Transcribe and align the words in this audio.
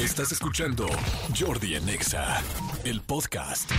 Estás 0.00 0.32
escuchando 0.32 0.86
Jordi 1.38 1.74
en 1.74 1.86
Exa, 1.86 2.42
el 2.84 3.02
podcast. 3.02 3.70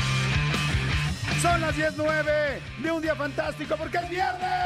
Son 1.41 1.59
las 1.59 1.75
10.09 1.75 2.59
de 2.83 2.91
un 2.91 3.01
día 3.01 3.15
fantástico 3.15 3.75
porque 3.75 3.97
es 3.97 4.07
viernes. 4.07 4.65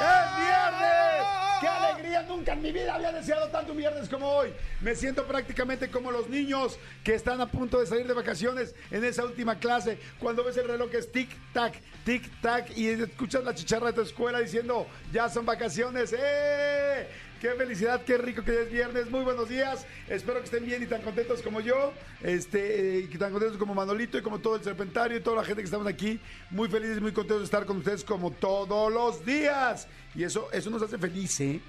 ¡Es 0.00 0.36
viernes! 0.36 1.26
¡Qué 1.60 1.68
alegría! 1.68 2.22
Nunca 2.22 2.54
en 2.54 2.62
mi 2.62 2.72
vida 2.72 2.96
había 2.96 3.12
deseado 3.12 3.46
tanto 3.50 3.70
un 3.70 3.78
viernes 3.78 4.08
como 4.08 4.26
hoy. 4.26 4.52
Me 4.80 4.96
siento 4.96 5.24
prácticamente 5.28 5.92
como 5.92 6.10
los 6.10 6.28
niños 6.28 6.76
que 7.04 7.14
están 7.14 7.40
a 7.40 7.46
punto 7.46 7.78
de 7.78 7.86
salir 7.86 8.08
de 8.08 8.14
vacaciones 8.14 8.74
en 8.90 9.04
esa 9.04 9.24
última 9.24 9.60
clase. 9.60 10.00
Cuando 10.18 10.42
ves 10.42 10.56
el 10.56 10.66
reloj 10.66 10.90
que 10.90 10.98
es 10.98 11.12
tic-tac, 11.12 11.74
tic-tac 12.04 12.76
y 12.76 12.88
escuchas 12.88 13.44
la 13.44 13.54
chicharra 13.54 13.86
de 13.86 13.92
tu 13.92 14.00
escuela 14.00 14.40
diciendo, 14.40 14.88
ya 15.12 15.28
son 15.28 15.46
vacaciones. 15.46 16.12
¡Eh! 16.18 17.27
Qué 17.40 17.50
felicidad, 17.50 18.02
qué 18.02 18.18
rico 18.18 18.42
que 18.42 18.62
es 18.62 18.72
viernes. 18.72 19.08
Muy 19.10 19.20
buenos 19.20 19.48
días. 19.48 19.86
Espero 20.08 20.40
que 20.40 20.46
estén 20.46 20.66
bien 20.66 20.82
y 20.82 20.86
tan 20.86 21.02
contentos 21.02 21.40
como 21.40 21.60
yo. 21.60 21.92
Este, 22.20 22.98
eh, 22.98 23.08
que 23.08 23.16
tan 23.16 23.30
contentos 23.30 23.56
como 23.58 23.76
Manolito 23.76 24.18
y 24.18 24.22
como 24.22 24.40
todo 24.40 24.56
el 24.56 24.64
serpentario 24.64 25.16
y 25.16 25.20
toda 25.20 25.36
la 25.36 25.44
gente 25.44 25.62
que 25.62 25.66
estamos 25.66 25.86
aquí. 25.86 26.18
Muy 26.50 26.68
felices 26.68 26.98
y 26.98 27.00
muy 27.00 27.12
contentos 27.12 27.42
de 27.42 27.44
estar 27.44 27.64
con 27.64 27.76
ustedes 27.76 28.02
como 28.02 28.32
todos 28.32 28.92
los 28.92 29.24
días. 29.24 29.86
Y 30.16 30.24
eso, 30.24 30.48
eso 30.52 30.68
nos 30.68 30.82
hace 30.82 30.98
feliz, 30.98 31.40
¿eh? 31.40 31.60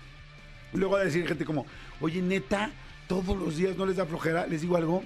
Luego 0.73 0.95
a 0.95 1.03
decir 1.03 1.27
gente 1.27 1.45
como, 1.45 1.67
oye, 2.01 2.19
neta, 2.19 2.71
todos 3.07 3.37
los 3.37 3.55
días 3.57 3.77
no 3.77 3.85
les 3.85 3.97
da 3.97 4.07
flojera. 4.07 4.47
Les 4.47 4.61
digo 4.61 4.75
algo. 4.75 5.03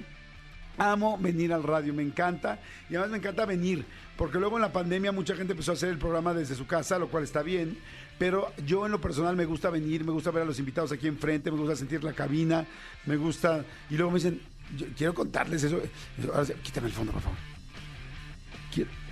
Amo 0.77 1.17
venir 1.19 1.53
al 1.53 1.61
radio, 1.61 1.93
me 1.93 2.01
encanta 2.01 2.57
y 2.89 2.95
además 2.95 3.11
me 3.11 3.17
encanta 3.17 3.45
venir, 3.45 3.85
porque 4.17 4.39
luego 4.39 4.55
en 4.55 4.63
la 4.63 4.73
pandemia 4.73 5.11
mucha 5.11 5.35
gente 5.35 5.53
empezó 5.53 5.69
a 5.69 5.75
hacer 5.75 5.89
el 5.89 5.99
programa 5.99 6.33
desde 6.33 6.55
su 6.55 6.65
casa, 6.65 6.97
lo 6.97 7.09
cual 7.09 7.23
está 7.23 7.43
bien, 7.43 7.77
pero 8.23 8.53
yo 8.65 8.85
en 8.85 8.93
lo 8.93 9.01
personal 9.01 9.35
me 9.35 9.43
gusta 9.43 9.69
venir, 9.69 10.05
me 10.05 10.13
gusta 10.13 10.31
ver 10.31 10.43
a 10.43 10.45
los 10.45 10.57
invitados 10.57 10.93
aquí 10.93 11.09
enfrente, 11.09 11.51
me 11.51 11.57
gusta 11.57 11.75
sentir 11.75 12.05
la 12.05 12.13
cabina, 12.13 12.65
me 13.05 13.17
gusta, 13.17 13.65
y 13.89 13.97
luego 13.97 14.11
me 14.11 14.17
dicen, 14.17 14.39
yo 14.77 14.85
quiero 14.95 15.13
contarles 15.13 15.61
eso, 15.65 15.81
ahora 16.29 16.45
sí, 16.45 16.53
quítame 16.63 16.87
el 16.87 16.93
fondo, 16.93 17.11
por 17.11 17.21
favor. 17.21 17.37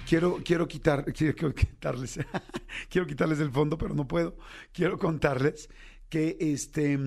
Quiero, 0.07 0.39
quiero, 0.45 0.65
quitar, 0.65 1.03
quiero 1.11 1.53
quitarles, 1.53 2.21
quiero 2.89 3.05
quitarles 3.05 3.41
el 3.41 3.51
fondo, 3.51 3.77
pero 3.77 3.93
no 3.93 4.07
puedo. 4.07 4.37
Quiero 4.71 4.97
contarles 4.97 5.69
que 6.07 6.37
este, 6.39 6.97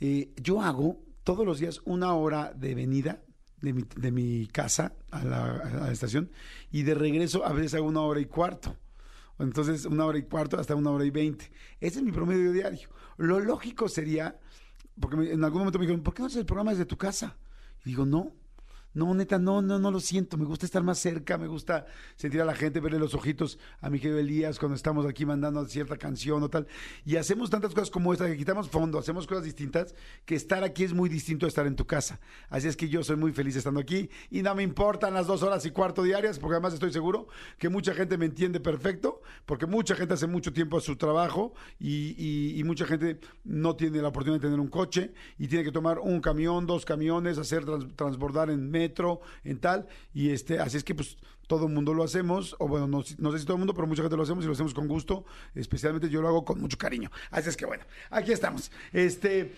eh, 0.00 0.34
yo 0.36 0.60
hago 0.60 1.00
todos 1.24 1.46
los 1.46 1.60
días 1.60 1.80
una 1.86 2.12
hora 2.12 2.52
de 2.54 2.74
venida 2.74 3.22
de 3.62 3.72
mi, 3.72 3.84
de 3.96 4.12
mi 4.12 4.48
casa 4.48 4.96
a 5.10 5.24
la, 5.24 5.44
a 5.44 5.70
la 5.70 5.92
estación 5.92 6.30
y 6.70 6.82
de 6.82 6.94
regreso 6.94 7.46
a 7.46 7.54
veces 7.54 7.72
hago 7.72 7.86
una 7.86 8.02
hora 8.02 8.20
y 8.20 8.26
cuarto. 8.26 8.76
Entonces, 9.38 9.84
una 9.86 10.04
hora 10.04 10.18
y 10.18 10.22
cuarto 10.22 10.58
hasta 10.58 10.74
una 10.74 10.90
hora 10.90 11.04
y 11.04 11.10
veinte. 11.10 11.50
Ese 11.80 11.98
es 11.98 12.04
mi 12.04 12.12
promedio 12.12 12.52
diario. 12.52 12.88
Lo 13.16 13.40
lógico 13.40 13.88
sería, 13.88 14.38
porque 15.00 15.32
en 15.32 15.44
algún 15.44 15.60
momento 15.60 15.78
me 15.78 15.86
dijeron, 15.86 16.02
¿por 16.02 16.14
qué 16.14 16.22
no 16.22 16.26
haces 16.26 16.38
el 16.38 16.46
programa 16.46 16.70
desde 16.72 16.86
tu 16.86 16.96
casa? 16.96 17.36
Y 17.84 17.90
digo, 17.90 18.06
no. 18.06 18.34
No, 18.94 19.14
neta, 19.14 19.38
no, 19.38 19.62
no, 19.62 19.78
no 19.78 19.90
lo 19.90 20.00
siento. 20.00 20.36
Me 20.36 20.44
gusta 20.44 20.66
estar 20.66 20.82
más 20.82 20.98
cerca, 20.98 21.38
me 21.38 21.46
gusta 21.46 21.86
sentir 22.16 22.40
a 22.42 22.44
la 22.44 22.54
gente, 22.54 22.80
verle 22.80 22.98
los 22.98 23.14
ojitos 23.14 23.58
a 23.80 23.88
mi 23.90 23.98
querido 23.98 24.18
Elías 24.18 24.58
cuando 24.58 24.76
estamos 24.76 25.06
aquí 25.06 25.24
mandando 25.24 25.64
cierta 25.66 25.96
canción 25.96 26.42
o 26.42 26.50
tal. 26.50 26.66
Y 27.04 27.16
hacemos 27.16 27.50
tantas 27.50 27.72
cosas 27.74 27.90
como 27.90 28.12
esta, 28.12 28.26
que 28.26 28.36
quitamos 28.36 28.68
fondo, 28.68 28.98
hacemos 28.98 29.26
cosas 29.26 29.44
distintas, 29.44 29.94
que 30.24 30.34
estar 30.34 30.62
aquí 30.64 30.84
es 30.84 30.92
muy 30.92 31.08
distinto 31.08 31.46
a 31.46 31.48
estar 31.48 31.66
en 31.66 31.76
tu 31.76 31.86
casa. 31.86 32.20
Así 32.50 32.68
es 32.68 32.76
que 32.76 32.88
yo 32.88 33.02
soy 33.02 33.16
muy 33.16 33.32
feliz 33.32 33.56
estando 33.56 33.80
aquí 33.80 34.10
y 34.30 34.42
no 34.42 34.54
me 34.54 34.62
importan 34.62 35.14
las 35.14 35.26
dos 35.26 35.42
horas 35.42 35.64
y 35.66 35.70
cuarto 35.70 36.02
diarias, 36.02 36.38
porque 36.38 36.54
además 36.54 36.74
estoy 36.74 36.92
seguro 36.92 37.28
que 37.58 37.68
mucha 37.68 37.94
gente 37.94 38.18
me 38.18 38.26
entiende 38.26 38.60
perfecto, 38.60 39.22
porque 39.46 39.66
mucha 39.66 39.94
gente 39.94 40.14
hace 40.14 40.26
mucho 40.26 40.52
tiempo 40.52 40.80
su 40.80 40.96
trabajo 40.96 41.54
y, 41.78 42.14
y- 42.58 42.62
mucha 42.62 42.86
gente 42.86 43.18
no 43.44 43.74
tiene 43.76 44.00
la 44.00 44.08
oportunidad 44.08 44.40
de 44.40 44.46
tener 44.46 44.60
un 44.60 44.68
coche 44.68 45.12
y 45.36 45.48
tiene 45.48 45.64
que 45.64 45.72
tomar 45.72 45.98
un 45.98 46.20
camión, 46.20 46.64
dos 46.66 46.84
camiones, 46.84 47.36
hacer 47.38 47.64
trans- 47.64 47.94
transbordar 47.96 48.50
en 48.50 48.70
metro, 48.82 49.20
en 49.44 49.58
tal, 49.58 49.86
y 50.14 50.30
este, 50.30 50.58
así 50.58 50.76
es 50.76 50.84
que 50.84 50.94
pues 50.94 51.16
todo 51.46 51.66
el 51.66 51.72
mundo 51.72 51.92
lo 51.92 52.02
hacemos, 52.02 52.56
o 52.58 52.68
bueno, 52.68 52.86
no, 52.86 53.04
no 53.18 53.32
sé 53.32 53.38
si 53.38 53.44
todo 53.44 53.56
el 53.56 53.58
mundo, 53.58 53.74
pero 53.74 53.86
mucha 53.86 54.02
gente 54.02 54.16
lo 54.16 54.22
hacemos 54.22 54.44
y 54.44 54.46
lo 54.46 54.52
hacemos 54.54 54.74
con 54.74 54.88
gusto, 54.88 55.24
especialmente 55.54 56.08
yo 56.08 56.22
lo 56.22 56.28
hago 56.28 56.44
con 56.44 56.60
mucho 56.60 56.78
cariño. 56.78 57.10
Así 57.30 57.48
es 57.48 57.56
que 57.56 57.66
bueno, 57.66 57.84
aquí 58.10 58.32
estamos. 58.32 58.70
Este, 58.92 59.52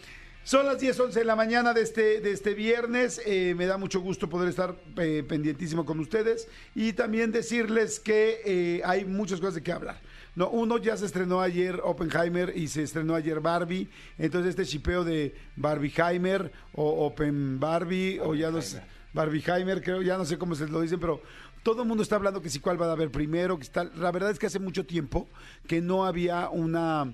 son 0.44 0.66
las 0.66 0.78
10, 0.78 1.00
11 1.00 1.20
de 1.20 1.24
la 1.24 1.36
mañana 1.36 1.72
de 1.72 1.80
este, 1.80 2.20
de 2.20 2.30
este 2.30 2.52
viernes. 2.52 3.18
Eh, 3.24 3.54
me 3.56 3.64
da 3.64 3.78
mucho 3.78 4.00
gusto 4.00 4.28
poder 4.28 4.50
estar 4.50 4.76
eh, 4.98 5.24
pendientísimo 5.26 5.86
con 5.86 5.98
ustedes 6.00 6.48
y 6.74 6.92
también 6.92 7.32
decirles 7.32 7.98
que 7.98 8.40
eh, 8.44 8.82
hay 8.84 9.06
muchas 9.06 9.40
cosas 9.40 9.54
de 9.54 9.62
qué 9.62 9.72
hablar. 9.72 9.98
No, 10.36 10.50
uno 10.50 10.76
ya 10.76 10.98
se 10.98 11.06
estrenó 11.06 11.40
ayer 11.40 11.80
Oppenheimer 11.82 12.52
y 12.54 12.68
se 12.68 12.82
estrenó 12.82 13.14
ayer 13.14 13.40
Barbie. 13.40 13.88
Entonces 14.18 14.50
este 14.50 14.66
chipeo 14.66 15.02
de 15.02 15.34
Barbieheimer 15.56 16.52
o 16.74 17.06
Open 17.06 17.58
Barbie 17.58 18.18
o 18.20 18.34
ya 18.34 18.50
no 18.50 18.60
sé, 18.60 18.82
Barbieheimer, 19.14 19.82
creo, 19.82 20.02
ya 20.02 20.18
no 20.18 20.24
sé 20.24 20.36
cómo 20.36 20.54
se 20.54 20.66
lo 20.68 20.80
dicen, 20.80 21.00
pero 21.00 21.22
todo 21.62 21.82
el 21.82 21.88
mundo 21.88 22.02
está 22.02 22.16
hablando 22.16 22.42
que 22.42 22.50
si 22.50 22.58
cuál 22.58 22.80
va 22.80 22.86
a 22.86 22.92
haber 22.92 23.10
primero, 23.10 23.56
que 23.56 23.62
está, 23.62 23.84
la 23.84 24.10
verdad 24.12 24.30
es 24.30 24.38
que 24.38 24.46
hace 24.46 24.58
mucho 24.58 24.84
tiempo 24.84 25.28
que 25.66 25.80
no 25.80 26.04
había 26.04 26.50
una 26.50 27.12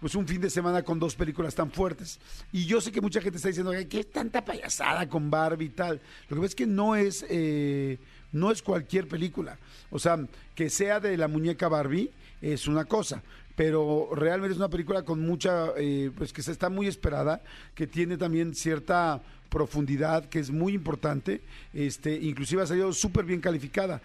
pues 0.00 0.16
un 0.16 0.26
fin 0.26 0.40
de 0.40 0.50
semana 0.50 0.82
con 0.82 0.98
dos 0.98 1.14
películas 1.14 1.54
tan 1.54 1.70
fuertes. 1.70 2.18
Y 2.50 2.66
yo 2.66 2.80
sé 2.80 2.90
que 2.90 3.00
mucha 3.00 3.20
gente 3.20 3.36
está 3.36 3.46
diciendo, 3.46 3.70
"Ay, 3.70 3.86
¿qué 3.86 4.02
tanta 4.02 4.44
payasada 4.44 5.08
con 5.08 5.30
Barbie 5.30 5.66
y 5.66 5.68
tal? 5.68 6.00
Lo 6.28 6.34
que 6.34 6.40
pasa 6.40 6.46
es 6.46 6.54
que 6.56 6.66
no 6.66 6.96
es, 6.96 7.24
eh, 7.28 7.98
no 8.32 8.50
es 8.50 8.62
cualquier 8.62 9.06
película. 9.06 9.58
O 9.90 10.00
sea, 10.00 10.18
que 10.56 10.70
sea 10.70 10.98
de 10.98 11.16
la 11.16 11.28
muñeca 11.28 11.68
Barbie 11.68 12.10
es 12.42 12.68
una 12.68 12.84
cosa. 12.84 13.22
Pero 13.54 14.08
realmente 14.14 14.52
es 14.52 14.58
una 14.58 14.70
película 14.70 15.02
con 15.02 15.20
mucha, 15.20 15.68
eh, 15.76 16.10
pues 16.16 16.32
que 16.32 16.42
se 16.42 16.52
está 16.52 16.70
muy 16.70 16.86
esperada, 16.86 17.42
que 17.74 17.86
tiene 17.86 18.16
también 18.16 18.54
cierta 18.54 19.22
profundidad 19.50 20.30
que 20.30 20.38
es 20.38 20.50
muy 20.50 20.72
importante, 20.72 21.42
este, 21.74 22.14
inclusive 22.14 22.62
ha 22.62 22.66
salido 22.66 22.90
súper 22.94 23.26
bien 23.26 23.42
calificada, 23.42 24.00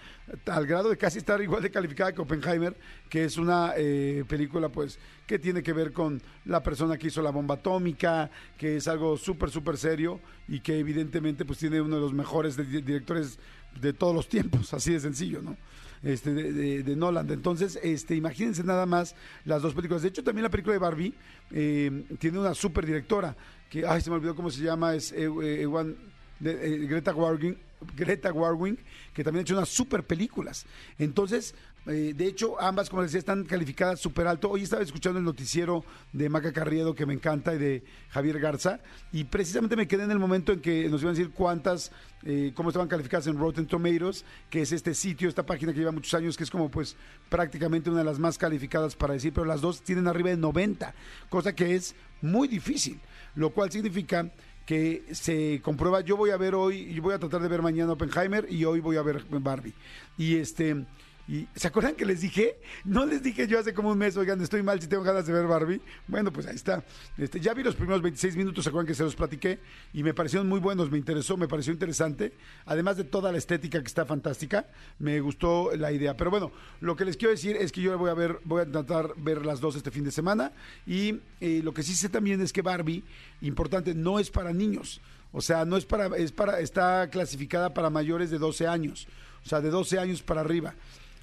al 0.47 0.67
grado 0.67 0.89
de 0.89 0.97
casi 0.97 1.19
estar 1.19 1.41
igual 1.41 1.63
de 1.63 1.71
calificada 1.71 2.11
que 2.11 2.19
Oppenheimer, 2.21 2.75
que 3.09 3.23
es 3.23 3.37
una 3.37 3.71
eh, 3.77 4.25
película 4.27 4.67
pues 4.67 4.99
que 5.25 5.39
tiene 5.39 5.63
que 5.63 5.71
ver 5.71 5.93
con 5.93 6.21
la 6.43 6.61
persona 6.61 6.97
que 6.97 7.07
hizo 7.07 7.21
la 7.21 7.31
bomba 7.31 7.55
atómica, 7.55 8.29
que 8.57 8.75
es 8.75 8.89
algo 8.89 9.15
súper, 9.15 9.49
súper 9.49 9.77
serio 9.77 10.19
y 10.49 10.59
que 10.59 10.77
evidentemente 10.77 11.45
pues 11.45 11.59
tiene 11.59 11.79
uno 11.79 11.95
de 11.95 12.01
los 12.01 12.13
mejores 12.13 12.57
di- 12.57 12.81
directores 12.81 13.39
de 13.79 13.93
todos 13.93 14.13
los 14.13 14.27
tiempos, 14.27 14.73
así 14.73 14.91
de 14.91 14.99
sencillo, 14.99 15.41
¿no? 15.41 15.55
Este, 16.03 16.31
de, 16.31 16.95
Nolan. 16.95 17.29
Entonces, 17.31 17.79
este, 17.81 18.15
imagínense 18.15 18.63
nada 18.63 18.85
más 18.85 19.15
las 19.45 19.61
dos 19.61 19.73
películas. 19.73 20.03
De 20.03 20.09
hecho, 20.09 20.23
también 20.23 20.43
la 20.43 20.49
película 20.49 20.73
de 20.73 20.79
Barbie 20.79 21.13
eh, 21.51 22.05
tiene 22.19 22.39
una 22.39 22.53
super 22.53 22.85
directora, 22.85 23.35
que, 23.69 23.85
ay, 23.85 24.01
se 24.01 24.09
me 24.09 24.15
olvidó 24.15 24.35
cómo 24.35 24.49
se 24.49 24.61
llama, 24.61 24.95
es 24.95 25.11
eh, 25.11 25.29
eh, 25.41 26.87
Greta 26.87 27.13
Warwing, 27.13 27.57
Greta 27.95 28.31
Warwing, 28.31 28.77
que 29.13 29.23
también 29.23 29.41
ha 29.41 29.43
hecho 29.43 29.55
unas 29.55 29.69
super 29.69 30.03
películas. 30.03 30.65
Entonces, 30.97 31.55
eh, 31.87 32.13
de 32.13 32.27
hecho, 32.27 32.59
ambas, 32.59 32.89
como 32.89 33.01
les 33.01 33.11
decía, 33.11 33.19
están 33.19 33.45
calificadas 33.45 34.01
súper 34.01 34.27
alto. 34.27 34.49
Hoy 34.49 34.63
estaba 34.63 34.83
escuchando 34.83 35.19
el 35.19 35.25
noticiero 35.25 35.85
de 36.11 36.27
Maca 36.27 36.51
Carriedo, 36.51 36.93
que 36.93 37.05
me 37.05 37.13
encanta, 37.13 37.55
y 37.55 37.57
de 37.57 37.83
Javier 38.09 38.39
Garza, 38.39 38.81
y 39.13 39.23
precisamente 39.23 39.77
me 39.77 39.87
quedé 39.87 40.03
en 40.03 40.11
el 40.11 40.19
momento 40.19 40.51
en 40.51 40.59
que 40.59 40.89
nos 40.89 41.01
iban 41.01 41.15
a 41.15 41.17
decir 41.17 41.31
cuántas, 41.33 41.91
eh, 42.23 42.51
cómo 42.55 42.69
estaban 42.69 42.89
calificadas 42.89 43.27
en 43.27 43.37
Rotten 43.37 43.67
Tomatoes, 43.67 44.25
que 44.49 44.61
es 44.61 44.73
este 44.73 44.93
sitio, 44.93 45.29
esta 45.29 45.45
página 45.45 45.71
que 45.71 45.79
lleva 45.79 45.93
muchos 45.93 46.13
años, 46.13 46.35
que 46.35 46.43
es 46.43 46.51
como 46.51 46.69
pues 46.69 46.97
prácticamente 47.29 47.89
una 47.89 47.99
de 47.99 48.05
las 48.05 48.19
más 48.19 48.37
calificadas 48.37 48.95
para 48.95 49.13
decir, 49.13 49.31
pero 49.31 49.45
las 49.45 49.61
dos 49.61 49.81
tienen 49.81 50.07
arriba 50.07 50.29
de 50.29 50.37
90, 50.37 50.93
cosa 51.29 51.55
que 51.55 51.75
es 51.75 51.95
muy 52.21 52.49
difícil, 52.49 52.99
lo 53.35 53.51
cual 53.51 53.71
significa 53.71 54.29
que 54.65 55.05
se 55.13 55.61
comprueba, 55.63 56.01
yo 56.01 56.17
voy 56.17 56.31
a 56.31 56.37
ver 56.37 56.53
hoy, 56.53 56.93
yo 56.93 57.01
voy 57.01 57.13
a 57.13 57.19
tratar 57.19 57.41
de 57.41 57.47
ver 57.47 57.61
mañana 57.61 57.93
Oppenheimer 57.93 58.45
y 58.51 58.65
hoy 58.65 58.81
voy 58.81 58.97
a 58.97 59.01
ver 59.01 59.23
Barbie. 59.29 59.73
Y 60.17 60.35
este, 60.35 60.85
y 61.27 61.45
¿se 61.55 61.67
acuerdan 61.67 61.95
que 61.95 62.05
les 62.05 62.21
dije? 62.21 62.57
No 62.85 63.05
les 63.05 63.21
dije 63.21 63.47
yo 63.47 63.59
hace 63.59 63.73
como 63.73 63.89
un 63.89 63.97
mes, 63.97 64.15
oigan, 64.15 64.39
estoy 64.41 64.63
mal 64.63 64.81
si 64.81 64.87
tengo 64.87 65.03
ganas 65.03 65.27
de 65.27 65.33
ver 65.33 65.45
Barbie. 65.45 65.81
Bueno, 66.07 66.31
pues 66.31 66.47
ahí 66.47 66.55
está. 66.55 66.85
Este, 67.17 67.41
ya 67.41 67.53
vi 67.53 67.63
los 67.63 67.75
primeros 67.75 68.01
26 68.01 68.37
minutos, 68.37 68.63
¿se 68.63 68.69
acuerdan 68.69 68.87
que 68.87 68.93
se 68.93 69.03
los 69.03 69.15
platiqué? 69.15 69.59
Y 69.93 70.03
me 70.03 70.13
parecieron 70.13 70.47
muy 70.47 70.61
buenos, 70.61 70.89
me 70.89 70.97
interesó, 70.97 71.35
me 71.35 71.49
pareció 71.49 71.73
interesante. 71.73 72.31
Además 72.65 72.95
de 72.95 73.03
toda 73.03 73.31
la 73.33 73.37
estética 73.37 73.81
que 73.81 73.87
está 73.87 74.05
fantástica, 74.05 74.67
me 74.99 75.19
gustó 75.19 75.75
la 75.75 75.91
idea. 75.91 76.15
Pero 76.15 76.31
bueno, 76.31 76.51
lo 76.79 76.95
que 76.95 77.03
les 77.03 77.17
quiero 77.17 77.31
decir 77.31 77.57
es 77.57 77.73
que 77.73 77.81
yo 77.81 77.97
voy 77.97 78.09
a 78.09 78.13
ver, 78.13 78.39
voy 78.45 78.61
a 78.61 78.63
intentar 78.63 79.13
ver 79.17 79.45
las 79.45 79.59
dos 79.59 79.75
este 79.75 79.91
fin 79.91 80.05
de 80.05 80.11
semana. 80.11 80.53
Y 80.85 81.19
eh, 81.41 81.59
lo 81.61 81.73
que 81.73 81.83
sí 81.83 81.93
sé 81.93 82.07
también 82.07 82.39
es 82.39 82.53
que 82.53 82.61
Barbie, 82.61 83.03
importante, 83.41 83.93
no 83.93 84.19
es 84.19 84.31
para 84.31 84.53
niños. 84.53 85.01
O 85.33 85.41
sea, 85.41 85.65
no 85.65 85.75
es 85.75 85.85
para, 85.85 86.15
es 86.15 86.31
para, 86.31 86.61
está 86.61 87.09
clasificada 87.09 87.73
para 87.73 87.89
mayores 87.89 88.31
de 88.31 88.37
12 88.37 88.65
años. 88.65 89.07
O 89.45 89.49
sea, 89.49 89.59
de 89.59 89.69
12 89.69 89.99
años 89.99 90.23
para 90.23 90.39
arriba. 90.41 90.73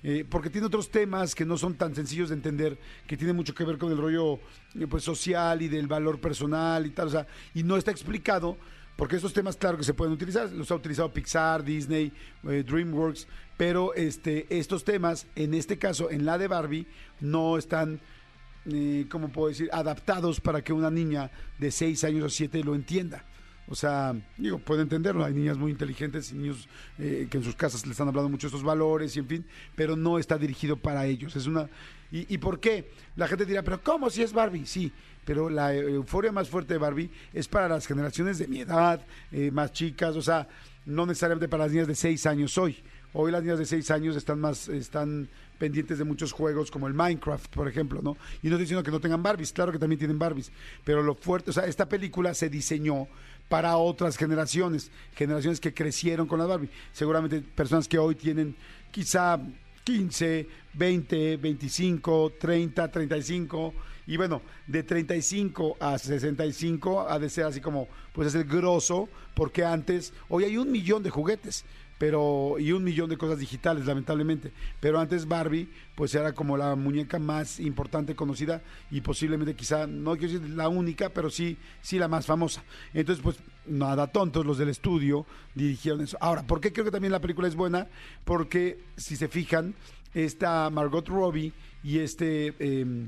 Eh, 0.07 0.27
porque 0.29 0.51
tiene 0.51 0.67
otros 0.67 0.91
temas 0.91 1.35
que 1.35 1.47
no 1.47 1.57
son 1.57 1.75
tan 1.75 1.95
sencillos 1.95 2.29
de 2.29 2.35
entender, 2.35 2.79
que 3.07 3.17
tiene 3.17 3.33
mucho 3.33 3.55
que 3.55 3.65
ver 3.65 3.79
con 3.79 3.91
el 3.91 3.97
rollo 3.97 4.39
eh, 4.79 4.87
pues, 4.87 5.03
social 5.03 5.63
y 5.63 5.69
del 5.69 5.89
valor 5.89 6.21
personal 6.21 6.85
y 6.85 6.91
tal, 6.91 7.09
o 7.09 7.11
sea, 7.11 7.27
y 7.55 7.63
no 7.63 7.79
está 7.79 7.91
explicado, 7.91 8.59
porque 8.97 9.17
estos 9.17 9.33
temas, 9.33 9.57
claro 9.57 9.79
que 9.79 9.85
se 9.85 9.95
pueden 9.95 10.13
utilizar, 10.13 10.53
los 10.53 10.71
ha 10.71 10.75
utilizado 10.75 11.11
Pixar, 11.11 11.65
Disney, 11.65 12.13
eh, 12.45 12.63
DreamWorks, 12.67 13.27
pero 13.57 13.95
este, 13.95 14.47
estos 14.51 14.85
temas, 14.85 15.27
en 15.35 15.55
este 15.55 15.79
caso, 15.79 16.11
en 16.11 16.25
la 16.25 16.39
de 16.39 16.49
Barbie, 16.49 16.87
no 17.21 17.57
están, 17.57 17.99
eh, 18.67 19.07
¿cómo 19.09 19.31
puedo 19.31 19.49
decir?, 19.49 19.69
adaptados 19.73 20.39
para 20.41 20.63
que 20.63 20.73
una 20.73 20.91
niña 20.91 21.31
de 21.59 21.71
6 21.71 22.05
años 22.05 22.25
o 22.25 22.29
7 22.29 22.63
lo 22.63 22.75
entienda. 22.75 23.25
O 23.67 23.75
sea, 23.75 24.15
digo, 24.37 24.59
puedo 24.59 24.83
entenderlo, 24.83 25.25
hay 25.25 25.33
niñas 25.33 25.57
muy 25.57 25.71
inteligentes 25.71 26.33
y 26.33 26.35
niños 26.35 26.69
eh, 26.99 27.27
que 27.31 27.39
en 27.39 27.45
sus 27.45 27.57
casas 27.57 27.87
le 27.87 27.93
están 27.93 28.09
hablando 28.09 28.29
mucho 28.29 28.47
de 28.47 28.49
estos 28.49 28.63
valores 28.63 29.17
y 29.17 29.21
en 29.21 29.27
fin, 29.27 29.47
pero 29.75 29.97
no 29.97 30.19
está 30.19 30.37
dirigido 30.37 30.77
para 30.77 31.07
ellos. 31.07 31.35
Es 31.35 31.47
una 31.47 31.69
¿Y, 32.15 32.33
y 32.33 32.39
por 32.39 32.61
qué? 32.61 32.91
La 33.17 33.27
gente 33.27 33.45
dirá, 33.45 33.63
pero 33.63 33.83
¿cómo 33.83 34.09
si 34.09 34.23
es 34.23 34.33
Barbie? 34.33 34.67
Sí, 34.67 34.93
pero 35.25 35.51
la 35.51 35.75
euforia 35.75 36.31
más 36.31 36.49
fuerte 36.49 36.75
de 36.75 36.79
Barbie 36.79 37.11
es 37.33 37.49
para 37.49 37.69
las 37.69 37.87
generaciones 37.87 38.39
de 38.39 38.47
mi 38.47 38.61
edad, 38.61 39.05
eh, 39.33 39.51
más 39.51 39.73
chicas, 39.73 40.15
o 40.15 40.23
sea, 40.23 40.47
no 40.87 41.07
necesariamente 41.07 41.49
para 41.49 41.65
las 41.65 41.73
niñas 41.73 41.89
de 41.89 41.95
6 41.97 42.27
años 42.27 42.57
hoy. 42.59 42.77
Hoy 43.15 43.33
las 43.33 43.43
niñas 43.43 43.59
de 43.59 43.67
6 43.67 43.91
años 43.91 44.17
están 44.17 44.41
más, 44.41 44.69
están 44.69 45.29
pendientes 45.59 45.99
de 45.99 46.05
muchos 46.05 46.33
juegos 46.33 46.71
como 46.71 46.89
el 46.89 46.95
Minecraft, 46.95 47.53
por 47.55 47.69
ejemplo, 47.69 48.03
¿no? 48.03 48.17
Y 48.43 48.49
no 48.49 48.55
estoy 48.55 48.61
diciendo 48.61 48.83
que 48.83 48.91
no 48.91 49.01
tengan 49.01 49.23
Barbies, 49.23 49.53
claro 49.53 49.73
que 49.73 49.79
también 49.79 49.99
tienen 49.99 50.19
Barbies, 50.19 50.53
pero 50.85 51.03
lo 51.03 51.15
fuerte, 51.15 51.51
o 51.51 51.53
sea, 51.53 51.65
esta 51.65 51.89
película 51.89 52.35
se 52.35 52.49
diseñó 52.49 53.09
para 53.49 53.77
otras 53.77 54.17
generaciones, 54.17 54.91
generaciones 55.15 55.61
que 55.61 55.75
crecieron 55.75 56.27
con 56.27 56.39
la 56.39 56.47
Barbie. 56.47 56.71
Seguramente 56.93 57.41
personas 57.41 57.87
que 57.89 57.99
hoy 57.99 58.15
tienen 58.15 58.57
quizá 58.91 59.39
15, 59.85 60.49
20, 60.73 61.37
25, 61.37 62.33
30, 62.39 62.91
35 62.91 63.75
y 64.07 64.17
bueno, 64.17 64.43
de 64.67 64.83
35 64.83 65.77
a 65.81 65.99
65 65.99 67.07
ha 67.09 67.19
de 67.19 67.31
ser 67.31 67.45
así 67.45 67.61
como, 67.61 67.89
pues 68.13 68.29
es 68.29 68.35
el 68.35 68.45
grosso, 68.45 69.09
porque 69.35 69.65
antes, 69.65 70.13
hoy 70.29 70.45
hay 70.45 70.57
un 70.57 70.71
millón 70.71 71.03
de 71.03 71.11
juguetes 71.11 71.65
pero 71.99 72.57
y 72.59 72.73
un 72.73 72.83
millón 72.83 73.09
de 73.09 73.17
cosas 73.17 73.39
digitales 73.39 73.87
lamentablemente. 73.87 74.53
Pero 74.81 74.99
antes 74.99 75.27
Barbie 75.27 75.69
pues 75.95 76.15
era 76.15 76.33
como 76.33 76.57
la 76.57 76.75
muñeca 76.75 77.19
más 77.19 77.61
importante 77.61 78.17
conocida 78.17 78.63
y 78.91 79.01
posiblemente 79.01 79.55
quizá 79.55 79.87
no 79.87 80.17
quiero 80.17 80.35
decir 80.35 80.51
la 80.51 80.69
única 80.69 81.11
pero 81.11 81.31
sí 81.31 81.57
sí 81.81 81.99
la 81.99 82.09
más 82.09 82.27
famosa. 82.27 82.65
Entonces 82.93 83.23
pues 83.23 83.37
nada 83.67 84.09
tontos 84.09 84.45
los 84.45 84.59
del 84.59 84.69
estudio 84.69 85.25
dirigieron 85.55 86.03
eso. 86.03 86.19
Ahora 86.21 86.43
¿por 86.43 86.61
qué 86.61 86.73
creo 86.73 86.85
que 86.85 86.91
también 86.91 87.13
la 87.13 87.21
película 87.21 87.49
es 87.49 87.55
buena? 87.55 87.89
porque 88.25 88.79
si 88.97 89.17
se 89.17 89.29
fijan 89.29 89.75
está 90.13 90.69
Margot 90.71 91.09
Robbie 91.09 91.53
y 91.83 91.99
este 91.99 92.55
eh, 92.59 93.07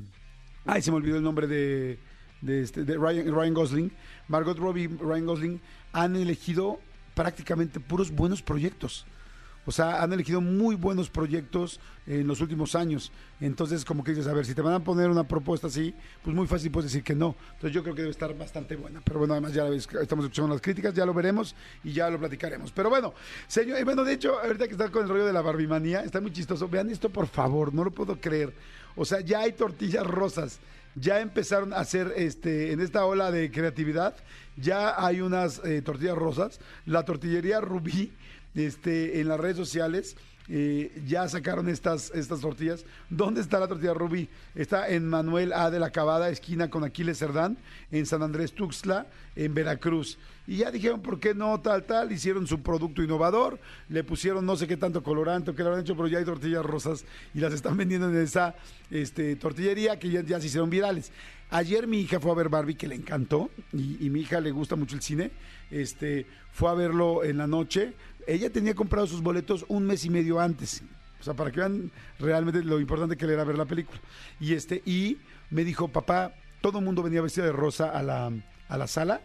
ay 0.67 0.83
se 0.83 0.91
me 0.91 0.99
olvidó 0.99 1.17
el 1.17 1.23
nombre 1.23 1.47
de 1.47 1.99
este, 2.47 2.85
de 2.85 2.97
Ryan, 2.97 3.35
Ryan 3.35 3.55
Gosling 3.55 3.93
Margot 4.29 4.59
Robbie 4.59 4.89
Ryan 4.89 5.27
Gosling 5.27 5.61
han 5.93 6.17
elegido 6.17 6.79
prácticamente 7.17 7.81
puros 7.81 8.11
buenos 8.13 8.43
proyectos. 8.43 9.07
O 9.69 9.73
sea, 9.73 10.01
han 10.01 10.13
elegido 10.13 10.41
muy 10.41 10.77
buenos 10.77 11.11
proyectos 11.11 11.81
en 12.07 12.29
los 12.29 12.41
últimos 12.41 12.77
años. 12.77 13.11
Entonces, 13.41 13.85
como 13.85 14.05
que 14.05 14.13
dices, 14.13 14.29
a 14.29 14.33
ver, 14.33 14.47
si 14.47 14.55
te 14.55 14.63
van 14.63 14.75
a 14.75 14.85
poner 14.85 15.11
una 15.11 15.27
propuesta 15.27 15.67
así, 15.67 15.93
pues 16.23 16.37
muy 16.37 16.47
fácil 16.47 16.71
puedes 16.71 16.93
decir 16.93 17.03
que 17.03 17.17
no. 17.17 17.35
Entonces, 17.55 17.73
yo 17.73 17.83
creo 17.83 17.97
que 17.97 18.03
debe 18.03 18.13
estar 18.13 18.33
bastante 18.39 18.77
buena. 18.77 19.01
Pero 19.05 19.19
bueno, 19.19 19.35
además 19.35 19.53
ya 19.55 19.67
estamos 19.67 20.25
escuchando 20.25 20.53
las 20.53 20.63
críticas, 20.63 20.95
ya 20.95 21.05
lo 21.05 21.13
veremos 21.13 21.57
y 21.83 21.93
ya 21.93 22.09
lo 22.09 22.19
platicaremos. 22.21 22.71
Pero 22.71 22.91
bueno, 22.91 23.13
señor, 23.49 23.81
y 23.81 23.83
bueno, 23.83 24.05
de 24.05 24.13
hecho, 24.13 24.39
ahorita 24.39 24.67
que 24.69 24.73
está 24.73 24.89
con 24.89 25.03
el 25.03 25.09
rollo 25.09 25.27
de 25.27 25.33
la 25.33 25.43
barbimanía, 25.43 26.03
está 26.05 26.21
muy 26.21 26.33
chistoso. 26.33 26.69
Vean 26.69 26.89
esto, 26.89 27.11
por 27.11 27.27
favor, 27.27 27.75
no 27.75 27.83
lo 27.83 27.91
puedo 27.91 28.21
creer. 28.21 28.55
O 28.97 29.05
sea, 29.05 29.21
ya 29.21 29.41
hay 29.41 29.53
tortillas 29.53 30.07
rosas. 30.07 30.59
Ya 30.95 31.21
empezaron 31.21 31.75
a 31.75 31.77
hacer 31.77 32.15
este 32.17 32.73
en 32.73 32.81
esta 32.81 33.05
ola 33.05 33.31
de 33.31 33.51
creatividad, 33.51 34.17
ya 34.57 34.95
hay 35.05 35.21
unas 35.21 35.63
eh, 35.65 35.83
tortillas 35.83 36.17
rosas. 36.17 36.59
La 36.87 37.05
tortillería 37.05 37.61
Rubí 37.61 38.13
este, 38.55 39.21
en 39.21 39.29
las 39.29 39.39
redes 39.39 39.59
sociales. 39.59 40.17
Ya 40.49 41.29
sacaron 41.29 41.69
estas, 41.69 42.11
estas 42.15 42.41
tortillas. 42.41 42.85
¿Dónde 43.11 43.41
está 43.41 43.59
la 43.59 43.69
tortilla 43.69 43.95
Rubí? 43.95 44.29
Está 44.55 44.89
en 44.89 45.09
Manuel 45.09 45.53
A. 45.53 45.71
de 45.71 45.81
la 45.81 45.91
Cabada, 45.91 46.31
esquina 46.31 46.71
con 46.71 46.85
Aquiles 46.85 47.19
Cerdán, 47.19 47.57
en 47.91 48.07
San 48.07 48.23
Andrés 48.23 48.53
Tuxtla, 48.53 49.07
en 49.35 49.55
Veracruz. 49.55 50.19
Y 50.47 50.59
ya 50.59 50.71
dijeron, 50.71 51.03
¿por 51.03 51.19
qué 51.19 51.35
no 51.35 51.61
tal, 51.61 51.85
tal? 51.85 52.13
Hicieron 52.13 52.47
su 52.47 52.61
producto 52.61 53.03
innovador, 53.03 53.59
le 53.89 54.05
pusieron 54.05 54.47
no 54.47 54.55
sé 54.57 54.69
qué 54.69 54.77
tanto 54.77 55.03
colorante 55.03 55.51
o 55.51 55.55
qué 55.55 55.65
lo 55.65 55.75
han 55.75 55.81
hecho, 55.81 55.97
pero 55.97 56.07
ya 56.07 56.19
hay 56.19 56.25
tortillas 56.25 56.65
rosas 56.65 57.05
y 57.35 57.41
las 57.41 57.53
están 57.53 57.77
vendiendo 57.77 58.09
en 58.09 58.17
esa 58.17 58.55
este, 58.91 59.35
tortillería 59.37 59.99
que 59.99 60.11
ya, 60.11 60.23
ya 60.23 60.41
se 60.41 60.47
hicieron 60.47 60.71
virales. 60.71 61.11
Ayer 61.51 61.87
mi 61.87 62.01
hija 62.01 62.19
fue 62.19 62.33
a 62.33 62.35
ver 62.35 62.49
Barbie, 62.49 62.75
que 62.75 62.89
le 62.89 62.97
encantó, 62.97 63.51
y, 63.73 64.05
y 64.05 64.11
mi 64.11 64.21
hija 64.21 64.41
le 64.41 64.51
gusta 64.51 64.75
mucho 64.77 64.97
el 64.97 65.03
cine. 65.03 65.31
Este, 65.71 66.27
fue 66.53 66.71
a 66.71 66.75
verlo 66.75 67.23
en 67.25 67.39
la 67.39 67.47
noche. 67.47 67.95
Ella 68.27 68.51
tenía 68.51 68.75
comprado 68.75 69.07
sus 69.07 69.23
boletos 69.23 69.65
un 69.69 69.87
mes 69.87 70.05
y 70.05 70.11
medio 70.11 70.41
antes. 70.41 70.83
O 71.21 71.25
sea, 71.25 71.35
para 71.35 71.51
que 71.51 71.61
vean 71.61 71.91
realmente 72.19 72.63
lo 72.63 72.81
importante 72.81 73.17
que 73.17 73.27
le 73.27 73.35
era 73.35 73.45
ver 73.45 73.57
la 73.57 73.65
película. 73.65 74.01
Y 74.41 74.55
este, 74.55 74.83
y 74.85 75.19
me 75.51 75.65
dijo, 75.65 75.89
papá, 75.89 76.35
todo 76.61 76.79
el 76.81 76.85
mundo 76.85 77.03
venía 77.03 77.23
vestido 77.23 77.47
de 77.47 77.53
rosa 77.53 77.91
a 77.91 78.03
la, 78.03 78.33
a 78.69 78.77
la 78.77 78.87
sala. 78.87 79.21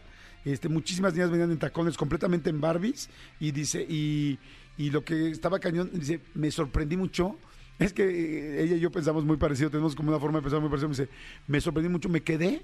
Este, 0.45 0.69
muchísimas 0.69 1.13
niñas 1.13 1.29
venían 1.29 1.51
en 1.51 1.59
tacones 1.59 1.97
completamente 1.97 2.49
en 2.49 2.61
Barbies. 2.61 3.09
Y 3.39 3.51
dice, 3.51 3.85
y, 3.87 4.39
y 4.77 4.89
lo 4.89 5.03
que 5.03 5.29
estaba 5.29 5.59
cañón, 5.59 5.89
dice, 5.93 6.21
me 6.33 6.51
sorprendí 6.51 6.97
mucho. 6.97 7.37
Es 7.79 7.93
que 7.93 8.61
ella 8.63 8.75
y 8.75 8.79
yo 8.79 8.91
pensamos 8.91 9.25
muy 9.25 9.37
parecido, 9.37 9.71
tenemos 9.71 9.95
como 9.95 10.09
una 10.09 10.19
forma 10.19 10.37
de 10.37 10.43
pensar 10.43 10.61
muy 10.61 10.69
parecida. 10.69 10.87
Me 10.89 10.95
dice, 10.95 11.09
me 11.47 11.61
sorprendí 11.61 11.89
mucho, 11.89 12.09
me 12.09 12.21
quedé 12.21 12.63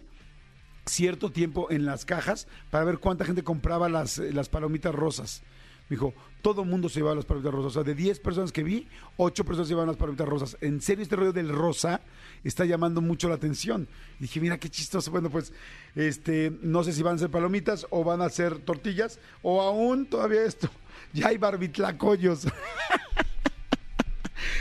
cierto 0.86 1.32
tiempo 1.32 1.70
en 1.70 1.86
las 1.86 2.06
cajas 2.06 2.48
para 2.72 2.86
ver 2.86 3.00
cuánta 3.00 3.26
gente 3.26 3.44
compraba 3.44 3.90
las, 3.90 4.20
las 4.20 4.48
palomitas 4.50 4.94
rosas. 4.94 5.44
Me 5.90 5.96
dijo, 5.96 6.14
todo 6.42 6.64
el 6.64 6.70
mundo 6.70 6.90
se 6.90 7.00
llevaba 7.00 7.16
las 7.16 7.26
palomitas 7.26 7.54
rosas. 7.54 7.72
O 7.72 7.74
sea, 7.74 7.84
de 7.84 7.96
10 7.96 8.20
personas 8.20 8.52
que 8.52 8.64
vi, 8.64 8.88
8 9.18 9.46
personas 9.46 9.68
se 9.68 9.72
llevaban 9.72 9.88
las 9.88 9.98
palomitas 9.98 10.28
rosas. 10.28 10.58
En 10.62 10.82
serio, 10.82 11.04
este 11.04 11.16
rollo 11.16 11.34
del 11.34 11.50
rosa 11.50 12.02
está 12.44 12.66
llamando 12.66 13.02
mucho 13.02 13.30
la 13.30 13.36
atención. 13.36 13.88
Dije, 14.20 14.40
mira 14.40 14.58
qué 14.58 14.70
chistoso. 14.70 15.12
Bueno, 15.12 15.30
pues, 15.30 15.54
este, 15.96 16.52
no 16.62 16.84
sé 16.84 16.94
si 16.94 17.04
van 17.04 17.16
a 17.16 17.20
ser 17.20 17.30
palomitas 17.30 17.88
o 17.90 18.04
van 18.04 18.22
a 18.22 18.30
ser 18.30 18.60
tortillas 18.60 19.20
o 19.42 19.62
aún 19.62 20.06
todavía 20.06 20.44
esto. 20.44 20.70
Ya 21.14 21.28
hay 21.28 21.38
barbitlacoyos. 21.38 22.48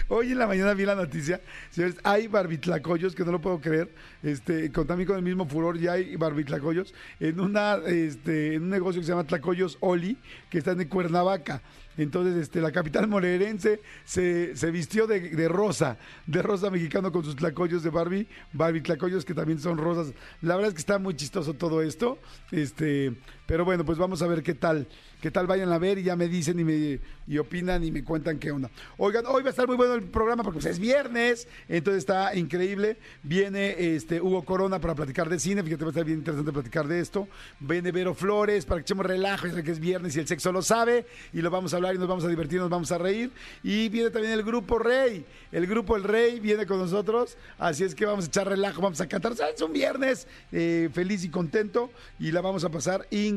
Hoy 0.08 0.32
en 0.32 0.38
la 0.38 0.46
mañana 0.46 0.74
vi 0.74 0.84
la 0.84 0.94
noticia, 0.94 1.40
señores, 1.70 1.96
hay 2.02 2.28
barbitlacoyos, 2.28 3.14
que 3.14 3.24
no 3.24 3.32
lo 3.32 3.40
puedo 3.40 3.60
creer, 3.60 3.94
este, 4.22 4.70
con, 4.72 4.86
también 4.86 5.06
con 5.06 5.16
el 5.16 5.22
mismo 5.22 5.46
furor, 5.46 5.78
ya 5.78 5.92
hay 5.92 6.16
barbitlacoyos, 6.16 6.94
en, 7.20 7.40
una, 7.40 7.76
este, 7.86 8.54
en 8.54 8.64
un 8.64 8.70
negocio 8.70 9.00
que 9.00 9.06
se 9.06 9.12
llama 9.12 9.24
Tlacoyos 9.24 9.78
Oli, 9.80 10.18
que 10.50 10.58
está 10.58 10.72
en 10.72 10.88
Cuernavaca. 10.88 11.62
Entonces, 11.98 12.36
este, 12.36 12.60
la 12.60 12.72
capital 12.72 13.08
morerense 13.08 13.80
se, 14.04 14.52
vistió 14.70 15.06
de, 15.06 15.48
rosa, 15.48 15.96
de 16.26 16.42
rosa 16.42 16.70
mexicano 16.70 17.10
con 17.10 17.24
sus 17.24 17.36
tlacoyos 17.36 17.82
de 17.82 17.90
Barbie, 17.90 18.28
Barbie 18.52 18.82
que 18.82 19.34
también 19.34 19.58
son 19.58 19.78
rosas. 19.78 20.12
La 20.42 20.56
verdad 20.56 20.68
es 20.68 20.74
que 20.74 20.80
está 20.80 20.98
muy 20.98 21.14
chistoso 21.14 21.54
todo 21.54 21.82
esto. 21.82 22.18
Este, 22.52 23.14
pero 23.46 23.64
bueno, 23.64 23.84
pues 23.84 23.96
vamos 23.96 24.20
a 24.22 24.26
ver 24.26 24.42
qué 24.42 24.54
tal, 24.54 24.86
qué 25.20 25.30
tal 25.30 25.46
vayan 25.46 25.72
a 25.72 25.78
ver 25.78 25.98
y 25.98 26.02
ya 26.02 26.16
me 26.16 26.28
dicen 26.28 26.58
y 26.58 26.64
me 26.64 26.98
y 27.28 27.38
opinan 27.38 27.82
y 27.84 27.90
me 27.90 28.04
cuentan 28.04 28.38
qué 28.38 28.50
onda. 28.50 28.70
Oigan, 28.98 29.24
hoy 29.26 29.42
va 29.42 29.48
a 29.48 29.50
estar 29.50 29.66
muy 29.66 29.76
bueno 29.76 29.94
el 29.94 30.02
programa 30.02 30.42
porque 30.42 30.60
pues, 30.60 30.66
es 30.66 30.78
viernes, 30.78 31.48
entonces 31.68 31.98
está 31.98 32.34
increíble. 32.34 32.96
Viene 33.22 33.94
este 33.94 34.20
Hugo 34.20 34.44
Corona 34.44 34.80
para 34.80 34.94
platicar 34.94 35.28
de 35.28 35.38
cine, 35.38 35.62
fíjate, 35.62 35.84
va 35.84 35.88
a 35.88 35.90
estar 35.90 36.04
bien 36.04 36.18
interesante 36.18 36.52
platicar 36.52 36.86
de 36.86 37.00
esto. 37.00 37.28
Viene 37.60 37.92
Vero 37.92 38.14
Flores 38.14 38.64
para 38.64 38.80
que 38.80 38.82
echemos 38.82 39.06
relajo, 39.06 39.46
ya 39.46 39.62
que 39.62 39.72
es 39.72 39.80
viernes 39.80 40.16
y 40.16 40.20
el 40.20 40.26
sexo 40.26 40.52
lo 40.52 40.62
sabe 40.62 41.06
y 41.32 41.40
lo 41.42 41.50
vamos 41.50 41.72
a 41.72 41.76
hablar 41.76 41.94
y 41.94 41.98
nos 41.98 42.08
vamos 42.08 42.24
a 42.24 42.28
divertir, 42.28 42.60
nos 42.60 42.70
vamos 42.70 42.92
a 42.92 42.98
reír. 42.98 43.30
Y 43.62 43.88
viene 43.88 44.10
también 44.10 44.32
el 44.32 44.42
grupo 44.42 44.78
Rey, 44.78 45.24
el 45.52 45.66
grupo 45.66 45.96
El 45.96 46.04
Rey 46.04 46.40
viene 46.40 46.66
con 46.66 46.78
nosotros, 46.78 47.36
así 47.58 47.84
es 47.84 47.94
que 47.94 48.06
vamos 48.06 48.26
a 48.26 48.28
echar 48.28 48.48
relajo, 48.48 48.80
vamos 48.80 49.00
a 49.00 49.08
cantar. 49.08 49.32
Es 49.32 49.62
un 49.62 49.72
viernes 49.72 50.26
eh, 50.52 50.88
feliz 50.92 51.24
y 51.24 51.28
contento 51.28 51.90
y 52.18 52.30
la 52.30 52.40
vamos 52.40 52.64
a 52.64 52.68
pasar 52.68 53.06
increíble. 53.10 53.35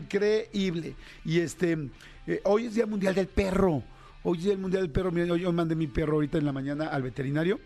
Y 1.25 1.39
este, 1.39 1.89
eh, 2.27 2.41
hoy 2.45 2.65
es 2.65 2.75
Día 2.75 2.85
Mundial 2.85 3.15
del 3.15 3.27
Perro. 3.27 3.83
Hoy 4.23 4.39
es 4.39 4.45
el 4.47 4.57
Mundial 4.57 4.83
del 4.83 4.91
Perro. 4.91 5.11
Hoy 5.11 5.41
yo 5.41 5.51
mandé 5.51 5.75
mi 5.75 5.87
perro 5.87 6.15
ahorita 6.15 6.37
en 6.37 6.45
la 6.45 6.51
mañana 6.51 6.87
al 6.87 7.03
veterinario 7.03 7.59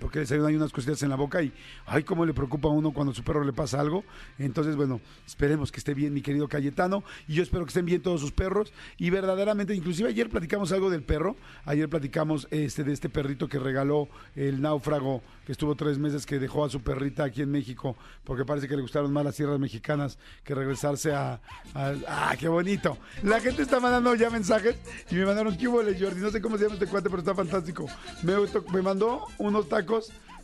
porque 0.00 0.18
les 0.20 0.32
ayudan 0.32 0.56
unas 0.56 0.72
cositas 0.72 1.02
en 1.02 1.10
la 1.10 1.16
boca 1.16 1.42
y 1.42 1.52
ay 1.86 2.02
cómo 2.02 2.24
le 2.24 2.34
preocupa 2.34 2.68
a 2.68 2.72
uno 2.72 2.92
cuando 2.92 3.12
a 3.12 3.14
su 3.14 3.22
perro 3.22 3.44
le 3.44 3.52
pasa 3.52 3.80
algo. 3.80 4.04
Entonces, 4.38 4.76
bueno, 4.76 5.00
esperemos 5.26 5.70
que 5.70 5.78
esté 5.78 5.94
bien 5.94 6.12
mi 6.14 6.22
querido 6.22 6.48
Cayetano 6.48 7.04
y 7.28 7.34
yo 7.34 7.42
espero 7.42 7.64
que 7.64 7.70
estén 7.70 7.84
bien 7.84 8.02
todos 8.02 8.20
sus 8.20 8.32
perros 8.32 8.72
y 8.98 9.10
verdaderamente, 9.10 9.74
inclusive 9.74 10.08
ayer 10.08 10.28
platicamos 10.28 10.72
algo 10.72 10.90
del 10.90 11.02
perro, 11.02 11.36
ayer 11.64 11.88
platicamos 11.88 12.48
este 12.50 12.84
de 12.84 12.92
este 12.92 13.08
perrito 13.08 13.48
que 13.48 13.58
regaló 13.58 14.08
el 14.34 14.60
náufrago 14.60 15.22
que 15.44 15.52
estuvo 15.52 15.74
tres 15.74 15.98
meses 15.98 16.26
que 16.26 16.38
dejó 16.38 16.64
a 16.64 16.70
su 16.70 16.80
perrita 16.80 17.24
aquí 17.24 17.42
en 17.42 17.50
México 17.50 17.96
porque 18.24 18.44
parece 18.44 18.68
que 18.68 18.76
le 18.76 18.82
gustaron 18.82 19.12
más 19.12 19.24
las 19.24 19.36
tierras 19.36 19.58
mexicanas 19.58 20.18
que 20.44 20.54
regresarse 20.54 21.12
a, 21.12 21.40
a 21.74 21.94
ah 22.06 22.34
qué 22.38 22.48
bonito. 22.48 22.96
La 23.22 23.40
gente 23.40 23.62
está 23.62 23.80
mandando 23.80 24.14
ya 24.14 24.30
mensajes 24.30 24.76
y 25.10 25.16
me 25.16 25.26
mandaron 25.26 25.56
qué 25.56 25.68
hubo 25.68 25.78
Jordi, 25.78 26.20
no 26.20 26.30
sé 26.30 26.40
cómo 26.40 26.56
se 26.56 26.64
llama 26.64 26.74
este 26.74 26.86
cuate 26.86 27.10
pero 27.10 27.20
está 27.20 27.34
fantástico. 27.34 27.86
Me, 28.22 28.34
me 28.72 28.82
mandó 28.82 29.26
unos 29.38 29.68
tacos 29.68 29.89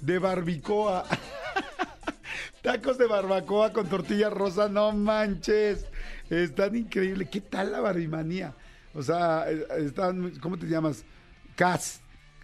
de 0.00 0.18
barbacoa. 0.18 1.04
Tacos 2.62 2.98
de 2.98 3.06
barbacoa 3.06 3.72
con 3.72 3.88
tortilla 3.88 4.28
rosa, 4.28 4.68
no 4.68 4.92
manches. 4.92 5.86
Están 6.28 6.74
increíbles. 6.74 7.28
¿Qué 7.30 7.40
tal 7.40 7.72
la 7.72 7.80
barbimanía? 7.80 8.54
O 8.94 9.02
sea, 9.02 9.48
están, 9.50 10.32
¿cómo 10.40 10.58
te 10.58 10.66
llamas? 10.66 11.04
Cas, 11.54 12.00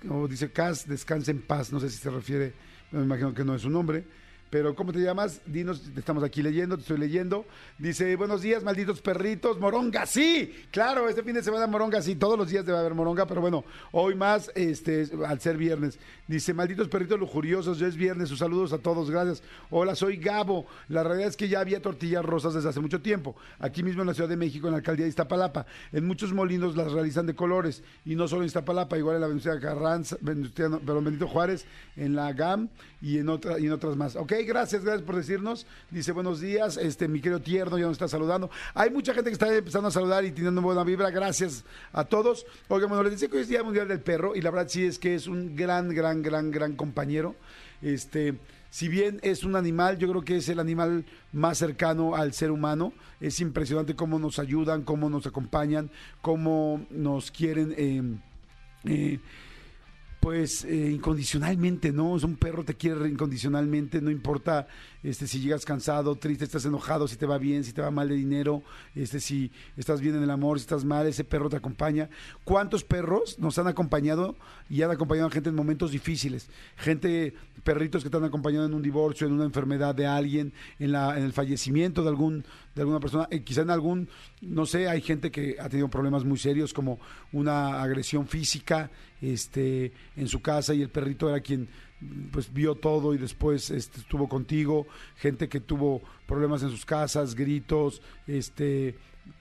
o 0.09 0.29
dice 0.29 0.53
Cas, 0.53 0.87
descansa 0.87 1.31
en 1.31 1.43
paz. 1.43 1.73
No 1.73 1.81
sé 1.81 1.91
si 1.91 1.99
se 1.99 2.11
refiere, 2.11 2.55
me 2.93 3.03
imagino 3.03 3.35
que 3.35 3.45
no 3.45 3.55
es 3.55 3.63
su 3.63 3.71
nombre. 3.71 4.05
Pero 4.53 4.75
¿cómo 4.75 4.93
te 4.93 4.99
llamas? 4.99 5.41
Dinos, 5.47 5.81
te 5.81 5.99
estamos 5.99 6.23
aquí 6.23 6.43
leyendo, 6.43 6.77
te 6.77 6.83
estoy 6.83 6.99
leyendo. 6.99 7.47
Dice, 7.79 8.15
buenos 8.17 8.43
días, 8.43 8.63
malditos 8.63 9.01
perritos. 9.01 9.59
Moronga, 9.59 10.05
sí. 10.05 10.55
Claro, 10.71 11.09
este 11.09 11.23
fin 11.23 11.33
de 11.33 11.43
semana 11.43 11.67
Moronga, 11.67 12.03
sí. 12.03 12.17
Todos 12.17 12.37
los 12.37 12.51
días 12.51 12.67
debe 12.67 12.77
haber 12.77 12.93
Moronga, 12.93 13.27
pero 13.27 13.41
bueno, 13.41 13.65
hoy 13.93 14.15
más, 14.15 14.53
este, 14.55 15.09
al 15.27 15.41
ser 15.41 15.57
viernes. 15.57 15.99
Dice, 16.29 16.53
malditos 16.53 16.89
perritos 16.89 17.19
lujuriosos, 17.19 17.79
ya 17.79 17.87
es 17.87 17.97
viernes. 17.97 18.29
Sus 18.29 18.41
saludos 18.41 18.75
a 18.75 18.79
todos, 18.79 19.11
gracias. 19.11 19.43
Hola, 19.71 19.95
soy 19.95 20.19
Gabo. 20.19 20.67
La 20.91 21.03
realidad 21.03 21.31
es 21.31 21.37
que 21.39 21.49
ya 21.49 21.61
había 21.61 21.81
tortillas 21.81 22.23
rosas 22.23 22.53
desde 22.53 22.69
hace 22.69 22.81
mucho 22.81 23.01
tiempo. 23.01 23.35
Aquí 23.59 23.83
mismo 23.83 24.03
en 24.03 24.09
la 24.09 24.13
Ciudad 24.13 24.29
de 24.29 24.37
México, 24.37 24.67
en 24.67 24.73
la 24.73 24.79
alcaldía 24.81 25.07
de 25.07 25.09
Iztapalapa. 25.09 25.65
En 25.93 26.07
muchos 26.07 26.35
molinos 26.35 26.77
las 26.77 26.93
realizan 26.93 27.25
de 27.25 27.35
colores. 27.35 27.83
Y 28.05 28.17
no 28.17 28.29
solo 28.29 28.43
en 28.43 28.49
Iztapalapa, 28.49 28.99
igual 28.99 29.15
en 29.15 29.23
la 29.23 29.29
Venustiano 29.29 29.59
Carranza, 29.63 30.19
Venustiano, 30.21 30.79
perdón, 30.79 31.07
Benito 31.07 31.27
Juárez, 31.27 31.65
en 31.97 32.15
la 32.15 32.35
GAM 32.35 32.69
y 33.03 33.19
en, 33.19 33.29
otra, 33.29 33.59
y 33.59 33.67
en 33.67 33.73
otras 33.73 33.97
más. 33.97 34.15
Ok, 34.15 34.33
gracias, 34.47 34.85
gracias 34.85 35.03
por 35.05 35.17
decirnos. 35.17 35.67
Dice, 35.91 36.13
buenos 36.13 36.41
días, 36.41 36.77
este, 36.77 37.09
mi 37.09 37.21
querido 37.21 37.41
tierno 37.41 37.77
ya 37.77 37.87
nos 37.87 37.95
está 37.95 38.07
saludando. 38.07 38.49
Hay 38.75 38.91
mucha 38.91 39.13
gente 39.13 39.29
que 39.29 39.35
está 39.35 39.53
empezando 39.53 39.89
a 39.89 39.91
saludar 39.91 40.25
y 40.25 40.31
teniendo 40.31 40.63
buena 40.63 40.85
vibra. 40.85 41.11
Gracias 41.11 41.65
a 41.93 42.05
todos. 42.05 42.47
Oigan, 42.69 42.89
bueno, 42.89 43.03
les 43.03 43.15
decía 43.15 43.29
que 43.29 43.37
hoy 43.37 43.43
es 43.43 43.49
Día 43.49 43.65
Mundial 43.65 43.89
del 43.89 44.01
Perro 44.01 44.37
y 44.37 44.41
la 44.41 44.53
verdad 44.53 44.69
sí 44.69 44.85
es 44.85 45.01
que 45.01 45.17
es 45.17 45.27
un 45.27 45.57
gran, 45.57 45.89
gran, 45.91 46.23
gran, 46.23 46.53
gran 46.53 46.77
compañero. 46.77 47.35
Este, 47.83 48.35
si 48.71 48.87
bien 48.87 49.19
es 49.23 49.43
un 49.43 49.57
animal, 49.57 49.99
yo 49.99 50.09
creo 50.09 50.23
que 50.23 50.37
es 50.37 50.49
el 50.49 50.61
animal 50.61 51.05
más 51.33 51.59
cercano 51.59 52.15
al 52.15 52.33
ser 52.33 52.53
humano. 52.53 52.93
Es 53.21 53.41
impresionante 53.41 53.97
cómo 53.97 54.21
nos 54.21 54.39
ayudan, 54.39 54.83
cómo 54.83 55.11
nos 55.11 55.27
acompañan, 55.27 55.91
cómo 56.21 56.87
nos 56.91 57.33
quieren. 57.33 57.75
eh, 57.77 58.03
eh, 58.85 59.19
pues 60.23 60.65
eh, 60.65 60.89
incondicionalmente, 60.93 61.91
¿no? 61.91 62.17
Es 62.17 62.23
un 62.23 62.37
perro 62.37 62.65
te 62.65 62.75
quiere 62.75 63.09
incondicionalmente, 63.09 64.01
no 64.01 64.09
importa 64.09 64.69
este 65.03 65.27
si 65.27 65.41
llegas 65.41 65.65
cansado, 65.65 66.15
triste, 66.15 66.45
estás 66.45 66.65
enojado, 66.65 67.09
si 67.09 67.17
te 67.17 67.27
va 67.27 67.39
bien, 67.39 67.65
si 67.65 67.73
te 67.73 67.83
va 67.83 67.91
mal 67.91 68.09
de 68.09 68.15
dinero, 68.15 68.63
este 68.95 69.19
si 69.19 69.51
estás 69.77 70.01
bien 70.01 70.15
en 70.15 70.23
el 70.23 70.31
amor, 70.31 70.61
si 70.61 70.63
estás 70.63 70.85
mal, 70.85 71.09
ese 71.09 71.25
perro 71.25 71.51
te 71.51 71.57
acompaña. 71.57 72.09
¿Cuántos 72.45 72.85
perros 72.85 73.37
nos 73.41 73.59
han 73.59 73.67
acompañado 73.67 74.37
y 74.71 74.83
han 74.83 74.93
acompañado 74.93 75.27
a 75.27 75.33
gente 75.33 75.49
en 75.49 75.57
momentos 75.57 75.91
difíciles? 75.91 76.49
Gente, 76.77 77.35
perritos 77.65 78.05
que 78.05 78.11
te 78.11 78.17
han 78.17 78.23
acompañado 78.23 78.65
en 78.65 78.75
un 78.75 78.83
divorcio, 78.83 79.27
en 79.27 79.33
una 79.33 79.45
enfermedad 79.45 79.93
de 79.93 80.07
alguien, 80.07 80.53
en 80.79 80.93
la 80.93 81.19
en 81.19 81.25
el 81.25 81.33
fallecimiento 81.33 82.05
de 82.05 82.11
algún 82.11 82.45
de 82.77 82.83
alguna 82.83 83.01
persona, 83.01 83.27
eh, 83.31 83.43
quizá 83.43 83.63
en 83.63 83.71
algún, 83.71 84.09
no 84.41 84.67
sé, 84.67 84.89
hay 84.89 85.01
gente 85.01 85.33
que 85.33 85.57
ha 85.61 85.69
tenido 85.69 85.89
problemas 85.89 86.25
muy 86.25 86.39
serios 86.39 86.73
como 86.73 87.01
una 87.33 87.83
agresión 87.83 88.27
física, 88.27 88.91
este, 89.23 89.93
en 90.17 90.29
su 90.29 90.43
casa 90.43 90.75
y 90.75 90.83
el 90.83 90.91
perrito 90.91 91.29
era 91.29 91.41
quien 91.41 91.69
pues 92.33 92.53
vio 92.53 92.75
todo 92.75 93.15
y 93.15 93.19
después 93.19 93.71
este, 93.71 94.01
estuvo 94.01 94.29
contigo, 94.29 94.87
gente 95.17 95.49
que 95.49 95.61
tuvo 95.61 96.03
problemas 96.27 96.63
en 96.63 96.71
sus 96.71 96.85
casas, 96.85 97.35
gritos, 97.35 98.03
este, 98.27 98.97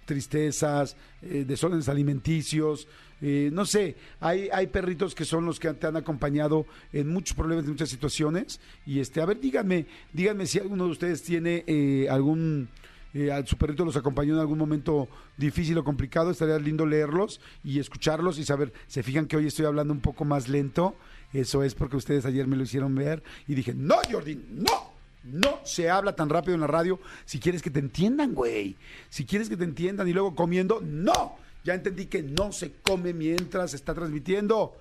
tristezas, 0.05 0.95
eh, 1.23 1.43
desórdenes 1.47 1.89
alimenticios, 1.89 2.87
eh, 3.21 3.51
no 3.53 3.65
sé, 3.65 3.95
hay, 4.19 4.49
hay 4.51 4.67
perritos 4.67 5.13
que 5.13 5.25
son 5.25 5.45
los 5.45 5.59
que 5.59 5.71
te 5.73 5.85
han 5.85 5.95
acompañado 5.95 6.65
en 6.91 7.07
muchos 7.07 7.35
problemas, 7.35 7.65
en 7.65 7.71
muchas 7.71 7.89
situaciones. 7.89 8.59
Y 8.85 8.99
este, 8.99 9.21
a 9.21 9.25
ver, 9.25 9.39
díganme, 9.39 9.85
díganme 10.11 10.47
si 10.47 10.59
alguno 10.59 10.85
de 10.85 10.91
ustedes 10.91 11.21
tiene 11.21 11.63
eh, 11.67 12.07
algún 12.09 12.69
eh, 13.13 13.31
a 13.31 13.45
su 13.45 13.57
perrito 13.57 13.83
los 13.83 13.97
acompañó 13.97 14.33
en 14.33 14.39
algún 14.39 14.57
momento 14.57 15.07
difícil 15.37 15.77
o 15.77 15.83
complicado, 15.83 16.31
estaría 16.31 16.57
lindo 16.59 16.85
leerlos 16.85 17.41
y 17.63 17.79
escucharlos 17.79 18.39
y 18.39 18.45
saber, 18.45 18.73
se 18.87 19.03
fijan 19.03 19.25
que 19.25 19.37
hoy 19.37 19.47
estoy 19.47 19.65
hablando 19.65 19.93
un 19.93 19.99
poco 19.99 20.25
más 20.25 20.47
lento, 20.47 20.95
eso 21.33 21.63
es 21.63 21.75
porque 21.75 21.97
ustedes 21.97 22.25
ayer 22.25 22.47
me 22.47 22.55
lo 22.55 22.63
hicieron 22.63 22.95
ver 22.95 23.23
y 23.47 23.55
dije, 23.55 23.73
no, 23.73 23.95
Jordi, 24.09 24.39
no, 24.49 24.91
no 25.23 25.59
se 25.63 25.89
habla 25.89 26.15
tan 26.15 26.29
rápido 26.29 26.55
en 26.55 26.61
la 26.61 26.67
radio 26.67 26.99
si 27.25 27.39
quieres 27.39 27.61
que 27.61 27.69
te 27.69 27.79
entiendan, 27.79 28.33
güey, 28.33 28.75
si 29.09 29.25
quieres 29.25 29.49
que 29.49 29.57
te 29.57 29.63
entiendan 29.63 30.07
y 30.07 30.13
luego 30.13 30.35
comiendo, 30.35 30.81
no, 30.81 31.35
ya 31.63 31.73
entendí 31.73 32.05
que 32.05 32.23
no 32.23 32.51
se 32.51 32.73
come 32.81 33.13
mientras 33.13 33.71
se 33.71 33.77
está 33.77 33.93
transmitiendo. 33.93 34.73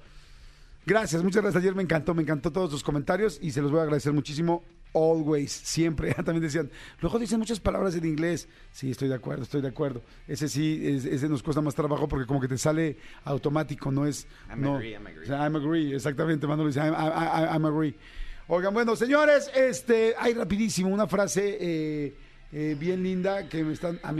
Gracias, 0.87 1.23
muchas 1.23 1.43
gracias. 1.43 1.63
Ayer 1.63 1.75
me 1.75 1.83
encantó, 1.83 2.15
me 2.15 2.23
encantó 2.23 2.51
todos 2.51 2.71
sus 2.71 2.83
comentarios 2.83 3.39
y 3.43 3.51
se 3.51 3.61
los 3.61 3.71
voy 3.71 3.81
a 3.81 3.83
agradecer 3.83 4.13
muchísimo. 4.13 4.63
Always, 4.95 5.53
siempre. 5.53 6.13
También 6.25 6.41
decían, 6.41 6.71
luego 7.01 7.19
dicen 7.19 7.39
muchas 7.39 7.61
palabras 7.61 7.95
en 7.95 8.05
inglés. 8.05 8.49
Sí, 8.73 8.91
estoy 8.91 9.09
de 9.09 9.15
acuerdo, 9.15 9.45
estoy 9.45 9.61
de 9.63 9.69
acuerdo. 9.69 10.03
Ese 10.27 10.49
sí, 10.49 10.81
es- 10.83 11.05
ese 11.05 11.29
nos 11.29 11.43
cuesta 11.43 11.61
más 11.63 11.75
trabajo 11.75 12.09
porque 12.09 12.27
como 12.27 12.41
que 12.41 12.49
te 12.49 12.59
sale 12.59 12.97
automático, 13.25 13.91
no 13.93 14.07
es. 14.07 14.27
I'm 14.51 14.61
no. 14.61 14.77
agree, 14.77 14.93
I'm 14.95 15.07
agree. 15.07 15.23
O 15.25 15.27
sea, 15.27 15.45
I'm 15.47 15.57
agree, 15.57 15.95
exactamente. 15.95 16.47
Manolo 16.47 16.69
dice, 16.69 16.81
I'm, 16.81 16.95
I- 16.95 16.97
I- 16.97 17.55
I'm 17.57 17.65
agree. 17.67 17.95
Oigan, 18.49 18.75
bueno, 18.75 18.97
señores, 18.97 19.49
este, 19.55 20.15
hay 20.19 20.35
rapidísimo 20.35 20.89
una 20.89 21.07
frase 21.07 21.57
eh, 21.61 22.15
eh, 22.53 22.77
bien 22.79 23.01
linda 23.03 23.49
que 23.49 23.63
me 23.63 23.73
están. 23.73 24.01
A 24.03 24.13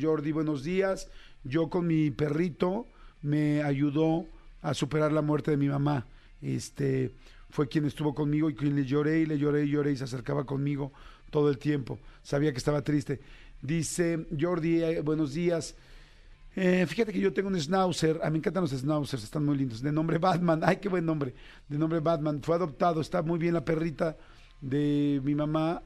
Jordi, 0.00 0.30
buenos 0.30 0.62
días. 0.62 1.08
Yo 1.42 1.68
con 1.68 1.86
mi 1.88 2.12
perrito 2.12 2.86
me 3.22 3.62
ayudó 3.64 4.26
a 4.62 4.74
superar 4.74 5.10
la 5.10 5.22
muerte 5.22 5.50
de 5.50 5.56
mi 5.56 5.68
mamá. 5.68 6.06
Este 6.40 7.10
fue 7.54 7.68
quien 7.68 7.84
estuvo 7.84 8.12
conmigo 8.12 8.50
y 8.50 8.54
quien 8.56 8.74
le 8.74 8.84
lloré 8.84 9.20
y 9.20 9.26
le 9.26 9.38
lloré 9.38 9.64
y 9.64 9.70
lloré 9.70 9.92
y 9.92 9.96
se 9.96 10.02
acercaba 10.02 10.42
conmigo 10.44 10.90
todo 11.30 11.48
el 11.48 11.56
tiempo. 11.56 12.00
Sabía 12.20 12.50
que 12.50 12.58
estaba 12.58 12.82
triste. 12.82 13.20
Dice 13.62 14.26
Jordi, 14.36 14.82
eh, 14.82 15.00
buenos 15.02 15.34
días. 15.34 15.76
Eh, 16.56 16.84
fíjate 16.84 17.12
que 17.12 17.20
yo 17.20 17.32
tengo 17.32 17.48
un 17.48 17.60
schnauzer, 17.60 18.18
a 18.24 18.26
mí 18.26 18.32
me 18.32 18.38
encantan 18.38 18.64
los 18.64 18.72
schnauzers, 18.72 19.22
están 19.22 19.44
muy 19.44 19.56
lindos, 19.56 19.82
de 19.82 19.92
nombre 19.92 20.18
Batman, 20.18 20.62
ay 20.64 20.78
qué 20.78 20.88
buen 20.88 21.06
nombre, 21.06 21.32
de 21.68 21.78
nombre 21.78 22.00
Batman, 22.00 22.40
fue 22.42 22.56
adoptado, 22.56 23.00
está 23.00 23.22
muy 23.22 23.38
bien 23.40 23.54
la 23.54 23.64
perrita 23.64 24.16
de 24.60 25.20
mi 25.24 25.34
mamá, 25.34 25.82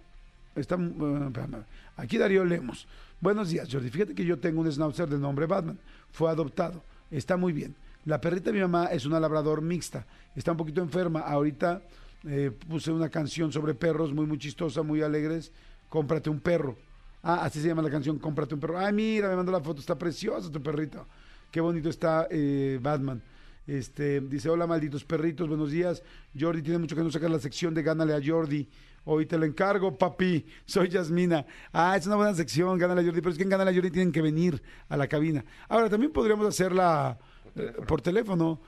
está, 0.55 0.77
uh, 0.77 1.27
espérame, 1.27 1.65
aquí 1.97 2.19
Darío 2.19 2.45
Lemos, 2.45 2.87
buenos 3.19 3.49
días 3.49 3.67
Jordi, 3.73 3.89
fíjate 3.89 4.15
que 4.15 4.27
yo 4.27 4.39
tengo 4.39 4.61
un 4.61 4.71
schnauzer 4.71 5.09
de 5.09 5.17
nombre 5.17 5.47
Batman, 5.47 5.79
fue 6.13 6.31
adoptado, 6.31 6.83
está 7.11 7.39
muy 7.39 7.55
bien, 7.55 7.75
la 8.09 8.21
perrita 8.21 8.51
de 8.51 8.55
mi 8.55 8.61
mamá 8.61 8.87
es 8.87 9.05
una 9.07 9.21
labrador 9.21 9.61
mixta, 9.63 10.07
está 10.35 10.53
un 10.53 10.57
poquito 10.57 10.81
enferma, 10.81 11.21
ahorita 11.21 11.83
eh, 12.27 12.51
puse 12.69 12.91
una 12.91 13.09
canción 13.09 13.53
sobre 13.53 13.75
perros 13.75 14.13
muy 14.13 14.27
muy 14.27 14.39
chistosa, 14.39 14.83
muy 14.83 15.03
alegres, 15.03 15.53
cómprate 15.89 16.31
un 16.31 16.41
perro, 16.41 16.77
Ah, 17.23 17.45
así 17.45 17.61
se 17.61 17.69
llama 17.69 17.83
la 17.83 17.91
canción, 17.91 18.19
cómprate 18.19 18.55
un 18.55 18.61
perro. 18.61 18.79
Ay, 18.79 18.93
mira, 18.93 19.29
me 19.29 19.37
mandó 19.37 19.51
la 19.53 19.61
foto, 19.61 19.81
está 19.81 19.99
precioso 19.99 20.51
tu 20.51 20.63
perrito. 20.63 21.07
Qué 21.51 21.61
bonito 21.61 21.89
está 21.89 22.29
eh, 22.31 22.79
Batman. 22.81 23.23
Este, 23.67 24.21
dice, 24.21 24.49
hola 24.49 24.67
malditos 24.67 25.05
perritos, 25.05 25.49
buenos 25.49 25.71
días. 25.71 26.03
Jordi, 26.39 26.63
tiene 26.63 26.79
mucho 26.79 26.97
que 26.97 27.03
no 27.03 27.11
sacar 27.11 27.31
la 27.31 27.39
sección 27.39 27.75
de 27.75 27.83
Gánale 27.83 28.15
a 28.15 28.21
Jordi. 28.25 28.69
Hoy 29.05 29.27
te 29.27 29.37
lo 29.37 29.45
encargo, 29.45 29.97
papi. 29.97 30.47
Soy 30.65 30.89
Yasmina. 30.89 31.45
Ah, 31.73 31.97
es 31.97 32.07
una 32.07 32.17
buena 32.17 32.35
sección, 32.35 32.79
Gánale 32.79 33.01
a 33.01 33.05
Jordi, 33.05 33.21
pero 33.21 33.33
es 33.33 33.37
que 33.37 33.45
en 33.45 33.51
Gánale 33.51 33.73
a 33.73 33.75
Jordi 33.75 33.91
tienen 33.91 34.13
que 34.13 34.23
venir 34.23 34.63
a 34.89 34.97
la 34.97 35.09
cabina. 35.09 35.45
Ahora, 35.69 35.91
también 35.91 36.13
podríamos 36.13 36.47
hacerla 36.47 37.19
eh, 37.59 37.73
por 37.87 38.01
teléfono. 38.01 38.61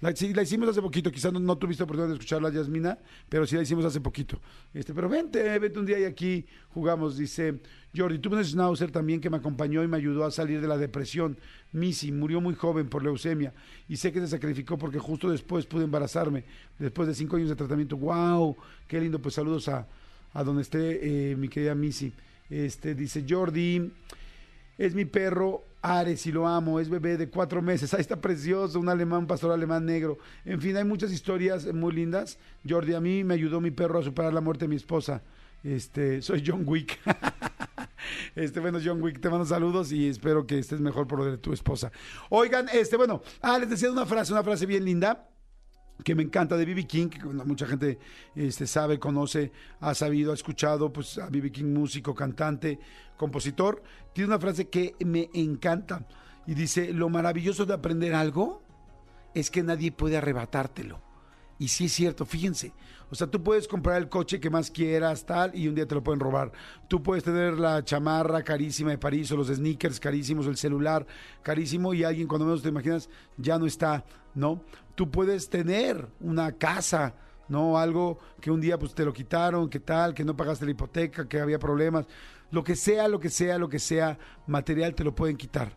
La, 0.00 0.14
sí, 0.14 0.34
la 0.34 0.42
hicimos 0.42 0.68
hace 0.68 0.82
poquito, 0.82 1.10
quizás 1.10 1.32
no, 1.32 1.40
no 1.40 1.56
tuviste 1.56 1.82
oportunidad 1.82 2.08
de 2.08 2.14
escucharla, 2.14 2.50
Yasmina, 2.50 2.98
pero 3.28 3.46
sí 3.46 3.56
la 3.56 3.62
hicimos 3.62 3.84
hace 3.84 4.00
poquito. 4.00 4.40
Este, 4.74 4.92
pero 4.92 5.08
vente, 5.08 5.58
vente 5.58 5.78
un 5.78 5.86
día 5.86 5.98
y 5.98 6.04
aquí 6.04 6.46
jugamos. 6.70 7.16
Dice 7.16 7.60
Jordi, 7.96 8.18
tuve 8.18 8.36
un 8.36 8.44
schnauzer 8.44 8.90
también 8.90 9.20
que 9.20 9.30
me 9.30 9.38
acompañó 9.38 9.82
y 9.82 9.88
me 9.88 9.96
ayudó 9.96 10.24
a 10.24 10.30
salir 10.30 10.60
de 10.60 10.68
la 10.68 10.76
depresión. 10.76 11.38
Missy 11.72 12.12
murió 12.12 12.40
muy 12.40 12.54
joven 12.54 12.88
por 12.88 13.02
leucemia 13.02 13.52
y 13.88 13.96
sé 13.96 14.12
que 14.12 14.20
se 14.20 14.28
sacrificó 14.28 14.78
porque 14.78 14.98
justo 14.98 15.30
después 15.30 15.66
pude 15.66 15.84
embarazarme, 15.84 16.44
después 16.78 17.08
de 17.08 17.14
cinco 17.14 17.36
años 17.36 17.48
de 17.48 17.56
tratamiento. 17.56 17.96
¡Wow! 17.96 18.56
Qué 18.86 19.00
lindo, 19.00 19.18
pues 19.18 19.34
saludos 19.34 19.68
a, 19.68 19.86
a 20.32 20.44
donde 20.44 20.62
esté 20.62 21.30
eh, 21.32 21.36
mi 21.36 21.48
querida 21.48 21.74
Missy. 21.74 22.12
Este, 22.48 22.94
dice 22.94 23.24
Jordi, 23.28 23.90
es 24.78 24.94
mi 24.94 25.04
perro 25.04 25.64
Ares 25.86 26.26
y 26.26 26.32
lo 26.32 26.46
amo, 26.46 26.80
es 26.80 26.88
bebé 26.88 27.16
de 27.16 27.28
cuatro 27.28 27.62
meses, 27.62 27.94
ahí 27.94 28.00
está 28.00 28.20
precioso, 28.20 28.80
un 28.80 28.88
alemán, 28.88 29.20
un 29.20 29.26
pastor 29.26 29.52
alemán 29.52 29.86
negro. 29.86 30.18
En 30.44 30.60
fin, 30.60 30.76
hay 30.76 30.84
muchas 30.84 31.12
historias 31.12 31.72
muy 31.72 31.92
lindas. 31.94 32.38
Jordi, 32.68 32.94
a 32.94 33.00
mí 33.00 33.22
me 33.24 33.34
ayudó 33.34 33.60
mi 33.60 33.70
perro 33.70 33.98
a 33.98 34.02
superar 34.02 34.32
la 34.32 34.40
muerte 34.40 34.64
de 34.64 34.68
mi 34.68 34.76
esposa. 34.76 35.22
Este, 35.62 36.22
soy 36.22 36.42
John 36.46 36.62
Wick. 36.66 36.98
Este, 38.36 38.60
bueno, 38.60 38.78
John 38.84 39.02
Wick, 39.02 39.18
te 39.20 39.28
mando 39.28 39.44
saludos 39.44 39.90
y 39.90 40.08
espero 40.08 40.46
que 40.46 40.58
estés 40.58 40.80
mejor 40.80 41.08
por 41.08 41.18
lo 41.18 41.24
de 41.24 41.38
tu 41.38 41.52
esposa. 41.52 41.90
Oigan, 42.28 42.68
este, 42.72 42.96
bueno, 42.96 43.22
ah, 43.40 43.58
les 43.58 43.68
decía 43.68 43.90
una 43.90 44.06
frase, 44.06 44.32
una 44.32 44.44
frase 44.44 44.64
bien 44.64 44.84
linda 44.84 45.26
que 46.04 46.14
me 46.14 46.22
encanta 46.22 46.56
de 46.56 46.64
B.B. 46.64 46.86
King, 46.86 47.08
que 47.08 47.24
mucha 47.24 47.66
gente 47.66 47.98
este, 48.34 48.66
sabe, 48.66 48.98
conoce, 48.98 49.52
ha 49.80 49.94
sabido, 49.94 50.32
ha 50.32 50.34
escuchado, 50.34 50.92
pues 50.92 51.18
a 51.18 51.28
B.B. 51.28 51.50
King, 51.52 51.72
músico, 51.72 52.14
cantante, 52.14 52.78
compositor, 53.16 53.82
tiene 54.12 54.28
una 54.28 54.38
frase 54.38 54.68
que 54.68 54.94
me 55.04 55.30
encanta 55.34 56.06
y 56.46 56.54
dice, 56.54 56.92
lo 56.92 57.08
maravilloso 57.08 57.66
de 57.66 57.74
aprender 57.74 58.14
algo 58.14 58.62
es 59.34 59.50
que 59.50 59.62
nadie 59.62 59.92
puede 59.92 60.16
arrebatártelo. 60.16 61.05
Y 61.58 61.68
sí 61.68 61.86
es 61.86 61.92
cierto, 61.92 62.26
fíjense. 62.26 62.72
O 63.10 63.14
sea, 63.14 63.28
tú 63.28 63.42
puedes 63.42 63.68
comprar 63.68 63.98
el 63.98 64.08
coche 64.08 64.40
que 64.40 64.50
más 64.50 64.70
quieras, 64.70 65.24
tal, 65.24 65.56
y 65.56 65.68
un 65.68 65.74
día 65.74 65.86
te 65.86 65.94
lo 65.94 66.02
pueden 66.02 66.20
robar. 66.20 66.52
Tú 66.88 67.02
puedes 67.02 67.22
tener 67.24 67.58
la 67.58 67.84
chamarra 67.84 68.42
carísima 68.42 68.90
de 68.90 68.98
París 68.98 69.30
o 69.30 69.36
los 69.36 69.48
sneakers 69.48 70.00
carísimos, 70.00 70.46
el 70.46 70.56
celular 70.56 71.06
carísimo, 71.42 71.94
y 71.94 72.04
alguien 72.04 72.26
cuando 72.26 72.46
menos 72.46 72.62
te 72.62 72.68
imaginas 72.68 73.08
ya 73.36 73.58
no 73.58 73.66
está, 73.66 74.04
¿no? 74.34 74.62
Tú 74.94 75.10
puedes 75.10 75.48
tener 75.48 76.08
una 76.20 76.52
casa 76.52 77.14
¿no? 77.48 77.78
Algo 77.78 78.18
que 78.40 78.50
un 78.50 78.60
día 78.60 78.78
pues 78.78 78.94
te 78.94 79.04
lo 79.04 79.12
quitaron, 79.12 79.68
que 79.68 79.80
tal, 79.80 80.14
que 80.14 80.24
no 80.24 80.36
pagaste 80.36 80.64
la 80.64 80.72
hipoteca, 80.72 81.28
que 81.28 81.40
había 81.40 81.58
problemas. 81.58 82.06
Lo 82.50 82.64
que 82.64 82.76
sea, 82.76 83.08
lo 83.08 83.20
que 83.20 83.30
sea, 83.30 83.58
lo 83.58 83.68
que 83.68 83.78
sea, 83.78 84.18
material 84.46 84.94
te 84.94 85.04
lo 85.04 85.14
pueden 85.14 85.36
quitar. 85.36 85.76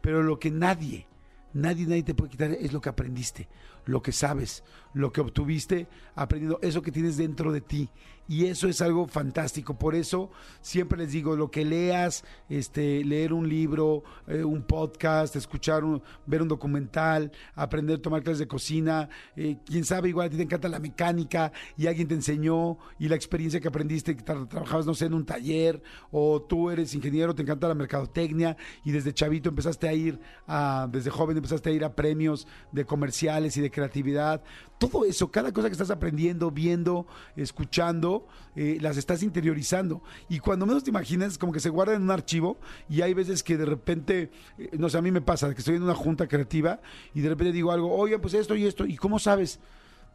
Pero 0.00 0.22
lo 0.22 0.38
que 0.38 0.50
nadie, 0.50 1.06
nadie, 1.52 1.86
nadie 1.86 2.02
te 2.02 2.14
puede 2.14 2.30
quitar 2.30 2.52
es 2.52 2.72
lo 2.72 2.80
que 2.80 2.88
aprendiste, 2.88 3.48
lo 3.86 4.02
que 4.02 4.12
sabes, 4.12 4.64
lo 4.94 5.12
que 5.12 5.20
obtuviste 5.20 5.88
aprendiendo, 6.14 6.58
eso 6.62 6.82
que 6.82 6.92
tienes 6.92 7.16
dentro 7.16 7.52
de 7.52 7.60
ti. 7.60 7.88
Y 8.28 8.46
eso 8.46 8.68
es 8.68 8.80
algo 8.80 9.08
fantástico. 9.08 9.76
Por 9.76 9.96
eso 9.96 10.30
siempre 10.60 10.98
les 10.98 11.10
digo, 11.10 11.34
lo 11.34 11.50
que 11.50 11.64
leas, 11.64 12.24
este, 12.48 13.04
leer 13.04 13.32
un 13.32 13.48
libro, 13.48 14.04
eh, 14.28 14.44
un 14.44 14.62
podcast, 14.62 15.34
escuchar, 15.34 15.82
un, 15.82 16.00
ver 16.26 16.40
un 16.40 16.46
documental, 16.46 17.32
aprender 17.56 17.98
a 17.98 18.02
tomar 18.02 18.22
clases 18.22 18.38
de 18.38 18.46
cocina, 18.46 19.08
eh, 19.34 19.56
quién 19.66 19.84
sabe, 19.84 20.10
igual 20.10 20.28
a 20.28 20.30
ti 20.30 20.36
te 20.36 20.44
encanta 20.44 20.68
la 20.68 20.78
mecánica 20.78 21.50
y 21.76 21.88
alguien 21.88 22.06
te 22.06 22.14
enseñó 22.14 22.78
y 23.00 23.08
la 23.08 23.16
experiencia 23.16 23.60
que 23.60 23.66
aprendiste, 23.66 24.16
que 24.16 24.24
tra- 24.24 24.46
trabajabas, 24.48 24.86
no 24.86 24.94
sé, 24.94 25.06
en 25.06 25.14
un 25.14 25.26
taller, 25.26 25.82
o 26.12 26.40
tú 26.40 26.70
eres 26.70 26.94
ingeniero, 26.94 27.34
te 27.34 27.42
encanta 27.42 27.66
la 27.66 27.74
mercadotecnia 27.74 28.56
y 28.84 28.92
desde 28.92 29.12
chavito 29.12 29.48
empezaste 29.48 29.88
a 29.88 29.92
ir, 29.92 30.20
a, 30.46 30.88
desde 30.88 31.10
joven 31.10 31.36
empezaste 31.36 31.70
a 31.70 31.72
ir 31.72 31.84
a 31.84 31.96
premios 31.96 32.46
de 32.70 32.84
comerciales 32.84 33.56
y 33.56 33.60
de 33.60 33.72
creatividad. 33.72 34.40
Todo 34.78 35.04
eso, 35.04 35.30
cada 35.30 35.52
cosa 35.52 35.68
que 35.68 35.72
estás 35.72 35.90
aprendiendo, 35.90 36.50
viendo, 36.50 37.06
escuchando, 37.36 38.09
eh, 38.56 38.78
las 38.80 38.96
estás 38.96 39.22
interiorizando. 39.22 40.02
Y 40.28 40.38
cuando 40.38 40.66
menos 40.66 40.84
te 40.84 40.90
imaginas, 40.90 41.38
como 41.38 41.52
que 41.52 41.60
se 41.60 41.68
guarda 41.68 41.94
en 41.94 42.02
un 42.02 42.10
archivo 42.10 42.58
y 42.88 43.02
hay 43.02 43.14
veces 43.14 43.42
que 43.42 43.56
de 43.56 43.66
repente, 43.66 44.30
eh, 44.58 44.70
no 44.78 44.88
sé, 44.88 44.98
a 44.98 45.02
mí 45.02 45.10
me 45.10 45.20
pasa, 45.20 45.52
que 45.54 45.60
estoy 45.60 45.76
en 45.76 45.82
una 45.82 45.94
junta 45.94 46.26
creativa 46.26 46.80
y 47.14 47.20
de 47.20 47.28
repente 47.28 47.52
digo 47.52 47.72
algo, 47.72 47.94
oye, 47.94 48.18
pues 48.18 48.34
esto 48.34 48.54
y 48.54 48.66
esto, 48.66 48.86
¿y 48.86 48.96
cómo 48.96 49.18
sabes? 49.18 49.60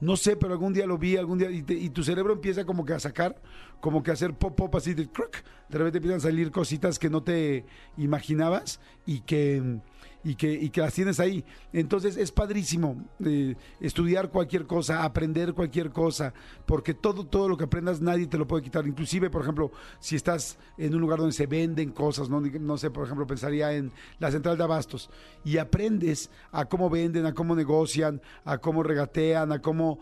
No 0.01 0.17
sé, 0.17 0.35
pero 0.35 0.53
algún 0.53 0.73
día 0.73 0.85
lo 0.85 0.97
vi, 0.97 1.15
algún 1.15 1.37
día, 1.37 1.49
y, 1.49 1.89
tu 1.89 2.03
cerebro 2.03 2.33
empieza 2.33 2.65
como 2.65 2.83
que 2.83 2.93
a 2.93 2.99
sacar, 2.99 3.41
como 3.79 4.03
que 4.03 4.11
a 4.11 4.13
hacer 4.13 4.33
pop, 4.33 4.55
pop, 4.55 4.75
así 4.75 4.93
de 4.93 5.09
crack. 5.09 5.43
De 5.69 5.77
repente 5.77 5.99
empiezan 5.99 6.17
a 6.17 6.21
salir 6.21 6.51
cositas 6.51 6.99
que 6.99 7.09
no 7.09 7.23
te 7.23 7.65
imaginabas 7.97 8.81
y 9.05 9.21
que, 9.21 9.79
y 10.25 10.33
que, 10.33 10.51
y 10.51 10.71
que 10.71 10.81
las 10.81 10.93
tienes 10.93 11.19
ahí. 11.19 11.45
Entonces 11.71 12.17
es 12.17 12.31
padrísimo 12.31 13.05
eh, 13.23 13.55
estudiar 13.79 14.29
cualquier 14.31 14.65
cosa, 14.65 15.03
aprender 15.03 15.53
cualquier 15.53 15.91
cosa, 15.91 16.33
porque 16.65 16.95
todo, 16.95 17.27
todo 17.27 17.47
lo 17.47 17.55
que 17.55 17.65
aprendas 17.65 18.01
nadie 18.01 18.25
te 18.25 18.39
lo 18.39 18.47
puede 18.47 18.63
quitar. 18.63 18.87
Inclusive, 18.87 19.29
por 19.29 19.43
ejemplo, 19.43 19.71
si 19.99 20.15
estás 20.15 20.57
en 20.79 20.95
un 20.95 20.99
lugar 20.99 21.19
donde 21.19 21.33
se 21.33 21.45
venden 21.45 21.91
cosas, 21.91 22.27
no, 22.27 22.41
no 22.41 22.77
sé, 22.77 22.89
por 22.89 23.05
ejemplo, 23.05 23.27
pensaría 23.27 23.71
en 23.73 23.91
la 24.17 24.31
central 24.31 24.57
de 24.57 24.63
abastos 24.63 25.11
y 25.43 25.59
aprendes 25.59 26.31
a 26.51 26.65
cómo 26.65 26.89
venden, 26.89 27.27
a 27.27 27.33
cómo 27.35 27.55
negocian, 27.55 28.19
a 28.45 28.57
cómo 28.57 28.81
regatean, 28.81 29.51
a 29.51 29.61
cómo, 29.61 29.99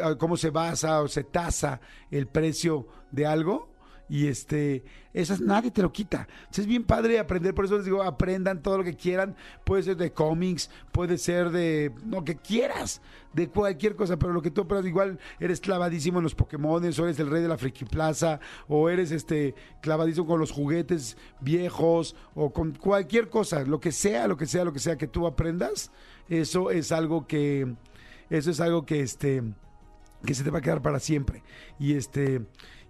a 0.00 0.16
cómo 0.16 0.36
se 0.36 0.50
basa 0.50 1.02
o 1.02 1.08
se 1.08 1.24
tasa 1.24 1.80
el 2.08 2.28
precio 2.28 2.86
de 3.10 3.26
algo 3.26 3.75
y 4.08 4.28
este, 4.28 4.84
esas 5.12 5.40
nadie 5.40 5.70
te 5.70 5.82
lo 5.82 5.92
quita. 5.92 6.28
Entonces, 6.38 6.60
es 6.60 6.66
bien 6.66 6.84
padre 6.84 7.18
aprender, 7.18 7.54
por 7.54 7.64
eso 7.64 7.76
les 7.76 7.84
digo, 7.84 8.02
aprendan 8.02 8.62
todo 8.62 8.78
lo 8.78 8.84
que 8.84 8.94
quieran. 8.94 9.36
Puede 9.64 9.82
ser 9.82 9.96
de 9.96 10.12
cómics, 10.12 10.70
puede 10.92 11.18
ser 11.18 11.50
de 11.50 11.92
lo 12.08 12.24
que 12.24 12.36
quieras, 12.36 13.02
de 13.32 13.48
cualquier 13.48 13.96
cosa, 13.96 14.16
pero 14.16 14.32
lo 14.32 14.42
que 14.42 14.50
tú 14.50 14.62
aprendas, 14.62 14.86
igual 14.86 15.18
eres 15.40 15.60
clavadísimo 15.60 16.18
en 16.18 16.24
los 16.24 16.34
Pokémon, 16.34 16.82
o 16.82 16.86
eres 16.86 17.18
el 17.18 17.30
rey 17.30 17.42
de 17.42 17.48
la 17.48 17.58
Friki 17.58 17.84
Plaza, 17.84 18.40
o 18.68 18.88
eres 18.88 19.10
este 19.10 19.54
clavadísimo 19.80 20.26
con 20.26 20.40
los 20.40 20.52
juguetes 20.52 21.16
viejos, 21.40 22.14
o 22.34 22.52
con 22.52 22.72
cualquier 22.72 23.28
cosa, 23.28 23.62
lo 23.64 23.80
que 23.80 23.92
sea, 23.92 24.28
lo 24.28 24.36
que 24.36 24.46
sea, 24.46 24.64
lo 24.64 24.72
que 24.72 24.78
sea 24.78 24.96
que 24.96 25.08
tú 25.08 25.26
aprendas, 25.26 25.90
eso 26.28 26.70
es 26.70 26.92
algo 26.92 27.26
que, 27.26 27.74
eso 28.30 28.50
es 28.50 28.60
algo 28.60 28.84
que 28.86 29.00
este 29.00 29.42
que 30.24 30.34
se 30.34 30.44
te 30.44 30.50
va 30.50 30.58
a 30.58 30.62
quedar 30.62 30.82
para 30.82 30.98
siempre. 30.98 31.42
Y 31.78 31.94
este, 31.94 32.42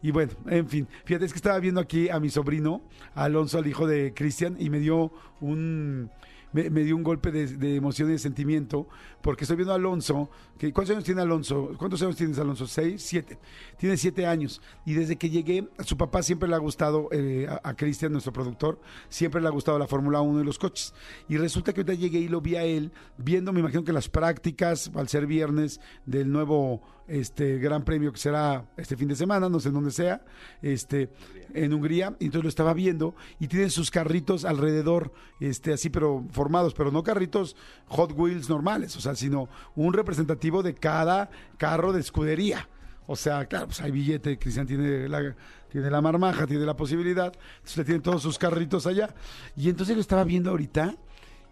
y 0.06 0.12
bueno, 0.12 0.30
en 0.46 0.68
fin, 0.68 0.86
fíjate, 1.04 1.24
es 1.24 1.32
que 1.32 1.38
estaba 1.38 1.58
viendo 1.58 1.80
aquí 1.80 2.08
a 2.10 2.20
mi 2.20 2.30
sobrino, 2.30 2.80
Alonso, 3.16 3.58
al 3.58 3.66
hijo 3.66 3.88
de 3.88 4.14
Cristian, 4.14 4.56
y 4.56 4.70
me 4.70 4.78
dio 4.78 5.10
un 5.40 6.12
me, 6.52 6.70
me 6.70 6.84
dio 6.84 6.94
un 6.94 7.02
golpe 7.02 7.32
de, 7.32 7.48
de 7.48 7.74
emoción 7.74 8.08
y 8.08 8.12
de 8.12 8.18
sentimiento, 8.20 8.86
porque 9.26 9.42
estoy 9.42 9.56
viendo 9.56 9.72
a 9.72 9.74
Alonso, 9.74 10.30
que 10.56 10.72
¿cuántos 10.72 10.94
años 10.94 11.02
tiene 11.02 11.20
Alonso? 11.20 11.72
¿Cuántos 11.76 12.00
años 12.00 12.14
tienes 12.14 12.38
Alonso? 12.38 12.64
¿Seis? 12.68 13.02
¿Siete? 13.02 13.40
Tiene 13.76 13.96
siete 13.96 14.24
años. 14.24 14.62
Y 14.84 14.94
desde 14.94 15.16
que 15.16 15.28
llegué, 15.28 15.68
a 15.78 15.82
su 15.82 15.96
papá 15.96 16.22
siempre 16.22 16.48
le 16.48 16.54
ha 16.54 16.58
gustado, 16.58 17.08
eh, 17.10 17.48
a, 17.50 17.70
a 17.70 17.74
Cristian, 17.74 18.12
nuestro 18.12 18.32
productor, 18.32 18.78
siempre 19.08 19.40
le 19.40 19.48
ha 19.48 19.50
gustado 19.50 19.80
la 19.80 19.88
Fórmula 19.88 20.20
1 20.20 20.42
y 20.42 20.44
los 20.44 20.60
coches. 20.60 20.94
Y 21.28 21.38
resulta 21.38 21.72
que 21.72 21.80
ahorita 21.80 21.94
llegué 21.94 22.20
y 22.20 22.28
lo 22.28 22.40
vi 22.40 22.54
a 22.54 22.62
él, 22.62 22.92
viendo, 23.18 23.52
me 23.52 23.58
imagino 23.58 23.82
que 23.82 23.92
las 23.92 24.08
prácticas, 24.08 24.92
al 24.94 25.08
ser 25.08 25.26
viernes, 25.26 25.80
del 26.04 26.30
nuevo 26.30 26.82
este 27.08 27.58
gran 27.58 27.84
premio 27.84 28.12
que 28.12 28.18
será 28.18 28.66
este 28.76 28.96
fin 28.96 29.08
de 29.08 29.16
semana, 29.16 29.48
no 29.48 29.60
sé 29.60 29.70
dónde 29.70 29.90
sea, 29.90 30.24
este 30.62 31.10
en 31.54 31.72
Hungría, 31.72 32.16
entonces 32.20 32.42
lo 32.42 32.48
estaba 32.48 32.74
viendo 32.74 33.14
y 33.38 33.48
tienen 33.48 33.70
sus 33.70 33.90
carritos 33.90 34.44
alrededor, 34.44 35.12
este 35.40 35.72
así 35.72 35.88
pero 35.88 36.24
formados, 36.30 36.74
pero 36.74 36.90
no 36.90 37.02
carritos 37.02 37.56
Hot 37.86 38.12
Wheels 38.12 38.48
normales, 38.48 38.96
o 38.96 39.00
sea, 39.00 39.14
sino 39.16 39.48
un 39.74 39.92
representativo 39.92 40.62
de 40.62 40.74
cada 40.74 41.30
carro 41.56 41.92
de 41.92 42.00
escudería. 42.00 42.68
O 43.06 43.16
sea, 43.16 43.46
claro, 43.46 43.66
pues 43.66 43.80
hay 43.80 43.90
billete, 43.90 44.38
Cristian 44.38 44.66
tiene 44.66 45.08
la, 45.08 45.34
tiene 45.70 45.90
la 45.90 46.00
marmaja, 46.00 46.46
tiene 46.46 46.64
la 46.64 46.76
posibilidad, 46.76 47.32
entonces 47.56 47.76
le 47.76 47.84
tienen 47.84 48.02
todos 48.02 48.22
sus 48.22 48.38
carritos 48.38 48.86
allá. 48.86 49.14
Y 49.56 49.68
entonces 49.68 49.94
lo 49.94 50.00
estaba 50.00 50.24
viendo 50.24 50.50
ahorita 50.50 50.96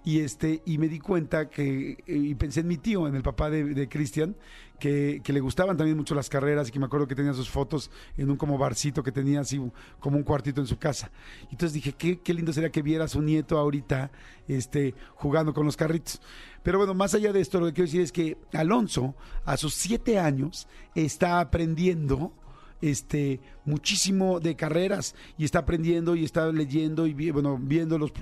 y 0.05 0.21
este 0.21 0.63
y 0.67 0.79
me 0.79 0.89
di 0.89 0.99
cuenta 0.99 1.49
que 1.49 1.99
eh, 2.07 2.17
y 2.17 2.35
pensé 2.35 2.61
en 2.61 2.69
mi 2.69 2.77
tío 2.77 3.09
en 3.09 3.15
el 3.15 3.23
papá 3.23 3.49
de, 3.49 3.89
Cristian 3.89 4.37
que, 4.79 5.23
que 5.25 5.33
le 5.33 5.41
gustaban 5.41 5.77
también 5.77 5.97
mucho 5.97 6.15
las 6.15 6.29
carreras 6.29 6.69
y 6.69 6.73
que 6.73 6.79
me 6.79 6.87
acuerdo 6.87 7.07
que 7.07 7.15
tenía 7.15 7.33
sus 7.33 7.49
fotos 7.49 7.91
en 8.19 8.31
un 8.31 8.37
como 8.37 8.59
barcito 8.59 9.03
que 9.03 9.13
tenía 9.13 9.41
así 9.41 9.61
como 10.01 10.19
un 10.19 10.23
cuartito 10.25 10.61
en 10.61 10.67
su 10.67 10.79
casa. 10.79 11.11
Entonces 11.45 11.73
dije 11.73 11.93
qué, 11.93 12.21
qué 12.21 12.35
lindo 12.35 12.53
sería 12.53 12.71
que 12.71 12.83
viera 12.83 13.05
a 13.05 13.09
su 13.09 13.23
nieto 13.23 13.59
ahorita 13.59 14.11
este 14.47 14.95
jugando 15.15 15.55
con 15.55 15.65
los 15.65 15.77
carritos 15.77 16.21
pero 16.63 16.79
bueno 16.79 16.93
más 16.93 17.15
allá 17.15 17.33
de 17.33 17.41
esto 17.41 17.61
lo 17.61 17.67
que 17.67 17.73
quiero 17.73 17.87
decir 17.87 18.01
es 18.03 18.13
que 18.13 18.37
Alonso 18.53 19.15
a 19.45 19.57
sus 19.57 19.75
siete 19.75 20.19
años 20.19 20.69
está 20.95 21.41
aprendiendo 21.41 22.33
este 22.91 23.41
muchísimo 23.65 24.41
de 24.41 24.57
carreras 24.57 25.15
y 25.39 25.45
está 25.45 25.61
aprendiendo 25.61 26.15
y 26.15 26.25
está 26.25 26.53
leyendo 26.53 27.07
y 27.07 27.31
bueno 27.31 27.59
viendo 27.61 27.99
los, 27.99 28.13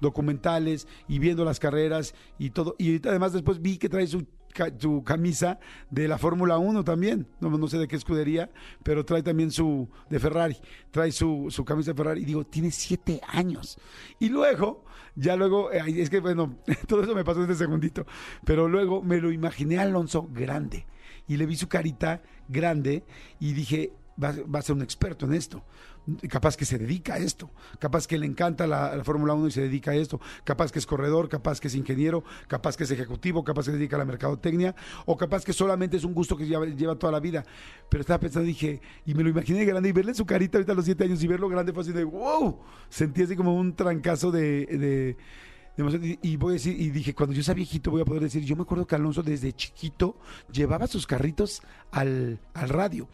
documentales 0.00 0.86
y 1.08 1.18
viendo 1.18 1.44
las 1.44 1.58
carreras 1.58 2.14
y 2.38 2.50
todo. 2.50 2.74
Y 2.78 2.96
además 3.08 3.32
después 3.32 3.60
vi 3.60 3.78
que 3.78 3.88
trae 3.88 4.06
su 4.06 4.26
ca- 4.52 4.72
su 4.78 5.02
camisa 5.02 5.58
de 5.90 6.08
la 6.08 6.18
Fórmula 6.18 6.58
1 6.58 6.84
también, 6.84 7.26
no, 7.40 7.68
sé 7.68 7.78
de 7.78 7.88
qué 7.88 7.96
escudería, 7.96 8.50
pero 8.82 9.04
trae 9.04 9.22
también 9.22 9.50
su 9.50 9.88
de 10.10 10.18
Ferrari, 10.18 10.56
trae 10.90 11.12
su, 11.12 11.46
su 11.50 11.64
camisa 11.64 11.92
de 11.92 11.96
Ferrari 11.96 12.22
y 12.22 12.24
digo, 12.24 12.44
tiene 12.44 12.70
siete 12.70 13.20
años. 13.28 13.78
Y 14.18 14.28
luego, 14.28 14.84
ya 15.14 15.36
luego, 15.36 15.72
eh, 15.72 15.82
es 15.86 16.10
que 16.10 16.20
bueno, 16.20 16.58
todo 16.86 17.02
eso 17.02 17.14
me 17.14 17.24
pasó 17.24 17.42
este 17.42 17.54
segundito, 17.54 18.06
pero 18.44 18.68
luego 18.68 19.02
me 19.02 19.20
lo 19.20 19.32
imaginé 19.32 19.78
Alonso 19.78 20.28
grande 20.32 20.86
y 21.28 21.36
le 21.36 21.46
vi 21.46 21.56
su 21.56 21.68
carita 21.68 22.22
grande 22.48 23.04
y 23.40 23.52
dije, 23.52 23.92
va, 24.22 24.58
a 24.58 24.62
ser 24.62 24.76
un 24.76 24.82
experto 24.82 25.26
en 25.26 25.34
esto. 25.34 25.64
Capaz 26.28 26.56
que 26.56 26.64
se 26.64 26.78
dedica 26.78 27.14
a 27.14 27.18
esto, 27.18 27.50
capaz 27.80 28.06
que 28.06 28.16
le 28.16 28.26
encanta 28.26 28.68
la, 28.68 28.94
la 28.94 29.02
Fórmula 29.02 29.34
1 29.34 29.48
y 29.48 29.50
se 29.50 29.62
dedica 29.62 29.90
a 29.90 29.94
esto, 29.96 30.20
capaz 30.44 30.70
que 30.70 30.78
es 30.78 30.86
corredor, 30.86 31.28
capaz 31.28 31.58
que 31.58 31.66
es 31.66 31.74
ingeniero, 31.74 32.22
capaz 32.46 32.76
que 32.76 32.84
es 32.84 32.90
ejecutivo, 32.92 33.42
capaz 33.42 33.64
que 33.64 33.72
se 33.72 33.76
dedica 33.76 33.96
a 33.96 33.98
la 33.98 34.04
mercadotecnia, 34.04 34.76
o 35.04 35.16
capaz 35.16 35.44
que 35.44 35.52
solamente 35.52 35.96
es 35.96 36.04
un 36.04 36.14
gusto 36.14 36.36
que 36.36 36.46
lleva, 36.46 36.94
toda 36.96 37.10
la 37.10 37.18
vida. 37.18 37.44
Pero 37.88 38.02
estaba 38.02 38.20
pensando, 38.20 38.46
dije, 38.46 38.80
y 39.04 39.14
me 39.14 39.24
lo 39.24 39.30
imaginé 39.30 39.64
grande 39.64 39.88
y 39.88 39.92
verle 39.92 40.14
su 40.14 40.24
carita 40.24 40.58
ahorita 40.58 40.72
a 40.72 40.76
los 40.76 40.84
siete 40.84 41.02
años 41.02 41.22
y 41.24 41.26
verlo 41.26 41.48
grande 41.48 41.72
fue 41.72 41.82
así 41.82 41.92
de 41.92 42.04
wow, 42.04 42.60
sentí 42.88 43.22
así 43.22 43.34
como 43.34 43.56
un 43.56 43.74
trancazo 43.74 44.30
de, 44.30 44.66
de. 44.66 45.16
Y, 45.78 46.36
voy 46.36 46.50
a 46.50 46.52
decir, 46.54 46.80
y 46.80 46.88
dije, 46.90 47.14
cuando 47.14 47.34
yo 47.34 47.42
sea 47.42 47.54
viejito 47.54 47.90
voy 47.90 48.00
a 48.00 48.04
poder 48.06 48.22
decir, 48.22 48.42
yo 48.44 48.56
me 48.56 48.62
acuerdo 48.62 48.86
que 48.86 48.94
Alonso 48.94 49.22
desde 49.22 49.52
chiquito 49.52 50.16
llevaba 50.50 50.86
sus 50.86 51.06
carritos 51.06 51.62
al, 51.90 52.40
al 52.54 52.68
radio. 52.70 53.08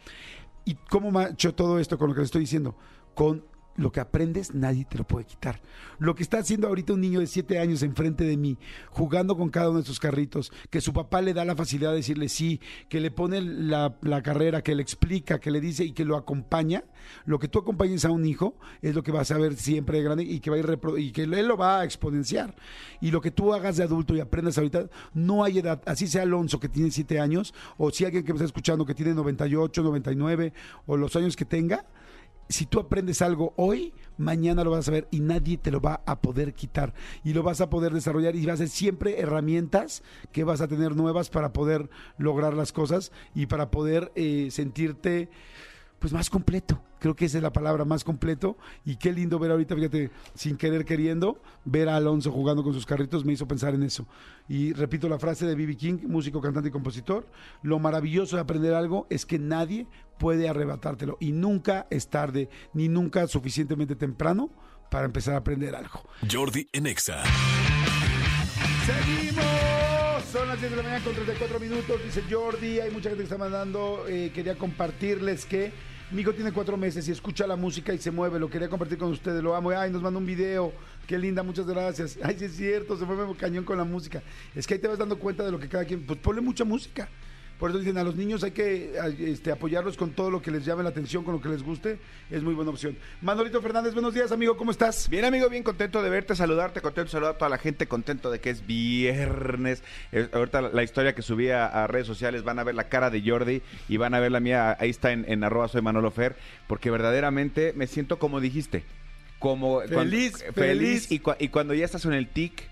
¿Y 0.63 0.75
cómo 0.75 1.11
macho 1.11 1.53
todo 1.53 1.77
esto 1.79 1.97
con 1.97 2.09
lo 2.09 2.13
que 2.15 2.21
le 2.21 2.25
estoy 2.25 2.41
diciendo? 2.41 2.75
Con 3.15 3.43
lo 3.75 3.91
que 3.91 3.99
aprendes 3.99 4.53
nadie 4.53 4.85
te 4.85 4.97
lo 4.97 5.03
puede 5.05 5.25
quitar. 5.25 5.61
Lo 5.99 6.15
que 6.15 6.23
está 6.23 6.39
haciendo 6.39 6.67
ahorita 6.67 6.93
un 6.93 7.01
niño 7.01 7.19
de 7.19 7.27
siete 7.27 7.59
años 7.59 7.83
enfrente 7.83 8.23
de 8.23 8.37
mí, 8.37 8.57
jugando 8.89 9.35
con 9.37 9.49
cada 9.49 9.69
uno 9.69 9.79
de 9.79 9.85
sus 9.85 9.99
carritos, 9.99 10.51
que 10.69 10.81
su 10.81 10.93
papá 10.93 11.21
le 11.21 11.33
da 11.33 11.45
la 11.45 11.55
facilidad 11.55 11.91
de 11.91 11.97
decirle 11.97 12.29
sí, 12.29 12.59
que 12.89 12.99
le 12.99 13.11
pone 13.11 13.41
la, 13.41 13.93
carrera, 14.23 14.61
que 14.61 14.75
le 14.75 14.81
explica, 14.81 15.39
que 15.39 15.51
le 15.51 15.61
dice 15.61 15.83
y 15.83 15.91
que 15.93 16.05
lo 16.05 16.17
acompaña, 16.17 16.83
lo 17.25 17.39
que 17.39 17.47
tú 17.47 17.59
acompañes 17.59 18.05
a 18.05 18.11
un 18.11 18.25
hijo 18.25 18.55
es 18.81 18.95
lo 18.95 19.03
que 19.03 19.11
vas 19.11 19.31
a 19.31 19.37
ver 19.37 19.55
siempre 19.55 19.97
de 19.97 20.03
grande 20.03 20.23
y 20.23 20.39
que 20.39 20.49
va 20.49 20.55
a 20.55 20.59
ir 20.59 20.79
y 20.97 21.11
que 21.11 21.23
él 21.23 21.47
lo 21.47 21.57
va 21.57 21.81
a 21.81 21.83
exponenciar. 21.83 22.55
Y 23.01 23.11
lo 23.11 23.21
que 23.21 23.31
tú 23.31 23.53
hagas 23.53 23.77
de 23.77 23.83
adulto 23.83 24.15
y 24.15 24.19
aprendas 24.19 24.57
ahorita, 24.57 24.89
no 25.13 25.43
hay 25.43 25.59
edad, 25.59 25.81
así 25.85 26.07
sea 26.07 26.23
Alonso 26.23 26.59
que 26.59 26.69
tiene 26.69 26.91
siete 26.91 27.19
años, 27.19 27.53
o 27.77 27.91
si 27.91 28.05
alguien 28.05 28.23
que 28.23 28.33
me 28.33 28.37
está 28.37 28.45
escuchando 28.45 28.85
que 28.85 28.93
tiene 28.93 29.13
98, 29.13 29.83
99, 29.83 30.53
o 30.85 30.97
los 30.97 31.15
años 31.15 31.35
que 31.35 31.45
tenga, 31.45 31.85
si 32.49 32.65
tú 32.65 32.79
aprendes 32.79 33.21
algo 33.21 33.53
hoy, 33.55 33.93
mañana 34.17 34.63
lo 34.63 34.71
vas 34.71 34.87
a 34.87 34.91
ver 34.91 35.07
y 35.11 35.19
nadie 35.19 35.57
te 35.57 35.71
lo 35.71 35.81
va 35.81 36.01
a 36.05 36.21
poder 36.21 36.53
quitar. 36.53 36.93
Y 37.23 37.33
lo 37.33 37.43
vas 37.43 37.61
a 37.61 37.69
poder 37.69 37.93
desarrollar 37.93 38.35
y 38.35 38.45
vas 38.45 38.55
a 38.55 38.57
ser 38.57 38.69
siempre 38.69 39.19
herramientas 39.19 40.03
que 40.31 40.43
vas 40.43 40.61
a 40.61 40.67
tener 40.67 40.95
nuevas 40.95 41.29
para 41.29 41.53
poder 41.53 41.89
lograr 42.17 42.53
las 42.53 42.71
cosas 42.71 43.11
y 43.33 43.45
para 43.47 43.71
poder 43.71 44.11
eh, 44.15 44.49
sentirte 44.51 45.29
pues 46.03 46.11
más 46.11 46.29
completo. 46.29 46.81
Creo 46.99 47.15
que 47.15 47.23
esa 47.23 47.37
es 47.37 47.43
la 47.43 47.53
palabra, 47.53 47.85
más 47.85 48.03
completo. 48.03 48.57
Y 48.83 48.97
qué 48.97 49.13
lindo 49.13 49.39
ver 49.39 49.51
ahorita, 49.51 49.73
fíjate, 49.73 50.11
sin 50.33 50.57
querer 50.57 50.83
queriendo, 50.83 51.41
ver 51.63 51.87
a 51.87 51.95
Alonso 51.95 52.29
jugando 52.29 52.61
con 52.61 52.73
sus 52.73 52.85
carritos 52.85 53.23
me 53.23 53.31
hizo 53.31 53.47
pensar 53.47 53.73
en 53.73 53.83
eso. 53.83 54.05
Y 54.49 54.73
repito 54.73 55.07
la 55.07 55.17
frase 55.17 55.45
de 55.45 55.55
B.B. 55.55 55.77
King, 55.77 55.99
músico, 56.07 56.41
cantante 56.41 56.67
y 56.67 56.71
compositor, 56.73 57.25
lo 57.61 57.79
maravilloso 57.79 58.35
de 58.35 58.41
aprender 58.41 58.73
algo 58.73 59.07
es 59.09 59.25
que 59.25 59.39
nadie 59.39 59.87
puede 60.23 60.47
arrebatártelo 60.47 61.17
y 61.19 61.33
nunca 61.33 61.85
es 61.89 62.07
tarde, 62.07 62.47
ni 62.73 62.87
nunca 62.87 63.27
suficientemente 63.27 63.97
temprano 63.97 64.49
para 64.89 65.03
empezar 65.03 65.33
a 65.33 65.39
aprender 65.39 65.75
algo. 65.75 66.07
Jordi 66.31 66.65
en 66.71 66.87
Exa. 66.87 67.21
Seguimos. 68.85 70.23
Son 70.31 70.47
las 70.47 70.61
10 70.61 70.71
de 70.71 70.77
la 70.77 70.83
mañana 70.83 71.03
con 71.03 71.13
34 71.13 71.59
minutos. 71.59 72.01
Dice 72.05 72.23
Jordi, 72.31 72.79
hay 72.79 72.89
mucha 72.91 73.09
gente 73.09 73.17
que 73.17 73.23
está 73.23 73.37
mandando. 73.37 74.05
eh, 74.07 74.31
quería 74.33 74.57
compartirles 74.57 75.45
que 75.45 75.73
mi 76.11 76.21
hijo 76.21 76.31
tiene 76.31 76.53
cuatro 76.53 76.77
meses 76.77 77.05
y 77.09 77.11
escucha 77.11 77.45
la 77.45 77.57
música 77.57 77.93
y 77.93 77.97
se 77.97 78.09
mueve. 78.09 78.39
Lo 78.39 78.49
quería 78.49 78.69
compartir 78.69 78.97
con 78.97 79.11
ustedes. 79.11 79.43
Lo 79.43 79.57
amo. 79.57 79.71
Ay, 79.71 79.91
nos 79.91 80.01
mandó 80.01 80.19
un 80.19 80.25
video. 80.25 80.71
Qué 81.05 81.17
linda, 81.19 81.43
muchas 81.43 81.67
gracias. 81.67 82.17
Ay, 82.23 82.37
sí 82.39 82.45
es 82.45 82.55
cierto, 82.55 82.95
se 82.97 83.03
mueve 83.03 83.29
cañón 83.35 83.65
con 83.65 83.77
la 83.77 83.83
música. 83.83 84.23
Es 84.55 84.65
que 84.65 84.75
ahí 84.75 84.79
te 84.79 84.87
vas 84.87 84.97
dando 84.99 85.19
cuenta 85.19 85.43
de 85.43 85.51
lo 85.51 85.59
que 85.59 85.67
cada 85.67 85.83
quien. 85.83 86.05
Pues 86.05 86.17
ponle 86.19 86.39
mucha 86.39 86.63
música. 86.63 87.09
Por 87.59 87.69
eso 87.69 87.79
dicen 87.79 87.97
a 87.97 88.03
los 88.03 88.15
niños 88.17 88.43
hay 88.43 88.51
que 88.51 88.91
este, 89.19 89.49
apoyarlos 89.51 89.95
con 89.95 90.11
todo 90.11 90.29
lo 90.29 90.41
que 90.41 90.51
les 90.51 90.65
llame 90.65 90.83
la 90.83 90.89
atención, 90.89 91.23
con 91.23 91.35
lo 91.35 91.41
que 91.41 91.47
les 91.47 91.63
guste. 91.63 91.97
Es 92.29 92.43
muy 92.43 92.53
buena 92.53 92.71
opción. 92.71 92.97
Manolito 93.21 93.61
Fernández, 93.61 93.93
buenos 93.93 94.13
días, 94.13 94.31
amigo. 94.33 94.57
¿Cómo 94.57 94.71
estás? 94.71 95.07
Bien, 95.07 95.23
amigo, 95.23 95.47
bien 95.49 95.63
contento 95.63 96.01
de 96.03 96.09
verte, 96.09 96.35
saludarte, 96.35 96.81
contento 96.81 97.05
de 97.05 97.11
saludar 97.11 97.35
a 97.35 97.37
toda 97.37 97.49
la 97.49 97.57
gente, 97.57 97.87
contento 97.87 98.31
de 98.31 98.39
que 98.41 98.49
es 98.49 98.65
viernes. 98.67 99.81
Eh, 100.11 100.27
ahorita 100.33 100.61
la, 100.61 100.69
la 100.69 100.83
historia 100.83 101.15
que 101.15 101.21
subí 101.21 101.51
a, 101.51 101.67
a 101.67 101.87
redes 101.87 102.07
sociales, 102.07 102.43
van 102.43 102.59
a 102.59 102.63
ver 102.63 102.75
la 102.75 102.89
cara 102.89 103.09
de 103.09 103.21
Jordi 103.25 103.61
y 103.87 103.97
van 103.97 104.13
a 104.13 104.19
ver 104.19 104.31
la 104.31 104.39
mía, 104.41 104.75
ahí 104.79 104.89
está 104.89 105.11
en, 105.13 105.23
en 105.29 105.43
arroba 105.45 105.67
soy 105.69 105.81
Manolo 105.81 106.11
Fer, 106.11 106.35
porque 106.67 106.91
verdaderamente 106.91 107.71
me 107.77 107.87
siento 107.87 108.19
como 108.19 108.41
dijiste, 108.41 108.83
como... 109.39 109.81
Feliz, 109.81 110.33
cuando- 110.39 110.53
feliz. 110.53 111.07
Y 111.11 111.19
cuando 111.49 111.73
ya 111.73 111.85
estás 111.85 112.03
en 112.05 112.13
el 112.13 112.27
tic, 112.27 112.63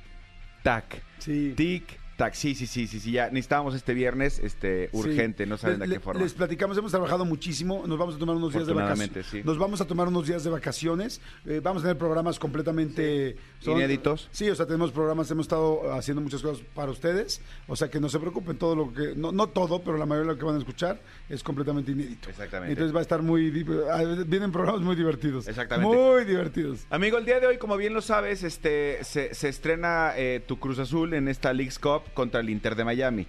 tac, 0.63 1.01
Sí. 1.19 1.53
tic, 1.55 1.83
tac, 2.21 2.33
sí, 2.35 2.53
sí, 2.55 2.67
sí, 2.67 2.85
sí, 2.87 2.99
sí, 2.99 3.11
ya 3.11 3.29
necesitábamos 3.31 3.73
este 3.73 3.93
viernes, 3.95 4.37
este, 4.39 4.89
urgente, 4.93 5.43
Sí. 5.45 5.49
no 5.49 5.57
saben 5.57 5.79
de 5.79 5.87
le- 5.87 5.95
qué 5.95 5.99
forma. 5.99 6.21
Les 6.21 6.33
platicamos, 6.33 6.77
hemos 6.77 6.91
trabajado 6.91 7.25
muchísimo. 7.25 7.83
Nos 7.87 7.97
vamos 7.97 8.15
a 8.15 8.17
tomar 8.19 8.35
unos 8.35 8.53
días 8.53 8.67
de 8.67 8.73
vacaciones. 8.73 9.25
Sí. 9.25 9.41
Nos 9.43 9.57
vamos 9.57 9.81
a 9.81 9.85
tomar 9.85 10.07
unos 10.07 10.27
días 10.27 10.43
de 10.43 10.49
vacaciones. 10.51 11.19
Eh, 11.45 11.61
vamos 11.63 11.81
a 11.81 11.85
tener 11.85 11.97
programas 11.97 12.37
completamente 12.37 13.35
Inéditos. 13.65 14.27
Sí, 14.31 14.49
o 14.49 14.55
sea, 14.55 14.65
tenemos 14.65 14.91
programas, 14.91 15.29
hemos 15.31 15.45
estado 15.45 15.93
haciendo 15.93 16.21
muchas 16.21 16.41
cosas 16.41 16.63
para 16.73 16.91
ustedes. 16.91 17.41
O 17.67 17.75
sea, 17.75 17.89
que 17.89 17.99
no 17.99 18.09
se 18.09 18.19
preocupen, 18.19 18.57
todo 18.57 18.75
lo 18.75 18.93
que, 18.93 19.13
no, 19.15 19.31
no 19.31 19.47
todo, 19.47 19.83
pero 19.83 19.97
la 19.97 20.05
mayoría 20.05 20.29
de 20.29 20.33
lo 20.35 20.39
que 20.39 20.45
van 20.45 20.55
a 20.55 20.59
escuchar 20.59 20.99
es 21.29 21.43
completamente 21.43 21.91
inédito. 21.91 22.29
Exactamente. 22.29 22.71
Entonces 22.73 22.93
va 22.95 22.99
a 22.99 23.03
estar 23.03 23.21
muy, 23.21 23.65
ah, 23.91 24.03
vienen 24.27 24.51
programas 24.51 24.81
muy 24.81 24.95
divertidos. 24.95 25.47
Exactamente. 25.47 25.95
Muy 25.95 26.25
divertidos. 26.25 26.85
Amigo, 26.89 27.17
el 27.17 27.25
día 27.25 27.39
de 27.39 27.47
hoy, 27.47 27.57
como 27.57 27.77
bien 27.77 27.93
lo 27.93 28.01
sabes, 28.01 28.43
este 28.43 29.03
se, 29.03 29.33
se 29.35 29.49
estrena 29.49 30.13
eh, 30.17 30.41
tu 30.47 30.57
Cruz 30.59 30.79
Azul 30.79 31.13
en 31.13 31.27
esta 31.27 31.53
Leagues 31.53 31.77
Cup 31.79 32.01
contra 32.13 32.39
el 32.41 32.49
Inter 32.49 32.75
de 32.75 32.83
Miami. 32.83 33.27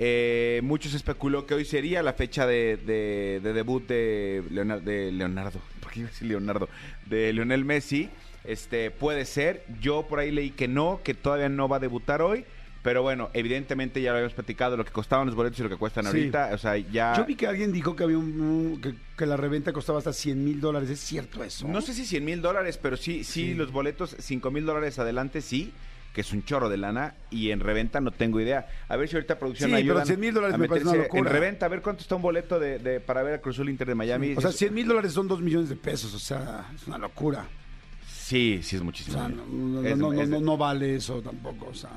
Eh, 0.00 0.60
muchos 0.62 0.94
especuló 0.94 1.44
que 1.46 1.54
hoy 1.54 1.64
sería 1.64 2.02
la 2.02 2.12
fecha 2.12 2.46
de, 2.46 2.76
de- 2.76 3.40
de 3.42 3.52
debut 3.52 3.86
de 3.88 4.44
Leonardo, 4.50 4.84
de 4.84 5.10
Leonardo, 5.12 5.60
¿por 5.80 5.90
qué 5.92 6.00
iba 6.00 6.08
a 6.08 6.12
decir 6.12 6.28
Leonardo? 6.28 6.68
De 7.06 7.32
Lionel 7.32 7.64
Messi. 7.64 8.08
Este 8.44 8.90
puede 8.90 9.24
ser. 9.24 9.64
Yo 9.80 10.06
por 10.08 10.20
ahí 10.20 10.30
leí 10.30 10.50
que 10.50 10.68
no, 10.68 11.00
que 11.02 11.14
todavía 11.14 11.48
no 11.48 11.68
va 11.68 11.76
a 11.76 11.80
debutar 11.80 12.22
hoy. 12.22 12.44
Pero 12.80 13.02
bueno, 13.02 13.28
evidentemente 13.34 14.00
ya 14.00 14.10
lo 14.12 14.18
habíamos 14.18 14.34
platicado, 14.34 14.76
lo 14.76 14.84
que 14.84 14.92
costaban 14.92 15.26
los 15.26 15.34
boletos 15.34 15.58
y 15.58 15.64
lo 15.64 15.68
que 15.68 15.76
cuestan 15.76 16.04
Sí. 16.04 16.08
ahorita. 16.10 16.50
O 16.54 16.58
sea, 16.58 16.76
ya. 16.76 17.12
Yo 17.16 17.24
vi 17.26 17.34
que 17.34 17.48
alguien 17.48 17.72
dijo 17.72 17.96
que 17.96 18.04
había 18.04 18.16
un, 18.16 18.80
que 19.16 19.26
la 19.26 19.36
reventa 19.36 19.72
costaba 19.72 19.98
hasta 19.98 20.12
100 20.12 20.42
mil 20.44 20.60
dólares. 20.60 20.88
¿Es 20.88 21.00
cierto 21.00 21.42
eso? 21.42 21.66
No 21.66 21.80
sé 21.82 21.92
si 21.92 22.06
100 22.06 22.24
mil 22.24 22.40
dólares, 22.40 22.78
pero 22.80 22.96
sí, 22.96 23.24
sí, 23.24 23.46
Sí. 23.48 23.54
los 23.54 23.72
boletos 23.72 24.14
5 24.20 24.50
mil 24.52 24.64
dólares 24.64 24.98
adelante, 25.00 25.42
sí, 25.42 25.72
que 26.18 26.22
es 26.22 26.32
un 26.32 26.42
chorro 26.44 26.68
de 26.68 26.76
lana, 26.76 27.14
y 27.30 27.52
en 27.52 27.60
reventa 27.60 28.00
no 28.00 28.10
tengo 28.10 28.40
idea. 28.40 28.66
A 28.88 28.96
ver 28.96 29.08
si 29.08 29.14
ahorita 29.14 29.38
producción 29.38 29.70
Sí, 29.70 29.72
me 29.76 29.82
pero 29.82 29.92
ayudan 29.92 30.06
100 30.08 30.18
mil 30.18 30.34
dólares 30.34 30.58
me 30.58 30.66
parece 30.66 30.88
una 30.88 30.96
locura. 30.96 31.20
En 31.20 31.26
reventa, 31.32 31.66
a 31.66 31.68
ver 31.68 31.80
cuánto 31.80 32.02
está 32.02 32.16
un 32.16 32.22
boleto 32.22 32.58
de, 32.58 32.80
de- 32.80 32.98
para 32.98 33.22
ver 33.22 33.34
a 33.34 33.40
Cruzul 33.40 33.70
Inter 33.70 33.86
de 33.86 33.94
Miami. 33.94 34.34
O 34.36 34.40
sea, 34.40 34.50
Es- 34.50 34.56
100 34.56 34.74
mil 34.74 34.88
dólares 34.88 35.12
son 35.12 35.28
2 35.28 35.40
millones 35.40 35.68
de 35.68 35.76
pesos. 35.76 36.12
O 36.12 36.18
sea, 36.18 36.66
es 36.74 36.88
una 36.88 36.98
locura. 36.98 37.46
Sí, 38.04 38.58
sí 38.64 38.74
es 38.74 38.82
O 38.82 38.84
muchísimo. 38.84 39.16
sea, 39.16 39.28
no, 39.28 39.46
no, 39.46 39.86
Es- 39.86 39.96
no, 39.96 40.12
no, 40.12 40.20
es- 40.22 40.28
no- 40.28 40.40
no 40.40 40.56
vale 40.56 40.96
eso 40.96 41.22
tampoco. 41.22 41.66
O 41.70 41.74
sea, 41.74 41.90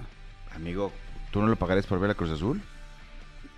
Amigo, 0.55 0.91
¿tú 1.31 1.41
no 1.41 1.47
lo 1.47 1.55
pagarías 1.55 1.87
por 1.87 1.99
ver 1.99 2.11
a 2.11 2.13
Cruz 2.13 2.29
Azul? 2.29 2.61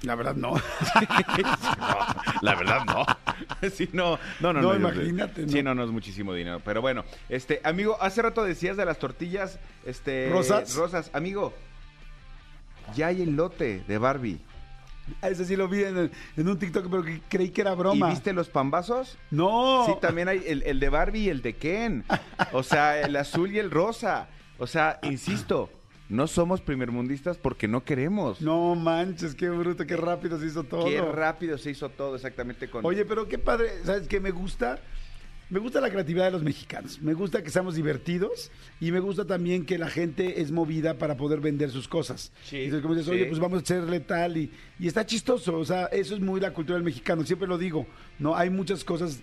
La 0.04 0.16
verdad 0.16 0.36
no. 0.36 0.54
La 2.42 2.56
verdad 2.56 2.82
no. 2.86 3.06
sí, 3.70 3.90
no, 3.94 4.20
no, 4.42 4.52
no. 4.54 4.62
No, 4.62 4.74
yo- 4.74 4.76
imagínate, 4.80 5.48
Sí, 5.48 5.64
no. 5.64 5.70
no, 5.70 5.76
no 5.76 5.84
es 5.86 5.92
muchísimo 5.92 6.34
dinero. 6.34 6.62
Pero 6.64 6.82
bueno, 6.82 7.06
este, 7.30 7.62
amigo, 7.64 7.98
hace 8.02 8.22
rato 8.22 8.44
decías 8.44 8.76
de 8.78 8.86
las 8.86 9.00
tortillas, 9.00 9.60
este. 9.86 10.30
¿Rosas? 10.30 10.76
Rosas. 10.76 11.10
Amigo, 11.14 11.54
ya 12.96 13.08
hay 13.08 13.22
el 13.22 13.36
lote 13.36 13.84
de 13.88 13.98
Barbie. 13.98 14.40
A 15.22 15.28
Ese 15.30 15.44
sí 15.46 15.56
lo 15.58 15.68
vi 15.68 15.84
en, 15.84 16.12
en 16.38 16.48
un 16.48 16.58
TikTok, 16.58 16.88
pero 16.90 17.04
creí 17.28 17.50
que 17.50 17.62
era 17.62 17.74
broma. 17.76 18.08
¿Y 18.08 18.12
viste 18.12 18.32
los 18.34 18.50
pambazos? 18.50 19.18
No. 19.32 19.84
Sí, 19.86 19.94
también 20.02 20.30
hay 20.30 20.44
el, 20.48 20.64
el 20.64 20.80
de 20.80 20.90
Barbie 20.90 21.24
y 21.26 21.30
el 21.30 21.42
de 21.42 21.56
Ken. 21.58 22.06
O 22.54 22.64
sea, 22.64 23.00
el 23.02 23.16
azul 23.18 23.52
y 23.52 23.60
el 23.60 23.70
rosa. 23.72 24.28
O 24.60 24.68
sea, 24.68 25.00
insisto, 25.04 25.70
no 26.14 26.28
somos 26.28 26.62
primermundistas 26.62 27.38
porque 27.38 27.68
no 27.68 27.84
queremos. 27.84 28.40
No 28.40 28.76
manches, 28.76 29.34
qué 29.34 29.50
bruto, 29.50 29.86
qué 29.86 29.98
rápido 29.98 30.40
se 30.40 30.46
hizo 30.46 30.64
todo. 30.64 30.86
Qué 30.86 31.02
rápido 31.02 31.58
se 31.58 31.72
hizo 31.72 31.90
todo 31.90 32.16
exactamente 32.16 32.70
con... 32.70 32.86
Oye, 32.86 33.04
pero 33.04 33.28
qué 33.28 33.40
padre, 33.40 33.70
¿sabes 33.84 34.08
qué 34.08 34.20
me 34.20 34.30
gusta? 34.30 34.80
Me 35.50 35.60
gusta 35.60 35.82
la 35.82 35.90
creatividad 35.90 36.26
de 36.26 36.32
los 36.32 36.44
mexicanos. 36.44 37.02
Me 37.02 37.14
gusta 37.14 37.44
que 37.44 37.50
seamos 37.50 37.76
divertidos 37.76 38.52
y 38.80 38.92
me 38.92 39.00
gusta 39.00 39.26
también 39.26 39.66
que 39.66 39.78
la 39.78 39.90
gente 39.90 40.42
es 40.42 40.52
movida 40.52 40.98
para 40.98 41.18
poder 41.18 41.42
vender 41.42 41.72
sus 41.72 41.88
cosas. 41.88 42.32
Sí, 42.44 42.58
Entonces, 42.66 42.82
como 42.82 42.96
dices, 42.96 43.10
oye, 43.10 43.26
pues 43.26 43.40
vamos 43.40 43.60
a 43.60 43.62
hacerle 43.64 44.00
tal 44.00 44.38
y, 44.38 44.52
y 44.80 44.88
está 44.88 45.06
chistoso. 45.06 45.58
O 45.58 45.66
sea, 45.66 45.86
eso 45.88 46.14
es 46.14 46.22
muy 46.22 46.40
la 46.40 46.54
cultura 46.54 46.76
del 46.76 46.86
mexicano. 46.86 47.24
Siempre 47.26 47.48
lo 47.48 47.58
digo, 47.58 47.88
¿no? 48.20 48.36
Hay 48.36 48.50
muchas 48.50 48.84
cosas 48.84 49.20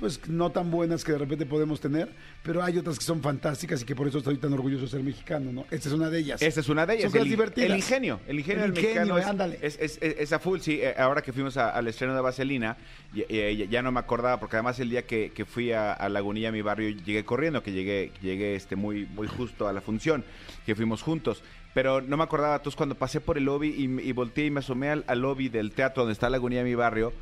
pues 0.00 0.26
no 0.28 0.50
tan 0.50 0.70
buenas 0.70 1.04
que 1.04 1.12
de 1.12 1.18
repente 1.18 1.46
podemos 1.46 1.80
tener, 1.80 2.08
pero 2.42 2.62
hay 2.62 2.78
otras 2.78 2.98
que 2.98 3.04
son 3.04 3.20
fantásticas 3.22 3.82
y 3.82 3.84
que 3.84 3.94
por 3.94 4.08
eso 4.08 4.18
estoy 4.18 4.36
tan 4.38 4.52
orgulloso 4.54 4.84
de 4.84 4.90
ser 4.90 5.02
mexicano, 5.02 5.52
¿no? 5.52 5.66
Esta 5.70 5.88
es 5.88 5.94
una 5.94 6.10
de 6.10 6.18
ellas. 6.18 6.40
Esa 6.42 6.60
es 6.60 6.68
una 6.68 6.86
de 6.86 6.94
ellas. 6.94 7.12
Son 7.12 7.20
el, 7.20 7.28
divertidas. 7.28 7.70
el 7.70 7.76
ingenio. 7.76 8.20
El 8.26 8.38
ingenio 8.40 8.64
El 8.64 8.74
del 8.74 8.84
ingenio, 8.84 9.00
mexicano 9.14 9.18
es, 9.18 9.26
ándale. 9.26 9.58
Es, 9.62 9.78
es- 10.00 10.32
a 10.32 10.38
full, 10.38 10.58
sí. 10.60 10.80
eh, 10.80 10.94
Ahora 10.98 11.22
que 11.22 11.32
fuimos 11.32 11.56
a- 11.56 11.70
al 11.70 11.86
estreno 11.86 12.14
de 12.14 12.20
Vaselina, 12.22 12.76
ya- 13.14 13.26
ya 13.68 13.82
no 13.82 13.92
me 13.92 14.00
acordaba, 14.00 14.40
porque 14.40 14.56
además 14.56 14.80
el 14.80 14.90
día 14.90 15.06
que, 15.06 15.30
que 15.34 15.44
fui 15.44 15.72
a, 15.72 15.92
a 15.92 16.08
Lagunilla, 16.08 16.50
mi 16.50 16.62
barrio, 16.62 16.88
llegué 16.90 17.24
corriendo, 17.24 17.62
que 17.62 17.72
llegué, 17.72 18.10
llegué 18.22 18.54
este, 18.56 18.74
muy, 18.76 19.06
muy 19.06 19.26
justo 19.28 19.68
a 19.68 19.72
la 19.72 19.80
función, 19.80 20.24
que 20.64 20.74
fuimos 20.74 21.02
juntos. 21.02 21.42
Pero 21.74 22.00
no 22.00 22.16
me 22.16 22.24
acordaba, 22.24 22.56
entonces 22.56 22.76
cuando 22.76 22.96
pasé 22.96 23.20
por 23.20 23.38
el 23.38 23.44
lobby 23.44 23.68
y, 23.68 23.84
y 24.08 24.12
volteé 24.12 24.46
y 24.46 24.50
me 24.50 24.58
asomé 24.58 24.88
al, 24.90 25.04
al 25.06 25.20
lobby 25.20 25.48
del 25.48 25.70
teatro 25.70 26.02
donde 26.02 26.14
está 26.14 26.28
Lagunilla, 26.30 26.64
mi 26.64 26.74
barrio, 26.74 27.12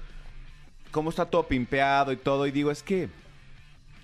cómo 0.91 1.11
está 1.11 1.27
todo 1.27 1.47
pimpeado 1.49 2.13
y 2.13 2.17
todo, 2.17 2.47
y 2.47 2.51
digo, 2.51 2.71
es 2.71 2.83
que 2.83 3.09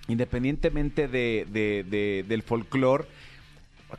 independientemente 0.09 1.09
de, 1.09 1.47
de- 1.51 1.85
de- 1.89 2.25
del 2.29 2.43
folclore, 2.43 3.05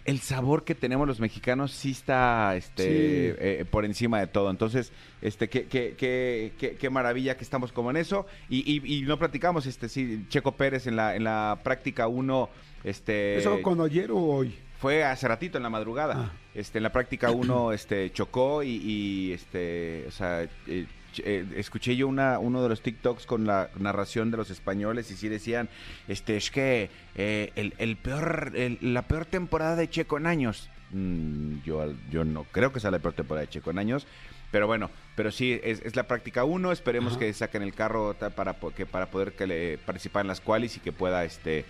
el 0.04 0.20
sabor 0.20 0.66
que 0.66 0.76
tenemos 0.76 1.08
los 1.08 1.20
mexicanos 1.22 1.72
sí 1.72 1.92
está 1.92 2.56
este, 2.58 2.84
Sí. 2.84 3.36
eh, 3.40 3.66
por 3.70 3.86
encima 3.86 4.20
de 4.20 4.28
todo. 4.28 4.50
Entonces, 4.52 4.92
este, 5.22 5.48
qué, 5.48 5.66
qué, 5.68 5.96
qué, 5.98 6.52
qué- 6.60 6.76
qué 6.76 6.90
maravilla 6.90 7.38
que 7.38 7.44
estamos 7.46 7.72
como 7.72 7.92
en 7.92 7.98
eso. 7.98 8.26
Y, 8.50 8.70
y- 8.70 8.98
y 8.98 9.02
no 9.04 9.18
platicamos, 9.18 9.66
este, 9.66 9.88
sí, 9.88 10.26
Checo 10.30 10.52
Pérez 10.52 10.86
en 10.88 10.98
la, 10.98 11.16
en 11.16 11.24
la 11.24 11.60
práctica 11.64 12.08
1, 12.08 12.50
este. 12.84 13.38
¿Eso 13.38 13.62
cuando 13.64 13.86
ayer 13.86 14.12
o 14.12 14.18
hoy? 14.18 14.54
Fue 14.80 15.04
hace 15.06 15.28
ratito 15.30 15.58
en 15.58 15.64
la 15.64 15.70
madrugada. 15.70 16.14
Ah. 16.30 16.34
Este, 16.54 16.80
en 16.80 16.84
la 16.84 16.92
práctica 16.92 17.32
uno 17.32 17.72
este, 17.72 18.12
chocó 18.12 18.62
y, 18.64 18.72
y, 18.76 19.32
este, 19.32 20.04
o 20.08 20.12
sea, 20.12 20.44
eh, 20.68 20.86
eh, 21.24 21.46
escuché 21.56 21.96
yo 21.96 22.08
una, 22.08 22.40
uno 22.40 22.62
de 22.64 22.70
los 22.70 22.82
TikToks 22.82 23.26
con 23.26 23.46
la 23.46 23.70
narración 23.78 24.32
de 24.32 24.38
los 24.38 24.50
españoles 24.50 25.12
y 25.12 25.16
sí 25.18 25.28
decían, 25.30 25.70
este, 26.08 26.38
es 26.38 26.50
que 26.52 26.90
eh, 27.16 27.52
el, 27.56 27.74
el 27.78 27.96
peor, 27.98 28.52
el- 28.56 28.78
la 28.82 29.04
peor 29.04 29.26
temporada 29.26 29.76
de 29.76 29.90
Checo 29.90 30.18
en 30.18 30.28
años. 30.28 30.70
Mm, 30.92 31.62
yo, 31.66 31.94
yo 32.12 32.24
no 32.26 32.44
creo 32.52 32.72
que 32.72 32.80
sea 32.80 32.92
la 32.92 33.00
peor 33.00 33.14
temporada 33.14 33.46
de 33.46 33.52
Checo 33.52 33.72
en 33.72 33.80
años. 33.80 34.08
Pero 34.52 34.68
bueno, 34.68 34.90
pero 35.16 35.32
sí, 35.32 35.60
es, 35.64 35.82
es 35.84 35.96
la 35.96 36.04
práctica 36.04 36.44
uno. 36.46 36.72
Esperemos 36.72 37.14
Ajá. 37.14 37.20
que 37.20 37.34
saquen 37.34 37.62
el 37.64 37.74
carro 37.74 38.16
para, 38.36 38.54
que, 38.76 38.86
para 38.86 39.08
poder 39.08 39.34
que 39.34 39.48
le 39.48 39.78
participar 39.80 40.22
en 40.22 40.28
las 40.30 40.40
cuales 40.40 40.78
y 40.78 40.80
que 40.80 40.94
pueda 40.94 41.26
este 41.26 41.66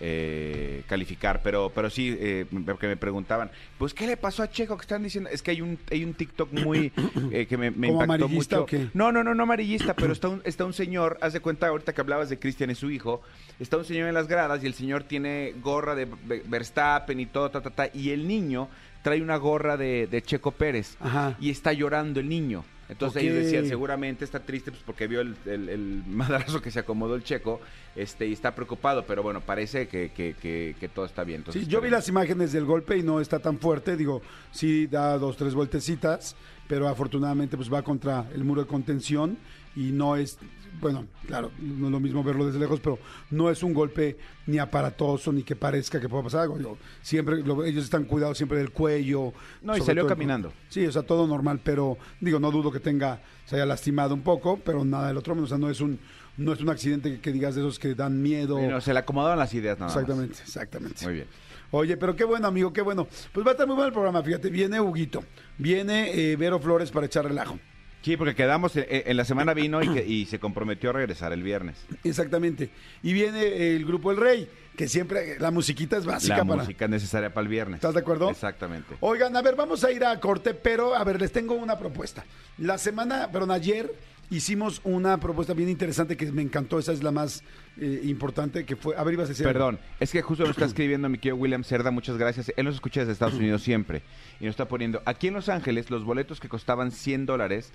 eh, 0.00 0.82
calificar, 0.88 1.40
pero 1.42 1.70
pero 1.74 1.90
sí, 1.90 2.16
eh, 2.18 2.46
porque 2.64 2.86
me 2.86 2.96
preguntaban, 2.96 3.50
pues 3.78 3.94
¿qué 3.94 4.06
le 4.06 4.16
pasó 4.16 4.42
a 4.42 4.50
Checo? 4.50 4.76
que 4.76 4.82
están 4.82 5.02
diciendo? 5.02 5.30
Es 5.30 5.42
que 5.42 5.50
hay 5.52 5.60
un 5.62 5.78
hay 5.90 6.04
un 6.04 6.14
TikTok 6.14 6.52
muy 6.52 6.92
eh, 7.32 7.46
que 7.46 7.56
me, 7.56 7.70
me 7.70 7.88
¿Como 7.88 8.02
impactó 8.02 8.28
mucho. 8.28 8.62
o 8.62 8.66
qué? 8.66 8.88
No, 8.94 9.12
no, 9.12 9.24
no, 9.24 9.34
no 9.34 9.42
amarillista, 9.44 9.94
pero 9.94 10.12
está 10.12 10.28
un, 10.28 10.42
está 10.44 10.64
un 10.64 10.72
señor, 10.72 11.18
haz 11.20 11.32
de 11.32 11.40
cuenta 11.40 11.68
ahorita 11.68 11.92
que 11.94 12.00
hablabas 12.00 12.28
de 12.28 12.38
Cristian 12.38 12.70
y 12.70 12.74
su 12.74 12.90
hijo, 12.90 13.22
está 13.58 13.76
un 13.76 13.84
señor 13.84 14.08
en 14.08 14.14
las 14.14 14.28
gradas 14.28 14.62
y 14.62 14.66
el 14.66 14.74
señor 14.74 15.04
tiene 15.04 15.54
gorra 15.62 15.94
de 15.94 16.06
Ve- 16.24 16.42
Verstappen 16.46 17.18
y 17.20 17.26
todo, 17.26 17.50
ta, 17.50 17.60
ta, 17.60 17.70
ta, 17.70 17.88
y 17.94 18.10
el 18.10 18.26
niño 18.28 18.68
trae 19.02 19.22
una 19.22 19.36
gorra 19.36 19.76
de, 19.76 20.06
de 20.08 20.22
Checo 20.22 20.50
Pérez 20.52 20.96
Ajá. 21.00 21.36
y 21.40 21.50
está 21.50 21.72
llorando 21.72 22.20
el 22.20 22.28
niño. 22.28 22.64
Entonces 22.88 23.22
ellos 23.22 23.34
decían, 23.34 23.66
seguramente 23.66 24.24
está 24.24 24.40
triste 24.40 24.70
pues, 24.70 24.82
porque 24.84 25.06
vio 25.06 25.20
el, 25.20 25.36
el, 25.46 25.68
el 25.68 26.02
madrazo 26.08 26.62
que 26.62 26.70
se 26.70 26.78
acomodó 26.78 27.14
el 27.14 27.24
checo 27.24 27.60
este, 27.94 28.26
y 28.26 28.32
está 28.32 28.54
preocupado, 28.54 29.04
pero 29.06 29.22
bueno, 29.22 29.40
parece 29.40 29.88
que, 29.88 30.10
que, 30.10 30.34
que, 30.40 30.76
que 30.78 30.88
todo 30.88 31.04
está 31.04 31.24
bien. 31.24 31.38
Entonces, 31.40 31.64
Sí, 31.64 31.68
yo 31.68 31.80
vi 31.80 31.90
las 31.90 32.08
imágenes 32.08 32.52
del 32.52 32.64
golpe 32.64 32.96
y 32.96 33.02
no 33.02 33.20
está 33.20 33.38
tan 33.38 33.58
fuerte. 33.58 33.96
Digo, 33.96 34.22
sí 34.52 34.86
da 34.86 35.18
dos, 35.18 35.36
tres 35.36 35.54
vueltecitas, 35.54 36.36
pero 36.68 36.88
afortunadamente 36.88 37.56
pues 37.56 37.72
va 37.72 37.82
contra 37.82 38.26
el 38.34 38.44
muro 38.44 38.62
de 38.62 38.68
contención 38.68 39.36
y 39.74 39.92
no 39.92 40.16
es, 40.16 40.38
bueno, 40.80 41.06
claro, 41.26 41.50
no 41.60 41.86
es 41.86 41.92
lo 41.92 42.00
mismo 42.00 42.22
verlo 42.24 42.46
desde 42.46 42.58
lejos, 42.58 42.80
pero 42.80 42.98
no 43.30 43.50
es 43.50 43.62
un 43.62 43.72
golpe 43.74 44.16
ni 44.46 44.58
aparatoso 44.58 45.32
ni 45.32 45.42
que 45.42 45.56
parezca 45.56 46.00
que 46.00 46.08
pueda 46.08 46.22
pasar 46.24 46.42
algo. 46.42 46.58
Digo, 46.58 46.78
siempre, 47.02 47.42
lo- 47.42 47.64
ellos 47.64 47.84
están 47.84 48.04
cuidados 48.04 48.36
siempre 48.36 48.58
del 48.58 48.70
cuello. 48.70 49.32
No, 49.62 49.76
y 49.76 49.80
salió 49.80 50.02
todo- 50.02 50.10
caminando. 50.10 50.52
Sí, 50.68 50.86
o 50.86 50.92
sea, 50.92 51.02
todo 51.02 51.26
normal, 51.26 51.60
pero 51.62 51.96
digo, 52.20 52.38
no 52.40 52.50
dudo 52.50 52.70
que 52.70 52.80
tenga, 52.80 53.20
se 53.44 53.56
haya 53.56 53.66
lastimado 53.66 54.14
un 54.14 54.22
poco, 54.22 54.58
pero 54.64 54.84
nada 54.84 55.08
del 55.08 55.16
otro 55.16 55.34
mundo. 55.34 55.46
O 55.46 55.48
sea, 55.48 55.58
no 55.58 55.70
es 55.70 55.80
un, 55.80 55.98
no 56.36 56.52
es 56.52 56.60
un 56.60 56.68
accidente 56.68 57.10
que, 57.12 57.20
que 57.20 57.32
digas 57.32 57.54
de 57.54 57.62
esos 57.62 57.78
que 57.78 57.94
dan 57.94 58.20
miedo. 58.22 58.58
Se 58.80 58.92
le 58.92 58.98
acomodaron 58.98 59.38
las 59.38 59.52
ideas 59.54 59.78
nada 59.78 59.92
más. 59.92 59.96
exactamente, 60.02 60.38
exactamente. 60.42 61.04
Muy 61.04 61.14
bien. 61.14 61.26
Oye, 61.72 61.96
pero 61.96 62.14
qué 62.14 62.24
bueno, 62.24 62.46
amigo, 62.46 62.72
qué 62.72 62.80
bueno. 62.80 63.08
Pues 63.32 63.44
va 63.44 63.50
a 63.50 63.52
estar 63.52 63.66
muy 63.66 63.74
bueno 63.74 63.88
el 63.88 63.92
programa, 63.92 64.22
fíjate. 64.22 64.50
Viene 64.50 64.80
Huguito, 64.80 65.24
viene 65.58 66.10
eh, 66.32 66.36
Vero 66.36 66.60
Flores 66.60 66.90
para 66.92 67.06
echar 67.06 67.24
relajo. 67.24 67.58
Sí, 68.06 68.16
porque 68.16 68.36
quedamos, 68.36 68.76
en, 68.76 68.86
en 68.88 69.16
la 69.16 69.24
semana 69.24 69.52
vino 69.52 69.82
y, 69.82 69.88
que- 69.88 70.06
y 70.06 70.26
se 70.26 70.38
comprometió 70.38 70.90
a 70.90 70.92
regresar 70.92 71.32
el 71.32 71.42
viernes. 71.42 71.74
Exactamente. 72.04 72.70
Y 73.02 73.12
viene 73.12 73.74
el 73.74 73.84
Grupo 73.84 74.12
El 74.12 74.18
Rey, 74.18 74.48
que 74.76 74.86
siempre 74.86 75.40
la 75.40 75.50
musiquita 75.50 75.96
es 75.96 76.04
básica 76.06 76.36
La 76.36 76.44
para... 76.44 76.62
música 76.62 76.86
necesaria 76.86 77.34
para 77.34 77.42
el 77.42 77.48
viernes. 77.48 77.78
¿Estás 77.78 77.94
de 77.94 78.00
acuerdo? 78.02 78.30
Exactamente. 78.30 78.94
Oigan, 79.00 79.36
a 79.36 79.42
ver, 79.42 79.56
vamos 79.56 79.82
a 79.82 79.90
ir 79.90 80.04
a 80.04 80.20
corte, 80.20 80.54
pero 80.54 80.94
a 80.94 81.02
ver, 81.02 81.20
les 81.20 81.32
tengo 81.32 81.54
una 81.54 81.76
propuesta. 81.80 82.24
La 82.58 82.78
semana, 82.78 83.28
perdón, 83.32 83.50
ayer 83.50 83.92
hicimos 84.30 84.80
una 84.84 85.18
propuesta 85.18 85.52
bien 85.52 85.68
interesante 85.68 86.16
que 86.16 86.30
me 86.30 86.42
encantó, 86.42 86.78
esa 86.78 86.92
es 86.92 87.02
la 87.02 87.10
más 87.10 87.42
eh, 87.80 88.02
importante, 88.04 88.64
que 88.64 88.76
fue... 88.76 88.96
A 88.96 89.02
ver, 89.02 89.14
ibas 89.14 89.26
a 89.26 89.28
decir... 89.30 89.44
Perdón, 89.44 89.80
es 89.98 90.12
que 90.12 90.22
justo 90.22 90.44
nos 90.44 90.52
está 90.52 90.64
escribiendo 90.66 91.08
mi 91.08 91.18
querido 91.18 91.34
William 91.38 91.64
Cerda, 91.64 91.90
muchas 91.90 92.16
gracias. 92.18 92.52
Él 92.56 92.66
nos 92.66 92.76
escucha 92.76 93.00
desde 93.00 93.14
Estados 93.14 93.34
Unidos 93.34 93.62
siempre. 93.62 94.02
Y 94.38 94.44
nos 94.44 94.52
está 94.52 94.68
poniendo, 94.68 95.02
aquí 95.06 95.26
en 95.26 95.34
Los 95.34 95.48
Ángeles, 95.48 95.90
los 95.90 96.04
boletos 96.04 96.38
que 96.38 96.48
costaban 96.48 96.92
100 96.92 97.26
dólares 97.26 97.72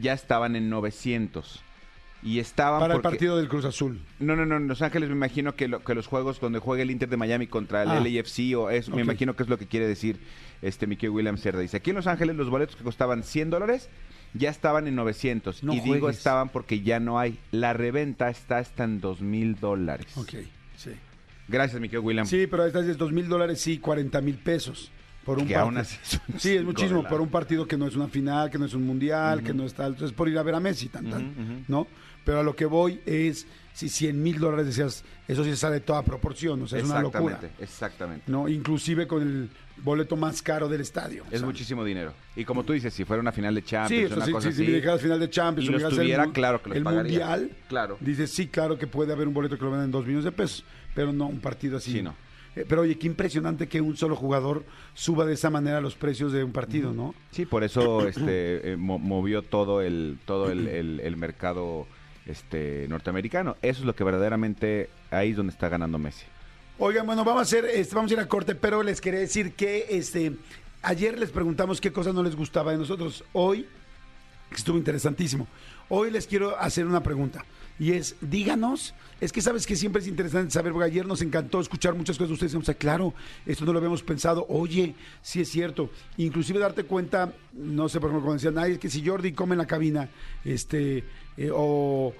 ya 0.00 0.12
estaban 0.12 0.56
en 0.56 0.68
900. 0.70 1.62
Y 2.20 2.40
estaban 2.40 2.80
Para 2.80 2.94
el 2.96 3.00
partido 3.00 3.36
del 3.36 3.48
Cruz 3.48 3.64
Azul. 3.64 4.00
No, 4.18 4.34
no, 4.34 4.44
no, 4.44 4.56
en 4.56 4.66
Los 4.66 4.82
Ángeles 4.82 5.08
me 5.08 5.14
imagino 5.14 5.54
que, 5.54 5.68
lo- 5.68 5.84
que 5.84 5.94
los 5.94 6.08
juegos 6.08 6.40
donde 6.40 6.58
juega 6.58 6.82
el 6.82 6.90
Inter 6.90 7.08
de 7.08 7.16
Miami 7.16 7.46
contra 7.46 7.84
el 7.84 7.90
Ah. 7.90 8.00
LAFC 8.00 8.56
o 8.56 8.70
eso, 8.70 8.90
Ok. 8.90 8.96
me 8.96 9.02
imagino 9.02 9.36
que 9.36 9.44
es 9.44 9.48
lo 9.48 9.56
que 9.56 9.66
quiere 9.66 9.86
decir 9.86 10.18
este 10.60 10.88
mi 10.88 10.96
querido 10.96 11.12
William 11.14 11.38
Cerda. 11.38 11.60
Dice, 11.60 11.76
aquí 11.76 11.90
en 11.90 11.96
Los 11.96 12.08
Ángeles 12.08 12.34
los 12.34 12.50
boletos 12.50 12.74
que 12.74 12.82
costaban 12.82 13.22
100 13.22 13.50
dólares 13.50 13.88
ya 14.34 14.50
estaban 14.50 14.88
en 14.88 14.96
900. 14.96 15.62
No 15.62 15.72
y 15.74 15.80
digo 15.80 15.98
juegues. 16.00 16.18
estaban 16.18 16.48
porque 16.48 16.80
ya 16.82 16.98
no 16.98 17.20
hay. 17.20 17.38
La 17.52 17.72
reventa 17.72 18.28
está 18.30 18.58
hasta 18.58 18.82
en 18.82 19.00
2 19.00 19.20
mil 19.20 19.54
dólares. 19.60 20.06
Ok, 20.16 20.30
sí. 20.76 20.90
Gracias, 21.46 21.80
mi 21.80 21.88
querido 21.88 22.02
William. 22.02 22.26
Sí, 22.26 22.48
pero 22.48 22.66
esta 22.66 22.80
es 22.80 22.98
dos 22.98 23.12
mil 23.12 23.28
dólares, 23.28 23.60
sí, 23.60 23.78
40 23.78 24.20
mil 24.20 24.34
pesos. 24.38 24.90
Por 25.28 25.38
un 25.40 25.46
Que 25.46 25.56
aún 25.56 25.76
así 25.76 25.96
es 26.02 26.20
un 26.26 26.40
Sí, 26.40 26.56
es 26.56 26.64
muchísimo. 26.64 27.06
Por 27.06 27.20
un 27.20 27.28
partido 27.28 27.66
que 27.66 27.76
no 27.76 27.86
es 27.86 27.94
una 27.94 28.08
final, 28.08 28.50
que 28.50 28.58
no 28.58 28.64
es 28.64 28.72
un 28.72 28.86
mundial, 28.86 29.42
que 29.42 29.52
no 29.52 29.64
está. 29.64 29.86
Entonces, 29.86 30.16
por 30.16 30.26
ir 30.28 30.38
a 30.38 30.42
ver 30.42 30.54
a 30.54 30.60
Messi, 30.60 30.88
tan, 30.88 31.10
tan. 31.10 31.64
¿no? 31.68 31.86
Pero 32.24 32.40
a 32.40 32.42
lo 32.42 32.56
que 32.56 32.64
voy 32.66 33.00
es, 33.06 33.46
si 33.72 33.88
100 33.88 34.22
mil 34.22 34.38
dólares 34.38 34.66
decías, 34.66 35.04
eso 35.26 35.44
sí 35.44 35.54
sale 35.56 35.74
de 35.76 35.80
toda 35.80 36.02
proporción, 36.02 36.60
o 36.62 36.66
sea, 36.66 36.78
es 36.78 36.84
una 36.86 37.00
locura. 37.02 37.40
Exactamente. 37.58 38.24
¿no? 38.26 38.48
Inclusive 38.48 39.06
con 39.06 39.22
el 39.22 39.50
boleto 39.82 40.16
más 40.16 40.42
caro 40.42 40.68
del 40.68 40.80
estadio. 40.80 41.24
Es 41.30 41.42
muchísimo 41.42 41.84
dinero. 41.84 42.12
Y 42.34 42.44
como 42.44 42.64
tú 42.64 42.72
dices, 42.72 42.92
si 42.94 43.04
fuera 43.04 43.20
una 43.20 43.32
final 43.32 43.54
de 43.54 43.60
Sí, 43.60 43.66
Champions, 43.68 44.04
o 44.06 44.08
sea, 44.08 44.16
una 44.16 44.26
si, 44.26 44.32
cosa 44.32 44.50
si- 44.52 44.64
si 44.66 44.72
me 44.72 44.98
final 44.98 45.20
de 45.20 45.30
Champions, 45.30 45.68
y 45.68 45.72
los 45.72 45.82
el 45.82 45.90
tuviera, 45.90 46.26
mu- 46.26 46.32
claro 46.32 46.62
que 46.62 46.68
los 46.70 46.76
el 46.78 46.82
pagaría. 46.84 47.18
mundial, 47.26 47.50
Claro. 47.68 47.96
dices 48.00 48.30
sí, 48.30 48.48
claro 48.48 48.76
que 48.78 48.86
puede 48.86 49.12
haber 49.12 49.28
un 49.28 49.34
boleto 49.34 49.56
que 49.58 49.64
lo 49.64 49.70
venden 49.70 49.86
en 49.86 49.90
dos 49.92 50.04
millones 50.04 50.24
de 50.24 50.32
pesos, 50.32 50.64
pero 50.94 51.12
no 51.12 51.26
un 51.26 51.40
partido 51.40 51.76
así. 51.76 51.92
Sí, 51.92 52.02
no. 52.02 52.14
Eh, 52.60 52.66
Pero 52.68 52.82
oye, 52.82 52.98
qué 52.98 53.06
impresionante 53.06 53.68
que 53.68 53.80
un 53.80 53.96
solo 53.96 54.16
jugador 54.16 54.64
suba 54.94 55.24
de 55.24 55.34
esa 55.34 55.50
manera 55.50 55.80
los 55.80 55.94
precios 55.94 56.32
de 56.32 56.42
un 56.44 56.52
partido, 56.52 56.92
¿no? 56.92 57.14
Sí, 57.30 57.46
por 57.46 57.62
eso 57.64 58.06
este, 58.08 58.72
eh, 58.72 58.76
mo- 58.76 58.98
movió 58.98 59.42
todo 59.42 59.80
el 59.82 60.18
todo 60.24 60.50
el, 60.50 60.66
el- 60.68 61.00
el 61.00 61.16
mercado 61.16 61.86
este 62.26 62.86
norteamericano. 62.88 63.56
Eso 63.62 63.80
es 63.80 63.86
lo 63.86 63.94
que 63.94 64.04
verdaderamente 64.04 64.90
ahí 65.10 65.30
es 65.30 65.36
donde 65.36 65.52
está 65.52 65.68
ganando 65.68 65.98
Messi. 65.98 66.24
Oigan, 66.78 67.06
bueno, 67.06 67.24
vamos 67.24 67.40
a 67.40 67.42
hacer, 67.42 67.64
este, 67.64 67.94
vamos 67.96 68.10
a 68.10 68.14
ir 68.14 68.20
a 68.20 68.28
corte, 68.28 68.54
pero 68.54 68.82
les 68.82 69.00
quería 69.00 69.20
decir 69.20 69.52
que 69.54 69.86
este 69.90 70.32
ayer 70.82 71.18
les 71.18 71.30
preguntamos 71.30 71.80
qué 71.80 71.90
cosas 71.92 72.14
no 72.14 72.22
les 72.22 72.36
gustaba 72.36 72.72
de 72.72 72.78
nosotros. 72.78 73.24
Hoy 73.32 73.66
estuvo 74.54 74.76
interesantísimo. 74.78 75.46
Hoy 75.88 76.10
les 76.10 76.26
quiero 76.26 76.56
hacer 76.58 76.86
una 76.86 77.02
pregunta 77.02 77.44
y 77.78 77.92
es, 77.92 78.16
díganos, 78.20 78.94
es 79.20 79.32
que 79.32 79.40
sabes 79.40 79.66
que 79.66 79.76
siempre 79.76 80.02
es 80.02 80.08
interesante 80.08 80.50
saber, 80.50 80.72
porque 80.72 80.86
ayer 80.86 81.06
nos 81.06 81.22
encantó 81.22 81.60
escuchar 81.60 81.94
muchas 81.94 82.16
cosas 82.16 82.28
de 82.28 82.34
ustedes, 82.34 82.54
o 82.54 82.62
sea, 82.62 82.74
claro, 82.74 83.14
esto 83.46 83.64
no 83.64 83.72
lo 83.72 83.78
habíamos 83.78 84.02
pensado, 84.02 84.46
oye, 84.48 84.94
sí 85.22 85.40
es 85.40 85.48
cierto, 85.48 85.90
inclusive 86.16 86.58
darte 86.58 86.84
cuenta, 86.84 87.32
no 87.52 87.88
sé, 87.88 88.00
por 88.00 88.10
ejemplo, 88.10 88.26
cuando 88.26 88.42
decían, 88.42 88.58
ay, 88.58 88.72
es 88.72 88.78
que 88.78 88.90
si 88.90 89.06
Jordi 89.06 89.32
come 89.32 89.54
en 89.54 89.58
la 89.58 89.66
cabina, 89.66 90.08
este, 90.44 91.04
eh, 91.36 91.50
o 91.52 92.12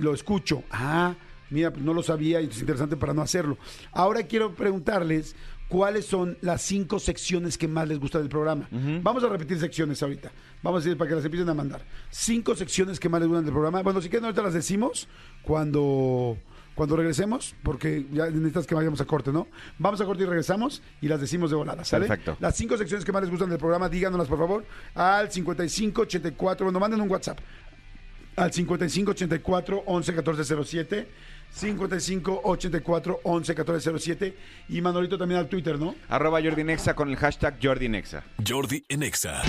lo 0.00 0.14
escucho, 0.14 0.64
ah, 0.70 1.14
mira, 1.50 1.72
pues 1.72 1.84
no 1.84 1.94
lo 1.94 2.02
sabía 2.02 2.40
y 2.40 2.46
es 2.46 2.60
interesante 2.60 2.96
para 2.96 3.14
no 3.14 3.22
hacerlo. 3.22 3.58
Ahora 3.92 4.22
quiero 4.24 4.54
preguntarles 4.54 5.34
cuáles 5.68 6.06
son 6.06 6.36
las 6.40 6.62
cinco 6.62 6.98
secciones 6.98 7.58
que 7.58 7.68
más 7.68 7.86
les 7.88 7.98
gusta 7.98 8.18
del 8.18 8.28
programa. 8.28 8.68
Vamos 9.02 9.22
a 9.22 9.28
repetir 9.28 9.58
secciones 9.58 10.02
ahorita. 10.02 10.32
Vamos 10.62 10.80
a 10.80 10.84
decir 10.84 10.98
para 10.98 11.08
que 11.08 11.16
las 11.16 11.24
empiecen 11.24 11.48
a 11.48 11.54
mandar. 11.54 11.82
Cinco 12.10 12.54
secciones 12.54 12.98
que 12.98 13.08
más 13.08 13.20
les 13.20 13.28
gustan 13.28 13.44
del 13.44 13.52
programa. 13.52 13.82
Bueno, 13.82 14.00
si 14.00 14.08
quieren 14.08 14.24
ahorita 14.24 14.42
las 14.42 14.54
decimos 14.54 15.08
cuando 15.42 16.36
cuando 16.74 16.94
regresemos, 16.94 17.56
porque 17.64 18.06
ya 18.12 18.30
necesitas 18.30 18.64
que 18.64 18.74
vayamos 18.76 19.00
a 19.00 19.04
corte, 19.04 19.32
¿no? 19.32 19.48
Vamos 19.78 20.00
a 20.00 20.04
corte 20.04 20.22
y 20.22 20.26
regresamos 20.26 20.80
y 21.00 21.08
las 21.08 21.20
decimos 21.20 21.50
de 21.50 21.56
volada, 21.56 21.84
¿sale? 21.84 22.06
Perfecto. 22.06 22.36
Las 22.38 22.54
cinco 22.54 22.76
secciones 22.76 23.04
que 23.04 23.10
más 23.10 23.20
les 23.22 23.32
gustan 23.32 23.50
del 23.50 23.58
programa, 23.58 23.88
díganoslas 23.88 24.28
por 24.28 24.38
favor 24.38 24.64
al 24.94 25.28
5584, 25.28 26.64
bueno, 26.64 26.78
manden 26.78 27.00
un 27.00 27.10
WhatsApp 27.10 27.40
al 28.36 28.52
5584 28.52 29.82
11 29.86 30.14
14 30.14 30.64
07 30.64 31.08
5584 31.50 33.20
11 33.24 33.54
14 33.54 33.98
07 33.98 34.36
y 34.68 34.80
Manolito 34.80 35.18
también 35.18 35.40
al 35.40 35.48
Twitter, 35.48 35.78
¿no? 35.78 35.94
Arroba 36.08 36.40
Jordi 36.42 36.64
Nexa 36.64 36.94
con 36.94 37.08
el 37.08 37.16
hashtag 37.16 37.58
Jordi 37.62 37.88
Nexa. 37.88 38.24
Jordi 38.46 38.84
en 38.88 39.02
Exa. 39.02 39.42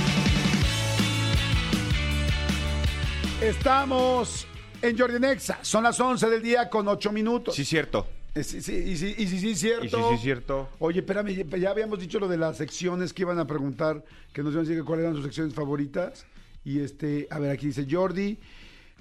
Estamos 3.41 4.47
en 4.81 4.97
Jordi 4.97 5.19
Nexa, 5.19 5.59
son 5.61 5.83
las 5.83 5.99
11 5.99 6.29
del 6.29 6.41
día 6.41 6.69
con 6.69 6.87
8 6.87 7.11
minutos. 7.11 7.55
Sí, 7.55 7.63
cierto. 7.63 8.07
Eh, 8.35 8.43
sí, 8.43 8.61
sí, 8.61 8.73
y 8.75 8.95
sí, 8.97 9.15
y 9.17 9.27
sí, 9.27 9.39
sí, 9.39 9.55
cierto. 9.55 9.85
Y 9.85 9.89
sí, 9.89 9.97
sí, 10.17 10.23
cierto. 10.23 10.69
Oye, 10.79 10.99
espérame, 10.99 11.29
ya- 11.49 11.57
ya 11.57 11.69
habíamos 11.71 11.99
dicho 11.99 12.19
lo 12.19 12.27
de 12.27 12.37
las 12.37 12.57
secciones 12.57 13.13
que 13.13 13.23
iban 13.23 13.39
a 13.39 13.47
preguntar, 13.47 14.03
que 14.33 14.43
nos 14.43 14.51
iban 14.51 14.65
a 14.65 14.67
decir 14.67 14.81
que 14.81 14.85
cuáles 14.85 15.03
eran 15.03 15.15
sus 15.15 15.23
secciones 15.25 15.53
favoritas. 15.53 16.25
Y 16.65 16.79
este, 16.81 17.27
a 17.31 17.39
ver, 17.39 17.51
aquí 17.51 17.67
dice 17.67 17.87
Jordi, 17.89 18.37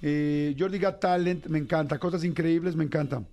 eh, 0.03 0.55
Jordi 0.59 0.79
Got 0.79 1.01
Talent, 1.01 1.47
me 1.47 1.59
encanta, 1.59 1.99
cosas 1.99 2.25
increíbles, 2.25 2.77
me 2.77 2.85
encantan. 2.85 3.27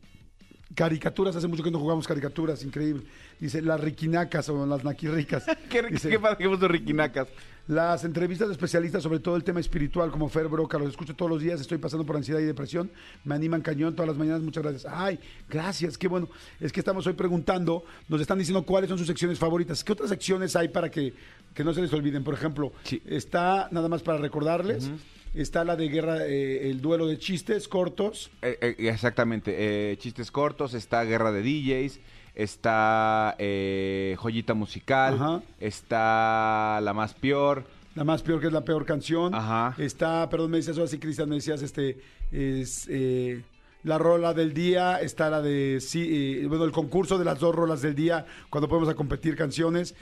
Caricaturas, 0.74 1.36
hace 1.36 1.48
mucho 1.48 1.64
que 1.64 1.72
no 1.72 1.80
jugamos 1.80 2.08
caricaturas, 2.08 2.64
increíble. 2.64 3.04
Dice, 3.40 3.62
las 3.62 3.80
riquinacas 3.80 4.50
o 4.50 4.66
las 4.66 4.84
naquirricas. 4.84 5.46
¿Qué, 5.70 5.84
Dice, 5.84 6.10
qué 6.10 6.20
que 6.38 6.50
puso 6.50 6.68
Riquinacas. 6.68 7.28
las 7.68 8.04
entrevistas 8.04 8.48
de 8.48 8.54
especialistas 8.54 9.04
sobre 9.04 9.20
todo 9.20 9.36
el 9.36 9.44
tema 9.44 9.60
espiritual, 9.60 10.10
como 10.12 10.28
Fer 10.28 10.48
Broca, 10.48 10.78
los 10.80 10.90
escucho 10.90 11.16
todos 11.16 11.32
los 11.32 11.42
días, 11.42 11.62
estoy 11.62 11.78
pasando 11.78 12.06
por 12.06 12.16
ansiedad 12.18 12.40
y 12.40 12.46
depresión, 12.46 12.90
me 13.24 13.36
animan 13.36 13.62
cañón 13.62 13.94
todas 13.96 14.10
las 14.10 14.18
mañanas, 14.18 14.42
muchas 14.42 14.64
gracias. 14.64 14.92
Ay, 14.94 15.20
gracias, 15.50 15.98
qué 15.98 16.08
bueno. 16.08 16.28
Es 16.60 16.72
que 16.74 16.80
estamos 16.82 17.06
hoy 17.08 17.14
preguntando, 17.14 17.84
nos 18.10 18.20
están 18.20 18.40
diciendo 18.40 18.64
cuáles 18.66 18.90
son 18.90 18.98
sus 18.98 19.08
secciones 19.08 19.38
favoritas. 19.40 19.84
¿Qué 19.84 19.94
otras 19.94 20.10
secciones 20.10 20.56
hay 20.56 20.70
para 20.70 20.90
que, 20.90 21.14
que 21.54 21.64
no 21.64 21.74
se 21.74 21.82
les 21.82 21.94
olviden? 21.94 22.24
Por 22.24 22.34
ejemplo, 22.34 22.74
Sí. 22.84 23.02
está, 23.06 23.70
nada 23.72 23.88
más 23.88 24.02
para 24.02 24.18
recordarles, 24.18 24.90
está 25.36 25.64
la 25.64 25.76
de 25.76 25.90
guerra, 25.90 26.26
eh, 26.26 26.70
el 26.70 26.82
duelo 26.82 27.08
de 27.08 27.18
chistes 27.18 27.68
cortos. 27.68 28.32
Eh, 28.42 28.58
eh, 28.62 28.76
exactamente. 28.90 29.54
eh, 29.92 29.98
chistes 29.98 30.32
cortos, 30.32 30.74
está 30.74 31.04
Guerra 31.04 31.32
de 31.32 31.42
DJs, 31.42 32.00
está 32.36 33.36
eh, 33.38 34.16
Joyita 34.18 34.54
Musical, 34.54 35.16
Ajá. 35.16 35.44
está 35.60 36.80
La 36.82 36.94
Más 36.94 37.14
Peor. 37.14 37.66
La 37.96 38.04
más 38.04 38.22
peor 38.24 38.42
que 38.42 38.48
es 38.48 38.52
la 38.54 38.66
peor 38.66 38.86
canción. 38.86 39.34
Ajá. 39.34 39.74
Está, 39.82 40.30
perdón, 40.30 40.52
me 40.52 40.58
decías 40.58 40.78
ahora 40.78 40.90
sí, 40.90 41.00
Cristian, 41.00 41.30
me 41.30 41.36
decías, 41.36 41.62
este, 41.62 41.98
es 42.30 42.88
eh, 42.90 43.42
la 43.84 43.98
rola 43.98 44.34
del 44.34 44.54
día, 44.54 45.00
está 45.00 45.30
la 45.30 45.42
de, 45.42 45.80
sí, 45.80 46.42
eh, 46.42 46.46
bueno, 46.48 46.66
el 46.66 46.74
concurso 46.74 47.18
de 47.18 47.24
las 47.24 47.40
dos 47.40 47.56
rolas 47.56 47.82
del 47.82 47.96
día, 47.96 48.26
cuando 48.50 48.68
podemos 48.68 48.90
a 48.90 48.96
competir 48.96 49.38
canciones. 49.38 49.96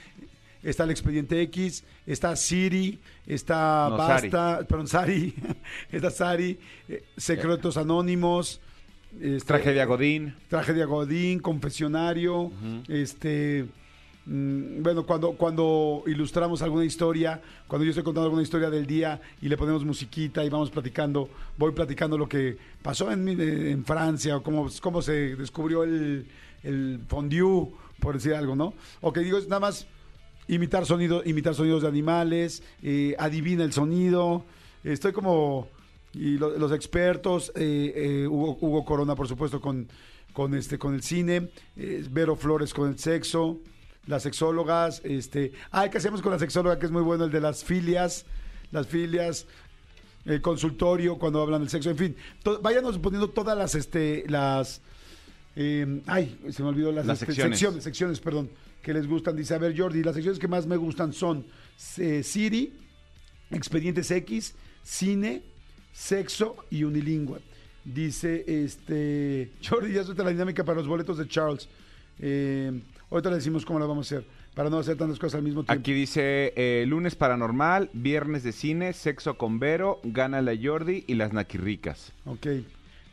Está 0.63 0.85
el 0.85 0.91
Expediente 0.91 1.41
X, 1.41 1.83
está 2.07 2.35
Siri, 2.35 2.99
está 3.27 3.87
No, 3.89 3.97
Basta, 3.97 4.65
perdón, 4.67 4.87
Sari, 4.87 5.35
está 5.91 6.09
Sari, 6.09 6.57
eh, 6.87 7.03
Secretos 7.17 7.75
Anónimos, 7.75 8.61
este, 9.19 9.45
Tragedia 9.45 9.85
Godín. 9.85 10.35
Tragedia 10.47 10.85
Godín, 10.85 11.39
Confesionario, 11.39 12.51
este 12.87 13.65
mm, 14.25 14.81
bueno, 14.81 15.05
cuando, 15.05 15.33
cuando 15.33 16.03
ilustramos 16.07 16.61
alguna 16.61 16.85
historia, 16.85 17.41
cuando 17.67 17.83
yo 17.83 17.91
estoy 17.91 18.03
contando 18.03 18.25
alguna 18.25 18.43
historia 18.43 18.69
del 18.69 18.87
día 18.87 19.21
y 19.41 19.49
le 19.49 19.57
ponemos 19.57 19.85
musiquita 19.85 20.43
y 20.43 20.49
vamos 20.49 20.71
platicando, 20.71 21.29
voy 21.57 21.73
platicando 21.73 22.17
lo 22.17 22.27
que 22.27 22.57
pasó 22.81 23.11
en, 23.11 23.27
en 23.27 23.85
Francia 23.85 24.37
o 24.37 24.43
cómo, 24.43 24.69
cómo 24.81 25.01
se 25.01 25.35
descubrió 25.35 25.83
el, 25.83 26.25
el 26.63 27.01
fondue, 27.07 27.67
por 27.99 28.15
decir 28.15 28.33
algo, 28.33 28.55
¿no? 28.55 28.73
O 29.01 29.13
que 29.13 29.19
digo, 29.19 29.37
es 29.37 29.47
nada 29.47 29.59
más 29.59 29.87
imitar 30.47 30.85
sonidos, 30.85 31.25
imitar 31.25 31.55
sonidos 31.55 31.81
de 31.83 31.87
animales, 31.87 32.63
eh, 32.81 33.15
adivina 33.19 33.63
el 33.63 33.73
sonido. 33.73 34.45
Estoy 34.83 35.11
como 35.13 35.67
y 36.13 36.37
lo- 36.37 36.57
los 36.57 36.71
expertos, 36.71 37.51
eh, 37.55 37.93
eh, 38.23 38.27
Hugo, 38.27 38.57
Hugo 38.61 38.85
Corona, 38.85 39.15
por 39.15 39.27
supuesto, 39.27 39.59
con, 39.59 39.87
con 40.31 40.53
este, 40.53 40.77
con 40.77 40.93
el 40.93 41.01
cine, 41.01 41.49
eh, 41.75 42.05
Vero 42.11 42.35
Flores 42.35 42.73
con 42.73 42.89
el 42.89 42.99
sexo, 42.99 43.57
las 44.05 44.21
sexólogas, 44.23 45.01
este, 45.05 45.53
ah, 45.71 45.89
¿qué 45.89 45.97
hacemos 45.97 46.21
con 46.21 46.31
la 46.31 46.39
sexóloga? 46.39 46.77
Que 46.77 46.85
es 46.85 46.91
muy 46.91 47.01
bueno 47.01 47.23
el 47.25 47.31
de 47.31 47.39
las 47.41 47.63
filias, 47.63 48.25
las 48.71 48.85
filias, 48.87 49.47
el 50.25 50.41
consultorio 50.41 51.17
cuando 51.17 51.41
hablan 51.41 51.61
del 51.61 51.69
sexo, 51.69 51.89
en 51.89 51.97
fin, 51.97 52.15
to- 52.43 52.59
váyanos 52.61 52.97
poniendo 52.99 53.29
todas 53.29 53.57
las, 53.57 53.73
este, 53.75 54.23
las, 54.27 54.81
eh, 55.55 56.01
ay, 56.05 56.37
se 56.51 56.61
me 56.63 56.69
olvidó 56.69 56.91
las, 56.91 57.05
Las 57.05 57.21
este, 57.21 57.27
secciones. 57.33 57.57
secciones, 57.59 57.83
secciones, 57.83 58.19
perdón, 58.19 58.49
que 58.83 58.93
les 58.93 59.07
gustan. 59.07 59.35
Dice, 59.35 59.55
a 59.55 59.57
ver, 59.57 59.75
Jordi, 59.75 60.03
las 60.03 60.13
secciones 60.13 60.37
que 60.37 60.47
más 60.47 60.67
me 60.67 60.77
gustan 60.77 61.13
son 61.13 61.45
eh, 61.97 62.21
Siri, 62.21 62.73
Expedientes 63.49 64.11
X, 64.11 64.53
Cine, 64.83 65.41
Sexo 65.91 66.57
y 66.69 66.83
Unilingüe. 66.83 67.39
Dice, 67.83 68.43
este, 68.47 69.53
Jordi, 69.67 69.93
ya 69.93 70.03
suelta 70.03 70.23
la 70.23 70.29
dinámica 70.29 70.63
para 70.63 70.77
los 70.77 70.87
boletos 70.87 71.17
de 71.17 71.27
Charles. 71.27 71.67
Eh, 72.19 72.81
ahorita 73.09 73.29
le 73.29 73.37
decimos 73.37 73.65
cómo 73.65 73.79
la 73.79 73.85
vamos 73.85 74.11
a 74.11 74.17
hacer, 74.17 74.29
para 74.53 74.69
no 74.69 74.77
hacer 74.77 74.97
tantas 74.97 75.17
cosas 75.17 75.39
al 75.39 75.43
mismo 75.43 75.63
tiempo. 75.63 75.79
Aquí 75.79 75.93
dice 75.93 76.53
eh, 76.55 76.85
lunes 76.85 77.15
paranormal, 77.15 77.89
viernes 77.93 78.43
de 78.43 78.51
cine, 78.51 78.93
sexo 78.93 79.37
con 79.37 79.59
Vero, 79.59 79.99
gana 80.03 80.41
la 80.41 80.53
Jordi 80.61 81.05
y 81.07 81.15
las 81.15 81.33
naquirricas. 81.33 82.11
Ok. 82.25 82.47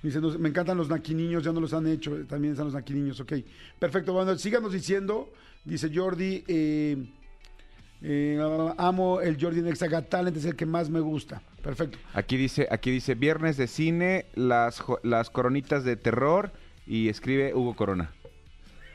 Dice, 0.02 0.18
me 0.20 0.48
encantan 0.48 0.78
los 0.78 0.88
naquiniños, 0.88 1.44
ya 1.44 1.52
no 1.52 1.60
los 1.60 1.74
han 1.74 1.86
hecho, 1.86 2.24
también 2.26 2.52
están 2.52 2.66
los 2.66 2.74
naquiniños, 2.74 3.20
ok. 3.20 3.34
Perfecto, 3.78 4.14
bueno, 4.14 4.36
síganos 4.38 4.72
diciendo, 4.72 5.30
dice 5.64 5.90
Jordi, 5.94 6.44
eh, 6.48 6.96
eh, 8.02 8.38
amo 8.78 9.20
el 9.20 9.36
Jordi 9.40 9.60
Nexa 9.62 9.88
Got 9.88 10.08
Talent, 10.08 10.36
es 10.36 10.44
el 10.44 10.56
que 10.56 10.66
más 10.66 10.88
me 10.90 11.00
gusta. 11.00 11.42
Perfecto. 11.62 11.98
Aquí 12.14 12.36
dice, 12.36 12.66
aquí 12.70 12.90
dice 12.90 13.14
viernes 13.14 13.56
de 13.56 13.66
cine, 13.66 14.26
las, 14.34 14.80
jo- 14.80 15.00
las 15.02 15.28
coronitas 15.30 15.84
de 15.84 15.96
terror 15.96 16.52
y 16.86 17.08
escribe 17.08 17.54
Hugo 17.54 17.76
Corona. 17.76 18.12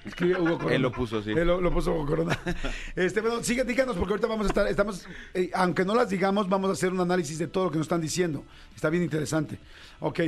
Escribe 0.04 0.40
Hugo 0.40 0.58
Corona. 0.58 0.76
Él 0.76 0.82
lo 0.82 0.92
puso, 0.92 1.22
sí. 1.22 1.32
Él 1.32 1.46
lo, 1.48 1.62
lo 1.62 1.72
puso 1.72 1.92
Hugo 1.94 2.06
Corona. 2.08 2.40
Este, 2.96 3.22
bueno, 3.22 3.44
sigue, 3.44 3.64
díganos, 3.64 3.96
porque 3.96 4.14
ahorita 4.14 4.28
vamos 4.28 4.46
a 4.48 4.50
estar, 4.50 4.68
estamos, 4.68 5.08
eh, 5.36 5.52
aunque 5.54 5.86
no 5.86 5.94
las 5.94 6.10
digamos, 6.10 6.50
vamos 6.50 6.70
a 6.72 6.74
hacer 6.74 6.92
un 6.92 7.00
análisis 7.02 7.38
de 7.38 7.48
todo 7.48 7.66
lo 7.66 7.72
que 7.72 7.78
nos 7.78 7.86
están 7.86 8.02
diciendo. 8.02 8.44
Está 8.76 8.90
bien 8.90 9.04
interesante. 9.04 9.60
Ok. 10.00 10.20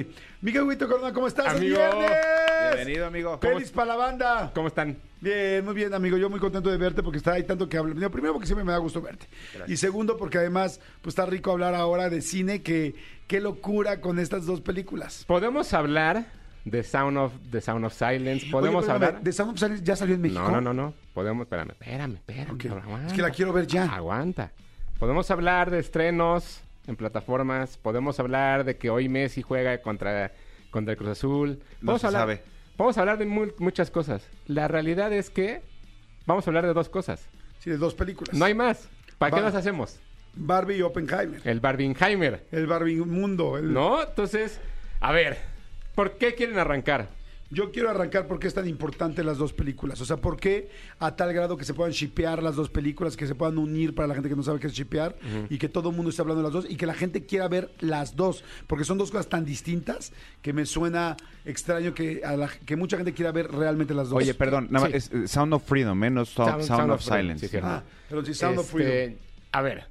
Miguel 0.41 0.63
Huito 0.63 0.87
Corona, 0.87 1.11
¿cómo 1.13 1.27
estás? 1.27 1.47
¡Es 1.47 1.53
Amigo. 1.59 1.77
viernes! 1.77 2.11
Bienvenido, 2.75 3.05
amigo. 3.07 3.39
¡Pelis 3.39 3.71
para 3.71 3.87
la 3.87 3.95
banda! 3.95 4.51
¿Cómo 4.53 4.67
están? 4.67 4.97
Bien, 5.19 5.65
muy 5.65 5.73
bien, 5.73 5.93
amigo. 5.93 6.17
Yo 6.17 6.29
muy 6.29 6.39
contento 6.39 6.69
de 6.69 6.77
verte 6.77 7.01
porque 7.01 7.17
está 7.17 7.33
hay 7.33 7.43
tanto 7.43 7.67
que 7.67 7.77
hablar. 7.77 8.11
Primero, 8.11 8.33
porque 8.33 8.47
siempre 8.47 8.63
me 8.63 8.71
da 8.71 8.77
gusto 8.77 9.01
verte. 9.01 9.27
Y 9.67 9.77
segundo, 9.77 10.17
porque 10.17 10.37
además, 10.37 10.79
pues 11.01 11.13
está 11.13 11.25
rico 11.25 11.51
hablar 11.51 11.73
ahora 11.73 12.09
de 12.09 12.21
cine. 12.21 12.61
Que 12.61 12.95
qué 13.27 13.41
locura 13.41 13.99
con 14.01 14.19
estas 14.19 14.45
dos 14.45 14.61
películas. 14.61 15.25
Podemos 15.25 15.73
hablar 15.73 16.27
de 16.65 16.83
Sound 16.83 17.17
of, 17.17 17.33
de 17.49 17.61
Sound 17.61 17.85
of 17.85 17.93
Silence. 17.93 18.47
Podemos 18.51 18.83
Oye, 18.85 18.93
hablar. 18.93 19.21
¿De 19.21 19.33
Sound 19.33 19.53
of 19.53 19.59
Silence 19.59 19.83
ya 19.83 19.95
salió 19.95 20.15
en 20.15 20.21
México? 20.21 20.41
No, 20.41 20.51
no, 20.51 20.61
no, 20.61 20.73
no. 20.73 20.93
Podemos, 21.13 21.43
espérame, 21.45 21.71
espérame, 21.71 22.15
espérame. 22.15 22.83
Aguanta. 22.83 23.07
Es 23.07 23.13
que 23.13 23.21
la 23.21 23.31
quiero 23.31 23.53
ver 23.53 23.65
ya. 23.67 23.85
Aguanta. 23.85 24.51
Podemos 24.99 25.29
hablar 25.31 25.71
de 25.71 25.79
estrenos 25.79 26.61
en 26.85 26.95
plataformas. 26.95 27.77
Podemos 27.77 28.19
hablar 28.19 28.63
de 28.63 28.77
que 28.77 28.89
hoy 28.89 29.09
Messi 29.09 29.41
juega 29.41 29.81
contra, 29.81 30.31
contra 30.69 30.91
el 30.93 30.97
Cruz 30.97 31.11
Azul. 31.11 31.59
No 31.81 31.85
Podemos 31.85 32.01
se 32.01 32.07
hablar, 32.07 32.21
sabe. 32.21 32.43
Podemos 32.77 32.97
hablar 32.97 33.17
de 33.17 33.25
mu- 33.25 33.51
muchas 33.57 33.89
cosas. 33.91 34.25
La 34.45 34.67
realidad 34.67 35.11
es 35.11 35.29
que 35.29 35.61
vamos 36.25 36.45
a 36.47 36.49
hablar 36.51 36.65
de 36.65 36.73
dos 36.73 36.89
cosas. 36.89 37.25
Sí, 37.59 37.69
de 37.71 37.77
dos 37.77 37.93
películas. 37.95 38.33
No 38.35 38.45
hay 38.45 38.53
más. 38.53 38.87
¿Para 39.17 39.35
qué 39.35 39.41
nos 39.41 39.55
hacemos? 39.55 39.99
Barbie 40.35 40.77
y 40.77 40.81
Oppenheimer. 40.83 41.41
El 41.43 41.59
Barbenheimer. 41.59 42.45
El 42.51 42.67
Barbie 42.67 42.97
mundo. 42.97 43.57
el- 43.57 43.73
¿No? 43.73 44.03
Entonces, 44.03 44.59
a 44.99 45.11
ver, 45.11 45.37
¿por 45.95 46.17
qué 46.19 46.35
quieren 46.35 46.59
arrancar? 46.59 47.07
Yo 47.49 47.71
quiero 47.71 47.89
arrancar 47.89 48.27
por 48.27 48.39
qué 48.39 48.47
es 48.47 48.53
tan 48.53 48.67
importante 48.67 49.23
las 49.23 49.37
dos 49.37 49.53
películas. 49.53 50.01
O 50.01 50.05
sea, 50.05 50.17
por 50.17 50.35
qué 50.37 50.69
a 50.99 51.15
tal 51.15 51.31
grado 51.33 51.55
que 51.55 51.63
se 51.63 51.73
puedan 51.73 51.93
shipear 51.93 52.43
las 52.43 52.57
dos 52.57 52.69
películas, 52.69 53.15
que 53.15 53.25
se 53.25 53.35
puedan 53.35 53.57
unir 53.57 53.95
para 53.95 54.05
la 54.07 54.15
gente 54.15 54.27
que 54.27 54.35
no 54.35 54.43
sabe 54.43 54.59
qué 54.59 54.67
es 54.67 54.73
shipear 54.73 55.15
y 55.49 55.57
que 55.57 55.69
todo 55.69 55.91
el 55.91 55.95
mundo 55.95 56.09
esté 56.09 56.21
hablando 56.21 56.41
de 56.41 56.47
las 56.49 56.53
dos 56.53 56.65
y 56.69 56.75
que 56.75 56.85
la 56.85 56.93
gente 56.93 57.25
quiera 57.25 57.47
ver 57.47 57.71
las 57.79 58.17
dos. 58.17 58.43
Porque 58.67 58.83
son 58.83 58.97
dos 58.97 59.11
cosas 59.11 59.29
tan 59.29 59.45
distintas 59.45 60.11
que 60.41 60.51
me 60.51 60.65
suena 60.65 61.15
extraño 61.45 61.93
que, 61.93 62.21
a 62.25 62.35
la- 62.35 62.49
que 62.65 62.75
mucha 62.75 62.97
gente 62.97 63.13
quiera 63.13 63.31
ver 63.31 63.49
realmente 63.49 63.93
las 63.93 64.09
dos. 64.09 64.17
Oye, 64.21 64.33
perdón, 64.33 64.67
nada 64.69 64.89
más, 64.89 64.91
Sí. 64.91 64.97
es 64.97 65.23
eh, 65.23 65.27
Sound 65.29 65.53
of 65.53 65.63
Freedom, 65.63 65.97
menos 65.97 66.27
Sound, 66.29 66.63
Sound 66.63 66.91
of, 66.91 67.01
Silence. 67.01 67.47
sí. 67.47 67.57
Ah, 67.63 67.81
pero 68.09 68.25
sí, 68.25 68.33
Sound 68.33 68.59
of 68.59 68.65
Este, 68.65 68.77
Freedom. 68.77 69.15
A 69.53 69.61
ver, 69.61 69.85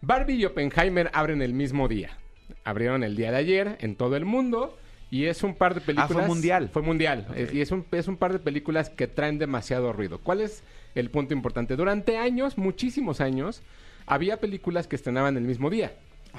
Barbie 0.00 0.36
y 0.36 0.44
Oppenheimer 0.46 1.10
abren 1.12 1.42
el 1.42 1.52
mismo 1.52 1.86
día. 1.86 2.16
Abrieron 2.64 3.04
el 3.04 3.14
día 3.14 3.30
de 3.30 3.36
ayer 3.36 3.76
en 3.80 3.94
todo 3.94 4.16
el 4.16 4.24
mundo 4.24 4.78
y 5.10 5.24
es 5.26 5.42
un 5.42 5.54
par 5.54 5.74
de 5.74 5.80
películas. 5.80 6.10
Ah, 6.10 6.14
fue 6.14 6.26
mundial. 6.26 6.68
Fue 6.72 6.82
mundial. 6.82 7.26
Es- 7.34 7.52
y 7.54 7.60
es 7.60 7.70
un, 7.70 7.84
es 7.92 8.08
un 8.08 8.16
par 8.16 8.32
de 8.32 8.38
películas 8.38 8.90
que 8.90 9.06
traen 9.06 9.38
demasiado 9.38 9.92
ruido. 9.92 10.18
¿Cuál 10.18 10.40
es 10.40 10.62
el 10.94 11.10
punto 11.10 11.32
importante? 11.34 11.76
Durante 11.76 12.18
años, 12.18 12.58
muchísimos 12.58 13.20
años, 13.20 13.62
había 14.06 14.38
películas 14.38 14.86
que 14.86 14.96
estrenaban 14.96 15.36
el 15.36 15.44
mismo 15.44 15.70
día. 15.70 15.92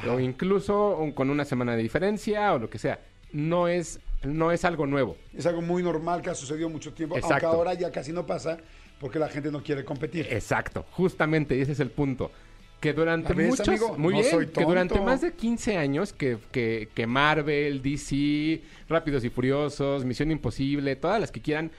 O 0.08 0.20
incluso 0.20 0.98
un- 0.98 1.12
con 1.12 1.30
una 1.30 1.46
semana 1.46 1.76
de 1.76 1.82
diferencia 1.84 2.54
o 2.54 2.60
lo 2.60 2.70
que 2.70 2.78
sea. 2.78 3.00
No 3.34 3.68
es, 3.68 4.00
no 4.24 4.52
es 4.52 4.64
algo 4.66 4.86
nuevo. 4.88 5.18
Es 5.36 5.46
algo 5.46 5.62
muy 5.62 5.84
normal 5.84 6.22
que 6.22 6.30
ha 6.30 6.36
sucedido 6.36 6.70
mucho 6.70 6.94
tiempo, 6.94 7.16
Exacto. 7.16 7.48
aunque 7.48 7.58
ahora 7.58 7.74
ya 7.74 7.92
casi 7.92 8.12
no 8.12 8.26
pasa 8.26 8.58
porque 9.00 9.20
la 9.20 9.28
gente 9.30 9.52
no 9.52 9.62
quiere 9.64 9.84
competir. 9.86 10.28
Exacto, 10.32 10.86
justamente 10.92 11.56
y 11.58 11.62
ese 11.62 11.72
es 11.74 11.80
el 11.80 11.90
punto. 11.90 12.32
Que 12.80 12.94
durante 12.94 13.30
¿Ya 13.30 13.36
ves, 13.36 13.48
muchos, 13.50 13.68
amigo? 13.68 13.98
muy 13.98 14.14
No 14.14 14.20
bien, 14.20 14.32
soy 14.32 14.48
que 14.48 14.64
durante 14.64 15.02
más 15.02 15.22
de 15.22 15.34
15 15.34 15.78
años 15.78 16.14
que, 16.14 16.38
que, 16.52 16.90
que 16.94 17.08
Marvel, 17.08 17.82
DC, 17.82 18.62
Rápidos 18.88 19.24
y 19.26 19.30
Furiosos, 19.30 20.06
Misión 20.06 20.32
Imposible, 20.32 20.96
todas 20.96 21.20
las 21.20 21.32
que 21.32 21.42
quieran, 21.42 21.72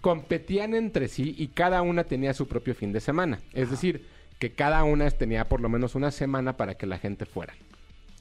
competían 0.00 0.74
entre 0.74 1.08
sí 1.08 1.34
y 1.36 1.48
cada 1.48 1.82
una 1.82 2.04
tenía 2.04 2.32
su 2.34 2.46
propio 2.46 2.74
fin 2.74 2.92
de 2.92 3.00
semana. 3.00 3.40
Es 3.52 3.70
decir, 3.70 4.06
que 4.38 4.52
cada 4.52 4.84
una 4.84 5.10
tenía 5.10 5.48
por 5.48 5.60
lo 5.60 5.68
menos 5.68 5.94
una 5.94 6.10
semana 6.10 6.56
para 6.56 6.74
que 6.74 6.86
la 6.86 6.98
gente 6.98 7.26
fuera. 7.26 7.54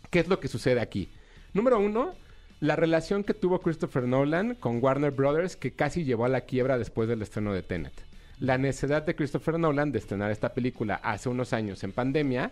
¿Qué 0.10 0.20
es 0.20 0.28
lo 0.28 0.40
que 0.40 0.48
sucede 0.48 0.80
aquí? 0.80 1.10
Número 1.54 1.80
uno, 1.80 2.16
la 2.60 2.76
relación 2.76 3.24
que 3.24 3.34
tuvo 3.34 3.60
Christopher 3.60 4.04
Nolan 4.04 4.56
con 4.56 4.84
Warner 4.84 5.12
Brothers 5.12 5.56
que 5.56 5.72
casi 5.72 6.04
llevó 6.04 6.26
a 6.26 6.30
la 6.30 6.42
quiebra 6.42 6.78
después 6.78 7.08
del 7.08 7.22
estreno 7.22 7.54
de 7.54 7.62
Tenet. 7.62 8.07
La 8.40 8.58
necedad 8.58 9.04
de 9.04 9.16
Christopher 9.16 9.58
Nolan 9.58 9.92
de 9.92 10.00
estrenar 10.00 10.32
esta 10.32 10.54
película 10.54 10.96
hace 11.04 11.30
unos 11.30 11.54
años 11.54 11.84
en 11.84 11.92
pandemia 11.92 12.52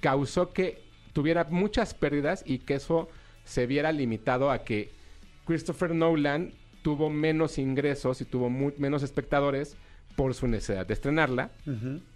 causó 0.00 0.52
que 0.52 0.82
tuviera 1.12 1.44
muchas 1.50 1.94
pérdidas 1.94 2.42
y 2.46 2.58
que 2.60 2.74
eso 2.74 3.08
se 3.44 3.66
viera 3.66 3.92
limitado 3.92 4.50
a 4.50 4.64
que 4.64 4.90
Christopher 5.46 5.94
Nolan 5.94 6.52
tuvo 6.82 7.10
menos 7.10 7.58
ingresos 7.58 8.20
y 8.20 8.24
tuvo 8.24 8.48
menos 8.50 9.02
espectadores 9.02 9.76
por 10.16 10.34
su 10.34 10.46
necesidad 10.48 10.86
de 10.86 10.94
estrenarla. 10.94 11.50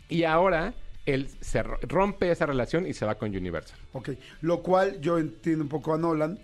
Y 0.08 0.24
ahora 0.24 0.74
él 1.06 1.28
se 1.40 1.62
ro- 1.62 1.78
rompe 1.82 2.30
esa 2.30 2.46
relación 2.46 2.86
y 2.86 2.92
se 2.94 3.04
va 3.06 3.16
con 3.16 3.34
Universal. 3.34 3.78
Ok, 3.92 4.10
lo 4.42 4.62
cual 4.62 5.00
yo 5.00 5.18
entiendo 5.18 5.62
un 5.64 5.68
poco 5.68 5.94
a 5.94 5.98
Nolan, 5.98 6.38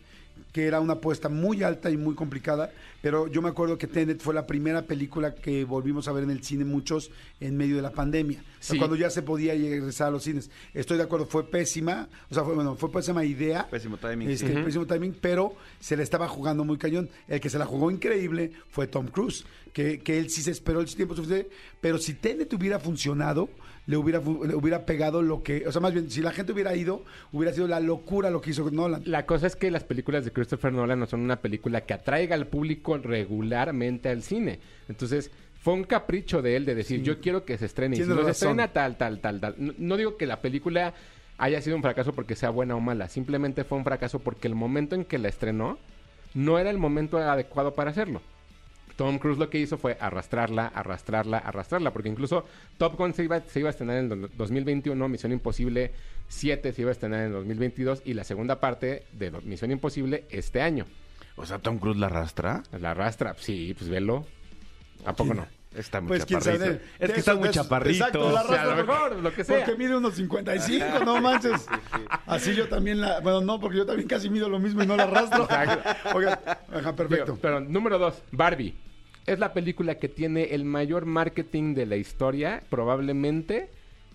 que 0.56 0.64
era 0.66 0.80
una 0.80 0.94
apuesta 0.94 1.28
muy 1.28 1.62
alta 1.62 1.90
y 1.90 1.98
muy 1.98 2.14
complicada, 2.14 2.72
pero 3.02 3.26
yo 3.26 3.42
me 3.42 3.50
acuerdo 3.50 3.76
que 3.76 3.86
Tenet 3.86 4.22
fue 4.22 4.32
la 4.32 4.46
primera 4.46 4.80
película 4.86 5.34
que 5.34 5.64
volvimos 5.64 6.08
a 6.08 6.12
ver 6.12 6.24
en 6.24 6.30
el 6.30 6.42
cine 6.42 6.64
muchos 6.64 7.10
en 7.40 7.58
medio 7.58 7.76
de 7.76 7.82
la 7.82 7.90
pandemia, 7.90 8.38
O 8.38 8.42
sea, 8.58 8.72
Sí. 8.72 8.78
cuando 8.78 8.96
ya 8.96 9.10
se 9.10 9.20
podía 9.20 9.52
regresar 9.52 10.08
a 10.08 10.10
los 10.12 10.22
cines. 10.22 10.50
Estoy 10.72 10.96
de 10.96 11.02
acuerdo, 11.02 11.26
fue 11.26 11.46
pésima, 11.50 12.08
o 12.30 12.34
sea, 12.34 12.42
fue, 12.42 12.54
bueno, 12.54 12.74
fue 12.74 12.90
pésima 12.90 13.22
idea. 13.22 13.68
Pésimo 13.68 13.98
timing. 13.98 14.30
Este. 14.30 14.48
Pésimo 14.48 14.86
timing, 14.86 15.14
pero 15.20 15.54
se 15.78 15.94
le 15.94 16.02
estaba 16.02 16.26
jugando 16.26 16.64
muy 16.64 16.78
cañón. 16.78 17.10
El 17.28 17.38
que 17.38 17.50
se 17.50 17.58
la 17.58 17.66
jugó 17.66 17.90
increíble 17.90 18.52
fue 18.70 18.86
Tom 18.86 19.08
Cruise, 19.08 19.44
que, 19.74 19.98
que 20.00 20.18
él 20.18 20.30
sí 20.30 20.40
se 20.40 20.52
esperó 20.52 20.80
el 20.80 20.86
tiempo 20.86 21.14
suficiente, 21.14 21.50
pero 21.82 21.98
si 21.98 22.14
Tenet 22.14 22.50
hubiera 22.54 22.80
funcionado, 22.80 23.50
le 23.86 23.96
hubiera, 23.96 24.18
le 24.18 24.54
hubiera 24.54 24.84
pegado 24.84 25.22
lo 25.22 25.42
que, 25.42 25.66
o 25.66 25.72
sea, 25.72 25.80
más 25.80 25.92
bien, 25.92 26.10
si 26.10 26.20
la 26.20 26.32
gente 26.32 26.52
hubiera 26.52 26.74
ido, 26.74 27.04
hubiera 27.32 27.54
sido 27.54 27.68
la 27.68 27.80
locura 27.80 28.30
lo 28.30 28.40
que 28.40 28.50
hizo 28.50 28.68
Nolan. 28.70 29.02
La 29.06 29.26
cosa 29.26 29.46
es 29.46 29.54
que 29.54 29.70
las 29.70 29.84
películas 29.84 30.24
de 30.24 30.32
Christopher 30.32 30.72
Nolan 30.72 30.98
no 30.98 31.06
son 31.06 31.20
una 31.20 31.36
película 31.36 31.82
que 31.82 31.94
atraiga 31.94 32.34
al 32.34 32.48
público 32.48 32.98
regularmente 32.98 34.08
al 34.08 34.22
cine. 34.22 34.58
Entonces, 34.88 35.30
fue 35.60 35.74
un 35.74 35.84
capricho 35.84 36.42
de 36.42 36.56
él 36.56 36.64
de 36.64 36.74
decir, 36.74 37.02
yo 37.02 37.20
quiero 37.20 37.44
que 37.44 37.58
se 37.58 37.66
estrene. 37.66 37.96
Y 37.96 38.02
si 38.02 38.08
no 38.08 38.24
se 38.24 38.30
estrena 38.32 38.72
tal, 38.72 38.96
tal, 38.96 39.20
tal, 39.20 39.40
tal. 39.40 39.54
No, 39.58 39.72
no 39.78 39.96
digo 39.96 40.16
que 40.16 40.26
la 40.26 40.40
película 40.40 40.94
haya 41.38 41.60
sido 41.60 41.76
un 41.76 41.82
fracaso 41.82 42.12
porque 42.12 42.34
sea 42.34 42.50
buena 42.50 42.74
o 42.74 42.80
mala. 42.80 43.08
Simplemente 43.08 43.64
fue 43.64 43.78
un 43.78 43.84
fracaso 43.84 44.18
porque 44.18 44.48
el 44.48 44.54
momento 44.54 44.94
en 44.94 45.04
que 45.04 45.18
la 45.18 45.28
estrenó 45.28 45.78
no 46.34 46.58
era 46.58 46.70
el 46.70 46.78
momento 46.78 47.18
adecuado 47.18 47.74
para 47.74 47.90
hacerlo. 47.90 48.20
Tom 48.96 49.18
Cruise 49.18 49.38
lo 49.38 49.50
que 49.50 49.58
hizo 49.58 49.76
fue 49.78 49.96
arrastrarla, 50.00 50.66
arrastrarla, 50.68 51.38
arrastrarla, 51.38 51.92
porque 51.92 52.08
incluso 52.08 52.44
Top 52.78 52.96
Gun 52.96 53.12
se 53.14 53.24
iba, 53.24 53.40
se 53.40 53.60
iba 53.60 53.68
a 53.68 53.70
estrenar 53.70 53.98
en 53.98 54.10
el 54.12 54.30
2021, 54.36 55.08
Misión 55.08 55.32
Imposible 55.32 55.92
7 56.28 56.72
se 56.72 56.80
iba 56.82 56.90
a 56.90 56.92
estrenar 56.92 57.20
en 57.26 57.32
2022 57.32 58.02
y 58.04 58.14
la 58.14 58.24
segunda 58.24 58.58
parte 58.58 59.04
de 59.12 59.30
Misión 59.44 59.70
Imposible 59.70 60.24
este 60.30 60.60
año. 60.62 60.86
O 61.36 61.44
sea, 61.46 61.58
Tom 61.58 61.78
Cruise 61.78 61.98
la 61.98 62.06
arrastra. 62.06 62.62
La 62.80 62.92
arrastra, 62.92 63.34
sí, 63.38 63.74
pues 63.78 63.90
velo. 63.90 64.26
¿A 65.04 65.12
poco 65.12 65.34
no? 65.34 65.46
Está 65.74 66.00
muy 66.00 66.08
Pues 66.08 66.24
quién 66.24 66.40
chaparrito. 66.40 66.64
sabe. 66.64 66.80
Es 66.98 67.12
que 67.12 67.20
está 67.20 67.34
muy 67.34 67.50
chaparrito. 67.50 68.04
Exacto, 68.06 68.30
la 68.32 68.40
O 68.42 68.48
sea, 68.48 68.64
lo 68.64 68.70
arrastra 68.70 68.76
mejor, 68.76 69.16
lo 69.22 69.32
que 69.34 69.44
sea. 69.44 69.58
Porque 69.58 69.76
mide 69.76 69.94
unos 69.94 70.14
55, 70.14 71.04
no 71.04 71.20
manches. 71.20 71.66
Así 72.24 72.54
yo 72.54 72.66
también 72.68 73.02
la. 73.02 73.20
Bueno, 73.20 73.42
no, 73.42 73.60
porque 73.60 73.76
yo 73.76 73.84
también 73.84 74.08
casi 74.08 74.30
mido 74.30 74.48
lo 74.48 74.58
mismo 74.58 74.82
y 74.82 74.86
no 74.86 74.96
la 74.96 75.02
arrastro. 75.02 75.46
Oigan, 76.14 76.38
ajá, 76.72 76.96
perfecto. 76.96 77.24
Digo, 77.32 77.38
pero 77.42 77.60
número 77.60 77.98
dos, 77.98 78.22
Barbie. 78.32 78.74
Es 79.26 79.38
la 79.38 79.52
película 79.52 79.96
que 79.96 80.08
tiene 80.08 80.54
el 80.54 80.64
mayor 80.64 81.04
marketing 81.04 81.74
de 81.74 81.86
la 81.86 81.96
historia, 81.96 82.62
probablemente, 82.70 83.68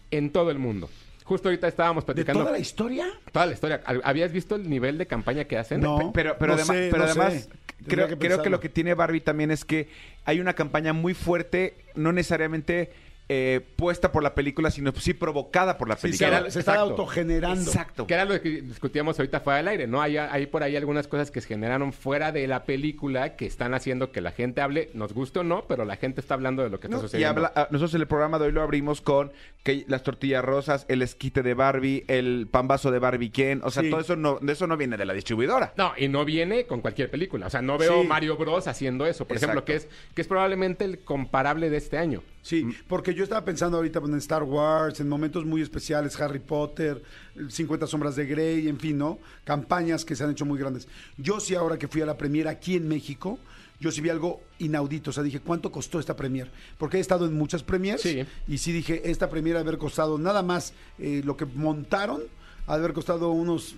en 0.09 0.31
todo 0.31 0.51
el 0.51 0.57
mundo. 0.59 0.89
Justo 1.23 1.49
ahorita 1.49 1.67
estábamos 1.67 2.03
¿De 2.03 2.13
platicando 2.13 2.41
toda 2.41 2.51
la 2.53 2.59
historia? 2.59 3.07
toda 3.31 3.45
la 3.45 3.53
historia. 3.53 3.81
¿Habías 4.03 4.31
visto 4.31 4.55
el 4.55 4.69
nivel 4.69 4.97
de 4.97 5.05
campaña 5.07 5.45
que 5.45 5.57
hacen? 5.57 5.81
No. 5.81 6.11
Pero, 6.13 6.35
pero 6.37 6.55
No 6.55 6.61
además, 6.61 6.77
sé, 6.77 6.89
pero 6.91 7.03
no 7.05 7.09
además 7.09 7.49
creo, 7.87 8.07
que 8.07 8.17
creo 8.17 8.41
que 8.41 8.49
lo 8.49 8.59
que 8.59 8.69
tiene 8.69 8.93
Barbie 8.93 9.21
también 9.21 9.51
es 9.51 9.63
que 9.65 9.87
hay 10.25 10.39
una 10.39 10.53
campaña 10.53 10.93
muy 10.93 11.13
fuerte, 11.13 11.75
no 11.95 12.11
necesariamente 12.11 12.91
eh, 13.33 13.61
puesta 13.77 14.11
por 14.11 14.23
la 14.23 14.35
película, 14.35 14.69
sino 14.71 14.91
sí 14.91 15.13
provocada 15.13 15.77
por 15.77 15.87
la 15.87 15.95
Sí, 15.95 16.01
se, 16.01 16.07
película. 16.25 16.27
era- 16.39 16.51
se 16.51 16.59
está 16.59 16.73
exacto. 16.73 16.91
autogenerando. 16.91 17.61
Exacto. 17.71 18.05
Que 18.07 18.13
era 18.15 18.25
lo 18.25 18.41
que 18.41 18.61
discutíamos 18.61 19.17
ahorita 19.17 19.39
fuera 19.39 19.57
del 19.57 19.69
aire, 19.69 19.87
¿no? 19.87 20.01
Hay, 20.01 20.17
hay 20.17 20.47
por 20.47 20.63
ahí 20.63 20.75
algunas 20.75 21.07
cosas 21.07 21.31
que 21.31 21.39
se 21.39 21.47
generaron 21.47 21.93
fuera 21.93 22.33
de 22.33 22.45
la 22.45 22.65
película 22.65 23.37
que 23.37 23.45
están 23.45 23.73
haciendo 23.73 24.11
que 24.11 24.19
la 24.19 24.31
gente 24.31 24.59
hable, 24.59 24.89
nos 24.95 25.13
guste 25.13 25.39
o 25.39 25.43
no, 25.45 25.63
pero 25.65 25.85
la 25.85 25.95
gente 25.95 26.19
está 26.19 26.33
hablando 26.33 26.61
de 26.61 26.69
lo 26.69 26.81
que 26.81 26.87
está 26.87 26.97
¿no? 26.97 27.03
Y 27.03 27.05
sucediendo. 27.05 27.29
habla- 27.45 27.53
ah, 27.55 27.67
nosotros 27.71 27.93
en 27.95 28.01
el 28.01 28.07
programa 28.07 28.37
de 28.37 28.47
hoy 28.47 28.51
lo 28.51 28.61
abrimos 28.61 28.99
con 28.99 29.31
que 29.63 29.85
las 29.87 30.03
tortillas 30.03 30.43
rosas, 30.43 30.85
el 30.89 31.01
esquite 31.01 31.41
de 31.41 31.53
Barbie, 31.53 32.03
el 32.09 32.49
pambazo 32.51 32.91
de 32.91 32.99
Barbie 32.99 33.29
Ken, 33.29 33.61
o 33.63 33.71
sea, 33.71 33.83
Sí. 33.83 33.89
todo 33.89 34.01
eso 34.01 34.15
no, 34.17 34.39
de 34.41 34.51
eso 34.51 34.67
no 34.67 34.75
viene 34.75 34.97
de 34.97 35.05
la 35.05 35.13
distribuidora. 35.13 35.73
No, 35.77 35.93
y 35.97 36.09
no 36.09 36.25
viene 36.25 36.65
con 36.65 36.81
cualquier 36.81 37.09
película. 37.09 37.47
O 37.47 37.49
sea, 37.49 37.61
no 37.61 37.77
veo 37.77 38.01
Sí. 38.01 38.07
Mario 38.07 38.35
Bros 38.35 38.67
haciendo 38.67 39.05
eso, 39.05 39.25
por 39.25 39.37
ejemplo, 39.37 39.63
que 39.63 39.75
es, 39.75 39.87
que 40.15 40.21
es 40.21 40.27
probablemente 40.27 40.83
el 40.83 40.99
comparable 40.99 41.69
de 41.69 41.77
este 41.77 41.97
año. 41.97 42.23
Sí, 42.41 42.65
porque 42.87 43.13
yo 43.13 43.20
estaba 43.23 43.43
pensando 43.45 43.77
ahorita 43.77 43.99
pues, 43.99 44.11
en 44.11 44.17
Star 44.19 44.43
Wars, 44.43 44.99
en 44.99 45.09
momentos 45.09 45.45
muy 45.45 45.61
especiales, 45.61 46.19
Harry 46.19 46.39
Potter, 46.39 47.01
50 47.49 47.87
sombras 47.87 48.15
de 48.15 48.25
Grey, 48.25 48.67
en 48.67 48.79
fin, 48.79 48.97
¿no? 48.97 49.19
Campañas 49.43 50.05
que 50.05 50.15
se 50.15 50.23
han 50.23 50.31
hecho 50.31 50.45
muy 50.45 50.59
grandes. 50.59 50.87
Yo 51.17 51.39
sí 51.39 51.55
ahora 51.55 51.77
que 51.77 51.87
fui 51.87 52.01
a 52.01 52.05
la 52.05 52.17
premier 52.17 52.47
aquí 52.47 52.75
en 52.75 52.87
México, 52.87 53.39
yo 53.79 53.91
sí 53.91 53.99
vi 54.01 54.09
algo 54.09 54.41
inaudito, 54.59 55.09
o 55.09 55.13
sea, 55.13 55.23
dije, 55.23 55.39
¿cuánto 55.39 55.71
costó 55.71 55.99
esta 55.99 56.15
premier? 56.15 56.51
Porque 56.77 56.97
he 56.97 56.99
estado 56.99 57.25
en 57.25 57.33
muchas 57.33 57.63
premiers 57.63 58.01
Sí. 58.01 58.23
y 58.47 58.57
sí 58.59 58.71
dije, 58.71 59.09
esta 59.09 59.29
premier 59.29 59.57
haber 59.57 59.77
costado 59.79 60.17
nada 60.19 60.43
más 60.43 60.73
eh, 60.99 61.21
lo 61.25 61.35
que 61.35 61.45
montaron, 61.45 62.21
haber 62.67 62.93
costado 62.93 63.31
unos 63.31 63.75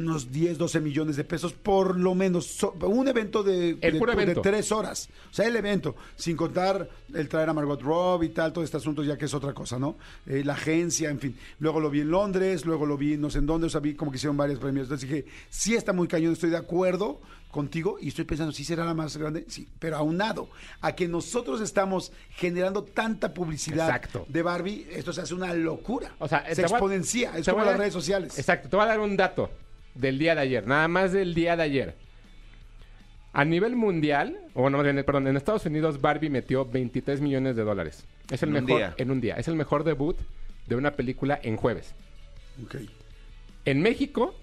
unos 0.00 0.30
10, 0.32 0.58
12 0.58 0.80
millones 0.80 1.16
de 1.16 1.24
pesos, 1.24 1.52
por 1.52 1.98
lo 1.98 2.14
menos. 2.14 2.46
So- 2.46 2.74
un 2.82 3.08
evento 3.08 3.42
de, 3.42 3.70
El 3.80 3.98
de- 3.98 4.12
evento. 4.12 4.40
tres 4.42 4.70
horas. 4.72 5.08
O 5.30 5.34
sea, 5.34 5.46
el 5.46 5.56
evento, 5.56 5.96
sin 6.16 6.36
contar 6.36 6.88
el 7.14 7.28
traer 7.28 7.48
a 7.48 7.52
Margot 7.54 7.80
Robbie 7.82 8.26
y 8.28 8.30
tal, 8.30 8.52
todo 8.52 8.64
este 8.64 8.76
asunto 8.76 9.02
ya 9.02 9.16
que 9.16 9.24
es 9.26 9.34
otra 9.34 9.52
cosa, 9.54 9.78
¿no? 9.78 9.96
Eh, 10.26 10.42
la 10.44 10.54
agencia, 10.54 11.10
en 11.10 11.18
fin. 11.18 11.36
Luego 11.58 11.80
lo 11.80 11.90
vi 11.90 12.00
en 12.00 12.10
Londres, 12.10 12.64
luego 12.66 12.86
lo 12.86 12.96
vi 12.96 13.16
no 13.16 13.30
sé 13.30 13.38
en 13.38 13.46
dónde, 13.46 13.66
o 13.66 13.70
sea, 13.70 13.80
vi 13.80 13.94
como 13.94 14.10
que 14.10 14.16
hicieron 14.16 14.36
varios 14.36 14.58
premios. 14.58 14.84
Entonces 14.86 15.08
dije, 15.08 15.26
sí 15.50 15.74
está 15.74 15.92
muy 15.92 16.08
cañón, 16.08 16.32
estoy 16.32 16.50
de 16.50 16.56
acuerdo 16.56 17.20
contigo 17.50 17.96
y 17.98 18.08
estoy 18.08 18.24
pensando, 18.26 18.52
¿sí 18.52 18.62
será 18.62 18.84
la 18.84 18.92
más 18.92 19.16
grande? 19.16 19.46
Sí, 19.48 19.66
pero 19.78 19.96
aunado 19.96 20.50
a 20.82 20.94
que 20.94 21.08
nosotros 21.08 21.62
estamos 21.62 22.12
generando 22.30 22.82
tanta 22.84 23.32
publicidad 23.32 23.86
Exacto. 23.86 24.26
de 24.28 24.42
Barbie, 24.42 24.86
esto 24.90 25.14
se 25.14 25.22
hace 25.22 25.32
una 25.34 25.54
locura. 25.54 26.14
O 26.18 26.28
sea, 26.28 26.44
se 26.54 26.60
a- 26.60 26.64
exponencia, 26.66 27.32
es 27.38 27.48
como 27.48 27.62
a 27.62 27.66
las 27.66 27.78
redes 27.78 27.94
sociales. 27.94 28.38
Exacto, 28.38 28.68
te 28.68 28.76
voy 28.76 28.84
a 28.84 28.88
dar 28.88 29.00
un 29.00 29.16
dato 29.16 29.50
del 29.98 30.18
día 30.18 30.34
de 30.34 30.40
ayer, 30.42 30.66
nada 30.66 30.88
más 30.88 31.12
del 31.12 31.34
día 31.34 31.56
de 31.56 31.62
ayer. 31.62 31.94
A 33.32 33.44
nivel 33.44 33.76
mundial, 33.76 34.38
o 34.54 34.62
bueno, 34.62 34.82
bien, 34.82 34.96
perdón, 35.04 35.26
en 35.26 35.36
Estados 35.36 35.66
Unidos 35.66 36.00
Barbie 36.00 36.30
metió 36.30 36.64
23 36.64 37.20
millones 37.20 37.56
de 37.56 37.62
dólares. 37.62 38.04
Es 38.30 38.42
el 38.42 38.50
En 38.50 38.56
un 38.56 38.64
mejor 38.64 38.78
día. 38.80 38.94
en 38.96 39.10
un 39.10 39.20
día, 39.20 39.34
es 39.36 39.48
el 39.48 39.54
mejor 39.54 39.84
debut 39.84 40.16
de 40.66 40.76
una 40.76 40.92
película 40.92 41.38
en 41.42 41.56
jueves. 41.56 41.94
Ok. 42.64 42.76
En 43.64 43.82
México, 43.82 44.34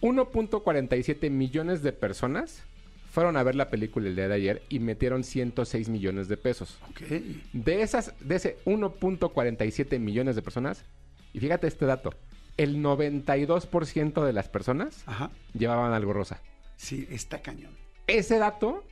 1.47 0.00 1.30
millones 1.30 1.82
de 1.82 1.92
personas 1.92 2.62
fueron 3.10 3.36
a 3.36 3.42
ver 3.42 3.54
la 3.54 3.68
película 3.70 4.08
el 4.08 4.16
día 4.16 4.28
de 4.28 4.34
ayer 4.34 4.62
y 4.68 4.78
metieron 4.80 5.22
106 5.22 5.88
millones 5.88 6.28
de 6.28 6.36
pesos. 6.36 6.78
Ok. 6.90 7.02
De 7.52 7.82
esas, 7.82 8.14
de 8.20 8.36
ese 8.36 8.56
1.47 8.64 9.98
millones 10.00 10.34
de 10.34 10.42
personas, 10.42 10.84
y 11.32 11.40
fíjate 11.40 11.66
este 11.66 11.86
dato, 11.86 12.14
el 12.56 12.78
92% 12.82 14.24
de 14.24 14.32
las 14.32 14.48
personas 14.48 15.02
Ajá. 15.06 15.30
llevaban 15.52 15.92
algo 15.92 16.12
rosa. 16.12 16.40
Sí, 16.76 17.06
está 17.10 17.40
cañón. 17.42 17.72
Ese 18.06 18.38
dato, 18.38 18.84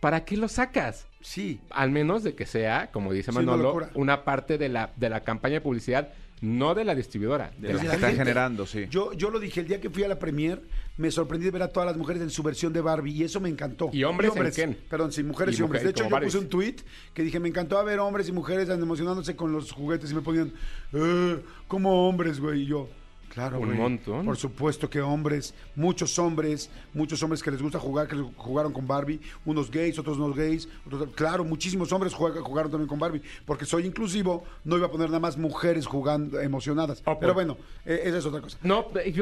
¿para 0.00 0.24
qué 0.24 0.36
lo 0.36 0.48
sacas? 0.48 1.06
Sí. 1.20 1.60
Al 1.70 1.90
menos 1.90 2.22
de 2.22 2.34
que 2.34 2.46
sea, 2.46 2.90
como 2.92 3.12
dice 3.12 3.32
Sí, 3.32 3.38
una 3.38 3.52
Manolo, 3.52 3.88
una 3.94 4.24
parte 4.24 4.58
de 4.58 4.68
la, 4.68 4.92
de 4.96 5.08
la 5.10 5.20
campaña 5.24 5.54
de 5.54 5.60
publicidad, 5.60 6.12
no 6.40 6.74
de 6.76 6.84
la 6.84 6.94
distribuidora. 6.94 7.50
de 7.58 7.74
la 7.74 7.80
que 7.80 7.86
están 7.86 8.00
gente. 8.00 8.16
generando, 8.18 8.64
sí. 8.66 8.86
Yo, 8.90 9.12
yo 9.12 9.30
lo 9.30 9.40
dije, 9.40 9.60
el 9.60 9.66
día 9.68 9.80
que 9.80 9.90
fui 9.90 10.04
a 10.04 10.08
la 10.08 10.18
premier, 10.20 10.62
me 10.96 11.10
sorprendí 11.10 11.44
de 11.46 11.50
ver 11.50 11.62
a 11.62 11.68
todas 11.68 11.88
las 11.88 11.96
mujeres 11.96 12.22
en 12.22 12.30
su 12.30 12.42
versión 12.44 12.72
de 12.72 12.80
Barbie 12.80 13.12
y 13.12 13.24
eso 13.24 13.40
me 13.40 13.48
encantó. 13.48 13.90
¿Y 13.92 14.04
hombres 14.04 14.32
en 14.36 14.50
Ken? 14.52 14.78
Perdón, 14.88 15.10
sí, 15.12 15.24
mujeres 15.24 15.56
y, 15.56 15.58
Y 15.60 15.62
hombres. 15.62 15.82
mujeres, 15.82 15.94
De 15.96 16.04
hecho, 16.04 16.08
yo 16.16 16.20
puse 16.24 16.38
un 16.38 16.48
tweet 16.48 16.76
que 17.12 17.22
dije, 17.24 17.40
me 17.40 17.48
encantó 17.48 17.82
ver 17.84 17.98
hombres 17.98 18.28
y 18.28 18.32
mujeres 18.32 18.68
emocionándose 18.68 19.34
con 19.34 19.52
los 19.52 19.72
juguetes 19.72 20.12
y 20.12 20.14
me 20.14 20.20
ponían, 20.22 20.52
eh, 20.92 21.40
como 21.66 22.08
hombres, 22.08 22.38
güey. 22.38 22.62
Y 22.62 22.66
yo, 22.66 22.88
claro, 23.28 23.60
Un 23.60 23.66
güey. 23.66 23.78
montón. 23.78 24.24
Por 24.24 24.36
supuesto 24.36 24.88
que 24.90 25.00
hombres, 25.00 25.54
muchos 25.76 26.18
hombres, 26.18 26.70
muchos 26.94 27.22
hombres 27.22 27.42
que 27.42 27.50
les 27.50 27.62
gusta 27.62 27.78
jugar, 27.78 28.08
que 28.08 28.16
jugaron 28.36 28.72
con 28.72 28.86
Barbie, 28.86 29.20
unos 29.44 29.70
gays, 29.70 29.98
otros 29.98 30.18
no 30.18 30.32
gays, 30.32 30.68
otros- 30.86 31.12
claro, 31.14 31.44
muchísimos 31.44 31.92
hombres 31.92 32.14
jugaron 32.14 32.70
también 32.70 32.88
con 32.88 32.98
Barbie, 32.98 33.22
porque 33.46 33.64
soy 33.64 33.86
inclusivo, 33.86 34.44
no 34.64 34.76
iba 34.76 34.86
a 34.86 34.90
poner 34.90 35.08
nada 35.08 35.20
más 35.20 35.36
mujeres 35.38 35.86
jugando 35.86 36.40
emocionadas. 36.40 37.02
Oh, 37.06 37.18
Pero 37.18 37.34
bueno, 37.34 37.56
eh, 37.84 38.00
esa 38.04 38.18
es 38.18 38.26
otra 38.26 38.40
cosa. 38.40 38.58
No, 38.62 38.86
eh, 39.02 39.12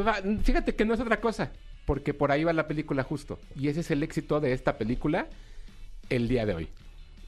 fíjate 0.43 0.75
que 0.75 0.85
no 0.85 0.95
es 0.95 1.01
otra 1.01 1.21
cosa, 1.21 1.53
porque 1.85 2.15
por 2.15 2.33
ahí 2.33 2.45
va 2.45 2.53
la 2.53 2.67
película 2.67 3.03
justo. 3.03 3.39
Y 3.55 3.69
ese 3.69 3.81
es 3.81 3.91
el 3.91 4.03
éxito 4.03 4.41
de 4.41 4.53
esta 4.53 4.77
película 4.79 5.29
el 6.09 6.29
día 6.29 6.47
de 6.47 6.55
hoy. 6.55 6.69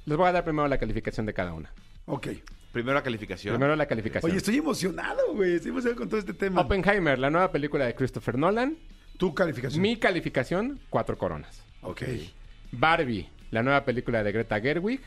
Les 0.07 0.17
voy 0.17 0.27
a 0.29 0.33
dar 0.33 0.45
primero 0.45 0.67
la 0.69 0.79
calificación 0.79 1.27
de 1.27 1.35
cada 1.35 1.53
una. 1.53 1.71
Ok. 2.07 2.29
Primero 2.79 2.95
la 2.95 3.03
calificación. 3.03 3.55
Primero 3.55 3.75
la 3.75 3.87
calificación. 3.87 4.31
Oye, 4.31 4.39
estoy 4.39 4.57
emocionado, 4.59 5.35
güey. 5.35 5.55
Estoy 5.57 5.71
emocionado 5.73 5.99
con 5.99 6.09
todo 6.09 6.21
este 6.21 6.33
tema. 6.33 6.61
Oppenheimer, 6.61 7.19
la 7.19 7.29
nueva 7.29 7.51
película 7.51 7.87
de 7.87 7.95
Christopher 7.97 8.39
Nolan. 8.39 8.77
Tu 9.17 9.35
calificación. 9.35 9.83
Mi 9.83 9.97
calificación, 9.97 10.79
cuatro 10.89 11.19
coronas. 11.19 11.65
Ok. 11.83 12.03
Barbie, 12.71 13.29
la 13.51 13.65
nueva 13.65 13.85
película 13.85 14.23
de 14.23 14.31
Greta 14.31 14.61
Gerwig, 14.61 15.01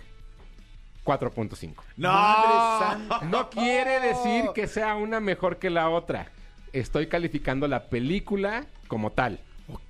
4.5. 1.05 1.75
¡No! 1.95 3.21
No 3.29 3.49
quiere 3.49 4.01
decir 4.01 4.45
que 4.53 4.67
sea 4.67 4.95
una 4.95 5.21
mejor 5.21 5.57
que 5.57 5.69
la 5.69 5.89
otra. 5.89 6.29
Estoy 6.73 7.07
calificando 7.07 7.69
la 7.69 7.87
película 7.89 8.65
como 8.89 9.13
tal. 9.13 9.39
Ok, 9.69 9.81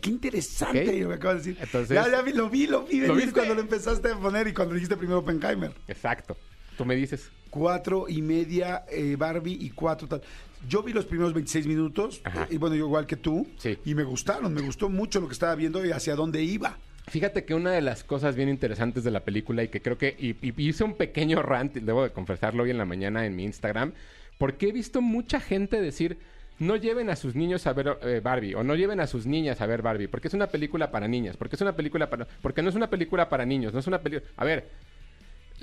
qué 0.00 0.10
interesante 0.10 1.00
lo 1.00 1.08
que 1.08 1.14
acabas 1.16 1.42
de 1.44 1.50
decir. 1.50 1.64
Entonces- 1.64 1.94
ya, 1.96 2.08
ya 2.08 2.22
vi, 2.22 2.32
lo 2.32 2.48
vi, 2.48 2.68
lo 2.68 2.84
vi. 2.84 3.00
¿Lo 3.00 3.14
viste? 3.16 3.32
cuando 3.32 3.54
lo 3.56 3.60
empezaste 3.60 4.12
a 4.12 4.16
poner 4.16 4.46
y 4.46 4.52
cuando 4.54 4.74
dijiste 4.74 4.96
primero 4.96 5.18
Oppenheimer. 5.18 5.72
Exacto. 5.88 6.36
Tú 6.76 6.84
me 6.84 6.94
dices. 6.96 7.30
Cuatro 7.50 8.06
y 8.08 8.20
media 8.22 8.84
eh, 8.90 9.16
Barbie 9.16 9.56
y 9.60 9.70
cuatro 9.70 10.08
tal. 10.08 10.22
Yo 10.68 10.82
vi 10.82 10.92
los 10.92 11.04
primeros 11.04 11.34
26 11.34 11.66
minutos, 11.66 12.20
Ajá. 12.24 12.44
eh, 12.44 12.54
y 12.54 12.56
bueno, 12.56 12.74
yo 12.74 12.86
igual 12.86 13.06
que 13.06 13.16
tú, 13.16 13.46
Sí. 13.58 13.78
y 13.84 13.94
me 13.94 14.02
gustaron, 14.02 14.52
me 14.54 14.62
gustó 14.62 14.88
mucho 14.88 15.20
lo 15.20 15.26
que 15.28 15.34
estaba 15.34 15.54
viendo 15.54 15.84
y 15.84 15.90
hacia 15.92 16.14
dónde 16.16 16.42
iba. 16.42 16.78
Fíjate 17.06 17.44
que 17.44 17.54
una 17.54 17.70
de 17.70 17.82
las 17.82 18.02
cosas 18.02 18.34
bien 18.34 18.48
interesantes 18.48 19.04
de 19.04 19.10
la 19.10 19.20
película 19.20 19.62
y 19.62 19.68
que 19.68 19.82
creo 19.82 19.98
que 19.98 20.16
y, 20.18 20.30
y 20.40 20.68
hice 20.68 20.84
un 20.84 20.94
pequeño 20.94 21.42
rant, 21.42 21.76
y 21.76 21.80
debo 21.80 22.02
de 22.02 22.10
confesarlo 22.10 22.62
hoy 22.62 22.70
en 22.70 22.78
la 22.78 22.86
mañana 22.86 23.26
en 23.26 23.36
mi 23.36 23.44
Instagram, 23.44 23.92
porque 24.38 24.68
he 24.68 24.72
visto 24.72 25.02
mucha 25.02 25.38
gente 25.38 25.80
decir 25.82 26.16
no 26.58 26.76
lleven 26.76 27.10
a 27.10 27.16
sus 27.16 27.34
niños 27.34 27.66
a 27.66 27.72
ver 27.74 27.98
eh, 28.02 28.20
Barbie 28.24 28.54
o 28.54 28.62
no 28.62 28.74
lleven 28.74 29.00
a 29.00 29.06
sus 29.08 29.26
niñas 29.26 29.60
a 29.60 29.66
ver 29.66 29.82
Barbie 29.82 30.06
porque 30.08 30.28
es 30.28 30.34
una 30.34 30.46
película 30.46 30.90
para 30.90 31.06
niñas, 31.08 31.36
porque 31.36 31.56
es 31.56 31.62
una 31.62 31.74
película 31.76 32.08
para 32.08 32.26
porque 32.40 32.62
no 32.62 32.68
es 32.70 32.74
una 32.74 32.88
película 32.88 33.28
para 33.28 33.44
niños, 33.44 33.74
no 33.74 33.80
es 33.80 33.86
una 33.86 34.00
película. 34.00 34.30
A 34.36 34.44
ver, 34.44 34.70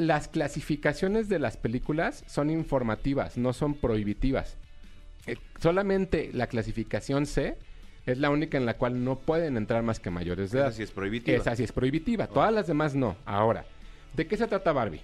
las 0.07 0.27
clasificaciones 0.27 1.29
de 1.29 1.39
las 1.39 1.57
películas 1.57 2.23
son 2.27 2.49
informativas, 2.49 3.37
no 3.37 3.53
son 3.53 3.75
prohibitivas. 3.75 4.57
Eh, 5.27 5.37
solamente 5.59 6.31
la 6.33 6.47
clasificación 6.47 7.25
C 7.27 7.57
Es 8.07 8.17
la 8.17 8.31
única 8.31 8.57
en 8.57 8.65
la 8.65 8.73
cual 8.77 9.03
no 9.03 9.19
pueden 9.19 9.57
entrar 9.57 9.83
más 9.83 9.99
que 9.99 10.09
mayores 10.09 10.51
de 10.51 10.57
edad. 10.59 10.67
Esa 10.69 10.77
sí 10.77 10.83
es 10.83 10.91
prohibitiva. 10.91 11.37
Esa 11.37 11.55
sí 11.55 11.63
es 11.63 11.71
prohibitiva. 11.71 12.25
Todas 12.25 12.51
las 12.51 12.65
demás 12.65 12.95
no. 12.95 13.15
Ahora, 13.25 13.63
¿de 14.15 14.25
qué 14.25 14.35
se 14.37 14.47
trata 14.47 14.71
Barbie? 14.71 15.01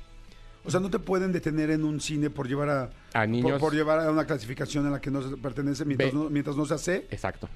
O 0.66 0.72
sea, 0.72 0.80
no 0.80 0.90
te 0.90 0.98
pueden 0.98 1.32
detener 1.32 1.70
en 1.70 1.84
un 1.84 2.02
cine 2.02 2.32
por 2.32 2.48
llevar 2.48 2.70
a, 2.70 2.90
A 3.14 3.28
niños. 3.28 3.52
Por, 3.52 3.60
por 3.60 3.74
llevar 3.76 4.00
a 4.00 4.12
una 4.12 4.26
clasificación 4.26 4.86
en 4.88 4.92
la 4.94 5.00
que 5.00 5.12
no 5.12 5.22
se 5.22 5.38
pertenece 5.38 5.86
mientras, 5.86 6.14
no, 6.14 6.30
mientras 6.32 6.58
no 6.58 6.66
se 6.66 6.74
hace. 6.74 6.96
Exacto. 7.12 7.48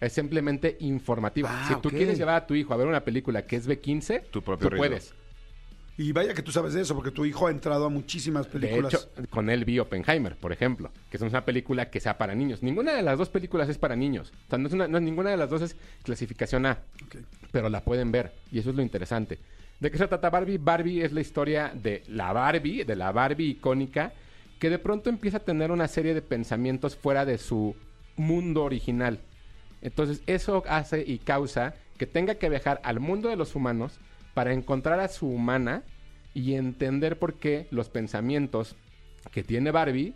Es 0.00 0.12
simplemente 0.12 0.76
informativa. 0.80 1.48
Ah, 1.50 1.68
si 1.68 1.80
tú 1.80 1.90
quieres 1.90 2.18
llevar 2.18 2.34
a 2.34 2.46
tu 2.46 2.54
hijo 2.54 2.74
a 2.74 2.76
ver 2.76 2.86
una 2.88 3.04
película 3.04 3.46
que 3.46 3.56
es 3.56 3.68
B15, 3.68 4.24
Tu 4.30 4.42
propio 4.42 4.68
tú 4.68 4.70
riesgo. 4.70 4.78
puedes. 4.88 5.14
Y 6.00 6.12
vaya 6.12 6.32
que 6.32 6.42
tú 6.42 6.52
sabes 6.52 6.74
de 6.74 6.80
eso, 6.82 6.94
porque 6.94 7.10
tu 7.10 7.24
hijo 7.26 7.48
ha 7.48 7.50
entrado 7.50 7.86
a 7.86 7.88
muchísimas 7.88 8.46
De 8.46 8.52
películas. 8.52 8.94
hecho, 8.94 9.10
con 9.30 9.50
él 9.50 9.64
vi 9.64 9.80
Oppenheimer, 9.80 10.36
por 10.36 10.52
ejemplo, 10.52 10.92
que 11.10 11.16
es 11.16 11.22
una 11.24 11.44
película 11.44 11.90
que 11.90 11.98
sea 11.98 12.16
para 12.16 12.36
niños. 12.36 12.62
Ninguna 12.62 12.94
de 12.94 13.02
las 13.02 13.18
dos 13.18 13.28
películas 13.28 13.68
es 13.68 13.78
para 13.78 13.96
niños. 13.96 14.32
O 14.46 14.50
sea, 14.50 14.58
no 14.58 14.68
es 14.68 14.74
una- 14.74 14.86
no- 14.86 15.00
ninguna 15.00 15.30
de 15.30 15.36
las 15.36 15.50
dos 15.50 15.60
es 15.60 15.74
clasificación 16.04 16.66
A, 16.66 16.78
pero 17.50 17.68
la 17.68 17.82
pueden 17.82 18.12
ver. 18.12 18.32
Y 18.52 18.60
eso 18.60 18.70
es 18.70 18.76
lo 18.76 18.82
interesante. 18.82 19.40
¿De 19.80 19.90
qué 19.90 19.98
se 19.98 20.06
trata 20.06 20.30
Barbie? 20.30 20.58
Barbie 20.58 21.02
es 21.02 21.12
la 21.12 21.20
historia 21.20 21.72
de 21.74 22.04
la 22.06 22.32
Barbie, 22.32 22.84
de 22.84 22.94
la 22.96 23.10
Barbie 23.10 23.50
icónica, 23.50 24.12
que 24.60 24.70
de 24.70 24.78
pronto 24.78 25.10
empieza 25.10 25.38
a 25.38 25.44
tener 25.44 25.72
una 25.72 25.88
serie 25.88 26.14
de 26.14 26.22
pensamientos 26.22 26.94
fuera 26.96 27.24
de 27.24 27.38
su 27.38 27.74
mundo 28.16 28.62
original. 28.62 29.18
Entonces, 29.82 30.22
eso 30.26 30.62
hace 30.68 31.02
y 31.04 31.18
causa 31.18 31.74
que 31.96 32.06
tenga 32.06 32.36
que 32.36 32.48
viajar 32.48 32.80
al 32.84 33.00
mundo 33.00 33.28
de 33.28 33.36
los 33.36 33.54
humanos 33.56 33.98
para 34.38 34.52
encontrar 34.52 35.00
a 35.00 35.08
su 35.08 35.26
humana 35.26 35.82
y 36.32 36.54
entender 36.54 37.18
por 37.18 37.40
qué 37.40 37.66
los 37.72 37.88
pensamientos 37.88 38.76
que 39.32 39.42
tiene 39.42 39.72
Barbie 39.72 40.14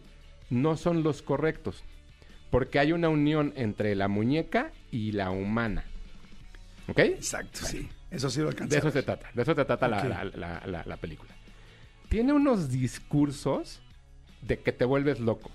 no 0.48 0.76
son 0.76 1.02
los 1.02 1.22
correctos. 1.22 1.82
Porque 2.48 2.78
hay 2.78 2.92
una 2.92 3.08
unión 3.08 3.52
entre 3.56 3.96
la 3.96 4.06
muñeca 4.06 4.70
y 4.92 5.10
la 5.10 5.32
humana. 5.32 5.82
¿Ok? 6.86 7.00
Exacto, 7.00 7.66
sí. 7.66 7.88
Eso 8.12 8.30
sí 8.30 8.38
lo 8.42 8.50
alcancé. 8.50 8.76
De 8.76 8.78
eso 8.78 8.92
se 8.92 9.02
trata. 9.02 9.28
De 9.34 9.42
eso 9.42 9.56
se 9.56 9.64
trata 9.64 9.88
la- 9.88 10.04
la, 10.04 10.22
la- 10.24 10.62
la- 10.66 10.84
la 10.86 10.96
película. 10.98 11.34
Tiene 12.08 12.32
unos 12.32 12.70
discursos 12.70 13.82
de 14.40 14.60
que 14.60 14.70
te 14.70 14.84
vuelves 14.84 15.18
loco. 15.18 15.50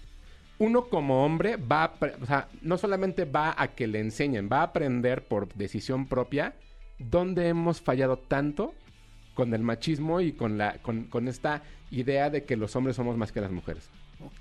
Uno 0.58 0.90
como 0.90 1.24
hombre 1.24 1.56
va 1.56 1.86
a, 1.86 1.94
o 2.22 2.26
sea, 2.26 2.50
no 2.62 2.78
solamente 2.78 3.24
va 3.24 3.56
a 3.58 3.70
que 3.70 3.88
le 3.88 4.02
enseñen, 4.02 4.50
va 4.52 4.60
a 4.60 4.64
aprender 4.64 5.24
por 5.26 5.54
decisión 5.54 6.06
propia 6.10 6.54
dónde 7.00 7.48
hemos 7.48 7.82
fallado 7.82 8.18
tanto 8.18 8.74
con 9.34 9.54
el 9.54 9.62
machismo 9.62 10.20
y 10.22 10.32
con, 10.34 10.58
la, 10.58 10.78
con, 10.80 11.04
con 11.06 11.28
esta 11.28 11.64
idea 11.92 12.30
de 12.30 12.44
que 12.44 12.58
los 12.58 12.76
hombres 12.76 12.96
somos 12.96 13.18
más 13.18 13.32
que 13.32 13.42
las 13.42 13.52
mujeres. 13.52 13.90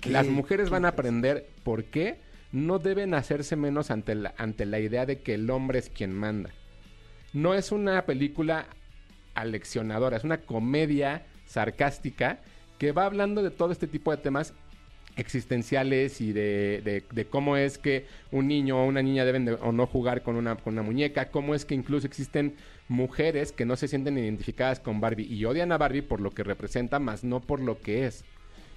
Las 0.05 0.27
mujeres 0.27 0.69
van 0.69 0.85
a 0.85 0.89
aprender 0.89 1.47
por 1.63 1.85
qué 1.85 2.19
no 2.51 2.79
deben 2.79 3.13
hacerse 3.13 3.55
menos 3.55 3.91
ante 3.91 4.15
la, 4.15 4.33
ante 4.37 4.65
la 4.65 4.79
idea 4.79 5.05
de 5.05 5.21
que 5.21 5.35
el 5.35 5.49
hombre 5.49 5.79
es 5.79 5.89
quien 5.89 6.13
manda. 6.13 6.49
No 7.33 7.53
es 7.53 7.71
una 7.71 8.05
película 8.05 8.67
aleccionadora, 9.35 10.17
es 10.17 10.23
una 10.23 10.39
comedia 10.39 11.25
sarcástica 11.45 12.39
que 12.79 12.91
va 12.91 13.05
hablando 13.05 13.43
de 13.43 13.51
todo 13.51 13.71
este 13.71 13.87
tipo 13.87 14.11
de 14.11 14.17
temas 14.17 14.53
existenciales 15.17 16.21
y 16.21 16.31
de, 16.31 17.03
de- 17.11 17.25
cómo 17.25 17.57
es 17.57 17.77
que 17.77 18.05
un 18.31 18.47
niño 18.47 18.81
o 18.81 18.85
una 18.85 19.01
niña 19.01 19.25
deben 19.25 19.45
de, 19.45 19.53
o 19.53 19.71
no 19.71 19.85
jugar 19.87 20.21
con 20.21 20.35
una, 20.35 20.55
con 20.55 20.73
una 20.73 20.83
muñeca, 20.83 21.29
cómo 21.29 21.55
es 21.55 21.65
que 21.65 21.75
incluso 21.75 22.07
existen 22.07 22.55
mujeres 22.87 23.51
que 23.51 23.65
no 23.65 23.75
se 23.75 23.87
sienten 23.87 24.17
identificadas 24.17 24.79
con 24.79 25.01
Barbie 25.01 25.25
y 25.25 25.43
odian 25.45 25.71
a 25.71 25.77
Barbie 25.77 26.01
por 26.03 26.21
lo 26.21 26.31
que 26.31 26.43
representa, 26.43 26.99
más 26.99 27.23
no 27.23 27.41
por 27.41 27.59
lo 27.59 27.79
que 27.81 28.05
es. 28.05 28.23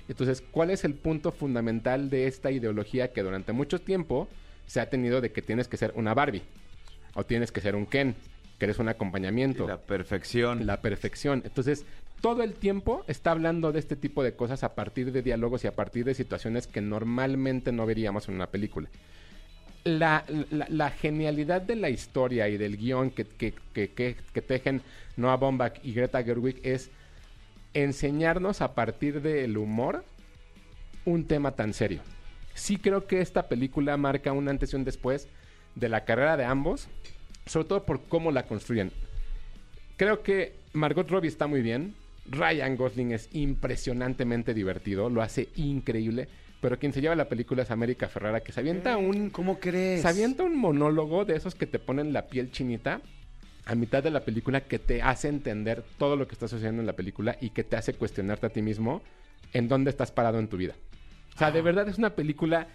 Entonces, 0.09 0.43
¿cuál 0.51 0.71
es 0.71 0.83
el 0.85 0.95
punto 0.95 1.31
fundamental 1.31 2.11
de 2.11 2.27
esta 2.27 2.51
ideología 2.51 3.13
que 3.13 3.23
durante 3.23 3.53
mucho 3.53 3.81
tiempo 3.81 4.29
se 4.67 4.81
ha 4.81 4.91
tenido 4.91 5.21
de 5.21 5.31
que 5.31 5.43
tienes 5.43 5.69
que 5.69 5.77
ser 5.77 5.93
una 5.95 6.15
Barbie 6.15 6.43
o 7.15 7.25
tienes 7.25 7.53
que 7.53 7.61
ser 7.61 7.77
un 7.77 7.87
Ken, 7.87 8.15
que 8.61 8.67
eres 8.67 8.79
un 8.79 8.89
acompañamiento? 8.89 9.67
La 9.67 9.79
perfección. 9.79 10.67
la 10.67 10.81
perfección. 10.81 11.43
Entonces, 11.45 11.85
todo 12.21 12.43
el 12.45 12.53
tiempo 12.53 13.03
está 13.09 13.33
hablando 13.33 13.73
de 13.73 13.81
este 13.81 13.97
tipo 13.97 14.23
de 14.23 14.35
cosas 14.35 14.63
a 14.63 14.75
partir 14.77 15.11
de 15.11 15.23
diálogos 15.23 15.65
y 15.65 15.67
a 15.67 15.73
partir 15.73 16.05
de 16.05 16.15
situaciones 16.15 16.67
que 16.69 16.81
normalmente 16.83 17.73
no 17.73 17.87
veríamos 17.87 18.29
en 18.29 18.35
una 18.35 18.47
película. 18.49 18.89
La, 19.85 20.25
la- 20.51 20.67
la 20.69 20.91
genialidad 20.91 21.63
de 21.63 21.75
la 21.75 21.89
historia 21.89 22.49
y 22.51 22.59
del 22.59 22.77
guion 22.77 23.11
que, 23.11 23.25
que, 23.25 23.55
que, 23.73 23.91
que- 23.93 24.17
que 24.33 24.43
tejen 24.43 24.83
Noah 25.17 25.39
Baumbach 25.39 25.79
y 25.83 25.95
Greta 25.95 26.23
Gerwig 26.23 26.61
es 26.63 26.91
enseñarnos 27.73 28.61
a 28.61 28.75
partir 28.75 29.23
del 29.23 29.57
humor 29.57 30.05
un 31.07 31.25
tema 31.25 31.53
tan 31.53 31.73
serio. 31.73 32.03
Sí 32.55 32.77
creo 32.77 33.07
que 33.07 33.23
esta 33.23 33.49
película 33.49 33.97
marca 33.97 34.33
un 34.33 34.49
antes 34.49 34.73
y 34.73 34.77
un 34.77 34.85
después 34.85 35.29
de 35.77 35.89
la 35.89 36.05
carrera 36.05 36.37
de 36.37 36.45
ambos, 36.45 36.89
sobre 37.51 37.67
todo 37.67 37.85
por 37.85 38.03
cómo 38.05 38.31
la 38.31 38.45
construyen. 38.45 38.93
Creo 39.97 40.23
que 40.23 40.55
Margot 40.73 41.11
Robbie 41.11 41.29
está 41.29 41.49
muy 41.49 41.63
bien. 41.63 41.95
Ryan 42.27 42.77
Gosling 42.77 43.11
es 43.11 43.29
impresionantemente 43.33 44.55
divertido, 44.55 45.11
lo 45.11 45.21
hace 45.21 45.49
increíble. 45.57 46.29
Pero 46.61 46.79
quien 46.79 46.93
se 46.93 47.01
lleva 47.01 47.17
la 47.17 47.29
película 47.29 47.63
es 47.63 47.71
América 47.71 48.09
Ferrara, 48.09 48.41
que 48.41 48.53
se 48.53 48.61
avienta 48.61 48.97
un, 48.97 49.31
¿Cómo 49.31 49.59
crees? 49.59 50.03
se 50.03 50.09
avienta 50.09 50.45
un 50.45 50.57
monólogo 50.57 51.25
de 51.25 51.35
esos 51.35 51.55
que 51.55 51.67
te 51.67 51.79
ponen 51.79 52.13
la 52.13 52.29
piel 52.29 52.53
chinita 52.53 53.01
a 53.65 53.75
mitad 53.75 54.03
de 54.03 54.11
la 54.11 54.21
película 54.21 54.61
que 54.61 54.79
te 54.79 55.03
hace 55.03 55.29
entender 55.29 55.83
todo 55.99 56.17
lo 56.17 56.29
que 56.29 56.35
está 56.35 56.47
sucediendo 56.47 56.83
en 56.83 56.87
la 56.87 56.95
película 56.95 57.37
y 57.41 57.51
que 57.51 57.65
te 57.65 57.77
hace 57.77 57.95
cuestionarte 57.95 58.47
a 58.47 58.51
ti 58.51 58.63
mismo 58.63 59.03
en 59.53 59.69
dónde 59.69 59.91
estás 59.91 60.13
parado 60.13 60.39
en 60.39 60.49
tu 60.49 60.57
vida. 60.57 60.75
O 61.35 61.39
sea, 61.39 61.51
de 61.51 61.63
verdad 61.63 61.89
es 61.89 61.99
una 61.99 62.11
película 62.11 62.69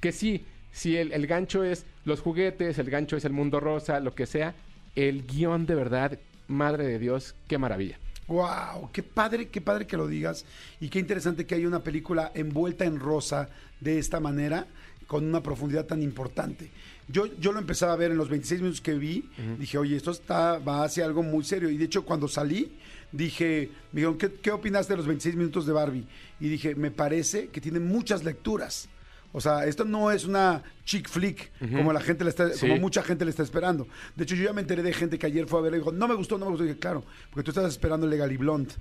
que 0.00 0.12
sí, 0.12 0.44
si 0.72 0.96
el, 0.96 1.12
el 1.12 1.26
gancho 1.26 1.64
es 1.64 1.84
los 2.04 2.20
juguetes, 2.20 2.78
el 2.78 2.90
gancho 2.90 3.16
es 3.16 3.24
el 3.24 3.32
mundo 3.32 3.60
rosa, 3.60 4.00
lo 4.00 4.14
que 4.14 4.26
sea, 4.26 4.54
el 4.96 5.26
guion 5.26 5.66
de 5.66 5.74
verdad, 5.74 6.18
madre 6.48 6.86
de 6.86 6.98
Dios, 6.98 7.34
qué 7.48 7.58
maravilla. 7.58 7.98
Wow, 8.28 8.90
qué 8.92 9.02
padre, 9.02 9.48
qué 9.48 9.60
padre 9.60 9.86
que 9.86 9.96
lo 9.96 10.06
digas 10.06 10.44
y 10.80 10.88
qué 10.88 11.00
interesante 11.00 11.46
que 11.46 11.56
haya 11.56 11.66
una 11.66 11.82
película 11.82 12.30
envuelta 12.34 12.84
en 12.84 13.00
rosa 13.00 13.48
de 13.80 13.98
esta 13.98 14.20
manera 14.20 14.66
con 15.08 15.24
una 15.24 15.42
profundidad 15.42 15.86
tan 15.86 16.00
importante. 16.00 16.70
Yo, 17.08 17.26
yo 17.40 17.50
lo 17.50 17.58
empezaba 17.58 17.92
a 17.92 17.96
ver 17.96 18.12
en 18.12 18.16
los 18.16 18.28
26 18.28 18.60
minutos 18.60 18.80
que 18.80 18.94
vi, 18.94 19.28
dije, 19.58 19.76
oye, 19.78 19.96
esto 19.96 20.12
está, 20.12 20.60
va 20.60 20.84
hacia 20.84 21.04
algo 21.04 21.24
muy 21.24 21.42
serio. 21.42 21.68
Y 21.68 21.76
de 21.76 21.86
hecho, 21.86 22.04
cuando 22.04 22.28
salí, 22.28 22.76
dije, 23.10 23.68
me 23.90 24.02
dijeron, 24.02 24.16
¿qué, 24.16 24.32
¿qué 24.34 24.52
opinaste 24.52 24.92
de 24.92 24.98
los 24.98 25.08
26 25.08 25.34
minutos 25.34 25.66
de 25.66 25.72
Barbie? 25.72 26.06
Y 26.38 26.48
dije, 26.48 26.76
me 26.76 26.92
parece 26.92 27.48
que 27.48 27.60
tiene 27.60 27.80
muchas 27.80 28.22
lecturas. 28.22 28.88
O 29.32 29.40
sea, 29.40 29.64
esto 29.66 29.84
no 29.84 30.10
es 30.10 30.24
una 30.24 30.62
chick 30.84 31.08
flick 31.08 31.52
como 31.60 31.92
la 31.92 32.00
gente 32.00 32.24
le 32.24 32.30
está, 32.30 32.50
Sí. 32.52 32.60
como 32.68 32.80
mucha 32.80 33.02
gente 33.02 33.24
le 33.24 33.30
está 33.30 33.42
esperando. 33.44 33.86
De 34.16 34.24
hecho, 34.24 34.34
yo 34.34 34.44
ya 34.44 34.52
me 34.52 34.60
enteré 34.60 34.82
de 34.82 34.92
gente 34.92 35.18
que 35.18 35.26
ayer 35.26 35.46
fue 35.46 35.60
a 35.60 35.62
ver 35.62 35.74
y 35.74 35.76
dijo, 35.76 35.92
no 35.92 36.08
me 36.08 36.14
gustó, 36.14 36.36
no 36.36 36.46
me 36.46 36.50
gustó. 36.50 36.64
Y 36.64 36.68
dije, 36.68 36.80
claro, 36.80 37.04
porque 37.30 37.44
tú 37.44 37.50
estabas 37.52 37.70
esperando 37.72 38.06
Legally 38.06 38.36
Blonde. 38.36 38.74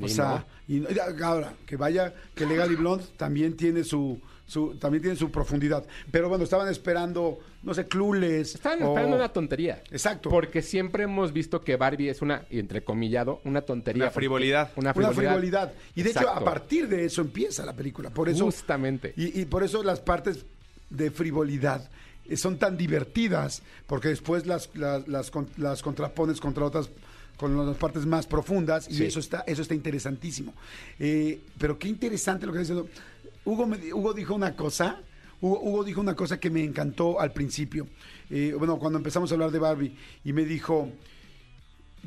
O 0.00 0.08
sea, 0.08 0.46
y 0.66 0.78
y 0.78 0.86
ahora, 1.22 1.52
que 1.66 1.76
vaya, 1.76 2.14
que 2.34 2.46
Legally 2.46 2.76
Blonde 2.76 3.04
también 3.16 3.56
tiene 3.56 3.84
su, 3.84 4.18
su, 4.52 4.74
también 4.76 5.00
tiene 5.02 5.16
su 5.16 5.30
profundidad. 5.30 5.84
Pero 6.10 6.28
bueno, 6.28 6.44
estaban 6.44 6.68
esperando, 6.68 7.38
no 7.62 7.72
sé, 7.72 7.86
Clueless. 7.86 8.54
Estaban 8.56 8.82
o- 8.82 8.88
esperando 8.88 9.16
una 9.16 9.32
tontería. 9.32 9.82
Exacto. 9.90 10.28
Porque 10.28 10.60
siempre 10.62 11.04
hemos 11.04 11.32
visto 11.32 11.62
que 11.62 11.76
Barbie 11.76 12.10
es 12.10 12.20
una, 12.22 12.42
y 12.50 12.58
entrecomillado, 12.58 13.40
una 13.44 13.62
tontería. 13.62 14.04
Una 14.04 14.10
frivolidad. 14.10 14.70
Una 14.76 14.90
una 14.90 14.94
frivolidad. 14.94 15.32
frivolidad. 15.32 15.72
Y 15.94 16.02
de 16.02 16.10
hecho, 16.10 16.28
a 16.28 16.44
partir 16.44 16.86
de 16.88 17.04
eso 17.06 17.22
empieza 17.22 17.64
la 17.64 17.72
película. 17.72 18.10
Por 18.10 18.28
eso, 18.28 18.44
Justamente. 18.44 19.14
Y, 19.16 19.40
y 19.40 19.44
por 19.46 19.62
eso 19.62 19.82
las 19.82 20.00
partes 20.00 20.44
de 20.90 21.10
frivolidad 21.10 21.88
eh, 22.28 22.36
son 22.36 22.58
tan 22.58 22.76
divertidas, 22.76 23.62
porque 23.86 24.08
después 24.08 24.46
las, 24.46 24.68
las, 24.74 25.08
las, 25.08 25.30
con- 25.30 25.48
las 25.56 25.80
contrapones 25.82 26.40
contra 26.40 26.64
otras 26.64 26.90
con 27.38 27.66
las 27.66 27.76
partes 27.78 28.04
más 28.06 28.26
profundas 28.26 28.88
y 28.88 28.94
Sí. 28.94 29.04
eso 29.06 29.18
está 29.18 29.42
eso 29.46 29.62
está 29.62 29.74
interesantísimo. 29.74 30.52
Eh, 31.00 31.40
pero 31.58 31.76
qué 31.78 31.88
interesante 31.88 32.46
lo 32.46 32.52
que 32.52 32.60
está 32.60 32.74
diciendo. 32.74 32.92
Hugo, 33.44 33.66
me 33.66 33.78
di- 33.78 33.92
Hugo 33.92 34.12
dijo 34.14 34.34
una 34.34 34.54
cosa, 34.54 35.00
Hugo, 35.40 35.60
Hugo 35.60 35.84
dijo 35.84 36.00
una 36.00 36.14
cosa 36.14 36.38
que 36.38 36.50
me 36.50 36.62
encantó 36.62 37.20
al 37.20 37.32
principio. 37.32 37.88
Eh, 38.30 38.54
bueno, 38.58 38.78
cuando 38.78 38.98
empezamos 38.98 39.30
a 39.30 39.34
hablar 39.34 39.50
de 39.50 39.58
Barbie 39.58 39.96
y 40.24 40.32
me 40.32 40.44
dijo, 40.44 40.88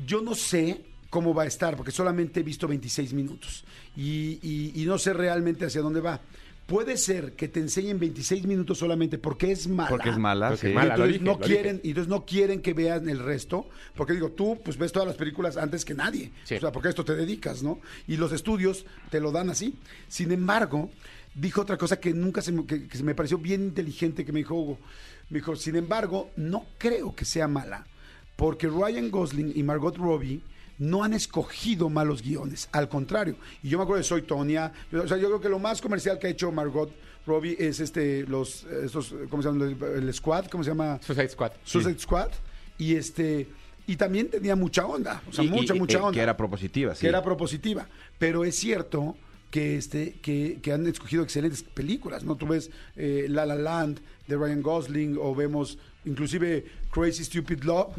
yo 0.06 0.20
no 0.20 0.34
sé 0.34 0.84
cómo 1.10 1.32
va 1.34 1.44
a 1.44 1.46
estar, 1.46 1.76
porque 1.76 1.92
solamente 1.92 2.40
he 2.40 2.42
visto 2.42 2.66
26 2.68 3.12
minutos 3.12 3.64
y, 3.96 4.38
y- 4.42 4.72
y 4.74 4.84
no 4.86 4.98
sé 4.98 5.12
realmente 5.12 5.64
hacia 5.66 5.80
dónde 5.80 6.00
va. 6.00 6.20
Puede 6.66 6.96
ser 6.96 7.34
que 7.34 7.46
te 7.46 7.60
enseñen 7.60 8.00
26 8.00 8.44
minutos 8.44 8.78
solamente 8.78 9.18
porque 9.18 9.52
es 9.52 9.68
mala. 9.68 9.88
Porque 9.88 10.08
es 10.08 10.18
mala, 10.18 10.48
Porque 10.48 10.60
sí. 10.62 10.66
es 10.66 10.72
Y 10.72 10.74
mala. 10.74 10.96
lo 10.96 11.04
entonces 11.04 11.12
dije, 11.20 11.24
no 11.24 11.38
quieren, 11.38 11.80
y 11.84 11.88
entonces 11.90 12.08
no 12.08 12.26
quieren 12.26 12.60
que 12.60 12.74
vean 12.74 13.08
el 13.08 13.20
resto, 13.20 13.68
porque 13.94 14.14
digo, 14.14 14.32
tú 14.32 14.60
pues 14.64 14.76
ves 14.76 14.90
todas 14.90 15.06
las 15.06 15.16
películas 15.16 15.56
antes 15.56 15.84
que 15.84 15.94
nadie, 15.94 16.32
Sí. 16.42 16.56
o 16.56 16.60
sea, 16.60 16.72
porque 16.72 16.88
a 16.88 16.90
esto 16.90 17.04
te 17.04 17.14
dedicas, 17.14 17.62
¿no? 17.62 17.78
Y 18.08 18.16
los 18.16 18.32
estudios 18.32 18.84
te 19.10 19.20
lo 19.20 19.30
dan 19.30 19.48
así. 19.48 19.76
Sin 20.08 20.32
embargo, 20.32 20.90
dijo 21.38 21.60
otra 21.60 21.76
cosa 21.76 22.00
que 22.00 22.12
nunca 22.14 22.40
se 22.42 22.50
me, 22.50 22.64
que, 22.66 22.88
que 22.88 22.96
se 22.96 23.04
me 23.04 23.14
pareció 23.14 23.38
bien 23.38 23.62
inteligente 23.62 24.24
que 24.24 24.32
me 24.32 24.40
dijo 24.40 24.54
Hugo. 24.54 24.78
Me 25.30 25.38
dijo, 25.38 25.54
sin 25.56 25.76
embargo, 25.76 26.30
no 26.36 26.64
creo 26.78 27.14
que 27.14 27.24
sea 27.24 27.46
mala, 27.48 27.86
porque 28.36 28.68
Ryan 28.68 29.10
Gosling 29.10 29.52
y 29.54 29.62
Margot 29.62 29.96
Robbie 29.96 30.40
no 30.78 31.02
han 31.04 31.14
escogido 31.14 31.88
malos 31.88 32.22
guiones, 32.22 32.68
al 32.72 32.88
contrario. 32.88 33.36
Y 33.62 33.68
yo 33.70 33.78
me 33.78 33.84
acuerdo 33.84 33.98
de 33.98 34.04
Soy 34.04 34.22
Tonia, 34.22 34.72
yo- 34.92 35.02
o 35.02 35.08
sea, 35.08 35.16
yo 35.16 35.26
creo 35.28 35.40
que 35.40 35.48
lo 35.48 35.58
más 35.58 35.80
comercial 35.80 36.18
que 36.18 36.26
ha 36.26 36.30
hecho 36.30 36.52
Margot 36.52 36.90
Robbie 37.26 37.56
es 37.58 37.80
este, 37.80 38.22
los, 38.26 38.64
estos, 38.64 39.12
¿cómo 39.30 39.42
se 39.42 39.48
llama? 39.48 39.64
El, 39.96 40.12
Squad, 40.14 40.46
¿cómo 40.46 40.62
se 40.62 40.70
llama? 40.70 41.00
Suicide 41.02 41.28
Squad. 41.30 41.52
Suicide 41.64 41.98
Squad. 41.98 42.28
Y 42.78 42.94
este, 42.94 43.48
y 43.86 43.96
también 43.96 44.28
tenía 44.30 44.54
mucha 44.54 44.86
onda, 44.86 45.22
o 45.28 45.32
sea, 45.32 45.42
Y- 45.44 45.48
mucha, 45.48 45.74
y- 45.74 45.78
mucha 45.78 45.98
eh, 45.98 46.02
onda 46.02 46.12
Que 46.12 46.20
era 46.20 46.36
propositiva, 46.36 46.94
sí. 46.94 47.00
que 47.00 47.08
era 47.08 47.22
propositiva. 47.22 47.88
Pero 48.18 48.44
es 48.44 48.54
cierto 48.54 49.16
que, 49.56 49.76
este, 49.78 50.12
que, 50.20 50.58
que 50.60 50.70
han 50.70 50.86
escogido 50.86 51.22
excelentes 51.22 51.62
películas, 51.62 52.24
¿no? 52.24 52.36
Tú 52.36 52.46
ves 52.46 52.70
eh, 52.94 53.24
La 53.30 53.46
La 53.46 53.54
Land 53.54 54.00
de 54.26 54.36
Ryan 54.36 54.60
Gosling 54.60 55.16
o 55.18 55.34
vemos 55.34 55.78
inclusive 56.04 56.66
Crazy 56.90 57.24
Stupid 57.24 57.62
Love, 57.62 57.94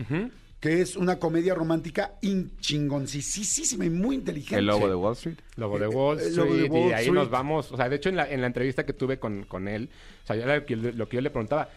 que 0.60 0.82
es 0.82 0.96
una 0.96 1.18
comedia 1.18 1.56
romántica 1.56 2.14
in- 2.22 2.52
chingoncísima 2.60 3.86
y 3.86 3.90
muy 3.90 4.18
inteligente. 4.18 4.60
El 4.60 4.68
lobo 4.68 4.88
de 4.88 4.94
Wall 4.94 5.14
Street. 5.14 5.38
Lobo 5.56 5.80
de 5.80 5.88
Wall 5.88 6.20
El 6.20 6.28
Street, 6.28 6.38
Lobo 6.46 6.56
de 6.58 6.64
Wall 6.70 6.90
y 6.90 6.94
ahí 6.94 7.06
Street. 7.06 7.14
nos 7.16 7.30
vamos. 7.32 7.72
O 7.72 7.78
sea, 7.78 7.90
de 7.90 7.96
hecho, 7.96 8.10
en 8.10 8.18
la, 8.18 8.30
en 8.30 8.42
la 8.42 8.48
entrevista 8.48 8.86
que 8.86 8.94
tuve 8.94 9.18
con, 9.18 9.44
con 9.46 9.68
él, 9.68 9.90
o 10.26 10.28
sea, 10.28 10.36
lo 10.36 10.64
que, 10.64 10.76
lo 10.76 11.10
que 11.10 11.16
yo 11.18 11.22
le 11.22 11.32
preguntaba, 11.32 11.70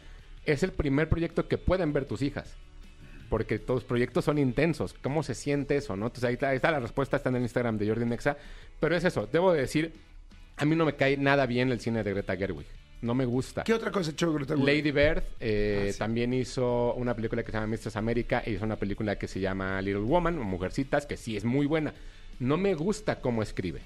es 0.45 0.63
el 0.63 0.73
primer 0.73 1.09
proyecto 1.09 1.49
que 1.49 1.57
pueden 1.57 1.95
ver 1.95 2.05
tus 2.05 2.21
hijas. 2.21 2.55
Porque 3.31 3.59
tus 3.59 3.85
proyectos 3.85 4.27
son 4.27 4.37
intensos. 4.39 4.93
¿Cómo 5.03 5.23
se 5.23 5.35
siente 5.35 5.77
eso, 5.77 5.97
no? 5.97 6.07
Entonces 6.09 6.25
ahí 6.25 6.35
está, 6.35 6.51
ahí 6.51 6.57
está 6.57 6.71
la 6.71 6.81
respuesta, 6.81 7.17
está 7.17 7.31
en 7.31 7.37
el 7.37 7.43
Instagram 7.43 7.79
de 7.79 7.89
Jordi 7.89 8.05
Nexa. 8.05 8.37
Pero 8.79 8.95
es 8.95 9.05
eso, 9.05 9.27
debo 9.33 9.53
de 9.55 9.63
decir, 9.63 9.95
a 10.59 10.65
mí 10.67 10.77
no 10.77 10.85
me 10.85 10.95
cae 10.97 11.17
nada 11.17 11.47
bien 11.47 11.71
el 11.71 11.81
cine 11.81 12.03
de 12.05 12.13
Greta 12.13 12.37
Gerwig. 12.37 12.67
No 13.03 13.15
me 13.15 13.25
gusta. 13.25 13.63
¿Qué 13.65 13.73
otra 13.73 13.91
cosa 13.91 14.11
hecho 14.11 14.31
Greta 14.35 14.55
Gerwig? 14.57 14.67
Lady 14.85 14.91
Bird 14.91 15.23
eh, 15.41 15.87
Ah, 15.89 15.93
sí. 15.93 15.99
también 15.99 16.35
hizo 16.35 16.93
una 16.95 17.15
película 17.15 17.43
que 17.43 17.51
se 17.51 17.57
llama 17.57 17.69
Mistress 17.69 17.97
America 17.97 18.43
y 18.45 18.51
hizo 18.51 18.65
una 18.67 18.77
película 18.77 19.17
que 19.17 19.27
se 19.27 19.41
llama 19.41 19.81
Little 19.81 20.03
Woman 20.03 20.39
o 20.39 20.45
Mujercitas, 20.45 21.07
que 21.07 21.17
sí 21.17 21.37
es 21.37 21.45
muy 21.45 21.65
buena. 21.67 21.95
No 22.41 22.57
me 22.59 22.75
gusta 22.75 23.21
cómo 23.21 23.43
escribe, 23.43 23.81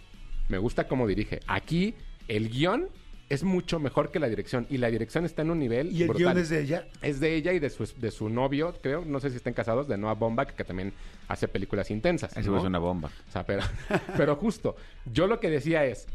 me 0.48 0.58
gusta 0.58 0.88
cómo 0.88 1.06
dirige. 1.06 1.40
Aquí 1.46 1.94
el 2.28 2.48
guion 2.48 2.88
es 3.34 3.44
mucho 3.44 3.78
mejor 3.78 4.10
que 4.10 4.18
la 4.18 4.28
dirección 4.28 4.66
y 4.70 4.78
la 4.78 4.90
dirección 4.90 5.24
está 5.24 5.42
en 5.42 5.50
un 5.50 5.58
nivel 5.58 5.92
¿Y 5.92 6.02
el 6.02 6.08
brutal. 6.08 6.34
guion 6.34 6.38
es 6.38 6.48
de 6.48 6.60
ella? 6.60 6.88
Es 7.02 7.20
de 7.20 7.34
ella 7.34 7.52
y 7.52 7.58
de 7.58 7.70
su, 7.70 7.86
de 7.96 8.10
su 8.10 8.28
novio, 8.28 8.74
creo, 8.82 9.04
no 9.04 9.20
sé 9.20 9.30
si 9.30 9.36
estén 9.36 9.54
casados, 9.54 9.88
de 9.88 9.96
Noah 9.98 10.14
Baumbach, 10.14 10.50
que 10.50 10.64
también 10.64 10.92
hace 11.28 11.48
películas 11.48 11.90
intensas. 11.90 12.36
Eso 12.36 12.50
¿no? 12.52 12.58
es 12.58 12.64
una 12.64 12.78
bomba. 12.78 13.10
O 13.28 13.32
sea, 13.32 13.44
pero, 13.44 13.62
pero 14.16 14.36
justo, 14.36 14.76
yo 15.12 15.26
lo 15.26 15.40
que 15.40 15.50
decía 15.50 15.84
es, 15.84 16.06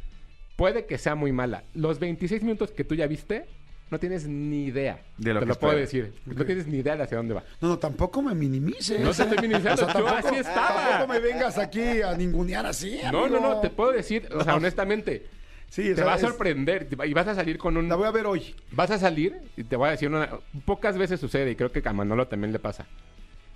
puede 0.55 0.85
que 0.85 0.97
sea 0.97 1.15
muy 1.15 1.31
mala. 1.31 1.63
Los 1.73 1.99
26 1.99 2.43
minutos 2.43 2.71
que 2.71 2.83
tú 2.83 2.95
ya 2.95 3.07
viste, 3.07 3.45
no 3.91 3.99
tienes 3.99 4.27
ni 4.27 4.65
idea. 4.65 5.01
De 5.17 5.33
lo 5.33 5.39
Te 5.39 5.45
que 5.45 5.49
lo 5.49 5.55
puedo 5.59 5.75
decir. 5.75 6.13
No 6.25 6.45
tienes 6.45 6.67
ni 6.67 6.77
idea 6.77 6.95
de 6.95 7.03
hacia 7.03 7.17
dónde 7.17 7.33
va. 7.33 7.43
No, 7.59 7.69
no, 7.69 7.79
tampoco 7.79 8.21
me 8.21 8.35
minimices. 8.35 8.99
No 8.99 9.11
te 9.11 9.23
estoy 9.23 9.37
minimizando, 9.41 9.81
yo 9.81 9.87
tampoco, 9.87 10.15
así 10.15 10.35
estaba. 10.35 10.89
tampoco 10.89 11.13
me 11.13 11.19
vengas 11.19 11.57
aquí 11.57 12.01
a 12.01 12.15
ningunear 12.15 12.65
así, 12.65 12.99
No, 13.11 13.27
no, 13.27 13.39
no, 13.39 13.59
te 13.61 13.69
puedo 13.69 13.91
decir, 13.91 14.29
o 14.33 14.43
sea, 14.43 14.55
honestamente, 14.57 15.25
Sí, 15.69 15.93
te 15.93 16.03
va 16.03 16.15
a 16.15 16.17
sorprender 16.17 16.87
y 17.05 17.13
vas 17.13 17.27
a 17.27 17.35
salir 17.35 17.57
con 17.57 17.77
un... 17.77 17.87
La 17.87 17.95
voy 17.95 18.07
a 18.07 18.11
ver 18.11 18.25
hoy. 18.25 18.55
Vas 18.71 18.89
a 18.89 18.97
salir 18.97 19.39
y 19.55 19.63
te 19.63 19.75
voy 19.75 19.87
a 19.87 19.91
decir 19.91 20.09
una... 20.09 20.29
Pocas 20.65 20.97
veces 20.97 21.19
sucede 21.19 21.51
y 21.51 21.55
creo 21.55 21.71
que 21.71 21.87
a 21.87 21.93
Manolo 21.93 22.27
también 22.27 22.51
le 22.51 22.59
pasa. 22.59 22.87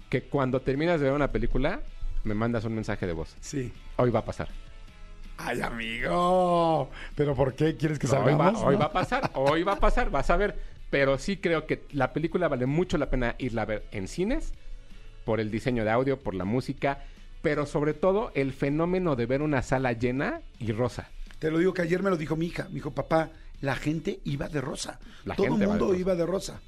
Que 0.09 0.21
cuando 0.21 0.59
terminas 0.59 0.99
de 0.99 1.07
ver 1.07 1.15
una 1.15 1.31
película, 1.31 1.81
me 2.23 2.35
mandas 2.35 2.65
un 2.65 2.75
mensaje 2.75 3.07
de 3.07 3.13
voz. 3.13 3.35
Sí. 3.41 3.73
Hoy 3.97 4.11
va 4.11 4.19
a 4.19 4.25
pasar. 4.25 4.49
Ay, 5.37 5.61
amigo. 5.61 6.89
¿Pero 7.15 7.35
por 7.35 7.55
qué 7.55 7.75
quieres 7.75 7.97
que 7.97 8.07
No, 8.07 8.19
hoy, 8.19 8.75
va 8.75 8.85
a 8.85 8.91
pasar, 8.91 9.31
hoy 9.33 9.63
va 9.63 9.73
a 9.73 9.79
pasar, 9.79 10.11
vas 10.11 10.29
a 10.29 10.37
ver. 10.37 10.55
Pero 10.89 11.17
sí 11.17 11.37
creo 11.37 11.65
que 11.65 11.81
la 11.91 12.13
película 12.13 12.47
vale 12.47 12.67
mucho 12.67 12.99
la 12.99 13.09
pena 13.09 13.35
irla 13.39 13.63
a 13.63 13.65
ver 13.65 13.83
en 13.91 14.07
cines, 14.07 14.53
por 15.25 15.39
el 15.39 15.49
diseño 15.49 15.83
de 15.83 15.89
audio, 15.89 16.19
por 16.19 16.35
la 16.35 16.45
música, 16.45 17.03
pero 17.41 17.65
sobre 17.65 17.95
todo 17.95 18.31
el 18.35 18.53
fenómeno 18.53 19.15
de 19.15 19.25
ver 19.25 19.41
una 19.41 19.63
sala 19.63 19.93
llena 19.93 20.41
y 20.59 20.71
rosa. 20.71 21.09
Te 21.43 21.51
lo 21.51 21.57
digo 21.57 21.73
que 21.73 21.81
ayer 21.81 22.01
me 22.01 22.09
lo 22.09 22.15
dijo 22.15 22.37
mi 22.37 22.45
hija. 22.45 22.67
Me 22.69 22.75
dijo, 22.75 22.91
papá, 22.91 23.31
la 23.59 23.75
gente 23.75 24.21
iba 24.23 24.47
de 24.47 24.61
rosa. 24.61 24.97
La 25.25 25.35
Todo 25.35 25.47
el 25.47 25.59
de 25.59 25.67
mundo 25.67 25.93
iba 25.93 26.15
de 26.15 26.25
rosa. 26.25 26.61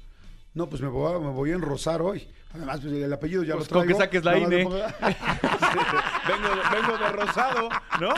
No, 0.52 0.68
pues 0.68 0.82
me 0.82 0.88
voy, 0.88 1.14
a, 1.14 1.18
me 1.18 1.30
voy 1.30 1.50
a 1.52 1.54
enrosar 1.54 2.02
hoy. 2.02 2.28
Además, 2.52 2.80
pues 2.82 2.92
el 2.92 3.10
apellido 3.10 3.42
ya 3.42 3.54
Pues 3.54 3.70
lo 3.70 3.74
con 3.78 3.86
traigo. 3.86 3.98
que 3.98 4.04
saques 4.04 4.22
la 4.22 4.36
INE. 4.36 4.68
vengo, 6.28 6.48
vengo 6.72 6.98
de 6.98 7.12
rosado, 7.12 7.68
¿no? 8.00 8.08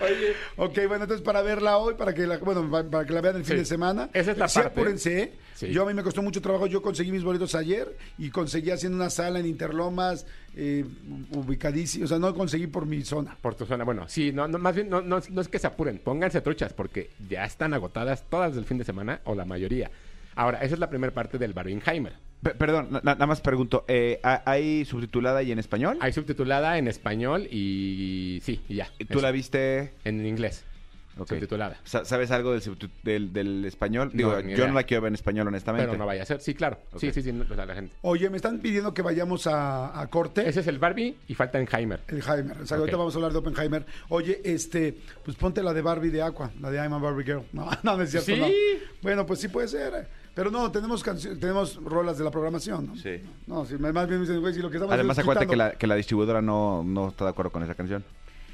Oye, 0.00 0.34
ok, 0.56 0.74
bueno, 0.88 1.04
entonces 1.04 1.20
para 1.22 1.42
verla 1.42 1.76
hoy, 1.78 1.94
para 1.94 2.14
que 2.14 2.26
la, 2.26 2.38
bueno, 2.38 2.68
pa- 2.70 2.84
para 2.84 3.04
que 3.06 3.12
la 3.12 3.20
vean 3.20 3.36
el 3.36 3.44
fin 3.44 3.56
Sí. 3.56 3.60
de 3.60 3.64
semana. 3.64 4.08
Esa 4.12 4.32
es 4.32 4.38
la 4.38 4.48
Sí, 4.48 4.60
parte. 4.60 4.80
apúrense. 4.80 5.32
Sí. 5.54 5.68
Yo 5.72 5.82
a 5.82 5.86
mí 5.86 5.92
me 5.94 6.02
costó 6.02 6.22
mucho 6.22 6.40
trabajo, 6.40 6.66
yo 6.66 6.80
conseguí 6.80 7.12
mis 7.12 7.22
boletos 7.22 7.54
ayer 7.54 7.96
y 8.18 8.30
conseguí 8.30 8.70
haciendo 8.70 8.96
una 8.96 9.10
sala 9.10 9.40
en 9.40 9.46
Interlomas, 9.46 10.26
eh, 10.56 10.84
ubicadísima, 11.32 12.06
o 12.06 12.08
sea, 12.08 12.18
no 12.18 12.34
conseguí 12.34 12.66
por 12.66 12.86
mi 12.86 13.02
zona. 13.04 13.36
Por 13.42 13.54
tu 13.54 13.66
zona. 13.66 13.84
Bueno, 13.84 14.08
sí, 14.08 14.32
no, 14.32 14.48
no, 14.48 14.58
más 14.58 14.74
bien 14.74 14.88
no, 14.88 15.02
no, 15.02 15.20
no 15.28 15.40
es 15.40 15.48
que 15.48 15.58
se 15.58 15.66
apuren, 15.66 15.98
pónganse 15.98 16.40
truchas 16.40 16.72
porque 16.72 17.10
ya 17.28 17.44
están 17.44 17.74
agotadas 17.74 18.24
todas 18.30 18.54
del 18.54 18.64
fin 18.64 18.78
de 18.78 18.84
semana 18.84 19.20
o 19.24 19.34
la 19.34 19.44
mayoría. 19.44 19.90
Ahora, 20.34 20.58
esa 20.62 20.74
es 20.74 20.80
la 20.80 20.88
primera 20.88 21.12
parte 21.12 21.36
del 21.38 21.52
Barbenheimer. 21.52 22.14
Pe- 22.42 22.54
perdón, 22.54 22.88
na- 22.90 23.00
nada 23.04 23.26
más 23.26 23.40
pregunto. 23.40 23.84
eh, 23.88 24.18
¿ha- 24.22 24.42
¿Hay 24.46 24.84
subtitulada 24.86 25.42
y 25.42 25.52
en 25.52 25.58
español? 25.58 25.98
Hay 26.00 26.12
subtitulada 26.12 26.78
en 26.78 26.88
español 26.88 27.46
y 27.50 28.40
sí, 28.42 28.60
y 28.68 28.76
ya. 28.76 28.88
¿Tú 28.98 29.04
Eso. 29.10 29.20
la 29.20 29.30
viste? 29.30 29.92
En 30.04 30.24
inglés. 30.24 30.64
Subtitulada. 31.18 31.76
Sa- 31.84 32.06
¿Sabes 32.06 32.30
algo 32.30 32.52
del, 32.52 32.62
subtit- 32.62 32.88
del, 33.02 33.30
del 33.34 33.64
español? 33.66 34.10
Digo, 34.14 34.40
yo 34.40 34.66
no 34.68 34.72
la 34.72 34.84
quiero 34.84 35.02
ver 35.02 35.08
en 35.10 35.16
español, 35.16 35.48
honestamente. 35.48 35.86
Pero 35.88 35.98
no 35.98 36.06
vaya 36.06 36.22
a 36.22 36.24
ser. 36.24 36.40
Sí, 36.40 36.54
claro. 36.54 36.78
Sí, 36.96 37.12
sí, 37.12 37.20
sí. 37.20 37.30
no, 37.30 37.44
o 37.50 37.54
sea, 37.54 37.66
la 37.66 37.74
gente. 37.74 37.94
Oye, 38.00 38.30
me 38.30 38.36
están 38.36 38.60
pidiendo 38.60 38.94
que 38.94 39.02
vayamos 39.02 39.46
a, 39.46 40.00
a 40.00 40.06
corte. 40.06 40.48
Ese 40.48 40.60
es 40.60 40.66
el 40.66 40.78
Barbie 40.78 41.16
y 41.28 41.34
falta 41.34 41.58
Enheimer. 41.60 42.00
El 42.08 42.22
Heimer. 42.26 42.62
O 42.62 42.66
sea, 42.66 42.78
Ok. 42.78 42.80
ahorita 42.82 42.96
vamos 42.96 43.14
a 43.14 43.18
hablar 43.18 43.32
de 43.32 43.38
Oppenheimer. 43.38 43.84
Oye, 44.08 44.40
este, 44.44 44.96
pues 45.22 45.36
ponte 45.36 45.62
la 45.62 45.74
de 45.74 45.82
Barbie 45.82 46.08
de 46.10 46.22
Aqua, 46.22 46.52
la 46.58 46.70
de 46.70 46.78
I'm 46.78 46.94
a 46.94 46.98
Barbie 46.98 47.24
Girl. 47.24 47.42
No, 47.52 47.68
no, 47.82 47.96
no 47.98 48.02
es 48.02 48.10
cierto. 48.12 48.32
Sí. 48.32 48.40
no. 48.40 48.46
Bueno, 49.02 49.26
pues 49.26 49.40
sí 49.40 49.48
puede 49.48 49.68
ser. 49.68 50.06
Pero 50.34 50.50
no, 50.50 50.70
tenemos 50.70 51.02
tenemos 51.02 51.76
rolas 51.82 52.18
de 52.18 52.24
la 52.24 52.30
programación, 52.30 52.86
¿no? 52.86 52.96
Sí. 52.96 53.20
No, 53.46 53.64
sí, 53.64 53.76
más 53.76 53.92
bien 53.92 54.20
me 54.20 54.26
dicen, 54.26 54.40
güey, 54.40 54.54
si 54.54 54.60
lo 54.60 54.70
que 54.70 54.76
estamos 54.76 54.94
Además, 54.94 55.18
acuérdate 55.18 55.46
que 55.46 55.56
la, 55.56 55.72
que 55.72 55.86
la 55.86 55.96
distribuidora 55.96 56.40
no, 56.40 56.84
no 56.84 57.08
está 57.08 57.24
de 57.24 57.30
acuerdo 57.30 57.50
con 57.50 57.62
esa 57.62 57.74
canción. 57.74 58.04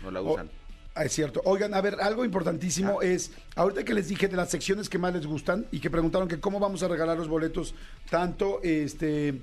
No 0.03 0.11
la 0.11 0.23
usan. 0.23 0.51
ah, 0.95 1.05
es 1.05 1.13
cierto. 1.13 1.43
Oigan, 1.45 1.75
a 1.75 1.81
ver, 1.81 1.97
algo 2.01 2.25
importantísimo 2.25 3.03
es, 3.03 3.33
ahorita 3.55 3.85
que 3.85 3.95
les 3.95 4.09
dije 4.09 4.29
de 4.29 4.37
las 4.37 4.51
secciones 4.51 4.89
que 4.89 4.99
más 4.99 5.13
les 5.15 5.27
gustan 5.27 5.67
y 5.71 5.81
que 5.81 5.91
preguntaron 5.91 6.29
que 6.29 6.41
cómo 6.41 6.59
vamos 6.59 6.83
a 6.83 6.89
regalar 6.89 7.17
los 7.19 7.29
boletos, 7.29 7.75
tanto 8.09 8.61
este 8.63 9.41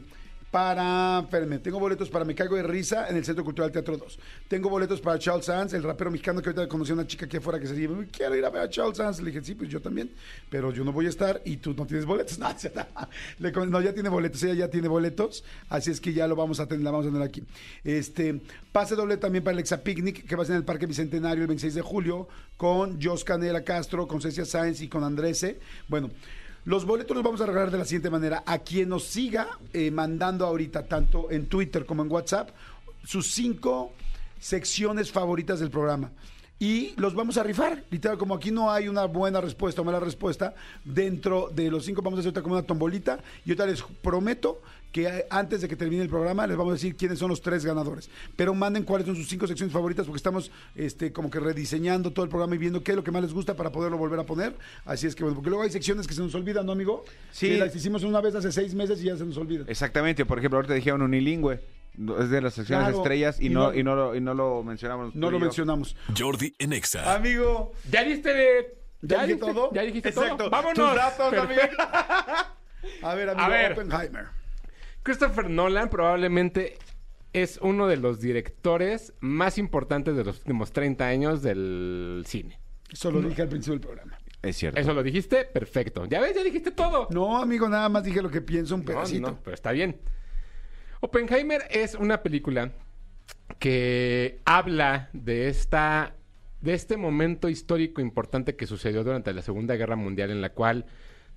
para, 0.54 1.22
espérenme, 1.22 1.58
tengo 1.58 1.80
boletos 1.80 2.12
para 2.12 2.24
Me 2.26 2.36
Caigo 2.36 2.56
de 2.56 2.62
Risa 2.62 3.10
en 3.10 3.18
el 3.18 3.26
Centro 3.26 3.44
Cultural 3.44 3.72
Teatro 3.72 3.98
2. 3.98 4.20
Tengo 4.48 4.70
boletos 4.70 5.02
para 5.02 5.18
Charles 5.18 5.46
Sands, 5.48 5.74
el 5.74 5.82
rapero 5.82 6.12
mexicano 6.12 6.44
que 6.44 6.50
ahorita 6.50 6.68
conocí 6.68 6.92
a 6.92 6.94
una 6.94 7.08
chica 7.08 7.26
aquí 7.26 7.38
afuera 7.38 7.60
que 7.60 7.66
se 7.66 7.74
dice, 7.74 7.92
quiero 8.12 8.36
ir 8.36 8.46
a 8.46 8.52
ver 8.52 8.62
a 8.62 8.70
Charles 8.70 8.98
Sands. 8.98 9.20
Le 9.20 9.32
dije, 9.32 9.44
sí, 9.44 9.56
pues 9.56 9.68
yo 9.68 9.82
también, 9.82 10.12
pero 10.52 10.72
yo 10.72 10.84
no 10.84 10.92
voy 10.92 11.08
a 11.08 11.10
estar 11.10 11.42
y 11.44 11.58
tú 11.58 11.74
no 11.74 11.88
tienes 11.88 12.06
boletos. 12.06 12.38
No, 13.74 13.82
ya 13.82 13.94
tiene 13.94 14.10
boletos, 14.10 14.44
ella 14.44 14.54
ya 14.54 14.70
tiene 14.70 14.88
boletos, 14.88 15.44
así 15.70 15.90
es 15.90 16.00
que 16.00 16.14
ya 16.14 16.28
lo 16.28 16.36
vamos 16.36 16.60
a 16.60 16.68
tener, 16.68 16.84
la 16.84 16.92
vamos 16.92 17.08
a 17.08 17.10
tener 17.10 17.24
aquí. 17.24 17.44
Este, 17.84 18.40
pase 18.72 18.96
doble 18.96 19.18
también 19.18 19.44
para 19.44 19.58
el 19.58 19.64
Picnic, 19.80 20.28
que 20.28 20.36
va 20.36 20.44
a 20.44 20.46
ser 20.46 20.54
en 20.54 20.60
el 20.60 20.66
Parque 20.66 20.86
Bicentenario 20.86 21.42
el 21.42 21.48
26 21.48 21.74
de 21.74 21.82
julio, 21.82 22.28
con 22.58 23.02
Jos 23.02 23.24
Canela 23.24 23.64
Castro, 23.64 24.08
con 24.08 24.22
Cecia 24.22 24.46
Sáenz 24.46 24.82
y 24.82 24.88
con 24.88 25.04
Andrese. 25.04 25.60
Bueno, 25.88 26.12
los 26.66 26.86
boletos 26.86 27.16
los 27.16 27.24
vamos 27.24 27.42
a 27.42 27.46
regalar 27.46 27.72
de 27.72 27.78
la 27.78 27.86
siguiente 27.86 28.10
manera. 28.10 28.44
A 28.46 28.60
quien 28.60 28.90
nos 28.90 29.04
siga 29.04 29.48
eh, 29.74 29.92
mandando 29.92 30.46
ahorita, 30.46 30.86
tanto 30.88 31.30
en 31.30 31.48
Twitter 31.48 31.86
como 31.86 32.04
en 32.04 32.12
WhatsApp, 32.12 32.50
sus 33.04 33.32
cinco 33.32 33.92
secciones 34.40 35.12
favoritas 35.12 35.60
del 35.60 35.70
programa. 35.70 36.12
Y 36.60 36.94
los 36.96 37.14
vamos 37.14 37.38
a 37.38 37.44
rifar. 37.44 37.84
Literal, 37.90 38.18
como 38.18 38.36
aquí 38.36 38.50
no 38.50 38.72
hay 38.72 38.88
una 38.88 39.06
buena 39.06 39.42
respuesta 39.42 39.82
o 39.82 39.84
mala 39.84 40.00
respuesta, 40.00 40.56
dentro 40.86 41.50
de 41.54 41.70
los 41.70 41.84
cinco 41.84 42.02
vamos 42.02 42.18
a 42.18 42.20
hacer 42.22 42.30
ahorita 42.30 42.42
como 42.42 42.56
una 42.56 42.64
tombolita. 42.64 43.20
Y 43.46 43.50
ahorita 43.50 43.66
les 43.66 43.84
prometo 44.02 44.62
que 44.94 45.26
antes 45.30 45.60
de 45.60 45.68
que 45.68 45.76
termine 45.76 46.04
el 46.04 46.08
programa 46.08 46.48
les 46.48 46.56
vamos 46.56 46.72
a 46.72 46.76
decir 46.76 46.96
quiénes 46.96 47.20
son 47.20 47.28
los 47.30 47.42
tres 47.42 47.66
ganadores. 47.66 48.10
Pero 48.38 48.54
manden 48.54 48.84
cuáles 48.84 49.06
son 49.08 49.16
sus 49.18 49.28
cinco 49.28 49.48
secciones 49.48 49.74
favoritas 49.74 50.06
porque 50.06 50.18
estamos 50.18 50.52
este, 50.76 51.12
como 51.12 51.30
que 51.30 51.40
rediseñando 51.42 52.12
todo 52.14 52.24
el 52.24 52.30
programa 52.30 52.56
y 52.56 52.60
viendo 52.60 52.82
qué 52.84 52.92
es 52.92 52.96
lo 52.96 53.04
que 53.04 53.12
más 53.12 53.24
les 53.24 53.34
gusta 53.34 53.56
para 53.56 53.72
poderlo 53.72 53.98
volver 53.98 54.20
a 54.20 54.24
poner. 54.24 54.56
Así 54.86 55.08
es 55.08 55.16
que 55.16 55.24
bueno, 55.24 55.36
porque 55.36 55.50
luego 55.50 55.64
hay 55.64 55.72
secciones 55.72 56.08
que 56.08 56.14
se 56.14 56.22
nos 56.22 56.34
olvidan, 56.36 56.66
¿no, 56.66 56.72
amigo? 56.72 57.04
Sí. 57.32 57.50
Que 57.50 57.58
las 57.58 57.76
hicimos 57.76 58.04
una 58.04 58.22
vez 58.22 58.36
hace 58.36 58.52
seis 58.52 58.74
meses 58.76 59.02
y 59.02 59.06
ya 59.06 59.18
se 59.18 59.26
nos 59.26 59.36
olvidan. 59.36 59.68
Exactamente, 59.68 60.26
por 60.26 60.38
ejemplo, 60.38 60.58
ahorita 60.60 60.76
dijeron 60.76 61.02
unilingüe. 61.02 61.60
No, 61.98 62.18
Es 62.20 62.30
de 62.30 62.42
las 62.42 62.54
secciones 62.54 62.86
Claro, 62.86 62.98
estrellas 62.98 63.40
y, 63.40 63.48
y 63.48 63.50
no, 63.50 63.72
no- 63.72 63.76
y, 63.76 63.84
no 63.84 63.96
lo, 63.96 64.16
y 64.16 64.22
no 64.22 64.34
lo 64.34 64.64
mencionamos. 64.64 65.14
No 65.16 65.30
lo 65.32 65.38
yo. 65.40 65.46
mencionamos. 65.46 65.96
Jordi 66.18 66.56
en 66.60 66.74
Exa. 66.74 67.14
Amigo, 67.16 67.72
¿Ya 67.92 68.04
diste 68.04 68.34
de... 68.34 68.78
¿Ya 69.02 69.24
dije 69.24 69.36
dijiste- 69.36 69.54
todo? 69.54 69.70
¿Ya 69.74 69.82
dijiste 69.82 70.10
Exacto. 70.10 70.38
todo? 70.38 70.50
¡Vámonos! 70.50 70.76
Tus 70.90 70.96
datos, 70.96 71.30
Perfecto. 71.32 71.78
a 73.04 73.16
ver, 73.16 73.30
amigo, 73.30 73.44
A 73.46 73.50
ver. 73.50 73.72
Oppenheimer. 73.74 74.43
Christopher 75.04 75.50
Nolan 75.50 75.90
probablemente 75.90 76.78
es 77.34 77.60
uno 77.62 77.88
de 77.88 77.98
los 77.98 78.20
directores 78.22 79.14
más 79.20 79.58
importantes 79.58 80.16
de 80.16 80.24
los 80.24 80.40
últimos 80.40 80.72
30 80.72 81.06
años 81.06 81.42
del 81.42 82.24
cine. 82.28 82.60
Eso 82.92 83.12
lo 83.12 83.22
dije 83.22 83.42
al 83.42 83.50
principio 83.50 83.74
del 83.74 83.82
programa. 83.82 84.18
Es 84.42 84.58
cierto. 84.58 84.80
¿Eso 84.80 84.94
lo 84.94 85.04
dijiste? 85.04 85.46
Perfecto. 85.46 86.06
¿Ya 86.06 86.20
ves? 86.22 86.36
Ya 86.36 86.44
dijiste 86.44 86.72
todo. 86.72 87.08
No, 87.12 87.42
amigo, 87.42 87.68
nada 87.70 87.90
más 87.90 88.04
dije 88.04 88.22
lo 88.22 88.30
que 88.30 88.42
pienso 88.42 88.76
un 88.76 88.82
No, 88.82 88.86
pedacito. 88.86 89.28
no, 89.32 89.40
pero 89.44 89.54
está 89.56 89.72
bien. 89.72 89.98
Oppenheimer 91.00 91.64
es 91.72 91.96
una 91.96 92.22
película 92.22 92.72
que 93.60 94.40
habla 94.46 95.10
de 95.14 95.48
esta 95.48 96.16
de 96.62 96.74
este 96.74 96.96
momento 96.96 97.50
histórico 97.50 98.00
importante 98.00 98.56
que 98.56 98.68
sucedió 98.68 99.04
durante 99.04 99.34
la 99.34 99.42
Segunda 99.42 99.76
Guerra 99.76 99.98
Mundial 99.98 100.30
en 100.32 100.40
la 100.42 100.50
cual 100.54 100.86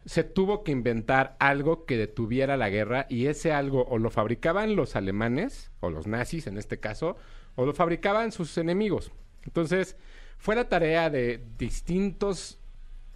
se 0.07 0.23
tuvo 0.23 0.63
que 0.63 0.71
inventar 0.71 1.37
algo 1.41 1.85
que 1.85 1.97
detuviera 1.97 2.57
la 2.57 2.71
guerra 2.71 3.07
y 3.11 3.27
ese 3.27 3.53
algo 3.53 3.85
o 3.85 3.99
lo 3.99 4.11
fabricaban 4.11 4.77
los 4.77 4.95
alemanes 4.95 5.71
o 5.81 5.91
los 5.91 6.07
nazis 6.07 6.47
en 6.47 6.57
este 6.57 6.79
caso 6.79 7.17
o 7.57 7.67
lo 7.67 7.75
fabricaban 7.75 8.31
sus 8.31 8.57
enemigos. 8.57 9.11
Entonces, 9.45 9.97
fue 10.39 10.55
la 10.55 10.69
tarea 10.69 11.11
de 11.11 11.43
distintos 11.59 12.59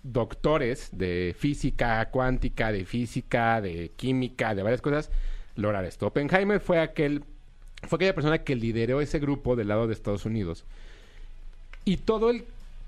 doctores 0.02 0.88
de 0.92 1.34
física 1.38 2.04
cuántica, 2.10 2.72
de 2.72 2.84
física, 2.84 3.60
de 3.60 3.92
química, 3.96 4.54
de 4.54 4.62
varias 4.62 4.80
cosas, 4.80 5.10
lograr 5.54 5.84
esto. 5.84 6.08
Oppenheimer 6.08 6.60
fue 6.60 6.80
aquel 6.80 7.22
fue 7.86 7.96
aquella 7.96 8.14
persona 8.14 8.38
que 8.38 8.56
lideró 8.56 9.00
ese 9.00 9.18
grupo 9.18 9.56
del 9.56 9.68
lado 9.68 9.86
de 9.86 9.94
Estados 9.94 10.26
Unidos. 10.26 10.64
Y 11.84 11.98
todo 11.98 12.30
el, 12.30 12.44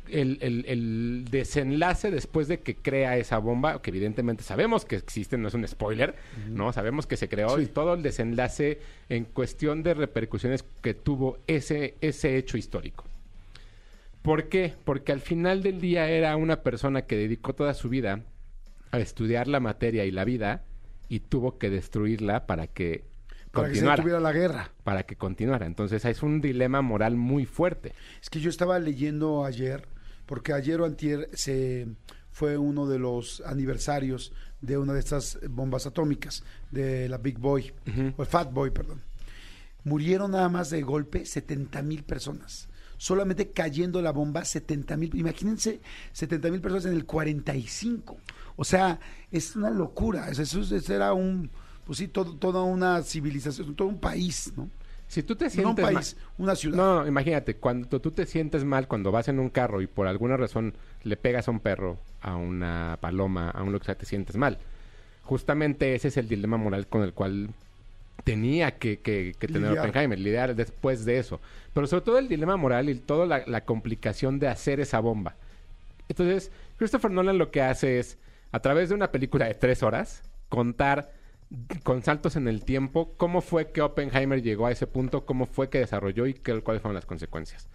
el- 0.09 0.39
el- 0.41 0.65
el 0.67 1.25
desenlace 1.31 2.11
después 2.11 2.49
de 2.49 2.61
que 2.61 2.75
crea 2.77 3.17
esa 3.17 3.39
bomba, 3.39 3.81
que 3.81 3.91
evidentemente 3.91 4.43
sabemos 4.43 4.85
que 4.85 4.97
existe, 4.97 5.39
no 5.39 5.49
es 5.49 5.55
un 5.55 5.67
spoiler, 5.67 6.15
¿no? 6.49 6.73
Sabemos 6.73 7.07
que 7.07 7.17
se 7.17 7.29
creó 7.29 7.57
Sí. 7.57 7.65
y 7.65 7.67
todo 7.67 7.95
el 7.95 8.03
desenlace 8.03 8.81
en 9.09 9.25
cuestión 9.25 9.83
de 9.83 9.95
repercusiones 9.95 10.65
que 10.83 10.95
tuvo 10.95 11.39
ese, 11.47 11.95
ese 12.01 12.37
hecho 12.37 12.57
histórico. 12.59 13.05
¿Por 14.23 14.49
qué? 14.49 14.75
Porque 14.85 15.13
al 15.13 15.21
final 15.21 15.63
del 15.63 15.81
día 15.81 16.09
era 16.09 16.37
una 16.37 16.63
persona 16.63 17.03
que 17.03 17.17
dedicó 17.17 17.55
toda 17.55 17.75
su 17.75 17.89
vida 17.89 18.21
a 18.93 18.99
estudiar 19.01 19.49
la 19.49 19.59
materia 19.61 20.05
y 20.05 20.11
la 20.11 20.25
vida 20.25 20.63
y 21.09 21.21
tuvo 21.21 21.59
que 21.59 21.71
destruirla 21.71 22.47
para 22.47 22.67
que 22.69 23.05
Para 23.51 23.69
que 23.69 23.75
se 23.77 23.85
detuviera 23.85 24.21
la 24.21 24.33
guerra. 24.33 24.71
para 24.85 25.03
que 25.03 25.17
continuara. 25.17 25.67
Entonces 25.67 26.05
es 26.05 26.23
un 26.23 26.41
dilema 26.41 26.83
moral 26.83 27.17
muy 27.17 27.47
fuerte. 27.47 27.93
Es 28.23 28.31
que 28.31 28.41
yo 28.41 28.49
estaba 28.49 28.79
leyendo 28.79 29.45
ayer, 29.45 29.83
porque 30.27 30.53
ayer 30.53 30.81
o 30.81 30.85
antier 30.85 31.29
se 31.35 31.87
fue 32.31 32.57
uno 32.59 32.87
de 32.89 32.99
los 32.99 33.43
aniversarios 33.47 34.33
de 34.61 34.79
una 34.79 34.93
de 34.93 35.01
estas 35.01 35.39
bombas 35.51 35.87
atómicas, 35.87 36.45
de 36.71 37.09
la 37.09 37.19
Big 37.19 37.39
Boy, 37.39 37.73
o 38.17 38.23
el 38.23 38.29
Fat 38.29 38.53
Boy, 38.53 38.71
perdón. 38.71 39.03
Murieron 39.85 40.31
nada 40.31 40.49
más 40.49 40.71
de 40.71 40.83
golpe 40.83 41.27
70 41.27 41.83
mil 41.83 42.05
personas. 42.05 42.69
Solamente 42.99 43.51
cayendo 43.51 44.01
la 44.01 44.13
bomba, 44.13 44.45
70 44.45 44.97
mil. 44.97 45.11
Imagínense, 45.17 45.81
70 46.13 46.51
mil 46.51 46.61
personas 46.61 46.87
en 46.87 46.93
el 46.93 47.05
45. 47.05 48.17
O 48.55 48.65
sea, 48.65 49.01
es 49.33 49.57
una 49.57 49.71
locura. 49.71 50.29
Eso, 50.31 50.43
eso- 50.43 50.77
eso 50.77 50.95
era 50.95 51.13
un, 51.13 51.51
pues 51.85 51.99
sí, 51.99 52.07
todo- 52.07 52.37
toda 52.37 52.63
una 52.63 53.03
civilización, 53.03 53.75
todo 53.75 53.89
un 53.89 53.99
país, 53.99 54.53
¿no? 54.57 54.71
Si 55.13 55.23
tú 55.23 55.37
te 55.37 55.45
No 55.45 55.49
un 55.51 55.53
sientes 55.77 55.85
país, 55.85 56.17
mal- 56.17 56.25
una 56.39 56.57
ciudad. 56.57 56.77
No, 56.79 57.01
no, 57.03 57.07
imagínate, 57.07 57.57
cuando 57.57 58.01
tú 58.01 58.11
te 58.13 58.25
sientes 58.25 58.65
mal 58.65 58.89
cuando 58.89 59.13
vas 59.13 59.29
en 59.29 59.39
un 59.41 59.51
carro 59.51 59.83
y 59.83 59.87
por 59.87 60.07
alguna 60.07 60.39
razón 60.39 60.73
le 61.03 61.19
pegas 61.19 61.49
a 61.49 61.51
un 61.51 61.61
perro, 61.61 61.99
a 62.23 62.37
una 62.37 62.97
paloma, 62.99 63.51
a 63.51 63.63
un 63.63 63.73
lo 63.73 63.79
que 63.79 63.85
sea, 63.85 63.95
te 63.95 64.07
sientes 64.07 64.37
mal. 64.39 64.57
Justamente 65.23 65.95
ese 65.95 66.09
es 66.09 66.17
el 66.17 66.29
dilema 66.29 66.57
moral 66.57 66.87
con 66.87 67.03
el 67.03 67.13
cual 67.13 67.51
tenía 68.25 68.79
que, 68.79 69.01
que- 69.01 69.35
que 69.39 69.49
tener 69.49 69.69
Lidiar. 69.73 69.87
Oppenheimer, 69.87 70.19
lidiar 70.19 70.55
después 70.57 71.05
de 71.05 71.19
eso. 71.19 71.41
Pero 71.75 71.87
sobre 71.87 72.05
todo 72.07 72.19
el 72.19 72.29
dilema 72.29 72.57
moral 72.57 72.89
y 72.89 72.95
toda 72.95 73.27
la, 73.27 73.43
la 73.47 73.67
complicación 73.67 74.39
de 74.39 74.49
hacer 74.49 74.81
esa 74.81 75.01
bomba. 75.01 75.35
Entonces, 76.09 76.51
Christopher 76.79 77.11
Nolan 77.11 77.37
lo 77.37 77.51
que 77.51 77.61
hace 77.61 77.99
es, 77.99 78.17
a 78.51 78.61
través 78.61 78.89
de 78.89 78.95
una 78.95 79.13
película 79.13 79.45
de 79.47 79.55
tres 79.55 79.83
horas, 79.83 80.23
contar 80.49 81.13
con 81.85 82.03
saltos 82.03 82.37
en 82.37 82.49
el 82.49 82.65
tiempo 82.65 83.15
cómo 83.17 83.41
fue 83.41 83.71
que 83.73 83.83
Oppenheimer 83.83 84.43
llegó 84.43 84.67
a 84.67 84.71
ese 84.73 84.87
punto, 84.87 85.27
cómo 85.27 85.47
fue 85.47 85.69
que 85.69 85.79
desarrolló 85.79 86.27
y 86.27 86.35
qué- 86.35 86.61
cuáles 86.63 86.83
fueron 86.83 86.95
las 86.95 87.07
consecuencias. 87.07 87.69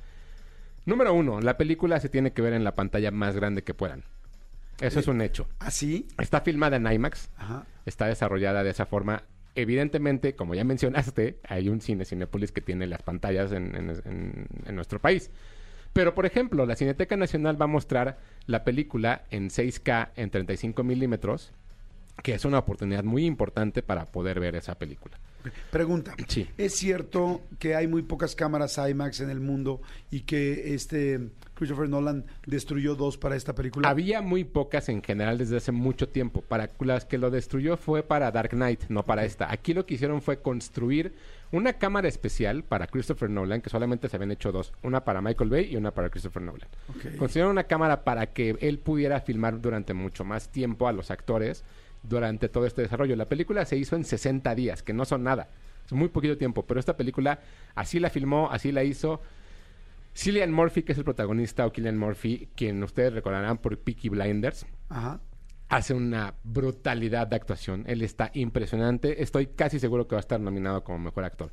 Número 0.85 1.13
uno, 1.13 1.41
la 1.41 1.57
película 1.57 1.99
se 1.99 2.09
tiene 2.09 2.31
que 2.31 2.41
ver 2.41 2.53
en 2.53 2.63
la 2.63 2.75
pantalla 2.75 3.11
más 3.11 3.35
grande 3.35 3.63
que 3.63 3.73
puedan. 3.73 4.03
Eso 4.79 4.99
es 4.99 5.07
un 5.07 5.21
hecho. 5.21 5.47
Así. 5.59 6.07
Está 6.19 6.41
filmada 6.41 6.77
en 6.77 6.91
IMAX, 6.91 7.29
Ajá. 7.37 7.65
está 7.85 8.05
desarrollada 8.07 8.63
de 8.63 8.69
esa 8.69 8.85
forma. 8.85 9.23
Evidentemente, 9.55 10.35
como 10.35 10.53
ya 10.53 10.63
mencionaste, 10.63 11.39
hay 11.47 11.67
un 11.67 11.81
cine 11.81 12.05
Cinepolis 12.05 12.51
que 12.51 12.61
tiene 12.61 12.85
las 12.87 13.01
pantallas 13.01 13.51
en, 13.51 13.75
en- 13.75 13.89
en- 14.05 14.47
en 14.65 14.75
nuestro 14.75 14.99
país. 14.99 15.31
Pero, 15.93 16.13
por 16.13 16.25
ejemplo, 16.27 16.65
la 16.67 16.75
Cineteca 16.75 17.17
Nacional 17.17 17.59
va 17.59 17.65
a 17.65 17.67
mostrar 17.69 18.19
la 18.45 18.63
película 18.63 19.23
en 19.31 19.49
6K 19.49 20.11
en 20.15 20.29
35 20.29 20.83
milímetros, 20.83 21.51
que 22.23 22.33
es 22.33 22.45
una 22.45 22.59
oportunidad 22.59 23.03
muy 23.03 23.25
importante 23.25 23.83
para 23.83 24.05
poder 24.05 24.39
ver 24.39 24.55
esa 24.55 24.75
película. 24.75 25.17
Pregunta. 25.71 26.15
Sí. 26.27 26.47
¿Es 26.57 26.73
cierto 26.73 27.41
que 27.59 27.75
hay 27.75 27.87
muy 27.87 28.01
pocas 28.01 28.35
cámaras 28.35 28.77
IMAX 28.77 29.21
en 29.21 29.29
el 29.29 29.39
mundo 29.39 29.81
y 30.11 30.21
que 30.21 30.73
este 30.73 31.29
Christopher 31.53 31.89
Nolan 31.89 32.25
destruyó 32.45 32.95
dos 32.95 33.17
para 33.17 33.35
esta 33.35 33.55
película? 33.55 33.89
Había 33.89 34.21
muy 34.21 34.43
pocas 34.43 34.89
en 34.89 35.01
general 35.01 35.37
desde 35.37 35.57
hace 35.57 35.71
mucho 35.71 36.09
tiempo. 36.09 36.41
Para 36.41 36.69
las 36.79 37.05
que 37.05 37.17
lo 37.17 37.31
destruyó 37.31 37.77
fue 37.77 38.03
para 38.03 38.31
Dark 38.31 38.51
Knight, 38.51 38.85
no 38.89 39.03
para 39.03 39.25
esta. 39.25 39.51
Aquí 39.51 39.73
lo 39.73 39.85
que 39.85 39.95
hicieron 39.95 40.21
fue 40.21 40.41
construir 40.41 41.13
una 41.51 41.73
cámara 41.73 42.07
especial 42.07 42.63
para 42.63 42.87
Christopher 42.87 43.29
Nolan, 43.29 43.61
que 43.61 43.69
solamente 43.69 44.09
se 44.09 44.17
habían 44.17 44.31
hecho 44.31 44.51
dos. 44.51 44.73
Una 44.83 45.05
para 45.05 45.21
Michael 45.21 45.49
Bay 45.49 45.69
y 45.71 45.77
una 45.77 45.91
para 45.91 46.09
Christopher 46.09 46.41
Nolan. 46.41 46.67
Ok. 46.89 47.15
Construyeron 47.17 47.51
una 47.51 47.63
cámara 47.63 48.03
para 48.03 48.33
que 48.33 48.57
él 48.59 48.79
pudiera 48.79 49.21
filmar 49.21 49.61
durante 49.61 49.93
mucho 49.93 50.25
más 50.25 50.49
tiempo 50.49 50.87
a 50.87 50.91
los 50.91 51.09
actores 51.09 51.63
durante 52.03 52.49
todo 52.49 52.65
este 52.65 52.81
desarrollo. 52.81 53.15
La 53.15 53.29
película 53.29 53.65
se 53.65 53.77
hizo 53.77 53.95
en 53.95 54.03
60 54.05 54.53
días, 54.55 54.83
que 54.83 54.93
no 54.93 55.05
son 55.05 55.23
nada. 55.23 55.49
Es 55.85 55.93
muy 55.93 56.09
poquito 56.09 56.37
tiempo, 56.37 56.65
pero 56.65 56.79
esta 56.79 56.97
película 56.97 57.39
así 57.75 57.99
la 57.99 58.09
filmó, 58.09 58.49
así 58.51 58.71
la 58.71 58.83
hizo. 58.83 59.21
Cillian 60.15 60.51
Murphy, 60.51 60.81
que 60.83 60.93
es 60.93 60.97
el 60.97 61.03
protagonista, 61.03 61.65
o 61.65 61.71
Killian 61.71 61.97
Murphy, 61.97 62.49
quien 62.55 62.81
ustedes 62.83 63.13
recordarán 63.13 63.59
por 63.59 63.77
Peaky 63.77 64.09
Blinders, 64.09 64.65
Ajá. 64.89 65.21
hace 65.69 65.93
una 65.93 66.33
brutalidad 66.43 67.27
de 67.27 67.35
actuación. 67.35 67.83
Él 67.87 68.01
está 68.01 68.31
impresionante. 68.33 69.21
Estoy 69.21 69.47
casi 69.47 69.79
seguro 69.79 70.07
que 70.07 70.15
va 70.15 70.19
a 70.19 70.21
estar 70.21 70.39
nominado 70.39 70.83
como 70.83 70.97
mejor 70.97 71.23
actor. 71.23 71.51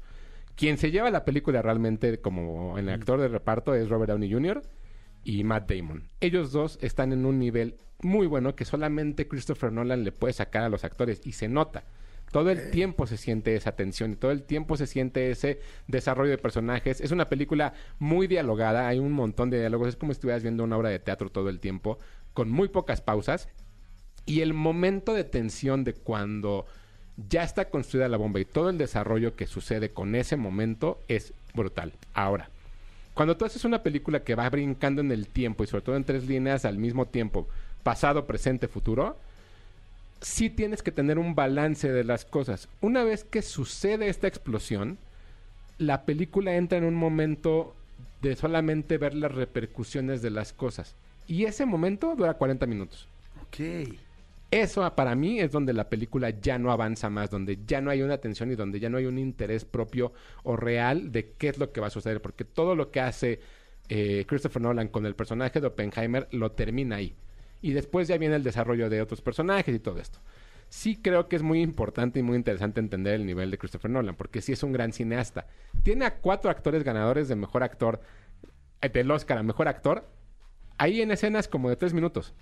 Quien 0.57 0.79
se 0.79 0.91
lleva 0.91 1.11
la 1.11 1.25
película 1.25 1.61
realmente 1.63 2.21
como 2.21 2.79
el 2.79 2.89
actor 2.89 3.21
de 3.21 3.29
reparto 3.29 3.75
es 3.75 3.89
Robert 3.89 4.11
Downey 4.11 4.33
Jr. 4.33 4.63
y 5.25 5.43
Matt 5.45 5.71
Damon. 5.71 6.09
Ellos 6.21 6.53
dos 6.53 6.79
están 6.83 7.13
en 7.13 7.27
un 7.27 7.39
nivel 7.39 7.77
muy 8.01 8.27
bueno 8.27 8.55
que 8.55 8.65
solamente 8.65 9.27
Christopher 9.27 9.73
Nolan 9.73 10.05
le 10.05 10.13
puede 10.13 10.35
sacar 10.35 10.63
a 10.63 10.69
los 10.69 10.85
actores 10.85 11.21
y 11.25 11.33
se 11.33 11.49
nota. 11.49 11.85
Todo 12.31 12.51
el 12.51 12.71
tiempo 12.71 13.07
se 13.07 13.17
siente 13.17 13.55
esa 13.55 13.77
tensión 13.77 14.13
y 14.13 14.17
todo 14.17 14.33
el 14.33 14.43
tiempo 14.43 14.77
se 14.77 14.87
siente 14.87 15.31
ese 15.31 15.61
desarrollo 15.87 16.31
de 16.31 16.39
personajes. 16.39 17.01
Es 17.01 17.13
una 17.13 17.29
película 17.29 17.75
muy 17.99 18.27
dialogada, 18.27 18.89
hay 18.89 18.99
un 18.99 19.13
montón 19.13 19.51
de 19.51 19.61
diálogos, 19.61 19.89
es 19.89 19.97
como 19.97 20.13
si 20.13 20.17
estuvieras 20.17 20.43
viendo 20.43 20.65
una 20.65 20.77
obra 20.77 20.89
de 20.89 20.99
teatro 20.99 21.31
todo 21.31 21.49
el 21.49 21.61
tiempo, 21.61 21.99
con 22.33 22.51
muy 22.51 22.69
pocas 22.69 23.01
pausas. 23.01 23.49
Y 24.27 24.41
el 24.41 24.53
momento 24.53 25.15
de 25.15 25.25
tensión 25.25 25.85
de 25.85 25.93
cuando 25.93 26.67
ya 27.29 27.45
está 27.45 27.71
construida 27.71 28.09
la 28.09 28.17
bomba 28.17 28.41
y 28.41 28.45
todo 28.45 28.71
el 28.71 28.79
desarrollo 28.79 29.37
que 29.37 29.47
sucede 29.47 29.91
con 29.91 30.15
ese 30.17 30.37
momento 30.37 30.99
es 31.07 31.35
brutal. 31.55 31.93
Ahora, 32.15 32.51
cuando 33.15 33.37
tú 33.37 33.45
haces 33.45 33.65
una 33.65 33.83
película 33.83 34.25
que 34.25 34.35
va 34.35 34.51
brincando 34.51 35.01
en 35.01 35.13
el 35.13 35.29
tiempo 35.29 35.65
y 35.65 35.67
sobre 35.69 35.83
todo 35.83 35.97
en 35.97 36.05
tres 36.05 36.27
líneas 36.27 36.65
al 36.65 36.79
mismo 36.79 37.07
tiempo, 37.07 37.49
pasado, 37.83 38.27
presente, 38.27 38.67
futuro, 38.69 39.17
sí 40.21 40.51
tienes 40.51 40.83
que 40.83 40.91
tener 40.91 41.19
un 41.19 41.35
balance 41.35 41.93
de 41.93 42.05
las 42.05 42.25
cosas. 42.25 42.69
Una 42.81 43.05
vez 43.05 43.25
que 43.25 43.43
sucede 43.43 44.09
esta 44.09 44.27
explosión, 44.27 44.99
la 45.79 46.05
película 46.05 46.55
entra 46.57 46.79
en 46.79 46.85
un 46.85 46.95
momento 46.95 47.75
de 48.23 48.35
solamente 48.35 48.99
ver 48.99 49.15
las 49.15 49.33
repercusiones 49.33 50.23
de 50.23 50.31
las 50.31 50.53
cosas. 50.53 50.95
Y 51.29 51.45
ese 51.45 51.67
momento 51.67 52.15
dura 52.17 52.35
40 52.35 52.67
minutos. 52.67 53.07
Ok. 53.47 53.97
Eso 54.55 54.85
ah, 54.85 54.95
para 54.95 55.17
mí 55.17 55.41
es 55.41 55.51
donde 55.51 55.73
la 55.73 55.89
película 55.91 56.31
ya 56.31 56.61
no 56.61 56.71
avanza 56.71 57.11
más, 57.11 57.29
donde 57.29 57.59
ya 57.67 57.81
no 57.81 57.91
hay 57.91 58.03
una 58.03 58.15
atención 58.15 58.53
y 58.53 58.55
donde 58.55 58.79
ya 58.79 58.89
no 58.89 58.99
hay 58.99 59.07
un 59.07 59.19
interés 59.19 59.65
propio 59.65 60.13
o 60.45 60.55
real 60.55 61.11
de 61.11 61.33
qué 61.33 61.49
es 61.49 61.59
lo 61.59 61.73
que 61.73 61.81
va 61.81 61.89
a 61.89 61.91
suceder, 61.91 62.23
porque 62.23 62.45
todo 62.45 62.77
lo 62.77 62.93
que 62.93 63.01
hace 63.01 63.41
eh, 63.89 64.25
Christopher 64.29 64.63
Nolan 64.63 64.87
con 64.87 65.07
el 65.07 65.17
personaje 65.17 65.61
de 65.61 65.67
Oppenheimer 65.67 66.29
lo 66.31 66.53
termina 66.53 66.95
ahí. 66.95 67.17
Y 67.63 67.73
después 67.73 68.07
ya 68.07 68.17
viene 68.17 68.37
el 68.37 68.45
desarrollo 68.45 68.89
de 68.89 69.03
otros 69.03 69.23
personajes 69.23 69.75
y 69.75 69.81
todo 69.81 69.99
esto. 69.99 70.21
Sí 70.69 71.03
creo 71.03 71.29
que 71.29 71.35
es 71.35 71.43
muy 71.43 71.61
importante 71.61 72.21
y 72.21 72.23
muy 72.23 72.37
interesante 72.37 72.79
entender 72.79 73.15
el 73.15 73.27
nivel 73.27 73.51
de 73.51 73.59
Christopher 73.59 73.91
Nolan, 73.91 74.15
porque 74.15 74.41
sí 74.41 74.53
es 74.53 74.63
un 74.63 74.71
gran 74.71 74.93
cineasta. 74.93 75.49
Tiene 75.83 76.05
a 76.05 76.19
cuatro 76.19 76.49
actores 76.49 76.85
ganadores 76.85 77.27
de 77.27 77.35
mejor 77.35 77.65
actor, 77.65 78.03
eh, 78.81 78.89
del 78.89 79.11
Oscar 79.11 79.39
a 79.39 79.43
mejor 79.43 79.67
actor, 79.67 80.09
ahí 80.79 81.03
en 81.03 81.11
escenas 81.11 81.49
como 81.49 81.71
de 81.71 81.75
tres 81.75 81.93
minutos. 81.93 82.35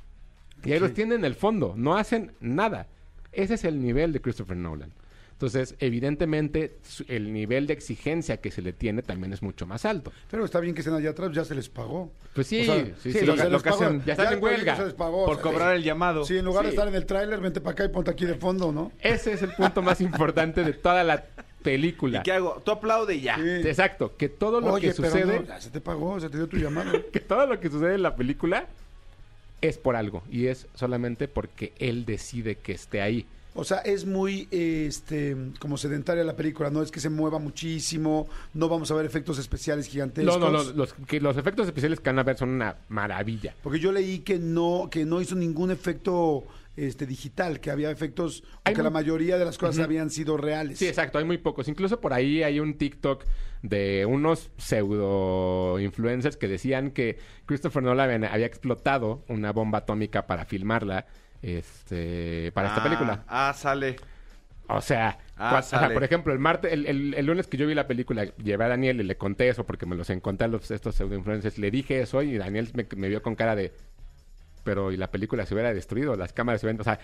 Y 0.65 0.73
ahí 0.73 0.79
los 0.81 0.93
tienen 0.95 1.21
en 1.21 1.25
el 1.25 1.35
fondo, 1.35 1.75
no 1.77 1.97
hacen 1.97 2.33
nada. 2.41 2.87
Ese 3.33 3.55
es 3.55 3.65
el 3.65 3.81
nivel 3.83 4.13
de 4.13 4.21
Christopher 4.21 4.57
Nolan. 4.57 4.93
Entonces, 5.33 5.75
evidentemente, 5.81 6.79
el 7.09 7.33
nivel 7.33 7.67
de 7.67 7.73
exigencia 7.73 8.37
que 8.37 8.53
se 8.53 8.63
le 8.63 8.73
tiene 8.73 9.03
también 9.03 9.33
es 9.33 9.43
mucho 9.43 9.67
más 9.67 9.85
alto. 9.85 10.13
Pero 10.31 10.45
está 10.45 10.61
bien 10.61 10.73
que 10.73 10.83
estén 10.83 10.95
allá 10.95 11.11
atrás, 11.11 11.33
ya 11.33 11.45
se 11.45 11.57
les 11.57 11.69
pagó. 11.69 12.13
Pues 12.33 12.47
sí, 12.47 12.61
O 12.61 12.65
sea, 12.65 12.85
sí, 13.03 13.13
sí, 13.13 13.27
lo 13.27 13.35
lo 13.35 13.61
que 13.61 13.71
hacen- 13.71 14.05
ya 14.05 14.13
están 14.13 14.35
en 14.35 14.43
huelga. 14.45 14.77
se 14.77 14.85
les 14.85 14.95
pagó, 14.95 15.25
Por 15.27 15.39
o 15.39 15.43
sea, 15.43 15.51
cobrar 15.51 15.75
el 15.75 15.83
llamado. 15.83 16.25
Sí, 16.25 16.39
en 16.39 16.45
lugar 16.45 16.65
de 16.65 16.71
Sí. 16.71 16.77
estar 16.77 16.87
en 16.87 16.95
el 16.95 17.07
tráiler, 17.07 17.41
vente 17.41 17.61
para 17.61 17.73
acá 17.73 17.85
y 17.85 17.89
ponte 17.89 18.13
aquí 18.13 18.25
de 18.25 18.35
fondo, 18.37 18.71
¿no? 18.71 18.93
Ese 19.01 19.33
es 19.33 19.43
el 19.43 19.53
punto 19.55 19.83
más 19.83 20.01
importante 20.01 20.63
de 20.63 20.75
toda 20.75 21.03
la 21.03 21.25
película. 21.65 22.19
¿Y 22.21 22.23
qué 22.23 22.33
hago? 22.33 22.63
Tú 22.65 22.71
aplaude 22.71 23.17
y 23.17 23.23
ya. 23.23 23.35
Sí. 23.37 23.43
Exacto, 23.69 24.17
que 24.17 24.29
todo 24.29 24.61
lo 24.61 24.75
Oye, 24.75 24.91
que 24.91 24.95
pero 24.95 25.11
sucede, 25.11 25.41
no, 25.41 25.45
ya 25.45 25.61
se 25.61 25.71
te 25.71 25.81
pagó, 25.81 26.21
se 26.21 26.31
te 26.31 26.37
dio 26.37 26.47
tu 26.49 26.57
llamada. 26.59 26.93
que 27.13 27.19
todo 27.19 27.47
lo 27.47 27.59
que 27.59 27.69
sucede 27.69 27.97
en 27.97 28.03
la 28.03 28.15
película 28.15 28.67
es 29.63 29.79
por 29.79 29.97
algo 29.97 30.23
y 30.31 30.47
es 30.49 30.67
solamente 30.75 31.29
porque 31.29 31.73
él 31.79 32.05
decide 32.05 32.57
que 32.57 32.73
esté 32.73 33.01
ahí. 33.01 33.27
O 33.55 33.65
sea, 33.65 33.79
es 33.79 34.07
muy 34.07 34.49
este 34.51 35.37
como 35.59 35.77
sedentaria 35.77 36.25
la 36.25 36.35
película, 36.35 36.71
no 36.71 36.83
es 36.83 36.91
que 36.91 37.01
se 37.01 37.11
mueva 37.11 37.39
muchísimo, 37.39 38.27
no 38.55 38.69
vamos 38.69 38.91
a 38.91 38.95
ver 38.95 39.05
efectos 39.05 39.39
especiales 39.39 39.89
gigantescos. 39.89 40.39
No, 40.39 40.51
no, 40.51 40.65
no, 40.65 40.73
los, 40.73 40.95
que 40.95 41.21
los 41.21 41.37
efectos 41.37 41.67
especiales 41.67 42.01
que 42.01 42.09
van 42.09 42.19
a 42.19 42.23
ver 42.23 42.39
son 42.39 42.49
una 42.49 42.77
maravilla. 42.89 43.55
Porque 43.63 43.79
yo 43.79 43.93
leí 43.93 44.21
que 44.21 44.39
no 44.39 44.89
que 44.91 45.05
no 45.05 45.21
hizo 45.21 45.35
ningún 45.35 45.71
efecto 45.71 46.45
este 46.77 47.07
digital, 47.07 47.61
que 47.61 47.71
había 47.71 47.91
efectos 47.91 48.43
o 48.57 48.61
Hay 48.65 48.75
que 48.75 48.79
muy- 48.81 48.85
la 48.85 48.91
mayoría 48.91 49.39
de 49.39 49.45
las 49.45 49.59
cosas 49.59 49.85
habían 49.85 50.11
sido 50.11 50.37
reales. 50.37 50.79
Sí, 50.79 50.87
exacto, 50.89 51.19
hay 51.19 51.25
muy 51.25 51.39
pocos. 51.39 51.69
Incluso 51.69 52.01
por 52.01 52.13
ahí 52.13 52.43
hay 52.43 52.61
un 52.61 52.79
TikTok 52.79 53.25
de 53.63 54.07
unos 54.07 54.51
pseudo 54.57 55.79
influencers 55.81 56.37
que 56.37 56.49
decían 56.49 56.91
que 56.91 57.19
Christopher 57.47 57.83
Nolan 57.83 58.25
había 58.25 58.47
explotado 58.47 59.25
una 59.29 59.53
bomba 59.53 59.79
atómica 59.79 60.27
para 60.27 60.45
filmarla 60.45 61.07
este, 61.43 62.51
para 62.53 62.69
esta 62.69 62.81
Ah, 62.81 62.85
película. 62.85 63.25
Ah, 63.29 63.53
sale. 63.57 63.97
O 64.69 64.81
sea, 64.81 65.19
Ah, 65.37 65.59
o 65.59 65.63
sea, 65.63 65.91
por 65.93 66.05
ejemplo, 66.05 66.33
el 66.33 66.39
martes, 66.39 66.73
el, 66.73 66.87
el- 66.87 67.15
el 67.15 67.27
lunes 67.27 67.49
que 67.49 67.57
yo 67.57 67.67
vi 67.67 67.75
la 67.75 67.89
película, 67.89 68.25
llevé 68.37 68.65
a 68.65 68.69
Daniel 68.69 69.01
y 69.01 69.05
le 69.05 69.17
conté 69.17 69.49
eso 69.49 69.67
porque 69.67 69.87
me 69.87 69.97
los 69.97 70.09
encontré 70.11 70.45
a 70.45 70.49
los, 70.49 70.71
estos 70.71 70.95
pseudo 70.95 71.17
influencers. 71.17 71.59
Le 71.59 71.71
dije 71.71 72.01
eso 72.01 72.23
y 72.23 72.39
Daniel 72.39 72.69
me, 72.75 72.87
me 72.97 73.09
vio 73.09 73.23
con 73.23 73.35
cara 73.35 73.57
de. 73.57 73.73
Pero 74.65 74.93
y 74.93 74.97
la 74.97 75.11
película 75.11 75.47
se 75.47 75.55
hubiera 75.55 75.73
destruido, 75.75 76.17
las 76.17 76.33
cámaras 76.33 76.61
se 76.61 76.67
hubieran. 76.67 76.81
O 76.81 76.85
sea, 76.85 77.01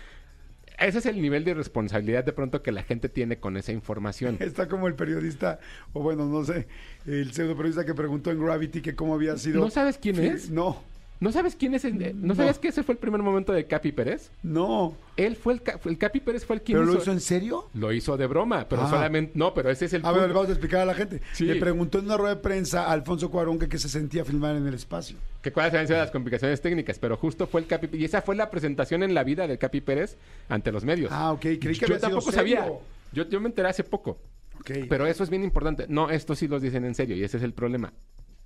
ese 0.78 0.98
es 0.98 1.06
el 1.06 1.20
nivel 1.20 1.44
de 1.44 1.52
irresponsabilidad 1.52 2.24
de 2.24 2.32
pronto 2.32 2.62
que 2.62 2.70
la 2.70 2.82
gente 2.82 3.08
tiene 3.08 3.38
con 3.38 3.56
esa 3.56 3.72
información. 3.72 4.36
Está 4.40 4.68
como 4.68 4.86
el 4.86 4.94
periodista, 4.94 5.58
o 5.92 6.02
bueno, 6.02 6.26
no 6.26 6.44
sé, 6.44 6.68
el 7.06 7.32
pseudo 7.32 7.56
periodista 7.56 7.84
que 7.84 7.94
preguntó 7.94 8.30
en 8.30 8.44
Gravity 8.44 8.80
que 8.80 8.94
cómo 8.94 9.14
había 9.14 9.36
sido. 9.36 9.60
¿No 9.60 9.70
sabes 9.70 9.98
quién 9.98 10.18
es? 10.20 10.50
No, 10.50 10.82
¿No 11.20 11.32
sabes 11.32 11.56
quién 11.56 11.74
es? 11.74 11.84
el- 11.84 12.24
¿No, 12.24 12.34
sabías 12.36 12.58
que 12.60 12.68
ese 12.68 12.84
fue 12.84 12.92
el 12.92 12.98
primer 12.98 13.20
momento 13.22 13.52
de 13.52 13.66
Capi 13.66 13.90
Pérez? 13.92 14.30
no. 14.42 14.94
Él 15.16 15.34
fue 15.34 15.54
el, 15.54 15.62
el 15.86 15.98
Capi 15.98 16.20
Pérez 16.20 16.46
fue 16.46 16.54
el 16.54 16.62
quien 16.62 16.78
¿Pero 16.78 16.92
lo 16.92 16.96
hizo, 17.00 17.10
en 17.10 17.18
serio? 17.20 17.68
lo 17.74 17.92
hizo 17.92 18.16
de 18.16 18.28
broma, 18.28 18.66
pero 18.68 18.82
Ah. 18.82 18.88
solamente 18.90 19.32
no, 19.34 19.52
pero 19.52 19.68
ese 19.68 19.86
es 19.86 19.92
el 19.94 20.02
A 20.06 20.12
ver, 20.12 20.20
punto. 20.20 20.28
le 20.28 20.34
vamos 20.34 20.48
a 20.48 20.52
explicar 20.52 20.80
a 20.80 20.84
la 20.84 20.94
gente. 20.94 21.20
Sí. 21.32 21.44
Le 21.44 21.56
preguntó 21.56 21.98
en 21.98 22.04
una 22.04 22.16
rueda 22.16 22.36
de 22.36 22.40
prensa 22.40 22.84
a 22.84 22.92
Alfonso 22.92 23.28
Cuarón 23.32 23.58
que, 23.58 23.68
qué 23.68 23.78
se 23.78 23.88
sentía 23.88 24.24
filmar 24.24 24.54
en 24.54 24.68
el 24.68 24.74
espacio. 24.74 25.16
que 25.42 25.50
cuáles 25.50 25.72
habían 25.74 25.88
sido 25.88 25.98
las 25.98 26.12
complicaciones 26.12 26.60
técnicas, 26.60 27.00
pero 27.00 27.16
justo 27.16 27.48
fue 27.48 27.62
el 27.62 27.66
Capi 27.66 27.88
y 27.96 28.04
esa 28.04 28.22
fue 28.22 28.36
la 28.36 28.48
presentación 28.48 29.02
en 29.02 29.12
la 29.12 29.24
vida 29.24 29.48
del 29.48 29.58
Capi 29.58 29.80
Pérez 29.80 30.16
ante 30.48 30.70
los 30.70 30.84
medios. 30.84 31.10
Ah, 31.12 31.32
ok, 31.32 31.40
creí 31.40 31.58
que 31.58 31.74
yo 31.74 31.86
había 31.86 31.96
sido 31.98 32.00
tampoco 32.10 32.30
serio. 32.30 32.56
sabía. 32.60 32.72
Yo, 33.12 33.28
yo 33.28 33.40
me 33.40 33.48
enteré 33.48 33.68
hace 33.68 33.82
poco. 33.82 34.18
Ok. 34.60 34.70
Pero 34.88 35.04
eso 35.08 35.24
es 35.24 35.30
bien 35.30 35.42
importante. 35.42 35.86
No, 35.88 36.10
esto 36.10 36.36
sí 36.36 36.46
los 36.46 36.62
dicen 36.62 36.84
en 36.84 36.94
serio 36.94 37.16
y 37.16 37.24
ese 37.24 37.38
es 37.38 37.42
el 37.42 37.54
problema. 37.54 37.92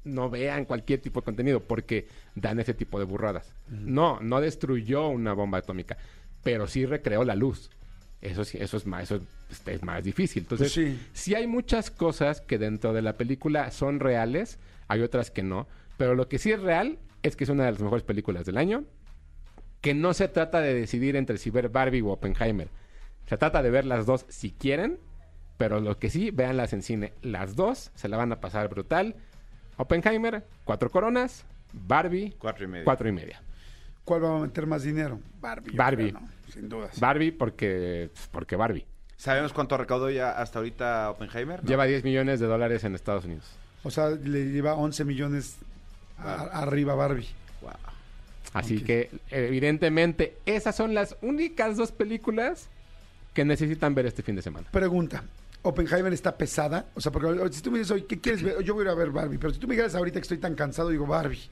No 0.05 0.31
vean 0.31 0.65
cualquier 0.65 1.01
tipo 1.01 1.21
de 1.21 1.25
contenido 1.25 1.61
porque 1.61 2.09
dan 2.35 2.59
ese 2.61 2.75
tipo 2.75 2.99
de 2.99 3.05
burradas. 3.05 3.53
No, 3.69 4.19
no 4.21 4.41
destruyó 4.41 5.09
una 5.09 5.33
bomba 5.33 5.59
atómica, 5.59 5.97
pero 6.43 6.67
sí 6.67 6.87
recreó 6.87 7.25
la 7.25 7.37
luz. 7.37 7.71
Eso 8.21 8.45
sí, 8.45 8.59
eso 8.61 8.77
es 8.77 8.87
más, 8.87 9.05
eso 9.05 9.21
es, 9.51 9.63
es 9.67 9.83
más 9.83 10.03
difícil. 10.05 10.43
Entonces, 10.45 10.73
Pues 10.75 10.87
sí. 10.89 11.01
sí 11.13 11.35
hay 11.35 11.47
muchas 11.47 11.91
cosas 11.91 12.41
que 12.41 12.59
dentro 12.59 12.93
de 12.93 13.03
la 13.03 13.17
película 13.17 13.71
son 13.71 14.01
reales, 14.01 14.59
hay 14.89 15.01
otras 15.03 15.31
que 15.31 15.43
no, 15.43 15.67
pero 15.97 16.15
lo 16.15 16.29
que 16.29 16.39
sí 16.39 16.53
es 16.53 16.61
real 16.61 16.99
es 17.23 17.37
que 17.37 17.45
es 17.45 17.51
una 17.51 17.65
de 17.65 17.73
las 17.73 17.81
mejores 17.81 18.05
películas 18.05 18.45
del 18.47 18.59
año, 18.59 18.85
que 19.81 19.95
no 19.95 20.15
se 20.15 20.29
trata 20.29 20.61
de 20.61 20.75
decidir 20.75 21.17
entre 21.17 21.39
si 21.39 21.51
ver 21.51 21.69
Barbie 21.69 22.03
o 22.03 22.09
Oppenheimer. 22.11 22.69
Se 23.29 23.37
trata 23.37 23.63
de 23.63 23.71
ver 23.71 23.85
las 23.85 24.07
dos 24.07 24.25
si 24.29 24.51
quieren, 24.53 24.99
pero 25.59 25.81
lo 25.81 25.99
que 25.99 26.09
sí, 26.11 26.31
véanlas 26.31 26.73
en 26.73 26.83
cine. 26.83 27.13
Las 27.23 27.57
dos 27.57 27.91
se 27.95 28.09
la 28.09 28.17
van 28.17 28.31
a 28.33 28.41
pasar 28.41 28.69
brutal. 28.69 29.17
Oppenheimer, 29.77 30.45
cuatro 30.65 30.91
coronas. 30.91 31.45
Barbie, 31.73 32.35
Cuatro 32.39 32.65
y 32.65 32.69
medio. 32.69 32.85
cuatro 32.85 33.09
y 33.09 33.13
media. 33.13 33.41
¿Cuál 34.05 34.25
va 34.25 34.37
a 34.37 34.41
meter 34.41 34.67
más 34.67 34.83
dinero? 34.83 35.21
Barbie. 35.41 35.75
Barbie. 35.77 36.11
creo, 36.11 36.21
no, 36.21 36.29
sin 36.53 36.69
dudas. 36.69 37.01
Barbie 37.01 37.33
porque, 37.33 38.11
porque 38.31 38.57
Barbie. 38.57 38.85
¿Sabemos 39.17 39.53
cuánto 39.53 39.77
recaudó 39.79 40.11
ya 40.11 40.33
hasta 40.33 40.59
ahorita 40.59 41.11
Oppenheimer? 41.11 41.63
No. 41.63 41.69
Lleva 41.69 41.85
10 41.85 42.03
millones 42.05 42.41
de 42.41 42.47
dólares 42.47 42.83
en 42.85 42.95
Estados 42.95 43.25
Unidos. 43.25 43.45
O 43.85 43.91
sea, 43.91 44.11
le 44.11 44.51
lleva 44.51 44.75
11 44.75 45.05
millones 45.05 45.57
a- 46.19 46.43
arriba 46.61 46.95
Barbie. 46.95 47.29
Wow. 47.63 47.71
Así 48.53 48.83
que, 48.83 49.11
evidentemente, 49.31 50.37
esas 50.45 50.75
son 50.77 50.93
las 50.93 51.17
únicas 51.23 51.77
dos 51.77 51.93
películas 51.93 52.69
que 53.33 53.45
necesitan 53.45 53.95
ver 53.95 54.07
este 54.07 54.23
fin 54.23 54.37
de 54.37 54.43
semana. 54.43 54.67
Pregunta. 54.71 55.23
¿Oppenheimer 55.63 56.13
está 56.13 56.37
pesada? 56.37 56.87
O 56.95 57.01
sea, 57.01 57.13
porque 57.13 57.29
si 57.53 57.63
tú 57.63 57.71
me 57.71 57.79
dices 57.79 57.91
hoy, 57.93 58.03
¿qué 58.03 58.21
quieres 58.21 58.43
ver? 58.43 58.63
Yo 58.63 58.75
voy 58.75 58.83
a 58.83 58.85
ir 58.87 58.91
a 58.91 58.95
ver 58.95 59.11
Barbie. 59.11 59.39
Pero 59.39 59.53
si 59.55 59.61
tú 59.61 59.67
me 59.69 59.75
dijeras 59.75 59.95
ahorita 59.95 60.19
que 60.19 60.23
estoy 60.23 60.39
tan 60.39 60.55
cansado, 60.55 60.89
digo 60.89 61.07
Barbie. 61.07 61.49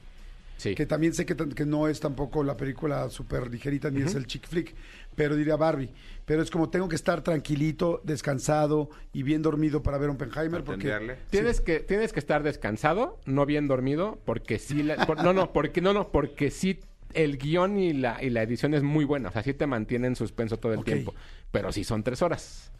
Sí. 0.57 0.75
Que 0.75 0.85
también 0.85 1.13
sé 1.15 1.25
que, 1.25 1.65
no 1.65 1.87
es 1.87 1.99
tampoco 1.99 2.43
la 2.43 2.55
película 2.55 3.09
súper 3.09 3.49
ligerita 3.49 3.89
ni 3.89 4.01
es 4.03 4.13
el 4.13 4.27
chick 4.27 4.47
flick, 4.47 4.75
pero 5.15 5.35
diría 5.35 5.55
Barbie. 5.55 5.89
Pero 6.25 6.43
es 6.43 6.51
como 6.51 6.69
tengo 6.69 6.87
que 6.87 6.95
estar 6.95 7.23
tranquilito, 7.23 7.99
descansado 8.03 8.91
y 9.11 9.23
bien 9.23 9.41
dormido 9.41 9.81
para 9.81 9.97
ver 9.97 10.11
Oppenheimer. 10.11 10.63
Porque. 10.63 11.17
Tienes 11.31 11.61
que, 11.61 11.79
tienes 11.79 12.13
que 12.13 12.19
estar 12.19 12.43
descansado, 12.43 13.19
no 13.25 13.47
bien 13.47 13.67
dormido, 13.67 14.19
porque 14.23 14.59
sí, 14.59 14.83
la- 14.83 15.03
por- 15.07 15.23
no, 15.23 15.33
no, 15.33 15.51
porque 15.51 15.81
no, 15.81 15.93
no, 15.93 16.11
porque 16.11 16.51
sí 16.51 16.79
el 17.13 17.37
guion 17.37 17.77
y 17.77 17.93
la, 17.93 18.21
y 18.23 18.29
la 18.29 18.43
edición 18.43 18.73
es 18.73 18.83
muy 18.83 19.05
buena, 19.05 19.29
o 19.29 19.31
sea, 19.31 19.43
sí 19.43 19.53
te 19.53 19.67
mantiene 19.67 20.07
en 20.07 20.15
suspenso 20.15 20.57
todo 20.57 20.73
el 20.73 20.83
tiempo, 20.83 21.13
pero 21.51 21.71
sí 21.71 21.83
son 21.83 22.03
tres 22.03 22.21
horas. 22.21 22.71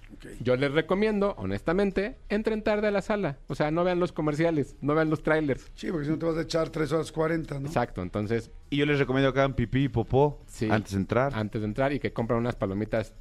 Yo 0.41 0.57
les 0.57 0.71
recomiendo, 0.73 1.35
honestamente, 1.37 2.17
entren 2.27 2.63
tarde 2.63 2.87
a 2.87 2.91
la 2.91 3.01
sala, 3.01 3.37
o 3.47 3.55
sea, 3.55 3.71
no 3.71 3.85
vean 3.85 3.99
los 4.01 4.11
comerciales, 4.11 4.75
no 4.81 4.93
vean 4.93 5.09
los 5.09 5.23
trailers. 5.23 5.71
Sí, 5.73 5.89
porque 5.89 6.05
si 6.05 6.11
no 6.11 6.17
te 6.19 6.25
vas 6.25 6.35
a 6.37 6.41
echar 6.41 6.69
3 6.69 6.91
horas 6.91 7.11
40, 7.13 7.59
¿no? 7.61 7.67
Exacto, 7.67 8.01
entonces, 8.01 8.51
Y 8.69 8.77
yo 8.77 8.85
les 8.85 8.99
recomiendo 8.99 9.31
que 9.31 9.39
hagan 9.39 9.53
pipí 9.53 9.85
y 9.85 9.87
popó 9.89 10.41
sí. 10.47 10.67
antes 10.69 10.91
de 10.91 10.97
entrar. 10.97 11.33
Antes 11.33 11.61
de 11.61 11.67
entrar 11.67 11.93
y 11.93 11.99
que 11.99 12.11
compren 12.11 12.39
unas 12.39 12.57
palomitas 12.57 13.13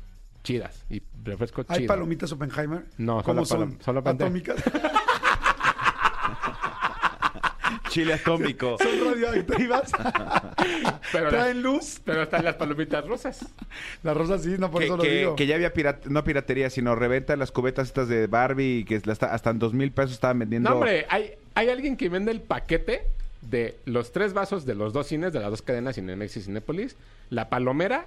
chidas 0.43 0.85
y 0.91 1.03
refresco 1.23 1.65
¿Hay 1.69 1.81
chido. 1.81 1.89
palomitas 1.89 2.33
Oppenheimer? 2.33 2.85
No, 2.99 3.23
¿Cómo 3.23 3.45
solo 3.45 3.67
son? 3.67 3.79
palom- 3.79 3.83
solo 3.85 4.03
pante- 4.03 4.25
¿Atómicas? 4.25 4.57
Chile 7.91 8.15
atómico. 8.15 8.77
¿Son 8.83 9.13
radioactivas? 9.13 9.93
Pero, 11.13 11.25
las- 11.25 11.33
¿Traen 11.33 11.63
luz? 11.63 12.01
pero 12.05 12.23
están 12.23 12.45
las 12.45 12.55
palomitas 12.55 13.05
rosas. 13.07 13.45
La 14.03 14.15
rosa 14.15 14.39
sí, 14.39 14.55
no 14.59 14.71
por 14.71 14.81
que, 14.81 14.87
eso 14.87 14.97
lo 14.97 15.03
que- 15.03 15.11
digo. 15.19 15.37
que 15.37 15.47
ya 15.47 15.57
había 15.57 15.75
pirat- 15.75 16.05
no 16.07 16.23
piratería, 16.25 16.71
sino 16.71 16.95
reventa 16.95 17.37
las 17.37 17.51
cubetas 17.53 17.89
estas 17.89 18.09
de 18.09 18.27
Barbie 18.27 18.79
y 18.79 18.85
que 18.85 19.01
hasta 19.11 19.51
en 19.51 19.59
dos 19.59 19.75
mil 19.75 19.91
pesos 19.93 20.13
estaban 20.13 20.39
vendiendo. 20.39 20.71
No, 20.71 20.77
hombre, 20.77 21.07
hay, 21.09 21.33
hay 21.55 21.69
alguien 21.69 21.97
que 21.97 22.09
vende 22.09 22.31
el 22.31 22.41
paquete 22.41 23.03
de 23.43 23.77
los 23.87 24.13
tres 24.13 24.33
vasos 24.35 24.65
de 24.67 24.75
los 24.75 24.93
dos 24.93 25.07
cines, 25.09 25.33
de 25.33 25.41
las 25.41 25.51
dos 25.51 25.63
cadenas, 25.63 25.97
Cinemex 25.97 26.37
y 26.37 26.43
Cinépolis, 26.43 26.97
la 27.31 27.49
palomera, 27.49 28.07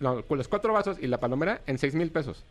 no, 0.00 0.22
con 0.22 0.38
los 0.38 0.46
cuatro 0.48 0.72
vasos 0.72 0.98
y 1.00 1.06
la 1.06 1.18
palomera 1.18 1.60
en 1.66 1.78
seis 1.78 1.94
mil 1.94 2.10
pesos. 2.10 2.44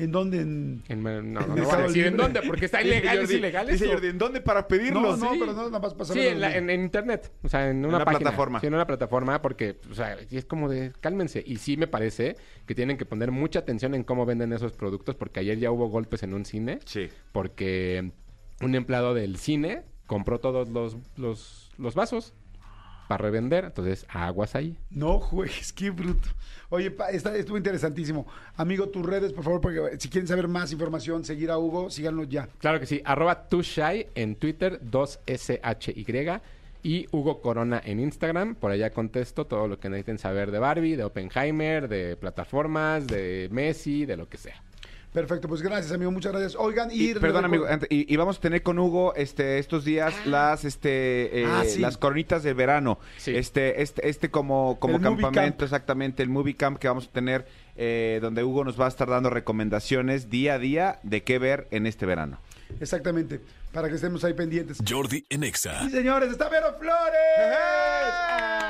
¿En 0.00 0.12
dónde? 0.12 0.40
En... 0.40 0.82
En- 0.88 1.02
no, 1.02 1.10
no, 1.22 1.40
En 1.42 1.54
no 1.62 1.72
a 1.72 1.82
decir 1.82 2.06
en 2.06 2.16
dónde, 2.16 2.40
porque 2.42 2.64
está 2.64 2.80
ilegal, 2.82 3.18
es 3.18 3.30
ilegal 3.30 3.66
dice. 3.66 3.86
Jordi, 3.86 4.08
¿en 4.08 4.18
dónde 4.18 4.40
para 4.40 4.62
No, 4.62 4.68
pedirlos? 4.68 5.18
no, 5.18 5.32
sí. 5.32 5.38
pero 5.38 5.52
no, 5.52 5.66
nada 5.66 5.78
más 5.78 5.92
para 5.94 6.06
Sí, 6.06 6.20
en, 6.20 6.40
la- 6.40 6.56
en- 6.56 6.70
en 6.70 6.80
internet, 6.82 7.30
o 7.42 7.48
sea, 7.48 7.68
en 7.70 7.84
una, 7.84 8.04
página. 8.04 8.18
plataforma. 8.20 8.60
Sí, 8.60 8.66
en 8.66 8.74
una 8.74 8.86
plataforma, 8.86 9.42
porque, 9.42 9.78
o 9.90 9.94
sea, 9.94 10.16
es 10.30 10.44
como 10.46 10.68
de, 10.68 10.92
cálmense. 11.00 11.42
Y 11.46 11.56
sí 11.58 11.76
me 11.76 11.86
parece 11.86 12.36
que 12.66 12.74
tienen 12.74 12.96
que 12.96 13.04
poner 13.04 13.30
mucha 13.30 13.58
atención 13.60 13.94
en 13.94 14.02
cómo 14.04 14.24
venden 14.26 14.52
esos 14.52 14.72
productos, 14.72 15.14
porque 15.16 15.40
ayer 15.40 15.58
ya 15.58 15.70
hubo 15.70 15.88
golpes 15.88 16.22
en 16.22 16.32
un 16.34 16.44
cine. 16.44 16.78
Sí. 16.86 17.08
porque 17.32 18.12
un 18.62 18.74
empleado 18.74 19.14
del 19.14 19.36
cine 19.36 19.82
compró 20.06 20.38
todos 20.40 20.68
los, 20.68 20.96
los, 21.16 21.70
los 21.78 21.94
vasos 21.94 22.34
para 23.10 23.24
revender, 23.24 23.64
entonces 23.64 24.06
aguas 24.08 24.54
ahí. 24.54 24.76
No 24.88 25.18
juegues, 25.18 25.72
qué 25.72 25.90
bruto. 25.90 26.28
Oye, 26.68 26.92
pa, 26.92 27.10
está, 27.10 27.34
estuvo 27.34 27.56
interesantísimo. 27.56 28.24
Amigo, 28.56 28.88
tus 28.88 29.04
redes, 29.04 29.32
por 29.32 29.42
favor, 29.42 29.60
porque 29.60 29.98
si 29.98 30.08
quieren 30.08 30.28
saber 30.28 30.46
más 30.46 30.70
información, 30.70 31.24
seguir 31.24 31.50
a 31.50 31.58
Hugo, 31.58 31.90
síganlo 31.90 32.22
ya. 32.22 32.48
Claro 32.58 32.78
que 32.78 32.86
sí, 32.86 33.02
arroba 33.04 33.48
tushai 33.48 34.06
en 34.14 34.36
Twitter, 34.36 34.80
2SHY 34.80 36.40
y 36.84 37.08
Hugo 37.10 37.42
Corona 37.42 37.82
en 37.84 37.98
Instagram, 37.98 38.54
por 38.54 38.70
allá 38.70 38.90
contesto 38.90 39.44
todo 39.44 39.66
lo 39.66 39.80
que 39.80 39.90
necesiten 39.90 40.18
saber 40.18 40.52
de 40.52 40.60
Barbie, 40.60 40.94
de 40.94 41.02
Oppenheimer, 41.02 41.88
de 41.88 42.14
plataformas, 42.14 43.08
de 43.08 43.48
Messi, 43.50 44.06
de 44.06 44.16
lo 44.16 44.28
que 44.28 44.38
sea. 44.38 44.62
Perfecto, 45.12 45.48
pues 45.48 45.60
gracias, 45.60 45.90
amigo, 45.92 46.12
muchas 46.12 46.30
gracias. 46.30 46.54
Oigan, 46.56 46.88
y... 46.92 47.10
Y, 47.10 47.14
perdón, 47.14 47.44
amigo, 47.44 47.66
y, 47.88 48.12
y 48.12 48.16
vamos 48.16 48.38
a 48.38 48.40
tener 48.40 48.62
con 48.62 48.78
Hugo 48.78 49.12
este 49.16 49.58
estos 49.58 49.84
días 49.84 50.14
las 50.24 50.64
este 50.64 51.40
eh, 51.42 51.46
Ah, 51.48 51.64
sí. 51.66 51.80
las 51.80 51.96
coronitas 51.96 52.44
de 52.44 52.54
verano. 52.54 53.00
Sí. 53.16 53.36
Este 53.36 53.82
este 53.82 54.08
este 54.08 54.30
como 54.30 54.78
como 54.78 54.96
El 54.98 55.02
campamento 55.02 55.32
camp. 55.56 55.62
exactamente 55.62 56.22
el 56.22 56.28
movie 56.28 56.54
camp 56.54 56.78
que 56.78 56.86
vamos 56.86 57.08
a 57.08 57.10
tener 57.10 57.46
eh, 57.74 58.20
donde 58.22 58.44
Hugo 58.44 58.62
nos 58.62 58.80
va 58.80 58.84
a 58.84 58.88
estar 58.88 59.08
dando 59.08 59.30
recomendaciones 59.30 60.30
día 60.30 60.54
a 60.54 60.58
día 60.60 61.00
de 61.02 61.24
qué 61.24 61.40
ver 61.40 61.66
en 61.72 61.86
este 61.88 62.06
verano. 62.06 62.38
Exactamente, 62.78 63.40
para 63.72 63.88
que 63.88 63.96
estemos 63.96 64.22
ahí 64.22 64.34
pendientes. 64.34 64.78
Jordi 64.88 65.24
en 65.28 65.42
Exa. 65.42 65.82
Sí, 65.82 65.90
señores, 65.90 66.30
está 66.30 66.48
Vero 66.48 66.68
Flores. 66.78 67.18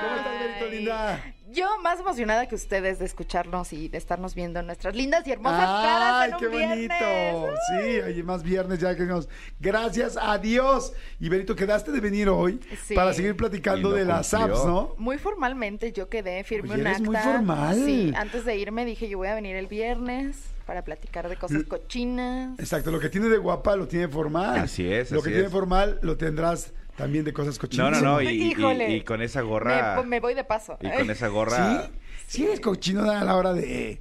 ¿Cómo 0.02 0.16
estás, 0.16 0.32
Berito 0.40 0.74
linda? 0.74 1.34
Yo 1.52 1.66
más 1.82 1.98
emocionada 2.00 2.46
que 2.46 2.54
ustedes 2.54 2.98
de 2.98 3.06
escucharnos 3.06 3.72
y 3.72 3.88
de 3.88 3.98
estarnos 3.98 4.34
viendo 4.34 4.62
nuestras 4.62 4.94
lindas 4.94 5.26
y 5.26 5.32
hermosas 5.32 5.60
caras 5.66 6.22
¡Ay, 6.22 6.28
en 6.28 6.34
un 6.34 6.40
qué 6.40 6.48
viernes. 6.48 6.88
bonito! 7.00 7.54
Sí, 7.68 8.00
hay 8.00 8.22
más 8.22 8.42
viernes 8.42 8.78
ya 8.78 8.94
que 8.94 9.02
nos... 9.04 9.28
Gracias 9.58 10.16
a 10.20 10.38
Dios. 10.38 10.92
Y 11.18 11.28
Berito, 11.28 11.56
quedaste 11.56 11.90
de 11.92 12.00
venir 12.00 12.28
hoy 12.28 12.60
Sí. 12.86 12.94
para 12.94 13.12
seguir 13.14 13.36
platicando 13.36 13.90
de 13.92 14.04
las 14.04 14.30
cumplió. 14.30 14.54
apps, 14.56 14.64
¿no? 14.66 14.94
Muy 14.98 15.18
formalmente 15.18 15.92
yo 15.92 16.08
quedé, 16.08 16.44
firme 16.44 16.72
Oye, 16.74 16.80
un 16.82 16.86
eres 16.86 16.98
acta. 16.98 17.10
muy 17.10 17.16
formal. 17.16 17.74
Sí, 17.84 18.12
antes 18.16 18.44
de 18.44 18.56
irme 18.56 18.84
dije 18.84 19.08
yo 19.08 19.18
voy 19.18 19.28
a 19.28 19.34
venir 19.34 19.56
el 19.56 19.66
viernes 19.66 20.36
para 20.66 20.84
platicar 20.84 21.28
de 21.28 21.36
cosas 21.36 21.64
cochinas. 21.64 22.58
Exacto, 22.60 22.90
lo 22.92 23.00
que 23.00 23.08
tiene 23.08 23.28
de 23.28 23.38
guapa 23.38 23.74
lo 23.76 23.88
tiene 23.88 24.06
formal. 24.08 24.58
Así 24.60 24.90
es, 24.92 25.10
Lo 25.10 25.18
así 25.18 25.24
que 25.24 25.30
tiene 25.34 25.46
es. 25.46 25.52
formal 25.52 25.98
lo 26.02 26.16
tendrás 26.16 26.72
también 26.96 27.24
de 27.24 27.32
cosas 27.32 27.56
No, 27.56 27.60
cochinas. 27.60 28.02
no, 28.02 28.12
no. 28.14 28.20
Y, 28.22 28.28
y- 28.28 28.50
Híjole. 28.52 28.90
y 28.90 29.00
con 29.02 29.22
esa 29.22 29.40
gorra. 29.42 29.96
Me, 29.96 30.06
me 30.06 30.20
voy 30.20 30.34
de 30.34 30.44
paso. 30.44 30.76
Y 30.80 30.90
con 30.90 31.10
esa 31.10 31.28
gorra. 31.28 31.82
¿Sí? 31.82 31.90
Sí 32.26 32.44
eres 32.44 32.60
cochinona 32.60 33.20
a 33.20 33.24
la 33.24 33.36
hora 33.36 33.52
de... 33.52 34.00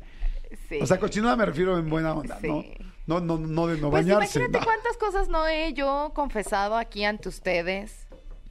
Sí. 0.67 0.79
O 0.81 0.85
sea, 0.85 0.99
cochinona 0.99 1.35
me 1.35 1.45
refiero 1.45 1.77
en 1.77 1.89
buena 1.89 2.13
onda, 2.13 2.37
¿no? 2.43 2.61
Sí. 2.61 2.73
No, 3.07 3.19
no, 3.19 3.37
no 3.39 3.65
de 3.67 3.79
no 3.81 3.89
Pues 3.89 4.05
bañarse. 4.05 4.37
imagínate 4.39 4.59
¿no? 4.59 4.65
cuántas 4.65 4.97
cosas 4.97 5.29
no 5.29 5.47
he 5.47 5.73
yo 5.73 6.11
confesado 6.13 6.75
aquí 6.77 7.03
ante 7.05 7.27
ustedes. 7.29 7.98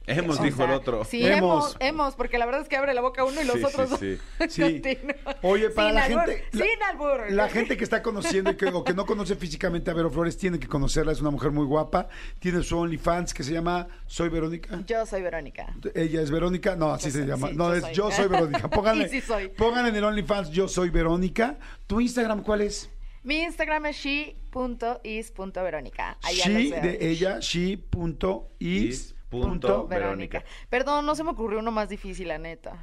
Hemos, 0.09 0.39
O 0.39 0.43
dijo 0.43 0.57
sea, 0.57 0.65
el 0.65 0.71
otro. 0.71 1.05
Sí, 1.05 1.25
Hemos. 1.25 1.75
hemos, 1.75 1.77
hemos, 1.79 2.15
porque 2.15 2.37
la 2.37 2.45
verdad 2.45 2.61
es 2.61 2.69
que 2.69 2.75
abre 2.77 2.93
la 2.93 3.01
boca 3.01 3.23
uno 3.23 3.41
y 3.41 3.45
los 3.45 3.57
Sí, 3.57 3.63
otros 3.63 3.99
sí, 3.99 4.17
dos 4.39 4.39
sí. 4.53 4.61
continúan. 4.61 5.15
Oye, 5.41 5.69
para 5.69 5.87
Sin 5.89 5.95
la 5.95 6.03
albur, 6.05 6.25
gente... 6.35 6.57
la- 6.57 6.65
sin 6.65 6.83
albur. 6.83 7.31
La 7.31 7.49
gente 7.49 7.77
que 7.77 7.83
está 7.83 8.01
conociendo 8.01 8.51
y 8.51 8.55
que, 8.57 8.65
o 8.67 8.83
que 8.83 8.93
no 8.93 9.05
conoce 9.05 9.35
físicamente 9.35 9.91
a 9.91 9.93
Vero 9.93 10.09
Flores 10.09 10.37
tiene 10.37 10.59
que 10.59 10.67
conocerla. 10.67 11.11
Es 11.11 11.21
una 11.21 11.31
mujer 11.31 11.51
muy 11.51 11.65
guapa. 11.65 12.07
Tiene 12.39 12.63
su 12.63 12.77
OnlyFans 12.77 13.33
que 13.33 13.43
se 13.43 13.53
llama 13.53 13.87
Soy 14.07 14.29
Verónica. 14.29 14.81
Yo 14.87 15.05
soy 15.05 15.21
Verónica. 15.21 15.73
Ella 15.93 16.21
es 16.21 16.31
Verónica. 16.31 16.75
No, 16.75 16.91
así 16.93 17.05
Yo 17.07 17.11
se 17.11 17.19
soy- 17.19 17.27
llama. 17.27 17.49
sí, 17.49 17.55
no, 17.55 17.69
yo 17.69 17.73
es 17.75 17.81
soy. 17.83 17.93
Yo 17.93 18.11
Soy 18.11 18.27
Verónica. 18.27 18.67
Pónganle, 18.69 19.09
sí 19.09 19.21
pónganle 19.57 19.89
en 19.89 19.95
el 19.95 20.03
OnlyFans 20.03 20.49
Yo 20.51 20.67
Soy 20.67 20.89
Verónica. 20.89 21.57
¿Tu 21.87 22.01
Instagram 22.01 22.43
cuál 22.43 22.61
es? 22.61 22.89
Mi 23.21 23.41
Instagram 23.43 23.85
es 23.87 23.97
she.is.verónica. 23.97 26.17
Allá 26.23 26.45
She 26.45 26.71
de 26.71 26.97
ella, 27.11 27.39
she.is. 27.39 29.15
Punto 29.29 29.87
Verónica. 29.87 30.39
Verónica. 30.39 30.43
Perdón, 30.69 31.05
no 31.05 31.15
se 31.15 31.23
me 31.23 31.31
ocurrió 31.31 31.59
uno 31.59 31.71
más 31.71 31.89
difícil, 31.89 32.27
la 32.29 32.37
neta. 32.37 32.77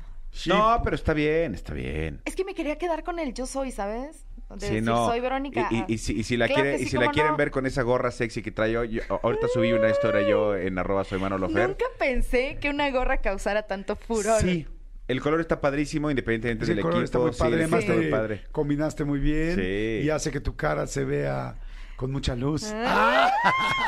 No, 0.46 0.80
pero 0.84 0.94
está 0.96 1.14
bien, 1.14 1.54
está 1.54 1.72
bien. 1.72 2.20
Es 2.24 2.36
que 2.36 2.44
me 2.44 2.54
quería 2.54 2.76
quedar 2.76 3.02
con 3.04 3.18
el 3.18 3.32
yo 3.32 3.46
soy, 3.46 3.70
¿sabes? 3.72 4.26
De 4.50 4.60
Sí, 4.60 4.66
decir, 4.66 4.82
no. 4.82 5.06
soy 5.08 5.18
Verónica. 5.20 5.66
Y, 5.70 5.76
y- 5.78 5.84
y 5.94 5.98
si, 5.98 6.12
y 6.20 6.22
si 6.24 6.36
la, 6.36 6.46
Claro 6.46 6.62
quiere- 6.62 6.76
que 6.76 6.82
y 6.82 6.84
sí, 6.84 6.90
si 6.90 6.96
la 6.96 7.04
cómo 7.06 7.14
quieren 7.14 7.36
ver 7.36 7.50
con 7.50 7.66
esa 7.66 7.82
gorra 7.82 8.10
sexy 8.10 8.42
que 8.42 8.52
trae 8.52 8.70
yo, 8.72 8.84
yo- 8.84 9.02
ahorita 9.22 9.48
subí 9.48 9.72
una 9.72 9.88
historia 9.90 10.28
yo 10.28 10.54
en 10.54 10.78
arroba 10.78 11.04
soy 11.04 11.18
Manolo 11.18 11.48
Fer. 11.48 11.68
Nunca 11.70 11.86
pensé 11.98 12.58
que 12.60 12.68
una 12.70 12.90
gorra 12.90 13.16
causara 13.18 13.62
tanto 13.66 13.96
furor. 13.96 14.40
Sí. 14.40 14.66
El 15.08 15.20
color 15.20 15.40
está 15.40 15.60
padrísimo, 15.60 16.10
independientemente 16.10 16.66
del 16.66 16.80
color 16.82 17.02
equipo. 17.02 17.04
está 17.04 17.18
muy 17.18 17.30
padre. 17.30 17.56
sí, 17.58 17.62
Además, 17.62 17.80
está 17.80 17.92
te 17.94 17.98
muy 18.00 18.10
padre. 18.10 18.42
combinaste 18.52 19.04
muy 19.04 19.18
bien. 19.20 19.54
Sí. 19.56 20.00
Y 20.04 20.10
hace 20.10 20.30
que 20.30 20.40
tu 20.40 20.54
cara 20.54 20.86
se 20.86 21.04
vea 21.04 21.56
con 21.96 22.12
mucha 22.12 22.34
luz. 22.36 22.72
Ah. 22.74 23.30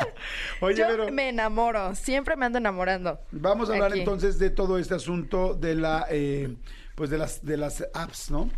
Oye, 0.61 0.77
Yo 0.77 0.87
pero 0.89 1.13
me 1.13 1.29
enamoro, 1.29 1.95
siempre 1.95 2.37
me 2.37 2.47
ando 2.47 2.59
enamorando. 2.59 3.21
vamos 3.31 3.69
a 3.71 3.75
hablar 3.75 3.91
Aquí. 3.93 4.01
entonces 4.01 4.39
de 4.39 4.51
todo 4.51 4.79
este 4.79 4.95
asunto 4.95 5.55
de 5.55 5.75
la, 5.75 6.07
eh, 6.11 6.57
pues 6.95 7.11
de 7.11 7.19
las, 7.19 7.45
de 7.45 7.57
las 7.57 7.85
apps, 7.95 8.31
¿no? 8.31 8.51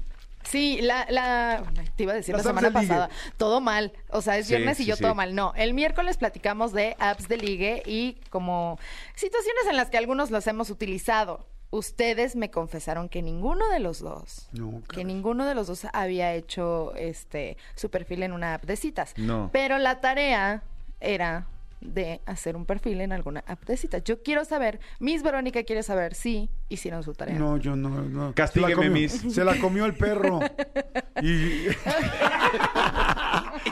Sí, 0.42 0.80
la, 0.80 1.06
la, 1.10 1.62
te 1.96 2.04
iba 2.04 2.12
a 2.12 2.16
decir 2.16 2.34
Las 2.34 2.44
la 2.46 2.50
semana 2.52 2.68
ligue. 2.68 2.80
pasada, 2.88 3.10
todo 3.36 3.60
mal, 3.60 3.92
o 4.08 4.22
sea, 4.22 4.38
es 4.38 4.46
Sí, 4.46 4.54
viernes 4.54 4.80
y 4.80 4.84
sí, 4.84 4.88
yo 4.88 4.96
sí. 4.96 5.02
todo 5.02 5.14
mal. 5.14 5.34
No, 5.34 5.52
el 5.54 5.74
miércoles 5.74 6.16
platicamos 6.16 6.72
de 6.72 6.96
apps 6.98 7.28
de 7.28 7.36
ligue 7.36 7.82
y 7.84 8.14
como 8.30 8.78
situaciones 9.14 9.66
en 9.68 9.76
las 9.76 9.90
que 9.90 9.98
algunos 9.98 10.30
los 10.30 10.46
hemos 10.46 10.70
utilizado. 10.70 11.46
Ustedes 11.72 12.34
me 12.34 12.50
confesaron 12.50 13.08
que 13.08 13.22
ninguno 13.22 13.68
de 13.68 13.78
los 13.78 14.00
dos, 14.00 14.48
No, 14.52 14.82
que 14.92 15.04
ninguno 15.04 15.46
de 15.46 15.54
los 15.54 15.68
dos 15.68 15.86
había 15.92 16.34
hecho 16.34 16.92
este 16.96 17.56
su 17.76 17.90
perfil 17.90 18.24
en 18.24 18.32
una 18.32 18.54
app 18.54 18.64
de 18.64 18.74
citas. 18.76 19.14
No. 19.16 19.50
Pero 19.52 19.78
la 19.78 20.00
tarea 20.00 20.64
era 21.00 21.46
de 21.80 22.20
hacer 22.26 22.56
un 22.56 22.66
perfil 22.66 23.00
en 23.00 23.12
alguna 23.12 23.42
app 23.46 23.64
de 23.64 23.76
citas. 23.76 24.02
Yo 24.04 24.22
quiero 24.22 24.44
saber, 24.44 24.80
Miss 24.98 25.22
Verónica 25.22 25.62
quiere 25.62 25.82
saber 25.82 26.14
si 26.14 26.50
hicieron 26.68 27.02
su 27.04 27.14
tarea. 27.14 27.38
No, 27.38 27.56
yo 27.56 27.74
no, 27.76 27.88
no. 27.88 28.34
Castígueme, 28.34 28.74
Se 28.74 28.76
la 28.76 28.76
comió- 28.88 28.92
Miss. 28.92 29.34
Se 29.34 29.44
la 29.44 29.58
comió 29.58 29.84
el 29.86 29.94
perro. 29.94 30.40
y 31.22 31.68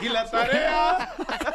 ¿Y 0.01 0.09
la 0.09 0.29
tarea? 0.29 1.13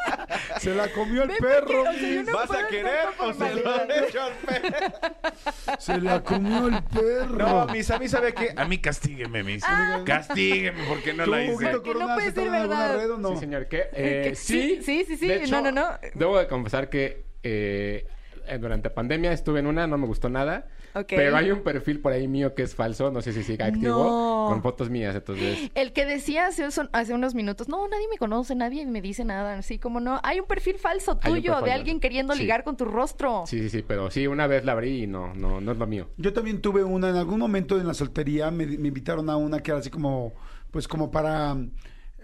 se 0.64 0.74
la 0.74 0.88
comió 0.88 1.22
el 1.22 1.30
perro. 1.30 1.82
o 1.82 1.92
sea, 1.92 2.22
no 2.22 2.32
¿Vas 2.32 2.50
a 2.50 2.66
querer 2.68 3.06
o 3.18 3.32
se 3.32 3.54
lo 3.54 3.74
han 3.74 3.90
hecho 3.90 4.22
al 4.22 4.32
perro? 4.32 5.78
Se 5.78 6.00
la 6.00 6.22
comió 6.22 6.68
el 6.68 6.82
perro. 6.84 7.36
No, 7.36 7.66
mis, 7.66 7.90
a 7.90 7.98
mí 7.98 8.08
sabe 8.08 8.34
qué. 8.34 8.54
A 8.56 8.64
mí 8.64 8.78
castígueme, 8.78 9.42
mis. 9.42 9.64
Castígueme 10.04 10.84
porque 10.88 11.12
no 11.12 11.24
¿Tú, 11.24 11.30
la 11.30 11.44
hice. 11.44 11.68
Porque 11.68 11.94
no 11.94 12.14
puede 12.14 12.32
ser 12.32 12.50
verdad. 12.50 12.96
red 12.96 13.10
o 13.12 13.18
no? 13.18 13.30
Sí, 13.30 13.36
señor, 13.38 13.66
¿qué? 13.68 13.84
Eh, 13.96 14.28
¿Qué? 14.30 14.34
sí, 14.34 14.80
Sí, 14.82 15.04
sí, 15.06 15.16
sí, 15.16 15.26
De 15.26 15.44
hecho, 15.44 15.60
no, 15.60 15.70
no, 15.70 15.72
no. 15.72 15.98
Debo 16.14 16.38
de 16.38 16.46
confesar 16.48 16.88
que 16.88 17.24
eh, 17.42 18.06
eh, 18.46 18.58
durante 18.58 18.90
pandemia 18.90 19.32
estuve 19.32 19.60
en 19.60 19.66
una, 19.66 19.86
no 19.86 19.98
me 19.98 20.06
gustó 20.06 20.28
nada. 20.28 20.66
Pero 21.08 21.36
hay 21.36 21.50
un 21.50 21.62
perfil 21.62 21.98
por 22.00 22.12
ahí 22.12 22.28
mío 22.28 22.54
que 22.54 22.62
es 22.62 22.74
falso, 22.74 23.10
no 23.10 23.20
sé 23.20 23.32
si 23.32 23.42
sigue 23.42 23.64
activo, 23.64 24.04
No. 24.04 24.46
con 24.48 24.62
fotos 24.62 24.90
mías, 24.90 25.14
entonces... 25.14 25.70
El 25.74 25.92
que 25.92 26.06
decía 26.06 26.46
hace, 26.46 27.14
unos 27.14 27.34
minutos, 27.34 27.68
no, 27.68 27.88
nadie 27.88 28.06
me 28.08 28.16
conoce, 28.16 28.54
nadie 28.54 28.86
me 28.86 29.00
dice 29.02 29.24
nada, 29.24 29.58
así 29.58 29.78
como 29.80 29.98
no. 29.98 30.20
Hay 30.22 30.38
un 30.38 30.46
perfil 30.46 30.76
falso 30.78 31.16
tuyo 31.16 31.32
perfil 31.32 31.42
de 31.44 31.50
falso. 31.50 31.72
alguien 31.72 32.00
queriendo 32.00 32.34
Sí. 32.34 32.40
ligar 32.42 32.62
con 32.62 32.76
tu 32.76 32.84
rostro. 32.84 33.42
Sí, 33.46 33.60
sí, 33.62 33.70
sí, 33.70 33.82
pero 33.86 34.10
sí, 34.10 34.26
una 34.28 34.46
vez 34.46 34.64
la 34.64 34.72
abrí 34.72 35.02
y 35.02 35.06
no, 35.08 35.34
no, 35.34 35.60
no 35.60 35.72
es 35.72 35.78
lo 35.78 35.86
mío. 35.88 36.08
Yo 36.16 36.32
también 36.32 36.60
tuve 36.60 36.84
una, 36.84 37.08
en 37.10 37.16
algún 37.16 37.40
momento 37.40 37.80
en 37.80 37.86
la 37.88 37.94
soltería 37.94 38.50
me, 38.52 38.64
me 38.66 38.88
invitaron 38.88 39.28
a 39.30 39.36
una 39.36 39.60
que 39.60 39.72
era 39.72 39.80
así 39.80 39.90
como, 39.90 40.32
pues 40.70 40.86
como 40.86 41.10
para 41.10 41.54
mm, 41.54 41.70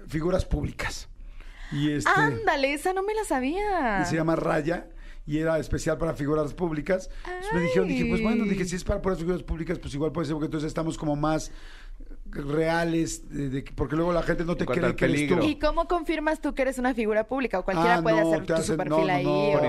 figuras 0.07 0.45
públicas. 0.45 1.09
Y 1.73 1.91
este 1.93 2.11
Ándale, 2.14 2.73
esa 2.75 2.93
no 2.93 3.03
me 3.03 3.14
la 3.14 3.25
sabía. 3.25 4.01
y 4.03 4.05
se 4.05 4.16
llama 4.16 4.35
Raya 4.37 4.87
y 5.31 5.39
era 5.39 5.59
especial 5.61 5.97
para 5.97 6.14
figuras 6.14 6.53
públicas. 6.55 7.09
Entonces 7.24 7.53
me 7.55 7.61
dijeron, 7.61 7.87
dije, 7.87 8.05
pues 8.07 8.20
bueno, 8.20 8.45
dije, 8.47 8.64
si 8.64 8.74
es 8.74 8.83
para 8.83 9.01
puras 9.01 9.18
figuras 9.18 9.45
públicas, 9.45 9.78
pues 9.78 9.95
igual 9.95 10.11
puede 10.11 10.26
ser 10.26 10.35
porque 10.35 10.47
entonces 10.47 10.66
estamos 10.66 10.99
como 10.99 11.14
más 11.14 11.53
reales, 12.33 13.28
de- 13.28 13.49
de 13.49 13.64
que- 13.64 13.72
porque 13.72 13.97
luego 13.97 14.12
la 14.12 14.22
gente 14.22 14.45
no 14.45 14.57
te 14.57 14.64
cree 14.64 14.95
que 14.95 15.05
eres 15.05 15.20
tú. 15.28 15.35
peligro. 15.37 15.45
¿Y 15.45 15.59
cómo 15.59 15.87
confirmas 15.89 16.41
tú 16.41 16.55
que 16.55 16.62
eres 16.62 16.78
una 16.78 16.95
figura 16.95 17.26
pública? 17.26 17.59
O 17.59 17.64
cualquiera 17.64 17.97
Ah, 17.99 18.03
puede 18.03 18.20
no, 18.20 18.28
hacer 18.28 18.41
te 18.41 18.47
tu 18.47 18.53
hacen- 18.55 18.76
perfil 18.76 18.91
no, 18.91 19.07
no, 19.07 19.12
ahí. 19.12 19.24
no, 19.24 19.49
o 19.51 19.61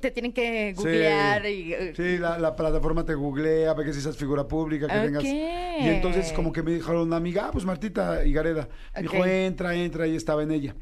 te 0.00 0.10
tienen 0.10 0.32
que 0.32 0.74
Sí. 0.76 0.82
googlear 0.82 1.46
y... 1.46 1.72
eh, 1.72 1.92
Sí, 1.96 2.18
la, 2.18 2.38
la 2.38 2.54
plataforma 2.56 3.04
te 3.04 3.14
googlea, 3.14 3.74
ve 3.74 3.84
que 3.84 3.92
si 3.92 4.00
seas 4.00 4.16
figura 4.16 4.46
pública, 4.46 4.86
que 4.88 4.96
Ok. 4.98 5.04
tengas. 5.04 5.24
Y 5.24 5.88
entonces, 5.88 6.32
como 6.32 6.52
que 6.52 6.62
me 6.62 6.72
dijeron 6.74 7.02
una 7.02 7.16
amiga, 7.16 7.46
ah, 7.46 7.50
pues 7.52 7.64
Martita 7.64 8.24
Higareda. 8.24 8.68
Me 8.96 9.02
dijo, 9.02 9.24
entra, 9.24 9.74
entra, 9.74 10.06
y 10.06 10.16
estaba 10.16 10.42
en 10.42 10.50
ella. 10.50 10.74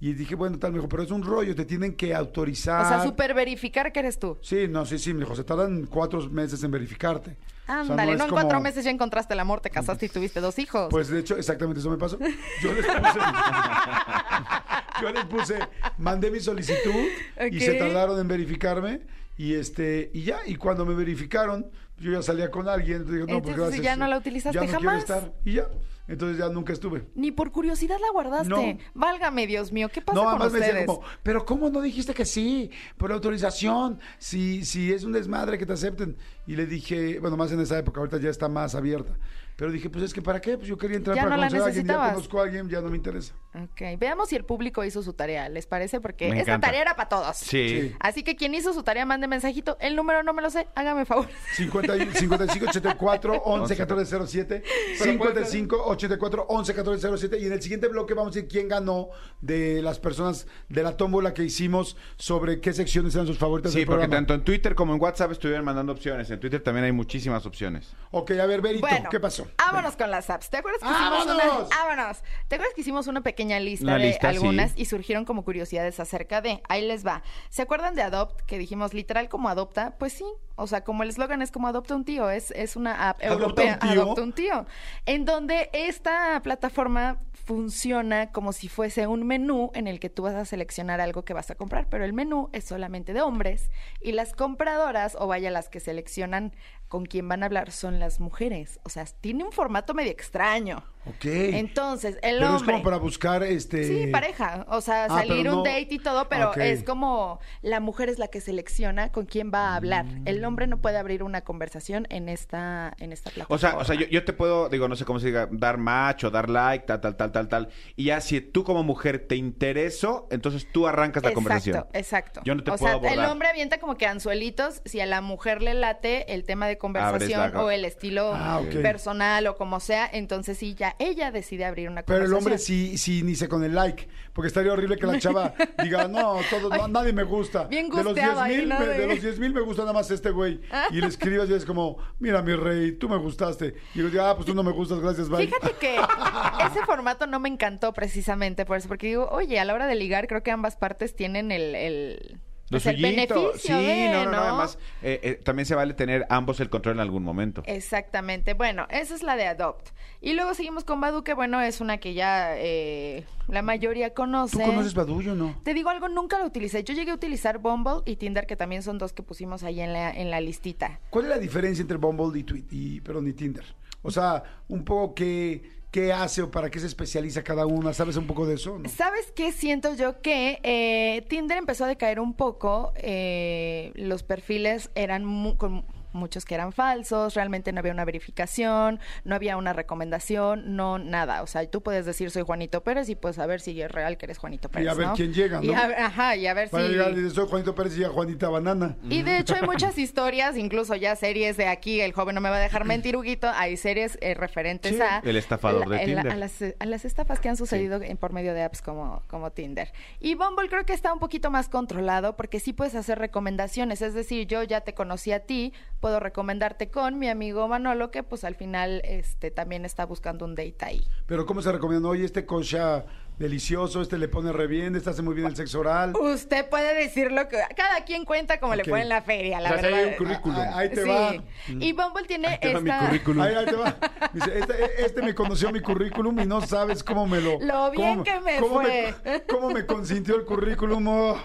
Y 0.00 0.12
dije, 0.12 0.36
bueno, 0.36 0.58
tal, 0.58 0.72
me 0.72 0.78
dijo, 0.78 0.88
pero 0.88 1.02
es 1.02 1.10
un 1.10 1.24
rollo, 1.24 1.56
te 1.56 1.64
tienen 1.64 1.94
que 1.94 2.14
autorizar. 2.14 2.84
O 2.84 2.88
sea, 2.88 3.02
super 3.02 3.34
verificar 3.34 3.92
que 3.92 3.98
eres 3.98 4.18
tú. 4.18 4.38
Sí, 4.42 4.68
no, 4.68 4.86
sí, 4.86 4.98
sí, 4.98 5.12
me 5.12 5.20
dijo, 5.20 5.34
se 5.34 5.42
tardan 5.42 5.86
cuatro 5.86 6.20
meses 6.30 6.62
en 6.62 6.70
verificarte. 6.70 7.32
O 7.32 7.66
sea, 7.66 7.80
Ándale, 7.80 8.12
no, 8.12 8.18
es 8.18 8.24
en 8.24 8.30
cuatro 8.30 8.60
meses 8.60 8.84
ya 8.84 8.90
encontraste 8.90 9.34
el 9.34 9.40
amor, 9.40 9.60
te 9.60 9.70
casaste 9.70 10.06
y 10.06 10.08
tuviste 10.08 10.40
dos 10.40 10.58
hijos. 10.58 10.88
Pues 10.90 11.08
de 11.08 11.18
hecho, 11.18 11.36
exactamente 11.36 11.80
eso 11.80 11.90
me 11.90 11.98
pasó. 11.98 12.18
Yo 12.62 12.72
les 12.72 12.86
puse. 12.86 13.18
yo 15.02 15.12
les 15.12 15.24
puse, 15.24 15.58
mandé 15.98 16.30
mi 16.30 16.40
solicitud 16.40 17.06
y 17.50 17.60
se 17.60 17.74
tardaron 17.74 18.18
en 18.20 18.28
verificarme. 18.28 19.00
Y 19.36 19.54
este, 19.54 20.10
y 20.14 20.22
ya, 20.22 20.38
y 20.46 20.56
cuando 20.56 20.84
me 20.84 20.94
verificaron, 20.94 21.70
yo 21.98 22.12
ya 22.12 22.22
salía 22.22 22.50
con 22.50 22.68
alguien. 22.68 23.02
Entonces, 23.02 23.26
no, 23.28 23.42
pues 23.42 23.56
gracias. 23.56 23.82
ya 23.82 23.96
no 23.96 24.06
la 24.06 24.18
utilizaste 24.18 24.58
ya 24.58 24.64
no 24.64 24.72
jamás. 24.72 25.04
Quiero 25.04 25.20
estar. 25.20 25.34
Y 25.44 25.52
ya. 25.54 25.68
Entonces 26.08 26.38
ya 26.38 26.48
nunca 26.48 26.72
estuve. 26.72 27.06
Ni 27.14 27.32
por 27.32 27.52
curiosidad 27.52 27.98
la 28.00 28.10
guardaste. 28.12 28.48
No. 28.48 28.78
Válgame, 28.94 29.46
Dios 29.46 29.72
mío, 29.72 29.90
¿qué 29.92 30.00
pasa 30.00 30.18
No, 30.18 30.30
con 30.30 30.38
me 30.38 30.46
ustedes? 30.46 30.66
decían 30.66 30.86
como, 30.86 31.02
pero 31.22 31.44
¿cómo 31.44 31.68
no 31.68 31.82
dijiste 31.82 32.14
que 32.14 32.24
sí? 32.24 32.70
Por 32.96 33.12
autorización, 33.12 34.00
si, 34.18 34.64
si 34.64 34.90
es 34.92 35.04
un 35.04 35.12
desmadre 35.12 35.58
que 35.58 35.66
te 35.66 35.74
acepten. 35.74 36.16
Y 36.46 36.56
le 36.56 36.64
dije, 36.64 37.18
bueno, 37.20 37.36
más 37.36 37.52
en 37.52 37.60
esa 37.60 37.78
época, 37.78 38.00
ahorita 38.00 38.18
ya 38.18 38.30
está 38.30 38.48
más 38.48 38.74
abierta. 38.74 39.18
Pero 39.58 39.72
dije, 39.72 39.90
pues 39.90 40.04
es 40.04 40.14
que 40.14 40.22
¿para 40.22 40.40
qué? 40.40 40.56
Pues 40.56 40.68
yo 40.68 40.78
quería 40.78 40.98
entrar 40.98 41.16
Ya 41.16 41.24
para 41.24 41.34
no 41.34 41.40
la 41.42 41.48
conocer 41.48 41.62
a 41.62 41.66
alguien, 41.66 41.86
ya 41.88 42.12
conozco 42.12 42.38
a 42.40 42.44
alguien, 42.44 42.68
ya 42.68 42.80
no 42.80 42.90
me 42.90 42.96
interesa. 42.96 43.34
Ok, 43.56 43.98
veamos 43.98 44.28
si 44.28 44.36
el 44.36 44.44
público 44.44 44.84
hizo 44.84 45.02
su 45.02 45.14
tarea, 45.14 45.48
¿les 45.48 45.66
parece? 45.66 46.00
Porque 46.00 46.30
Me 46.30 46.38
esta 46.38 46.52
encanta. 46.52 46.68
tarea 46.68 46.82
era 46.82 46.94
para 46.94 47.08
todos. 47.08 47.36
Sí. 47.38 47.92
Así 47.98 48.22
que 48.22 48.36
quien 48.36 48.54
hizo 48.54 48.72
su 48.72 48.84
tarea, 48.84 49.04
mande 49.04 49.26
mensajito. 49.26 49.76
El 49.80 49.96
número 49.96 50.22
no 50.22 50.32
me 50.32 50.42
lo 50.42 50.50
sé, 50.50 50.68
hágame 50.76 51.04
favor. 51.06 51.26
50 51.56 51.96
y- 51.96 52.06
55 52.12 52.66
84 52.68 53.42
11 53.44 53.76
14 53.76 54.26
07 54.28 54.62
55 54.96 55.76
84 55.86 56.46
11 56.48 56.74
14 56.74 57.08
07 57.18 57.38
y 57.40 57.46
en 57.46 57.52
el 57.52 57.60
siguiente 57.60 57.88
bloque 57.88 58.14
vamos 58.14 58.30
a 58.30 58.34
decir 58.36 58.48
quién 58.48 58.68
ganó 58.68 59.08
de 59.40 59.82
las 59.82 59.98
personas 59.98 60.46
de 60.68 60.84
la 60.84 60.96
tómbola 60.96 61.34
que 61.34 61.42
hicimos 61.42 61.96
sobre 62.16 62.60
qué 62.60 62.72
secciones 62.72 63.12
eran 63.16 63.26
sus 63.26 63.38
favoritas 63.38 63.72
Sí, 63.72 63.78
del 63.80 63.86
porque 63.86 64.02
programa. 64.02 64.18
tanto 64.20 64.34
en 64.34 64.44
Twitter 64.44 64.76
como 64.76 64.94
en 64.94 65.00
WhatsApp 65.00 65.32
estuvieron 65.32 65.64
mandando 65.64 65.92
opciones. 65.92 66.30
En 66.30 66.38
Twitter 66.38 66.60
también 66.62 66.84
hay 66.84 66.92
muchísimas 66.92 67.44
opciones. 67.44 67.92
Ok, 68.12 68.30
a 68.32 68.46
ver, 68.46 68.60
Berito, 68.60 68.86
Bueno, 68.86 69.08
¿qué 69.10 69.18
pasó? 69.18 69.47
Vámonos 69.56 69.96
con 69.96 70.10
las 70.10 70.28
apps. 70.30 70.50
¿Te 70.50 70.58
acuerdas 70.58 70.80
que 70.82 70.88
hicimos 70.88 71.24
una, 71.26 71.44
¡Vámonos! 71.44 71.68
vámonos. 71.70 72.18
¿Te 72.48 72.54
acuerdas 72.56 72.74
que 72.74 72.80
hicimos 72.82 73.06
una 73.06 73.20
pequeña 73.22 73.58
lista 73.60 73.84
Una 73.84 73.94
de 73.98 74.06
lista, 74.06 74.28
algunas 74.28 74.72
sí. 74.72 74.82
y 74.82 74.84
surgieron 74.86 75.24
como 75.24 75.44
curiosidades 75.44 76.00
acerca 76.00 76.40
de? 76.40 76.62
Ahí 76.68 76.86
les 76.86 77.06
va. 77.06 77.22
¿Se 77.48 77.62
acuerdan 77.62 77.94
de 77.94 78.02
Adopt 78.02 78.40
que 78.42 78.58
dijimos 78.58 78.94
literal 78.94 79.28
como 79.28 79.48
adopta? 79.48 79.94
Pues 79.98 80.12
sí. 80.12 80.24
O 80.56 80.66
sea, 80.66 80.82
como 80.82 81.04
el 81.04 81.10
eslogan 81.10 81.40
es 81.40 81.52
como 81.52 81.68
adopta 81.68 81.94
un 81.94 82.04
tío, 82.04 82.30
es, 82.30 82.50
es 82.50 82.74
una 82.74 83.08
app 83.10 83.22
¿Adopta 83.22 83.32
europea, 83.44 83.78
un 83.82 83.88
tío? 83.88 84.02
adopta 84.02 84.22
un 84.22 84.32
tío, 84.32 84.66
en 85.06 85.24
donde 85.24 85.70
esta 85.72 86.40
plataforma 86.42 87.18
funciona 87.44 88.32
como 88.32 88.52
si 88.52 88.68
fuese 88.68 89.06
un 89.06 89.24
menú 89.26 89.70
en 89.74 89.86
el 89.86 90.00
que 90.00 90.10
tú 90.10 90.24
vas 90.24 90.34
a 90.34 90.44
seleccionar 90.44 91.00
algo 91.00 91.24
que 91.24 91.32
vas 91.32 91.50
a 91.50 91.54
comprar, 91.54 91.86
pero 91.88 92.04
el 92.04 92.12
menú 92.12 92.50
es 92.52 92.64
solamente 92.64 93.12
de 93.12 93.22
hombres 93.22 93.70
y 94.02 94.12
las 94.12 94.32
compradoras, 94.34 95.16
o 95.18 95.28
vaya, 95.28 95.50
las 95.50 95.68
que 95.68 95.78
seleccionan 95.80 96.52
con 96.88 97.06
quién 97.06 97.28
van 97.28 97.42
a 97.42 97.46
hablar, 97.46 97.70
son 97.70 97.98
las 97.98 98.20
mujeres. 98.20 98.80
O 98.84 98.88
sea, 98.88 99.04
tiene 99.20 99.44
un 99.44 99.52
formato 99.52 99.94
medio 99.94 100.10
extraño. 100.10 100.82
Ok. 101.06 101.24
Entonces, 101.24 102.16
el 102.22 102.36
Pero 102.38 102.46
es 102.56 102.60
hombre... 102.60 102.72
como 102.74 102.84
para 102.84 102.96
buscar 102.98 103.42
este. 103.42 103.84
Sí, 103.84 104.06
pareja. 104.12 104.66
O 104.68 104.80
sea, 104.80 105.04
Ah, 105.04 105.08
salir 105.08 105.48
un 105.48 105.62
date 105.64 105.86
y 105.90 105.98
todo, 105.98 106.28
pero 106.28 106.52
es 106.54 106.82
como 106.84 107.40
la 107.62 107.80
mujer 107.80 108.08
es 108.08 108.18
la 108.18 108.28
que 108.28 108.40
selecciona 108.40 109.10
con 109.10 109.24
quién 109.24 109.50
va 109.54 109.70
a 109.70 109.76
hablar. 109.76 110.04
Mm. 110.04 110.28
El 110.28 110.44
hombre 110.44 110.66
no 110.66 110.78
puede 110.82 110.98
abrir 110.98 111.22
una 111.22 111.40
conversación 111.42 112.06
en 112.10 112.28
esta, 112.28 112.94
en 112.98 113.12
esta 113.12 113.30
plataforma. 113.30 113.54
O 113.56 113.58
sea, 113.58 113.78
o 113.78 113.84
sea 113.84 113.94
yo, 113.94 114.06
yo 114.08 114.24
te 114.24 114.32
puedo, 114.34 114.68
digo, 114.68 114.86
no 114.88 114.96
sé 114.96 115.04
cómo 115.06 115.18
se 115.18 115.26
diga, 115.28 115.48
dar 115.50 115.78
match 115.78 116.24
o 116.24 116.30
dar 116.30 116.50
like, 116.50 116.84
tal, 116.86 117.00
tal, 117.00 117.16
tal, 117.16 117.32
tal, 117.32 117.48
tal. 117.48 117.68
Y 117.96 118.04
ya 118.06 118.20
si 118.20 118.40
tú 118.40 118.64
como 118.64 118.82
mujer 118.82 119.26
te 119.26 119.36
intereso, 119.36 120.26
entonces 120.30 120.66
tú 120.70 120.86
arrancas 120.86 121.22
la 121.22 121.30
exacto, 121.30 121.34
conversación. 121.34 121.86
exacto. 121.94 122.40
Yo 122.44 122.54
no 122.54 122.62
te 122.64 122.70
o 122.70 122.76
puedo 122.76 123.00
sea, 123.00 123.12
el 123.12 123.20
hombre 123.24 123.48
avienta 123.48 123.78
como 123.78 123.96
que 123.96 124.06
anzuelitos 124.06 124.82
si 124.84 125.00
a 125.00 125.06
la 125.06 125.20
mujer 125.20 125.62
le 125.62 125.74
late 125.74 126.34
el 126.34 126.44
tema 126.44 126.66
de 126.66 126.76
conversación 126.78 127.52
la- 127.54 127.62
o 127.62 127.70
el 127.70 127.84
estilo 127.84 128.32
Ah, 128.34 128.60
personal 128.82 129.46
o 129.46 129.56
como 129.56 129.80
sea, 129.80 130.08
entonces 130.12 130.58
sí, 130.58 130.74
ya 130.74 130.87
ella 130.98 131.30
decide 131.30 131.64
abrir 131.64 131.88
una 131.88 132.02
Pero 132.02 132.24
el 132.24 132.30
conversación. 132.32 132.44
hombre 132.54 132.58
sí, 132.58 132.98
sí 132.98 133.18
inicia 133.20 133.48
con 133.48 133.64
el 133.64 133.74
like. 133.74 134.08
Porque 134.32 134.48
estaría 134.48 134.72
horrible 134.72 134.96
que 134.96 135.06
la 135.06 135.18
chava 135.18 135.54
diga, 135.82 136.06
no, 136.08 136.36
todo, 136.48 136.68
no, 136.68 136.86
nadie 136.88 137.12
me 137.12 137.24
gusta. 137.24 137.64
Bien 137.64 137.88
de 137.88 137.96
los 137.96 138.06
gusteado 138.06 138.32
10 138.34 138.38
ahí, 138.44 138.56
mil, 138.58 138.68
¿no? 138.68 138.78
me, 138.78 138.86
De- 138.86 138.98
de 138.98 139.06
los 139.06 139.22
10 139.22 139.38
mil 139.40 139.52
me 139.52 139.60
gusta 139.62 139.82
nada 139.82 139.92
más 139.92 140.10
este 140.10 140.30
güey. 140.30 140.60
Y 140.90 141.00
le 141.00 141.06
escribas 141.08 141.48
y 141.50 141.54
es 141.54 141.64
como, 141.64 141.98
mira 142.20 142.40
mi 142.42 142.54
rey, 142.54 142.92
tú 142.92 143.08
me 143.08 143.16
gustaste. 143.16 143.74
Y 143.94 143.98
yo 143.98 144.08
digo, 144.10 144.22
ah, 144.22 144.34
pues 144.36 144.46
tú 144.46 144.54
no 144.54 144.62
me 144.62 144.70
gustas, 144.72 145.00
gracias, 145.00 145.28
bye. 145.28 145.46
Fíjate 145.46 145.72
que 145.80 145.96
ese 146.66 146.84
formato 146.86 147.26
no 147.26 147.40
me 147.40 147.48
encantó 147.48 147.92
precisamente 147.92 148.64
por 148.64 148.76
eso, 148.76 148.88
porque 148.88 149.08
digo, 149.08 149.28
oye, 149.30 149.58
a 149.58 149.64
la 149.64 149.74
hora 149.74 149.86
de 149.86 149.94
ligar 149.96 150.28
creo 150.28 150.42
que 150.42 150.50
ambas 150.50 150.76
partes 150.76 151.16
tienen 151.16 151.50
el, 151.50 151.74
el, 151.74 152.40
Lo 152.70 152.80
pues, 152.80 153.00
beneficio 153.00 153.52
Sí, 153.56 153.72
de, 153.72 154.10
no, 154.10 154.24
no, 154.24 154.30
no, 154.32 154.38
además 154.38 154.78
eh, 155.02 155.20
eh, 155.22 155.40
también 155.42 155.64
se 155.64 155.74
vale 155.74 155.94
tener 155.94 156.26
ambos 156.28 156.60
el 156.60 156.68
control 156.68 156.96
en 156.96 157.00
algún 157.00 157.22
momento. 157.22 157.62
Exactamente. 157.64 158.54
Bueno, 158.54 158.86
esa 158.90 159.14
es 159.14 159.22
la 159.22 159.36
de 159.36 159.46
Adopt. 159.46 159.88
Y 160.20 160.34
luego 160.34 160.52
seguimos 160.52 160.84
con 160.84 161.00
Badu, 161.00 161.22
que 161.22 161.32
bueno, 161.32 161.60
es 161.60 161.80
una 161.80 161.98
que 161.98 162.12
ya 162.12 162.56
eh, 162.56 163.24
la 163.46 163.62
mayoría 163.62 164.12
conoce. 164.12 164.58
¿Tú 164.58 164.64
conoces 164.64 164.92
Badullo 164.94 165.32
o 165.32 165.36
no? 165.36 165.60
Te 165.62 165.72
digo 165.74 165.90
algo, 165.90 166.08
nunca 166.08 166.38
lo 166.38 166.44
utilicé. 166.44 166.84
Yo 166.84 166.92
llegué 166.92 167.12
a 167.12 167.14
utilizar 167.14 167.58
Bumble 167.58 168.02
y 168.04 168.16
Tinder, 168.16 168.46
que 168.46 168.56
también 168.56 168.82
son 168.82 168.98
dos 168.98 169.12
que 169.12 169.22
pusimos 169.22 169.62
ahí 169.62 169.80
en 169.80 169.92
la, 169.92 170.10
en 170.10 170.30
la 170.30 170.40
listita. 170.40 171.00
¿Cuál 171.10 171.26
es 171.26 171.30
la 171.30 171.38
diferencia 171.38 171.82
entre 171.82 171.96
Bumble 171.96 172.38
y, 172.38 172.66
y 172.70 173.00
perdón, 173.00 173.28
y 173.28 173.32
Tinder? 173.32 173.64
O 174.02 174.10
sea, 174.10 174.42
un 174.68 174.84
poco 174.84 175.14
qué, 175.14 175.77
qué 175.90 176.12
hace 176.12 176.42
o 176.42 176.50
para 176.50 176.70
qué 176.70 176.78
se 176.80 176.86
especializa 176.86 177.42
cada 177.42 177.66
una. 177.66 177.92
¿Sabes 177.92 178.16
un 178.16 178.26
poco 178.26 178.46
de 178.46 178.54
eso? 178.54 178.78
no? 178.78 178.88
¿Sabes 178.88 179.32
qué 179.34 179.52
siento 179.52 179.94
yo? 179.94 180.20
Que 180.20 180.60
eh, 180.62 181.22
Tinder 181.28 181.58
empezó 181.58 181.84
a 181.84 181.88
decaer 181.88 182.20
un 182.20 182.34
poco. 182.34 182.92
eh, 182.96 183.92
los 183.94 184.22
perfiles 184.22 184.90
eran 184.94 185.24
mu- 185.24 185.56
con 185.56 185.84
muchos 186.12 186.44
que 186.44 186.54
eran 186.54 186.72
falsos, 186.72 187.34
realmente 187.34 187.72
no 187.72 187.80
había 187.80 187.92
una 187.92 188.04
verificación, 188.04 189.00
no 189.24 189.34
había 189.34 189.56
una 189.56 189.72
recomendación, 189.72 190.76
no 190.76 190.98
nada. 190.98 191.42
O 191.42 191.46
sea, 191.46 191.68
tú 191.70 191.82
puedes 191.82 192.06
decir 192.06 192.30
soy 192.30 192.42
Juanito 192.42 192.82
Pérez 192.82 193.08
y 193.08 193.14
pues 193.14 193.36
saber 193.36 193.60
si 193.60 193.80
es 193.80 193.90
real 193.90 194.16
que 194.16 194.26
eres 194.26 194.38
Juanito 194.38 194.68
Pérez. 194.68 194.88
a 194.88 194.94
ver 194.94 195.06
¿no? 195.08 195.14
quién 195.14 195.32
llega, 195.32 195.60
Y 195.62 195.68
¿no? 195.68 195.76
a 195.78 195.86
ver- 195.86 195.98
ajá, 195.98 196.36
y 196.36 196.46
a 196.46 196.54
ver 196.54 196.70
Para 196.70 196.84
si. 196.86 196.92
llegar 196.92 197.12
y 197.12 197.14
decir, 197.16 197.30
soy 197.32 197.48
Juanito 197.48 197.74
Pérez 197.74 197.96
y 197.96 198.00
ya 198.00 198.08
Juanita 198.08 198.48
Banana. 198.48 198.96
Y 199.08 199.22
de 199.22 199.38
hecho 199.38 199.54
hay 199.54 199.62
muchas 199.62 199.98
historias, 199.98 200.56
incluso 200.56 200.94
ya 200.94 201.14
series 201.16 201.56
de 201.56 201.66
aquí, 201.66 202.00
el 202.00 202.12
joven 202.12 202.34
no 202.34 202.40
me 202.40 202.50
va 202.50 202.56
a 202.56 202.60
dejar 202.60 202.84
mentir, 202.84 203.16
Huguito, 203.16 203.48
hay 203.54 203.76
series 203.76 204.18
eh, 204.20 204.34
referentes 204.34 204.94
Sí, 204.96 205.00
a... 205.02 205.18
el 205.24 205.36
estafador 205.36 205.88
de 205.88 205.96
el- 206.02 206.06
Tinder. 206.06 206.32
A 206.32 206.36
las, 206.36 206.62
a 206.78 206.86
las 206.86 207.04
estafas 207.04 207.40
que 207.40 207.48
han 207.48 207.56
sucedido 207.56 208.00
en, 208.02 208.16
por 208.16 208.32
medio 208.32 208.54
de 208.54 208.62
apps 208.62 208.82
como, 208.82 209.22
como 209.26 209.50
Tinder. 209.52 209.92
Y 210.20 210.34
Bumble 210.34 210.68
creo 210.68 210.84
que 210.86 210.92
está 210.92 211.12
un 211.12 211.18
poquito 211.18 211.50
más 211.50 211.68
controlado 211.68 212.36
porque 212.36 212.60
sí 212.60 212.72
puedes 212.72 212.94
hacer 212.94 213.18
recomendaciones, 213.18 214.02
es 214.02 214.14
decir, 214.14 214.46
yo 214.46 214.62
ya 214.62 214.80
te 214.82 214.94
conocí 214.94 215.32
a 215.32 215.40
ti, 215.40 215.72
puedo 216.00 216.20
recomendarte 216.20 216.90
con 216.90 217.18
mi 217.18 217.28
amigo 217.28 217.66
Manolo 217.68 218.10
que 218.10 218.22
pues 218.22 218.44
al 218.44 218.54
final 218.54 219.02
este 219.04 219.50
también 219.50 219.84
está 219.84 220.06
buscando 220.06 220.44
un 220.44 220.54
date 220.54 220.76
ahí. 220.80 221.04
Pero 221.26 221.46
¿cómo 221.46 221.62
se 221.62 221.72
recomienda? 221.72 222.08
Oye, 222.08 222.24
este 222.24 222.46
cocha 222.46 223.04
delicioso, 223.38 224.02
este 224.02 224.18
le 224.18 224.28
pone 224.28 224.52
re 224.52 224.66
bien, 224.66 224.96
este 224.96 225.10
hace 225.10 225.22
muy 225.22 225.34
bien 225.34 225.46
el 225.46 225.56
sexo 225.56 225.80
oral. 225.80 226.14
Usted 226.16 226.68
puede 226.68 226.94
decir 226.94 227.30
lo 227.32 227.48
que... 227.48 227.58
Cada 227.76 228.04
quien 228.04 228.24
cuenta 228.24 228.58
como 228.60 228.74
le 228.74 228.84
fue 228.84 229.00
en 229.02 229.08
la 229.08 229.22
feria, 229.22 229.60
la 229.60 229.70
O 229.70 229.72
sea, 229.74 229.82
verdad. 229.82 229.98
hay 230.00 230.04
un 230.10 230.14
currículum. 230.16 230.58
Ah, 230.58 230.78
Ahí 230.78 230.88
te 230.90 231.02
Sí. 231.02 231.08
va. 231.08 231.34
Y 231.68 231.92
Bumble 231.92 232.24
tiene 232.26 232.58
te 232.58 232.74
va 232.74 232.80
mi 232.80 232.90
currículum. 232.90 233.42
Ahí, 233.42 233.54
ahí 233.54 233.66
te 233.66 233.76
va. 233.76 233.96
Dice, 234.32 234.58
este, 234.58 235.04
este 235.04 235.22
me 235.22 235.34
conoció 235.34 235.70
mi 235.72 235.80
currículum 235.80 236.38
y 236.40 236.46
no 236.46 236.60
sabes 236.60 237.02
cómo 237.04 237.26
me 237.26 237.40
lo... 237.40 237.60
Lo 237.60 237.90
bien 237.90 238.22
cómo- 238.22 238.24
que 238.24 238.40
me 238.40 238.56
cómo 238.58 238.80
fue. 238.80 239.14
cómo 239.48 239.70
me 239.70 239.86
consintió 239.86 240.34
el 240.36 240.44
currículum. 240.44 241.06
oh. 241.08 241.40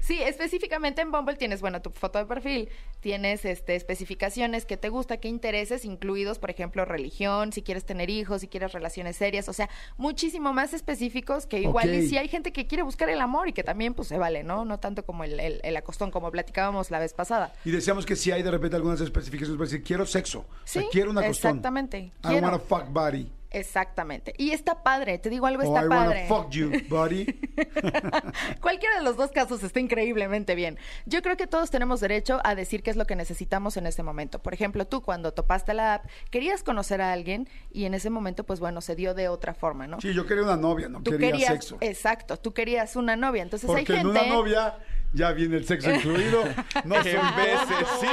Sí, 0.00 0.20
específicamente 0.22 1.02
en 1.02 1.12
Bumble 1.12 1.36
tienes, 1.36 1.60
bueno, 1.60 1.82
tu 1.82 1.90
foto 1.90 2.18
de 2.18 2.24
perfil, 2.24 2.68
tienes 3.00 3.44
este 3.44 3.76
especificaciones 3.76 4.64
que 4.64 4.76
te 4.76 4.88
gusta, 4.88 5.18
qué 5.18 5.28
intereses, 5.28 5.84
incluidos, 5.84 6.38
por 6.38 6.50
ejemplo, 6.50 6.84
religión, 6.84 7.52
si 7.52 7.62
quieres 7.62 7.84
tener 7.84 8.10
hijos, 8.10 8.40
si 8.40 8.48
quieres 8.48 8.72
relaciones 8.72 9.16
serias, 9.16 9.48
o 9.48 9.52
sea, 9.52 9.68
muchísimo 9.98 10.49
más 10.52 10.74
específicos 10.74 11.46
que 11.46 11.60
igual 11.60 11.94
y 11.94 12.06
si 12.08 12.16
hay 12.18 12.28
gente 12.28 12.52
que 12.52 12.66
quiere 12.66 12.82
buscar 12.82 13.08
el 13.08 13.20
amor 13.20 13.48
y 13.48 13.52
que 13.52 13.62
también 13.64 13.94
pues 13.94 14.08
se 14.08 14.18
vale, 14.18 14.42
¿no? 14.44 14.64
No 14.64 14.78
tanto 14.80 15.04
como 15.04 15.24
el, 15.24 15.38
el, 15.40 15.60
el 15.62 15.76
acostón, 15.76 16.10
como 16.10 16.30
platicábamos 16.30 16.90
la 16.90 16.98
vez 16.98 17.12
pasada. 17.14 17.52
Y 17.64 17.70
decíamos 17.70 18.06
que 18.06 18.16
si 18.16 18.30
hay 18.32 18.42
de 18.42 18.50
repente 18.50 18.76
algunas 18.76 19.00
especificaciones 19.00 19.58
para 19.58 19.68
decir, 19.70 19.82
quiero 19.82 20.06
sexo. 20.06 20.40
o 20.40 20.44
sea, 20.64 20.82
Sí, 20.82 20.88
quiero 20.92 21.10
una 21.10 21.26
costón. 21.26 21.50
exactamente. 21.50 21.98
I 21.98 22.12
Quiero. 22.22 22.46
wanna 22.46 22.58
fuck 22.58 22.86
body. 22.90 23.30
Exactamente. 23.50 24.34
Y 24.38 24.50
está 24.52 24.82
padre, 24.82 25.18
te 25.18 25.28
digo 25.30 25.46
algo, 25.46 25.62
O 25.62 25.66
está 25.66 25.84
I 25.86 25.88
padre. 25.88 26.26
fuck 26.28 26.50
you, 26.50 26.70
buddy. 26.88 27.26
Cualquiera 28.60 28.96
de 28.98 29.02
los 29.02 29.16
dos 29.16 29.30
casos 29.30 29.62
está 29.62 29.80
increíblemente 29.80 30.54
bien. 30.54 30.78
Yo 31.06 31.22
creo 31.22 31.36
que 31.36 31.46
todos 31.46 31.70
tenemos 31.70 32.00
derecho 32.00 32.40
a 32.44 32.54
decir 32.54 32.82
qué 32.82 32.90
es 32.90 32.96
lo 32.96 33.06
que 33.06 33.16
necesitamos 33.16 33.76
en 33.76 33.86
este 33.86 34.02
momento. 34.02 34.38
Por 34.40 34.54
ejemplo, 34.54 34.86
tú 34.86 35.02
cuando 35.02 35.32
topaste 35.32 35.74
la 35.74 35.94
app, 35.94 36.06
querías 36.30 36.62
conocer 36.62 37.00
a 37.00 37.12
alguien 37.12 37.48
y 37.72 37.84
en 37.84 37.94
ese 37.94 38.10
momento, 38.10 38.44
pues 38.44 38.60
bueno, 38.60 38.80
se 38.80 38.94
dio 38.94 39.14
de 39.14 39.28
otra 39.28 39.54
forma, 39.54 39.86
¿no? 39.86 40.00
Sí, 40.00 40.14
yo 40.14 40.26
quería 40.26 40.44
una 40.44 40.56
novia, 40.56 40.88
no 40.88 41.02
tú 41.02 41.10
quería 41.12 41.30
querías, 41.32 41.52
sexo. 41.52 41.76
exacto, 41.80 42.36
tú 42.36 42.52
querías 42.52 42.96
una 42.96 43.16
novia. 43.16 43.42
Entonces 43.42 43.66
Porque 43.66 43.80
hay 43.92 43.98
en 44.00 44.04
gente. 44.06 44.20
una 44.20 44.26
novia 44.34 44.78
ya 45.12 45.32
viene 45.32 45.56
el 45.56 45.66
sexo 45.66 45.90
incluido. 45.92 46.44
No 46.84 46.96
En 47.00 47.04
veces 47.36 47.88
sí 48.00 48.06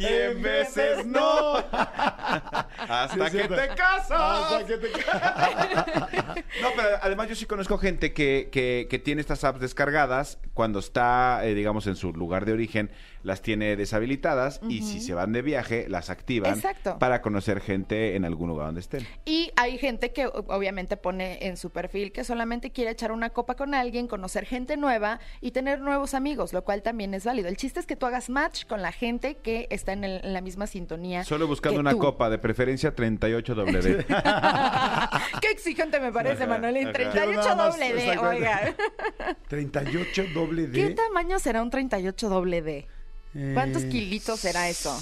y 0.00 0.06
en 0.06 0.42
veces 0.42 1.06
no. 1.06 1.56
Hasta 2.88 3.30
Sí, 3.30 3.38
que 3.38 3.48
te 3.48 3.68
casas. 3.68 4.10
Hasta 4.10 4.66
que 4.66 4.76
te 4.78 4.90
casas. 4.90 5.50
No, 6.62 6.68
pero 6.76 6.88
además 7.02 7.28
yo 7.28 7.34
sí 7.34 7.46
conozco 7.46 7.78
gente 7.78 8.12
que, 8.12 8.48
que, 8.52 8.86
que 8.90 8.98
tiene 8.98 9.20
estas 9.20 9.44
apps 9.44 9.60
descargadas 9.60 10.38
cuando 10.54 10.78
está, 10.78 11.44
eh, 11.44 11.54
digamos, 11.54 11.86
en 11.86 11.96
su 11.96 12.12
lugar 12.12 12.44
de 12.44 12.52
origen, 12.52 12.90
las 13.22 13.42
tiene 13.42 13.76
deshabilitadas 13.76 14.60
y 14.68 14.82
si 14.82 15.00
se 15.00 15.14
van 15.14 15.32
de 15.32 15.42
viaje, 15.42 15.86
las 15.88 16.10
activan 16.10 16.54
Exacto. 16.54 16.98
para 16.98 17.20
conocer 17.22 17.60
gente 17.60 18.16
en 18.16 18.24
algún 18.24 18.48
lugar 18.48 18.66
donde 18.66 18.80
estén. 18.80 19.06
Y 19.24 19.52
hay 19.56 19.78
gente 19.78 20.12
que 20.12 20.26
obviamente 20.26 20.96
pone 20.96 21.46
en 21.46 21.56
su 21.56 21.70
perfil 21.70 22.12
que 22.12 22.24
solamente 22.24 22.70
quiere 22.70 22.90
echar 22.92 23.12
una 23.12 23.30
copa 23.30 23.54
con 23.56 23.74
alguien, 23.74 24.06
conocer 24.08 24.44
gente 24.46 24.76
nueva 24.76 25.20
y 25.40 25.50
tener 25.50 25.80
nuevos 25.80 26.14
amigos, 26.14 26.52
lo 26.52 26.64
cual 26.64 26.82
también 26.82 27.14
es 27.14 27.24
válido. 27.24 27.48
El 27.48 27.56
chiste 27.56 27.80
es 27.80 27.86
que 27.86 27.96
tú 27.96 28.06
hagas 28.06 28.30
match 28.30 28.64
con 28.66 28.82
la 28.82 28.92
gente 28.92 29.36
que 29.36 29.66
está 29.70 29.92
en, 29.92 30.04
el- 30.04 30.24
en 30.24 30.32
la 30.32 30.40
misma 30.40 30.66
sintonía. 30.66 31.24
Solo 31.24 31.46
buscando 31.46 31.76
que 31.76 31.80
una 31.80 31.90
tú. 31.92 31.98
copa, 31.98 32.30
de 32.30 32.38
preferencia 32.38 32.94
38W. 32.94 34.04
Qué 35.40 35.50
exigente 35.50 36.00
me 36.00 36.12
parece, 36.12 36.44
Ajá, 36.44 36.52
Manuel. 36.52 36.76
En 36.76 36.84
ajá. 36.88 36.92
38 36.94 37.12
Quiero 37.26 37.42
nada 37.42 37.54
más, 37.56 37.72
doble 37.78 37.92
D, 37.94 38.18
oiga. 38.18 38.74
38 39.48 40.24
doble 40.34 40.70
¿Qué 40.70 40.88
D. 40.88 40.94
tamaño 40.94 41.38
será 41.38 41.62
un 41.62 41.70
38 41.70 42.28
doble 42.28 42.62
D? 42.62 42.86
¿Cuántos 43.54 43.84
Eh, 43.84 43.88
kilitos 43.88 44.40
será 44.40 44.68
eso? 44.68 44.98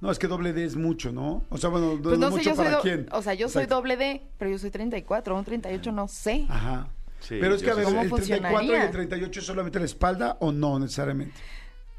No, 0.00 0.10
es 0.10 0.18
que 0.18 0.26
doble 0.28 0.52
D 0.52 0.64
es 0.64 0.76
mucho, 0.76 1.12
¿no? 1.12 1.44
O 1.50 1.58
sea, 1.58 1.68
bueno, 1.70 1.98
Pues 2.02 2.18
no, 2.18 2.30
no 2.30 2.30
sé, 2.30 2.38
mucho 2.38 2.50
yo 2.50 2.56
soy 2.56 2.64
para 2.64 2.76
do- 2.76 2.82
quién. 2.82 3.06
O 3.12 3.22
sea, 3.22 3.34
yo 3.34 3.48
soy 3.48 3.66
doble 3.66 3.96
D, 3.96 4.22
pero 4.38 4.50
yo 4.50 4.58
soy 4.58 4.70
34, 4.70 5.36
un 5.36 5.44
38 5.44 5.92
no 5.92 6.08
sé. 6.08 6.46
Ajá. 6.48 6.88
Sí, 7.20 7.36
Pero 7.38 7.54
es 7.54 7.62
que 7.62 7.70
a 7.70 7.74
ver, 7.74 7.84
sí 7.84 7.90
¿Cómo 7.92 8.02
¿el 8.02 8.10
34 8.10 8.64
y 8.64 8.80
el 8.80 8.90
38 8.90 9.40
es 9.40 9.46
solamente 9.46 9.78
la 9.78 9.84
espalda 9.84 10.38
o 10.40 10.52
no 10.52 10.78
necesariamente? 10.78 11.34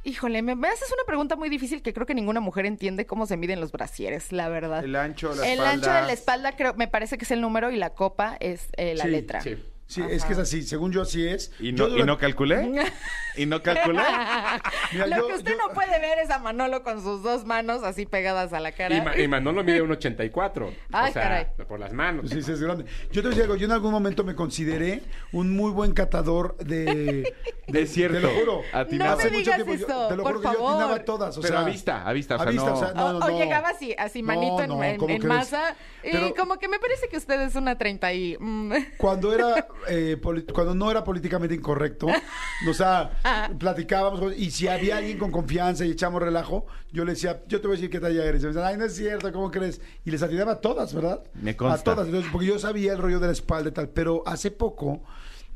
Híjole, 0.03 0.41
me, 0.41 0.55
me 0.55 0.67
haces 0.67 0.91
una 0.91 1.03
pregunta 1.05 1.35
muy 1.35 1.47
difícil 1.47 1.83
que 1.83 1.93
creo 1.93 2.07
que 2.07 2.15
ninguna 2.15 2.39
mujer 2.39 2.65
entiende 2.65 3.05
cómo 3.05 3.27
se 3.27 3.37
miden 3.37 3.59
los 3.61 3.71
brasieres, 3.71 4.31
la 4.31 4.49
verdad. 4.49 4.83
El 4.83 4.95
ancho, 4.95 5.35
la 5.35 5.45
El 5.45 5.59
espalda. 5.59 5.71
ancho 5.71 5.91
de 5.93 6.01
la 6.07 6.13
espalda 6.13 6.55
creo, 6.55 6.73
me 6.73 6.87
parece 6.87 7.19
que 7.19 7.25
es 7.25 7.29
el 7.29 7.39
número 7.39 7.69
y 7.69 7.77
la 7.77 7.91
copa 7.91 8.35
es 8.39 8.69
eh, 8.77 8.95
la 8.95 9.03
Sí, 9.03 9.09
letra. 9.11 9.41
Sí. 9.41 9.63
Sí, 9.91 10.01
es 10.09 10.23
que 10.23 10.31
es 10.31 10.39
así, 10.39 10.61
según 10.63 10.93
yo 10.93 11.01
así 11.01 11.27
es. 11.27 11.51
¿Y 11.59 11.73
Yo 11.73 11.89
no, 11.89 11.97
¿Y 11.97 12.03
no 12.03 12.17
calculé? 12.17 12.85
¿Y 13.35 13.45
no 13.45 13.61
calculé? 13.61 13.99
Mira, 14.93 15.07
Lo 15.07 15.17
yo- 15.17 15.27
que 15.27 15.33
usted 15.33 15.51
yo- 15.51 15.57
no 15.67 15.73
puede 15.73 15.99
ver 15.99 16.19
es 16.19 16.29
a 16.29 16.39
Manolo 16.39 16.81
con 16.83 17.01
sus 17.03 17.21
dos 17.23 17.43
manos 17.45 17.83
así 17.83 18.05
pegadas 18.05 18.53
a 18.53 18.61
la 18.61 18.71
cara. 18.71 18.95
Y, 18.95 19.01
Ma- 19.01 19.17
y 19.17 19.27
Manolo 19.27 19.65
mide 19.65 19.81
un 19.81 19.91
84. 19.91 20.73
Ay, 20.93 21.09
o 21.09 21.13
sea, 21.13 21.21
caray. 21.21 21.47
por 21.67 21.77
las 21.79 21.91
manos. 21.91 22.29
Sí, 22.29 22.41
sí, 22.41 22.53
es 22.53 22.61
grande. 22.61 22.85
Yo 23.11 23.21
te 23.21 23.27
voy 23.27 23.27
a 23.27 23.29
decir 23.31 23.43
algo, 23.43 23.55
yo 23.57 23.65
en 23.65 23.71
algún 23.73 23.91
momento 23.91 24.23
me 24.23 24.33
consideré 24.33 25.01
un 25.33 25.53
muy 25.55 25.71
buen 25.71 25.91
catador 25.93 26.55
de... 26.59 27.33
De 27.67 27.85
cierto. 27.85 28.15
Te 28.17 28.21
lo 28.21 28.29
juro. 28.39 28.61
Atinaba. 28.71 29.11
No 29.11 29.17
me 29.17 29.23
Hace 29.23 29.31
mucho 29.37 29.51
tiempo, 29.55 29.73
yo- 29.73 29.85
eso, 29.87 30.07
te 30.07 30.15
lo 30.15 30.23
por 30.23 30.35
juro 30.37 30.41
que 30.41 30.47
yo 30.47 30.53
favor. 30.53 30.71
atinaba 30.81 31.03
todas, 31.05 31.37
o 31.37 31.41
Pero 31.41 31.53
sea... 31.53 31.65
a 31.65 31.69
vista, 31.69 32.07
a 32.07 32.13
vista, 32.13 32.35
o 32.37 32.41
a 32.41 32.45
vista, 32.45 32.65
no- 32.69 32.73
o 32.75 32.79
sea, 32.79 32.93
no, 32.93 33.13
no, 33.19 33.25
o 33.25 33.37
llegaba 33.37 33.69
así, 33.69 33.93
así 33.97 34.23
manito 34.23 34.55
No, 34.57 34.61
en- 34.63 34.69
no, 34.69 34.83
en, 34.83 34.97
¿cómo 34.97 35.13
en 35.13 35.21
crees? 35.21 35.35
masa. 35.35 35.75
Y 36.03 36.11
Pero- 36.11 36.33
como 36.35 36.57
que 36.59 36.67
me 36.69 36.79
parece 36.79 37.07
que 37.09 37.17
usted 37.17 37.41
es 37.41 37.55
una 37.55 37.77
30 37.77 38.13
y... 38.13 38.37
mm, 38.39 38.73
Cuando 38.97 39.33
era 39.33 39.67
eh, 39.87 40.19
cuando 40.53 40.75
no 40.75 40.91
era 40.91 41.03
políticamente 41.03 41.55
incorrecto, 41.55 42.07
o 42.69 42.73
sea, 42.73 43.19
platicábamos 43.57 44.37
y 44.37 44.51
si 44.51 44.67
había 44.67 44.97
alguien 44.97 45.17
con 45.17 45.31
confianza 45.31 45.85
y 45.85 45.91
echamos 45.91 46.21
relajo, 46.21 46.65
yo 46.91 47.05
le 47.05 47.13
decía, 47.13 47.43
yo 47.47 47.61
te 47.61 47.67
voy 47.67 47.75
a 47.75 47.77
decir 47.77 47.89
qué 47.89 47.99
talla 47.99 48.23
eres. 48.25 48.41
Y 48.41 48.45
me 48.45 48.53
decían, 48.53 48.67
ay, 48.67 48.77
no 48.77 48.85
es 48.85 48.95
cierto, 48.95 49.31
¿cómo 49.31 49.51
crees? 49.51 49.81
Y 50.05 50.11
les 50.11 50.21
atinaba 50.23 50.53
a 50.53 50.61
todas, 50.61 50.93
¿verdad? 50.93 51.23
Me 51.33 51.55
consta. 51.55 51.91
A 51.91 51.95
todas, 51.95 52.07
Entonces, 52.07 52.31
porque 52.31 52.47
yo 52.47 52.59
sabía 52.59 52.93
el 52.93 52.99
rollo 52.99 53.19
de 53.19 53.27
la 53.27 53.33
espalda 53.33 53.69
y 53.69 53.73
tal, 53.73 53.89
pero 53.89 54.23
hace 54.25 54.51
poco, 54.51 55.03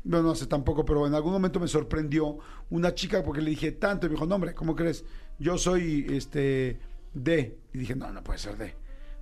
no, 0.04 0.22
no 0.22 0.32
hace 0.32 0.46
tampoco, 0.46 0.84
pero 0.84 1.06
en 1.06 1.14
algún 1.14 1.32
momento 1.32 1.60
me 1.60 1.68
sorprendió 1.68 2.38
una 2.70 2.94
chica 2.94 3.22
porque 3.22 3.40
le 3.40 3.50
dije 3.50 3.72
tanto 3.72 4.06
y 4.06 4.10
me 4.10 4.14
dijo, 4.14 4.26
no, 4.26 4.36
hombre, 4.36 4.54
¿cómo 4.54 4.74
crees? 4.74 5.04
Yo 5.38 5.58
soy, 5.58 6.06
este, 6.10 6.80
D. 7.12 7.58
Y 7.72 7.78
dije, 7.78 7.94
no, 7.96 8.12
no 8.12 8.22
puede 8.22 8.38
ser 8.38 8.56
D. 8.56 8.74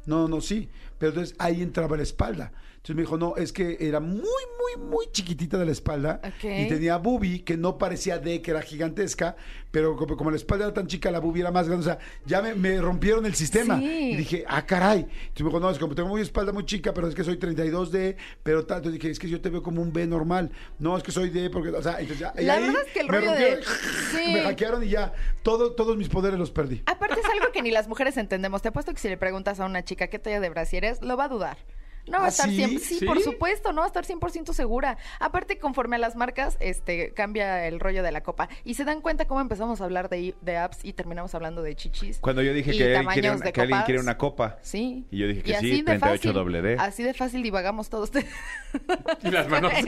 No, 0.07 0.29
no, 0.29 0.41
sí. 0.41 0.69
Pero 0.99 1.11
entonces 1.11 1.35
ahí 1.39 1.63
entraba 1.63 1.97
la 1.97 2.03
espalda. 2.03 2.53
Entonces 2.85 2.97
me 2.97 3.03
dijo, 3.05 3.17
no, 3.17 3.35
es 3.39 3.51
que 3.51 3.79
era 3.81 3.99
muy, 3.99 4.21
muy, 4.21 4.85
muy 4.91 5.07
chiquitita 5.11 5.57
de 5.57 5.65
la 5.65 5.73
espalda. 5.73 6.21
Y 6.43 6.69
tenía 6.69 6.99
boobie, 6.99 7.43
que 7.43 7.57
no 7.57 7.79
parecía 7.79 8.19
D, 8.19 8.43
que 8.43 8.51
era 8.51 8.61
gigantesca, 8.61 9.37
pero 9.71 9.97
como, 9.97 10.19
como 10.19 10.31
la 10.31 10.37
espalda 10.37 10.67
era 10.67 10.75
tan 10.75 10.87
chica, 10.87 11.11
la 11.11 11.19
boobie 11.19 11.41
era 11.41 11.51
más 11.51 11.67
grande. 11.67 11.81
O 11.83 11.89
sea, 11.89 11.99
ya 12.27 12.43
me, 12.43 12.55
me 12.55 12.79
rompieron 12.83 13.25
el 13.25 13.35
sistema. 13.35 13.79
Sí. 13.79 14.11
Y 14.13 14.17
dije, 14.17 14.45
ah, 14.47 14.67
caray. 14.67 14.99
Entonces 14.99 15.41
me 15.41 15.45
dijo, 15.47 15.61
no, 15.61 15.71
es 15.71 15.79
como 15.79 15.95
tengo 15.95 16.11
muy 16.11 16.21
espalda 16.21 16.53
muy 16.53 16.67
chica, 16.67 16.93
pero 16.93 17.09
es 17.09 17.15
que 17.15 17.25
soy 17.25 17.39
32D, 17.39 18.17
pero 18.43 18.67
tanto. 18.67 18.91
Dije, 18.91 19.09
es 19.09 19.19
que 19.19 19.31
yo 19.31 19.41
te 19.41 19.49
veo 19.49 19.63
como 19.63 19.81
un 19.81 19.91
B 19.91 20.07
normal. 20.07 20.51
No, 20.79 20.95
es 20.99 21.03
que 21.03 21.11
soy 21.11 21.31
D, 21.31 21.49
porque, 21.49 21.71
o 21.71 21.81
sea, 21.83 21.93
entonces 22.01 22.19
ya. 22.19 22.35
La 22.37 22.61
verdad 22.61 22.83
es 22.87 22.93
que 22.93 23.01
el 23.01 23.07
me 23.09 23.13
rollo 23.19 23.31
rompieron, 23.31 23.61
de- 23.61 23.65
Sí. 24.27 24.33
Me 24.35 24.41
hackearon 24.43 24.85
y 24.85 24.91
ya, 24.91 25.11
todo, 25.43 25.73
todos 25.73 25.97
mis 25.97 26.11
poderes 26.11 26.39
los 26.39 26.51
perdí. 26.51 26.83
Aparte 26.85 27.19
es 27.19 27.27
algo 27.33 27.51
que 27.51 27.63
ni 27.63 27.71
las 27.71 27.89
mujeres 27.89 28.19
entendemos. 28.19 28.61
Te 28.61 28.69
apuesto 28.69 28.93
que 28.93 29.01
si 29.01 29.09
le 29.09 29.17
preguntas 29.17 29.59
a 29.59 29.65
una 29.65 29.83
chica 29.87 30.09
qué 30.09 30.19
talla 30.19 30.39
de 30.41 30.51
brasier 30.51 30.85
es, 30.85 31.01
lo 31.01 31.17
va 31.17 31.25
a 31.25 31.29
dudar. 31.29 31.57
No 32.07 32.19
va 32.19 32.25
¿Ah, 32.25 32.27
a 32.27 32.29
estar 32.29 32.49
sí? 32.49 32.57
siempre, 32.57 32.79
sí, 32.81 32.99
¿Sí? 32.99 33.07
por 33.07 33.21
supuesto, 33.21 33.73
no 33.73 33.81
va 33.81 33.85
a 33.85 33.89
estar 33.89 34.05
100% 34.05 34.53
segura. 34.53 34.99
Aparte, 35.21 35.59
conforme 35.59 35.97
a 35.97 35.99
las 35.99 36.17
marcas, 36.17 36.57
este, 36.61 37.13
cambia 37.15 37.67
el 37.67 37.81
rollo 37.81 38.03
de 38.03 38.13
la 38.13 38.23
copa. 38.23 38.49
Y 38.65 38.75
se 38.75 38.85
dan 38.85 39.01
cuenta 39.01 39.27
cómo 39.27 39.41
empezamos 39.41 39.81
a 39.81 39.85
hablar 39.85 40.09
de, 40.11 40.35
de 40.43 40.57
apps 40.59 40.85
y 40.85 40.93
terminamos 40.93 41.35
hablando 41.35 41.63
de 41.63 41.75
chichis. 41.75 42.19
Cuando 42.19 42.43
yo 42.43 42.53
dije 42.53 42.73
que, 42.73 42.97
alguien 42.97 43.13
quiere, 43.15 43.31
una, 43.31 43.45
de 43.45 43.53
que 43.53 43.61
alguien 43.61 43.77
copas. 43.79 43.85
quiere 43.87 44.01
una 44.01 44.19
copa. 44.19 44.59
Sí. 44.61 45.07
Y 45.11 45.19
yo 45.19 45.27
dije 45.29 45.43
que 45.43 45.57
así 45.57 45.71
sí, 45.71 45.77
de 45.79 45.85
38 45.85 46.17
fácil- 46.23 46.33
doble 46.35 46.63
D. 46.63 46.77
Así 46.79 47.03
de 47.03 47.15
fácil 47.15 47.43
divagamos 47.43 47.89
todos. 47.89 48.11
Y 49.23 49.31
las 49.31 49.49
manos. 49.49 49.73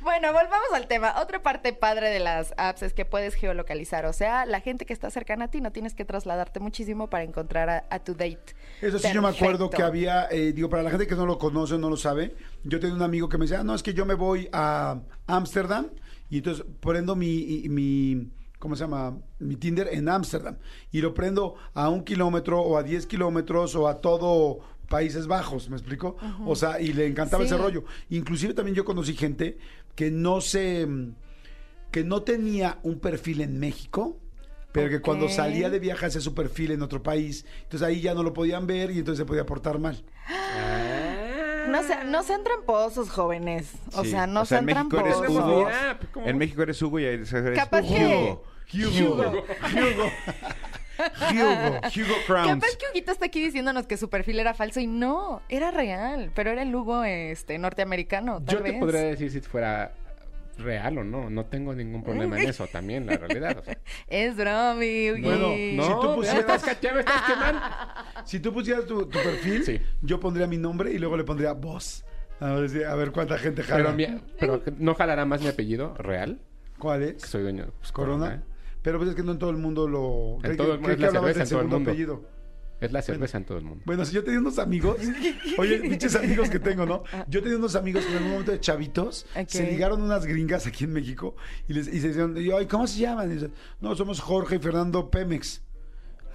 Bueno, 0.00 0.32
volvamos 0.32 0.68
al 0.74 0.86
tema. 0.86 1.14
Otra 1.20 1.42
parte 1.42 1.72
padre 1.72 2.08
de 2.08 2.20
las 2.20 2.54
apps 2.56 2.82
es 2.82 2.94
que 2.94 3.04
puedes 3.04 3.34
geolocalizar. 3.34 4.06
O 4.06 4.12
sea, 4.12 4.46
la 4.46 4.60
gente 4.60 4.86
que 4.86 4.92
está 4.92 5.10
cercana 5.10 5.46
a 5.46 5.50
ti 5.50 5.60
no 5.60 5.72
tienes 5.72 5.94
que 5.94 6.04
trasladarte 6.04 6.58
muchísimo 6.60 7.10
para 7.10 7.24
encontrar 7.24 7.68
a, 7.68 7.84
a 7.90 7.98
tu 7.98 8.12
date. 8.14 8.54
Eso 8.80 8.98
sí, 8.98 9.08
yo 9.12 9.20
me 9.20 9.28
acuerdo 9.28 9.68
Perfecto. 9.68 9.76
Que 9.78 9.82
había, 9.84 10.26
eh, 10.30 10.52
digo, 10.52 10.68
para 10.68 10.82
la 10.82 10.90
gente 10.90 11.06
que 11.06 11.14
no 11.14 11.24
lo 11.26 11.38
conoce 11.38 11.74
o 11.74 11.78
no 11.78 11.88
lo 11.88 11.96
sabe, 11.96 12.34
yo 12.64 12.78
tenía 12.80 12.94
un 12.96 13.02
amigo 13.02 13.28
que 13.28 13.38
me 13.38 13.44
decía, 13.46 13.60
"Ah, 13.60 13.64
no, 13.64 13.74
es 13.74 13.82
que 13.82 13.94
yo 13.94 14.04
me 14.04 14.14
voy 14.14 14.48
a 14.52 15.00
Ámsterdam 15.26 15.86
y 16.28 16.38
entonces 16.38 16.64
prendo 16.80 17.16
mi, 17.16 17.66
mi, 17.68 18.28
¿cómo 18.58 18.76
se 18.76 18.84
llama? 18.84 19.16
Mi 19.38 19.56
Tinder 19.56 19.88
en 19.92 20.08
Ámsterdam 20.08 20.56
y 20.90 21.00
lo 21.00 21.14
prendo 21.14 21.54
a 21.74 21.88
un 21.88 22.04
kilómetro 22.04 22.60
o 22.60 22.76
a 22.76 22.82
10 22.82 23.06
kilómetros 23.06 23.74
o 23.74 23.88
a 23.88 24.00
todo 24.00 24.58
Países 24.88 25.26
Bajos, 25.26 25.68
¿me 25.70 25.76
explico? 25.76 26.16
O 26.46 26.56
sea, 26.56 26.80
y 26.80 26.92
le 26.94 27.06
encantaba 27.06 27.44
Sí. 27.44 27.48
ese 27.52 27.58
rollo. 27.58 27.84
Inclusive 28.10 28.54
también 28.54 28.74
yo 28.74 28.84
conocí 28.86 29.14
gente 29.14 29.58
que 29.94 30.10
no 30.10 30.40
se, 30.40 30.88
que 31.90 32.04
no 32.04 32.22
tenía 32.22 32.78
un 32.82 32.98
perfil 32.98 33.40
en 33.42 33.58
México, 33.60 34.18
pero 34.78 34.90
que 34.90 35.00
cuando 35.00 35.28
salía 35.28 35.70
de 35.70 35.78
viaje 35.78 36.06
hacía 36.06 36.20
su 36.20 36.34
perfil 36.34 36.70
en 36.72 36.82
otro 36.82 37.02
país, 37.02 37.44
entonces 37.64 37.86
ahí 37.86 38.00
ya 38.00 38.14
no 38.14 38.22
lo 38.22 38.32
podían 38.32 38.66
ver 38.66 38.90
y 38.90 38.98
entonces 38.98 39.18
se 39.18 39.24
podía 39.26 39.44
portar 39.46 39.78
mal. 39.78 40.02
No, 41.68 41.82
sean, 41.82 42.10
no 42.10 42.22
sean 42.22 42.42
tramposos, 42.44 43.10
jóvenes. 43.10 43.72
O 43.94 44.02
Sí. 44.02 44.10
sea, 44.10 44.26
no 44.26 44.40
O 44.42 44.44
sea, 44.46 44.58
en 44.60 44.66
sean 44.66 44.78
eres 44.86 44.88
tramposos. 44.88 45.28
Hugo. 45.30 45.68
Ah. 45.70 45.98
En 46.24 46.38
México 46.38 46.62
eres 46.62 46.80
Hugo 46.80 46.98
y 46.98 47.04
ahí 47.04 47.14
eres 47.14 47.30
Capaz 47.54 47.82
que- 47.82 48.06
Hugo. 48.06 48.42
Hugo. 48.74 49.12
Hugo. 49.14 49.44
Hugo. 49.72 50.10
Hugo 51.96 52.14
Crowns. 52.26 52.48
Capaz 52.48 52.76
que 52.78 52.86
Huguito 52.90 53.12
está 53.12 53.26
aquí 53.26 53.40
diciéndonos 53.44 53.86
que 53.86 53.96
su 53.96 54.08
perfil 54.08 54.40
era 54.40 54.54
falso 54.54 54.80
y 54.80 54.86
no, 54.86 55.42
era 55.48 55.70
real, 55.70 56.32
pero 56.34 56.50
era 56.50 56.62
el 56.62 56.74
Hugo 56.74 57.04
este, 57.04 57.58
norteamericano, 57.58 58.42
tal 58.42 58.56
Yo 58.56 58.62
te 58.62 58.70
vez. 58.72 58.80
podría 58.80 59.00
decir 59.02 59.30
si 59.30 59.40
fuera 59.40 59.92
real 60.58 60.98
o 60.98 61.04
no. 61.04 61.30
No 61.30 61.46
tengo 61.46 61.74
ningún 61.74 62.02
problema 62.02 62.40
en 62.40 62.48
eso 62.48 62.66
también, 62.66 63.06
la 63.06 63.16
realidad. 63.16 63.58
O 63.58 63.62
sea, 63.64 63.78
Es 64.08 64.32
Huguito. 64.34 65.28
Bueno, 65.28 65.48
no, 65.74 65.82
Si 65.84 65.90
tú 66.00 66.08
me 66.10 66.14
pusieras- 66.16 66.40
estás 66.40 66.62
cachando, 66.64 66.94
me 66.94 67.00
estás 67.00 67.22
quemando. 67.22 67.60
Si 68.24 68.40
tú 68.40 68.52
pusieras 68.52 68.84
tu, 68.86 69.06
tu 69.06 69.18
perfil, 69.18 69.64
Sí. 69.64 69.80
yo 70.02 70.20
pondría 70.20 70.46
mi 70.46 70.58
nombre 70.58 70.92
y 70.92 70.98
luego 70.98 71.16
le 71.16 71.24
pondría 71.24 71.52
voz. 71.52 72.04
A 72.40 72.52
ver, 72.52 72.68
si- 72.70 72.82
a 72.84 72.94
ver 72.94 73.10
cuánta 73.12 73.38
gente 73.38 73.62
jala. 73.62 73.94
Pero, 73.96 74.12
mi- 74.12 74.20
pero 74.38 74.62
no 74.78 74.94
jalará 74.94 75.24
más 75.24 75.40
mi 75.40 75.48
apellido 75.48 75.94
real. 75.94 76.40
¿Cuál 76.78 77.00
Que 77.00 77.08
es? 77.16 77.22
soy 77.22 77.42
dueño 77.42 77.66
pues, 77.80 77.90
Corona. 77.92 78.34
¿eh? 78.34 78.40
Pero 78.82 78.98
pues 78.98 79.10
es 79.10 79.16
que 79.16 79.22
no 79.24 79.32
en 79.32 79.38
todo 79.38 79.50
el 79.50 79.56
mundo 79.56 79.88
lo... 79.88 80.38
Creí 80.40 80.56
todo 80.56 80.74
el 80.74 80.78
mundo 80.78 80.92
es 80.92 81.00
la 81.00 81.10
cerveza 81.10 81.28
en 81.28 81.34
todo 81.34 81.40
el 81.42 81.48
segundo 81.48 81.76
mundo. 81.76 81.90
apellido. 81.90 82.37
Es 82.80 82.92
la 82.92 83.02
cerveza 83.02 83.38
en 83.38 83.44
todo 83.44 83.58
el 83.58 83.64
mundo. 83.64 83.82
Bueno, 83.86 84.04
si 84.04 84.14
yo 84.14 84.22
tenía 84.22 84.38
unos 84.40 84.58
amigos, 84.58 84.98
oye, 85.58 85.78
pinches 85.80 86.14
amigos 86.14 86.48
que 86.48 86.58
tengo, 86.60 86.86
¿no? 86.86 87.02
Yo 87.28 87.42
tenía 87.42 87.58
unos 87.58 87.74
amigos 87.74 88.04
que 88.04 88.10
en 88.12 88.16
algún 88.18 88.30
momento 88.32 88.52
de 88.52 88.60
chavitos 88.60 89.26
se 89.48 89.70
ligaron 89.70 90.02
unas 90.02 90.24
gringas 90.26 90.66
aquí 90.66 90.84
en 90.84 90.92
México 90.92 91.34
y, 91.68 91.72
les, 91.74 91.88
y 91.88 92.00
se 92.00 92.08
decían, 92.08 92.36
y 92.36 92.44
yo, 92.44 92.56
"Ay, 92.56 92.66
¿cómo 92.66 92.86
se 92.86 93.00
llaman? 93.00 93.30
Y 93.30 93.34
dicen, 93.34 93.52
no, 93.80 93.94
somos 93.96 94.20
Jorge 94.20 94.56
y 94.56 94.58
Fernando 94.58 95.10
Pemex. 95.10 95.62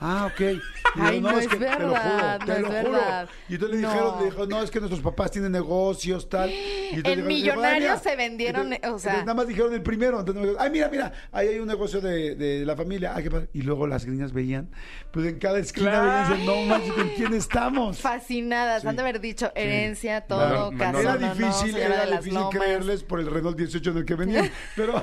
Ah, 0.05 0.25
ok. 0.31 0.41
Ay, 0.95 1.21
no 1.21 1.31
es 1.39 1.47
te 1.47 1.57
lo 1.57 1.71
juro, 1.71 1.91
verdad, 1.93 2.39
te 2.39 2.45
no 2.45 2.53
es 2.53 2.61
lo 2.61 2.67
juro. 2.67 2.91
verdad. 2.91 3.29
Y 3.49 3.53
entonces 3.55 3.77
le 3.77 3.81
No. 3.81 3.89
dijeron, 3.93 4.19
le 4.19 4.25
dijo, 4.25 4.45
no, 4.45 4.61
es 4.61 4.69
que 4.69 4.79
nuestros 4.79 5.01
papás 5.01 5.31
tienen 5.31 5.51
negocios, 5.51 6.29
tal. 6.29 6.49
Y 6.51 6.53
En 6.53 7.03
dijo- 7.03 7.07
dijo, 7.07 7.09
"Ay, 7.19 7.23
Millonarios 7.25 7.81
mira". 7.81 7.97
se 7.99 8.15
vendieron, 8.15 8.73
Entonces- 8.73 8.91
o 8.93 8.99
sea- 8.99 9.11
entonces 9.13 9.25
nada 9.25 9.33
más 9.33 9.47
dijeron 9.47 9.73
el 9.73 9.81
primero. 9.81 10.19
Entonces, 10.19 10.55
ay, 10.59 10.69
mira, 10.69 10.89
mira, 10.89 11.13
ahí 11.31 11.47
hay 11.47 11.59
un 11.59 11.67
negocio 11.67 11.99
de, 12.01 12.35
de 12.35 12.65
la 12.65 12.75
familia. 12.75 13.13
Ay, 13.15 13.23
qué 13.23 13.31
padre. 13.31 13.47
Y 13.53 13.61
luego 13.63 13.87
las 13.87 14.05
gringas 14.05 14.33
veían, 14.33 14.69
pues 15.11 15.25
en 15.25 15.39
cada 15.39 15.57
esquina 15.57 15.89
Claro. 15.91 16.35
veían, 16.35 16.45
no 16.45 16.61
manches, 16.63 16.93
¿con 16.93 17.09
quién 17.09 17.33
estamos? 17.33 17.99
Fascinadas, 17.99 18.81
Sí. 18.83 18.87
han 18.89 18.95
de 18.95 19.01
haber 19.01 19.19
dicho 19.19 19.51
herencia, 19.55 20.21
todo, 20.21 20.69
Claro, 20.69 20.71
casa. 20.77 20.99
Era 21.01 21.15
no, 21.15 21.19
no, 21.27 21.33
difícil, 21.33 21.73
señora 21.73 22.03
era 22.03 22.17
difícil 22.17 22.39
creerles 22.51 23.03
por 23.03 23.19
el 23.19 23.31
Renault 23.31 23.57
18 23.57 23.91
en 23.91 23.97
el 23.97 24.05
que 24.05 24.15
venían. 24.15 24.51
Pero, 24.75 25.01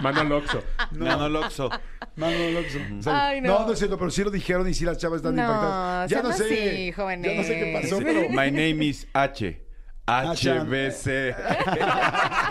Mano 0.00 0.24
Loxo. 0.24 0.62
Nano 0.92 1.28
Loxo. 1.28 1.70
Mano 2.16 2.50
Loxo. 2.50 2.78
O 2.98 3.02
sea, 3.02 3.26
Ay, 3.28 3.40
no. 3.40 3.60
no. 3.60 3.66
no, 3.66 3.72
es 3.72 3.78
cierto, 3.78 3.98
pero 3.98 4.10
sí 4.10 4.22
lo 4.24 4.30
dijeron 4.30 4.68
y 4.68 4.74
sí 4.74 4.84
las 4.84 4.98
chavas 4.98 5.18
están 5.18 5.34
No, 5.36 5.42
impactadas. 5.42 6.10
Ya 6.10 6.22
no 6.22 6.32
sé, 6.32 6.44
así, 6.44 6.92
jóvenes. 6.92 7.30
ya 7.32 7.36
no 7.40 7.44
sé 7.46 7.58
qué 7.58 7.78
pasó, 7.80 7.98
pero 7.98 8.28
My 8.30 8.50
name 8.50 8.84
is 8.84 9.06
H. 9.12 9.60
HBC. 10.06 11.34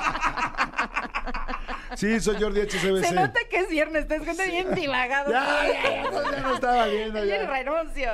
sí, 1.97 2.19
soy 2.19 2.35
Jordi 2.39 2.61
HCBC. 2.61 3.05
Se 3.05 3.13
nota 3.13 3.39
que 3.49 3.57
es 3.57 3.69
viernes, 3.69 4.07
te 4.07 4.19
cuenta 4.19 4.45
bien 4.45 4.73
divagado. 4.75 5.31
Ya, 5.31 5.67
ya, 5.67 6.03
ya, 6.11 6.31
ya 6.31 6.39
no 6.41 6.53
estaba 6.55 6.87
viendo. 6.87 7.19
Ayer 7.19 7.41
Ya. 7.41 7.47
renuncio. 7.49 8.09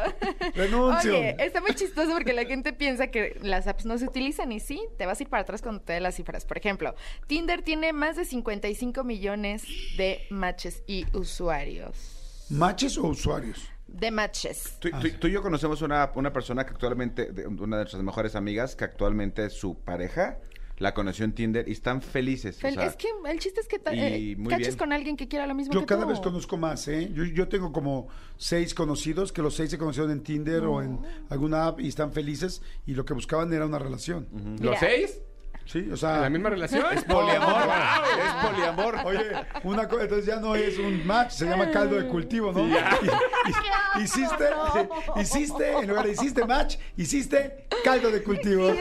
Renuncio. 0.55 1.11
Oye, 1.13 1.35
está 1.39 1.61
muy 1.61 1.73
chistoso 1.73 2.11
porque 2.13 2.33
la 2.33 2.45
gente 2.45 2.73
piensa 2.73 3.07
que 3.07 3.37
las 3.41 3.67
apps 3.67 3.85
no 3.85 3.97
se 3.97 4.05
utilizan 4.05 4.51
y 4.51 4.59
sí, 4.59 4.81
te 4.97 5.05
vas 5.05 5.19
a 5.19 5.23
ir 5.23 5.29
para 5.29 5.43
atrás 5.43 5.61
cuando 5.61 5.81
te 5.81 5.93
dé 5.93 5.99
las 5.99 6.15
cifras. 6.15 6.45
Por 6.45 6.57
ejemplo, 6.57 6.95
Tinder 7.27 7.61
tiene 7.61 7.93
más 7.93 8.15
de 8.15 8.25
55 8.25 9.03
millones 9.03 9.63
de 9.97 10.25
matches 10.29 10.83
y 10.87 11.05
usuarios. 11.17 12.45
¿Matches 12.49 12.97
o 12.97 13.03
usuarios? 13.07 13.69
De 13.87 14.11
matches. 14.11 14.77
Tú, 14.79 14.89
tú- 15.01 15.09
tú 15.19 15.27
y 15.27 15.31
yo 15.31 15.41
conocemos 15.41 15.81
una, 15.81 16.11
una 16.15 16.31
persona 16.31 16.63
que 16.65 16.71
actualmente, 16.71 17.31
de- 17.31 17.47
una 17.47 17.77
de 17.77 17.83
nuestras 17.83 18.03
mejores 18.03 18.35
amigas, 18.35 18.75
que 18.75 18.83
actualmente 18.85 19.49
su 19.49 19.79
pareja 19.79 20.37
la 20.79 20.93
conoció 20.93 21.25
en 21.25 21.33
Tinder 21.33 21.67
y 21.67 21.73
están 21.73 22.01
felices. 22.01 22.57
o 22.57 22.67
Fel- 22.67 22.73
sea, 22.75 22.85
es 22.85 22.95
que 22.95 23.07
el 23.29 23.39
chiste 23.39 23.61
es 23.61 23.67
que 23.67 23.79
eh, 23.91 24.35
muy 24.37 24.49
caches 24.49 24.67
bien. 24.69 24.77
con 24.77 24.93
alguien 24.93 25.15
que 25.17 25.27
quiera 25.27 25.45
lo 25.45 25.53
mismo 25.53 25.73
Yo 25.73 25.81
que 25.81 25.85
cada 25.85 26.03
tú. 26.03 26.09
vez 26.09 26.19
conozco 26.19 26.57
más, 26.57 26.87
¿eh? 26.87 27.11
Yo, 27.13 27.23
yo 27.25 27.47
tengo 27.47 27.71
como 27.71 28.07
seis 28.37 28.73
conocidos 28.73 29.31
que 29.31 29.41
los 29.41 29.55
seis 29.55 29.69
se 29.69 29.77
conocieron 29.77 30.11
en 30.11 30.23
Tinder 30.23 30.63
o 30.63 30.81
en 30.81 30.99
alguna 31.29 31.67
app 31.67 31.79
y 31.81 31.87
están 31.89 32.11
felices 32.13 32.61
y 32.85 32.93
lo 32.95 33.05
que 33.05 33.13
buscaban 33.13 33.51
era 33.53 33.65
una 33.65 33.79
relación. 33.79 34.27
¿Los 34.61 34.79
seis? 34.79 35.21
Sí, 35.71 35.85
o 35.87 35.91
¿En 35.91 35.97
sea... 35.97 36.21
la 36.21 36.29
misma 36.31 36.49
relación? 36.49 36.83
Es 36.91 37.03
poliamor. 37.03 37.61
es 37.61 38.49
poliamor. 38.49 38.95
Oye, 39.05 39.31
una 39.63 39.87
co- 39.87 39.99
entonces 40.01 40.25
ya 40.25 40.37
no 40.37 40.55
es 40.55 40.79
un 40.79 41.05
match, 41.05 41.29
se 41.31 41.45
llama 41.45 41.69
caldo 41.69 41.95
de 41.95 42.07
cultivo, 42.07 42.51
¿no? 42.51 42.67
Y- 42.69 43.99
y- 43.99 44.03
hiciste, 44.03 44.45
hiciste, 45.21 45.71
en 45.77 45.87
lugar 45.87 46.05
de 46.05 46.11
hiciste 46.13 46.45
match, 46.45 46.77
hiciste 46.97 47.67
Caldo 47.83 48.11
de 48.11 48.21
cultivo. 48.23 48.71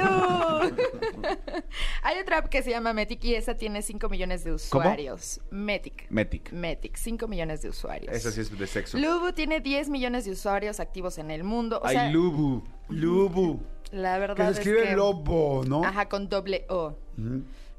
Hay 2.03 2.19
otra 2.21 2.39
app 2.39 2.49
que 2.49 2.63
se 2.63 2.71
llama 2.71 2.93
Metic 2.93 3.23
y 3.25 3.35
esa 3.35 3.55
tiene 3.55 3.83
5 3.83 4.09
millones 4.09 4.45
de 4.45 4.53
usuarios. 4.53 5.41
Metic. 5.51 6.07
Metic. 6.11 6.53
Metic, 6.53 6.97
5 6.97 7.29
millones 7.29 7.63
de 7.63 7.69
usuarios. 7.69 8.15
Esa 8.15 8.31
sí 8.33 8.41
es 8.41 8.57
de 8.59 8.67
sexo. 8.67 8.99
Lubu 8.99 9.33
tiene 9.33 9.61
10 9.61 9.89
millones 9.89 10.25
de 10.25 10.33
usuarios 10.33 10.81
activos 10.81 11.19
en 11.19 11.31
el 11.31 11.45
mundo. 11.45 11.81
O 11.83 11.89
sea, 11.89 12.07
Ay, 12.07 12.13
Lubu. 12.13 12.65
Lubu. 12.89 13.61
La 13.93 14.15
Que 14.15 14.21
verdad 14.21 14.53
se 14.53 14.61
escribe 14.61 14.83
es 14.85 14.89
que... 14.91 14.97
lobo, 14.97 15.63
¿no? 15.67 15.85
Ajá, 15.85 16.09
con 16.09 16.29
doble 16.29 16.65
O. 16.69 16.95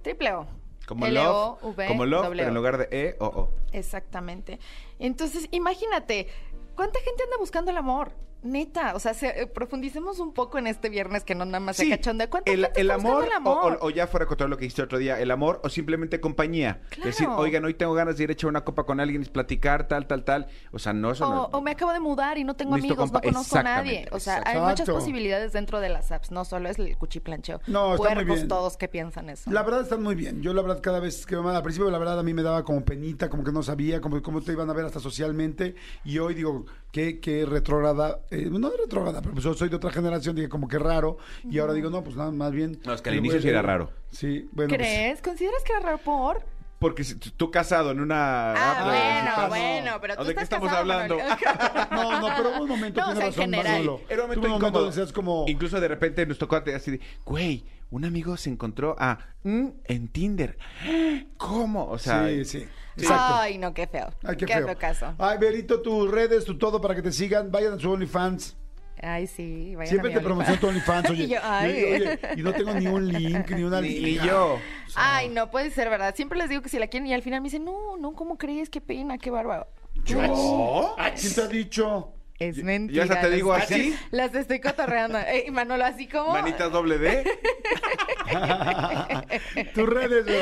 Triple 0.02 0.34
O. 0.34 0.48
Como 0.88 1.06
L-O-V, 1.06 1.76
love, 1.76 1.88
como 1.88 2.06
love, 2.06 2.30
pero 2.30 2.44
en 2.44 2.50
O. 2.50 2.54
lugar 2.56 2.78
de 2.80 2.88
E 2.92 3.16
o 3.20 3.26
O. 3.28 3.52
Exactamente. 3.72 4.60
Entonces, 4.98 5.48
imagínate, 5.52 6.28
¿cuánta 6.76 7.00
gente 7.02 7.24
anda 7.24 7.38
buscando 7.38 7.70
el 7.70 7.78
amor? 7.78 8.12
Neta, 8.42 8.96
o 8.96 9.00
sea, 9.00 9.14
se- 9.14 9.42
eh, 9.42 9.48
profundicemos 9.48 10.20
un 10.20 10.34
poco 10.34 10.58
en 10.58 10.68
este 10.68 10.88
viernes 10.90 11.24
que 11.26 11.36
no 11.36 11.44
nada 11.46 11.60
más 11.60 11.76
se 11.76 11.84
Sí, 11.84 11.90
cachonde. 11.90 12.30
¿Cuánta 12.30 12.52
el, 12.52 12.66
gente 12.66 12.82
el 12.82 12.92
amor, 12.92 13.26
el 13.26 13.32
amor? 13.34 13.74
O, 13.82 13.86
o- 13.86 13.88
o 13.88 13.90
ya 13.90 14.08
fuera 14.08 14.26
contra 14.26 14.48
lo 14.48 14.56
que 14.58 14.62
dijiste 14.64 14.82
otro 14.82 14.98
día, 14.98 15.20
el 15.20 15.30
amor 15.32 15.60
o 15.64 15.70
simplemente 15.70 16.20
compañía. 16.22 16.82
Claro. 16.90 17.06
Decir, 17.10 17.28
oigan, 17.28 17.66
hoy 17.66 17.74
tengo 17.74 17.94
ganas 17.94 18.18
de 18.18 18.24
ir 18.24 18.30
a 18.30 18.34
echar 18.34 18.50
una 18.50 18.64
copa 18.64 18.86
con 18.86 19.00
alguien 19.00 19.22
y 19.24 19.26
platicar, 19.26 19.88
tal, 19.88 20.08
tal, 20.08 20.24
tal. 20.24 20.48
O 20.72 20.80
sea, 20.80 20.94
no, 20.94 21.12
eso 21.12 21.28
O, 21.28 21.34
no. 21.34 21.44
o 21.52 21.62
me 21.62 21.72
acabo 21.72 21.92
de 21.92 22.00
mudar 22.00 22.38
y 22.38 22.44
no 22.46 22.56
tengo 22.56 22.76
amigos, 22.76 23.12
no 23.12 23.20
conozco 23.22 23.58
a 23.58 23.64
nadie. 23.64 24.08
O 24.12 24.20
sea, 24.20 24.42
hay 24.46 24.60
muchas 24.60 24.90
posibilidades 24.90 25.52
dentro 25.54 25.80
de 25.82 25.90
las 25.90 26.12
apps. 26.12 26.32
No 26.32 26.46
solo 26.46 26.70
es 26.70 26.80
el 26.80 26.98
cuchiplancheo. 26.98 27.60
No, 27.68 27.96
está 27.96 28.08
muy 28.10 28.16
Puercos 28.16 28.36
bien. 28.36 28.48
todos 28.48 28.78
que 28.78 28.88
piensan 28.88 29.30
eso. 29.30 29.52
La 29.52 29.64
verdad 29.64 29.82
están 29.82 30.02
muy 30.02 30.16
bien. 30.16 30.42
Yo 30.42 30.54
la 30.54 30.62
verdad 30.62 30.80
cada 30.82 31.00
vez 31.00 31.26
que 31.26 31.36
al 31.36 31.64
principio 31.64 31.90
la 31.92 31.98
verdad 31.98 32.20
a 32.20 32.24
mí 32.24 32.34
me 32.34 32.44
daba 32.44 32.64
como 32.64 32.86
penita, 32.86 33.30
como 33.30 33.44
que 33.44 33.52
no 33.52 33.64
sabía 33.64 34.00
cómo, 34.02 34.22
cómo 34.22 34.42
te 34.42 34.52
iban 34.54 34.70
a 34.70 34.74
ver 34.74 34.86
hasta 34.86 35.00
socialmente 35.00 35.76
y 36.06 36.20
hoy 36.20 36.34
digo 36.34 36.66
que 36.92 37.20
qué 37.20 37.46
retrógrada, 37.46 38.20
eh, 38.32 38.48
no 38.50 38.72
retrógrada, 38.72 39.22
pero 39.22 39.34
pues 39.34 39.44
yo 39.44 39.54
soy 39.54 39.70
de 39.70 39.76
otra 39.76 39.92
generación, 39.92 40.36
dije 40.36 40.50
como 40.50 40.68
que 40.68 40.80
raro 40.80 41.18
y 41.50 41.60
ahora 41.60 41.74
digo 41.74 41.90
no, 41.90 42.04
pues 42.04 42.16
nada 42.16 42.32
más 42.32 42.52
bien. 42.52 42.80
No, 42.86 42.94
es 42.94 43.02
que 43.02 43.10
al 43.10 43.16
me 43.16 43.20
inicio 43.20 43.40
a 43.40 43.42
sí 43.42 43.50
era 43.50 43.62
raro. 43.62 43.92
Sí, 44.12 44.50
bueno. 44.52 44.70
pues, 44.70 44.80
¿Crees? 44.80 45.22
¿Consideras 45.22 45.64
que 45.64 45.72
era 45.74 45.82
raro 45.82 45.98
por? 46.00 46.44
Porque 46.80 47.04
si 47.04 47.16
tú 47.16 47.52
casado 47.52 47.92
en 47.92 48.00
una... 48.00 48.54
Ah, 48.54 48.86
bueno, 48.86 49.50
bueno, 49.50 49.98
pero 50.00 50.16
tú 50.16 50.22
¿O 50.22 50.26
¿De 50.26 50.34
qué 50.34 50.42
estás 50.42 50.64
estamos 50.64 50.70
casado, 50.70 50.94
hablando? 50.94 51.18
No, 51.92 52.22
no, 52.22 52.36
pero 52.38 52.50
hubo 52.52 52.64
un 52.64 52.70
momento, 52.70 53.02
No, 53.02 53.12
tiene 53.12 53.28
o 53.28 53.32
sea, 53.34 53.44
en 53.44 53.52
razón. 53.52 53.72
Manolo. 53.72 54.02
Era 54.08 54.24
un 54.24 54.30
momento 54.30 54.48
un 54.48 54.54
momento 54.54 54.80
donde 54.80 54.96
decías 54.96 55.12
como... 55.12 55.44
Incluso 55.50 55.82
de 55.82 55.88
repente 55.90 56.26
nos 56.26 56.38
tocó 56.38 56.56
así 56.56 56.92
de, 56.92 57.02
güey, 57.26 57.66
un 57.92 58.06
amigo 58.06 58.38
se 58.38 58.50
encontró 58.50 58.96
a 58.98 59.20
mm, 59.44 59.68
en 59.84 60.08
Tinder. 60.08 60.58
¿Cómo? 61.38 61.86
O 61.90 61.98
sea, 61.98 62.30
sí, 62.30 62.46
sí. 62.46 62.68
Exacto. 62.98 63.36
Ay, 63.36 63.58
no, 63.58 63.74
qué 63.74 63.88
feo. 63.88 64.10
Ay, 64.24 64.38
qué, 64.38 64.48
feo. 64.48 64.78
caso. 64.78 65.14
Ay, 65.18 65.38
Berito, 65.38 65.82
tus 65.82 66.10
redes, 66.10 66.46
tu 66.46 66.58
todo 66.58 66.82
para 66.82 66.96
que 66.96 67.02
te 67.02 67.12
sigan. 67.12 67.52
Vayan 67.52 67.74
a 67.74 67.80
su 67.80 67.92
OnlyFans. 67.92 68.58
Ay, 69.02 69.28
sí. 69.28 69.76
vayan 69.76 69.90
Siempre 69.90 70.14
a 70.14 70.18
te 70.18 70.22
promociono 70.22 70.60
tu 70.60 70.68
OnlyFans. 70.68 71.10
Oye. 71.10 71.24
Y 71.24 71.28
yo, 71.30 71.40
ay. 71.42 71.72
Y, 71.72 71.94
oye, 71.94 72.20
y 72.36 72.42
no 72.42 72.54
tengo 72.54 72.74
ni 72.74 72.88
un 72.88 73.08
link, 73.08 73.50
ni 73.52 73.64
una 73.64 73.82
ni, 73.82 74.16
yo. 74.16 74.60
Ay, 74.96 75.30
no 75.30 75.50
puede 75.50 75.72
ser, 75.72 75.90
¿verdad? 75.90 76.16
Siempre 76.16 76.38
les 76.38 76.50
digo 76.50 76.62
que 76.62 76.70
si 76.70 76.80
la 76.80 76.88
quieren 76.88 77.08
y 77.08 77.14
al 77.14 77.22
final 77.22 77.42
me 77.42 77.46
dicen, 77.46 77.64
no, 77.64 77.98
no, 77.98 78.14
¿cómo 78.14 78.38
crees? 78.38 78.70
Qué 78.70 78.82
pena, 78.82 79.18
qué 79.18 79.32
bárbaro. 79.32 79.68
¿Yo? 80.06 80.96
¿Quién 81.20 81.34
te 81.34 81.42
ha 81.42 81.48
dicho? 81.48 82.14
Es 82.40 82.64
mentira. 82.64 83.06
yo 83.06 83.14
hasta 83.14 83.28
te 83.28 83.36
digo 83.36 83.54
así. 83.54 83.96
Las 84.12 84.34
estoy 84.34 84.62
cotorreando. 84.62 85.20
Eh, 85.20 85.52
Manolo, 85.52 85.84
así 85.84 86.08
como... 86.08 86.32
Manitas 86.32 86.72
doble 86.72 86.98
D. 86.98 87.24
Tus 89.76 89.90
redes, 89.90 90.26
bro. 90.26 90.36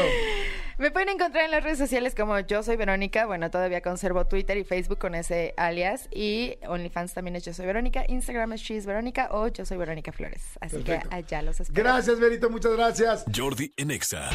Me 0.77 0.91
pueden 0.91 1.09
encontrar 1.09 1.43
en 1.45 1.49
las 1.51 1.63
redes 1.63 1.79
sociales 1.79 2.13
como 2.13 2.39
yo 2.39 2.61
soy 2.61 2.75
Verónica. 2.75 3.25
Bueno, 3.25 3.49
todavía 3.49 3.81
conservo 3.81 4.25
Twitter 4.27 4.57
y 4.57 4.63
Facebook 4.63 4.99
con 4.99 5.15
ese 5.15 5.55
alias. 5.57 6.07
Y 6.11 6.59
OnlyFans 6.67 7.15
también 7.15 7.35
es 7.35 7.43
yo 7.45 7.53
soy 7.53 7.65
Verónica. 7.65 8.03
Instagram 8.07 8.53
es 8.53 8.61
She's 8.61 8.85
Verónica 8.85 9.29
o 9.31 9.47
yo 9.47 9.65
soy 9.65 9.77
Verónica 9.77 10.11
Flores. 10.11 10.43
Así 10.61 10.77
Perfecto. 10.77 11.09
que 11.09 11.15
allá 11.15 11.41
los 11.41 11.59
espero. 11.59 11.83
Gracias, 11.83 12.19
Berito, 12.19 12.51
muchas 12.51 12.73
gracias. 12.73 13.25
Jordi 13.35 13.73
en 13.75 13.89
Exa. 13.89 14.29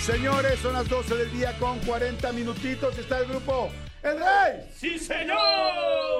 Señores, 0.00 0.58
son 0.60 0.74
las 0.74 0.88
12 0.88 1.16
del 1.16 1.32
día 1.32 1.58
con 1.58 1.80
40 1.80 2.32
minutitos. 2.32 2.96
Está 2.96 3.18
el 3.18 3.26
grupo 3.26 3.70
El 4.04 4.18
Rey. 4.18 4.70
¡Sí, 4.72 4.98
señor! 5.00 5.36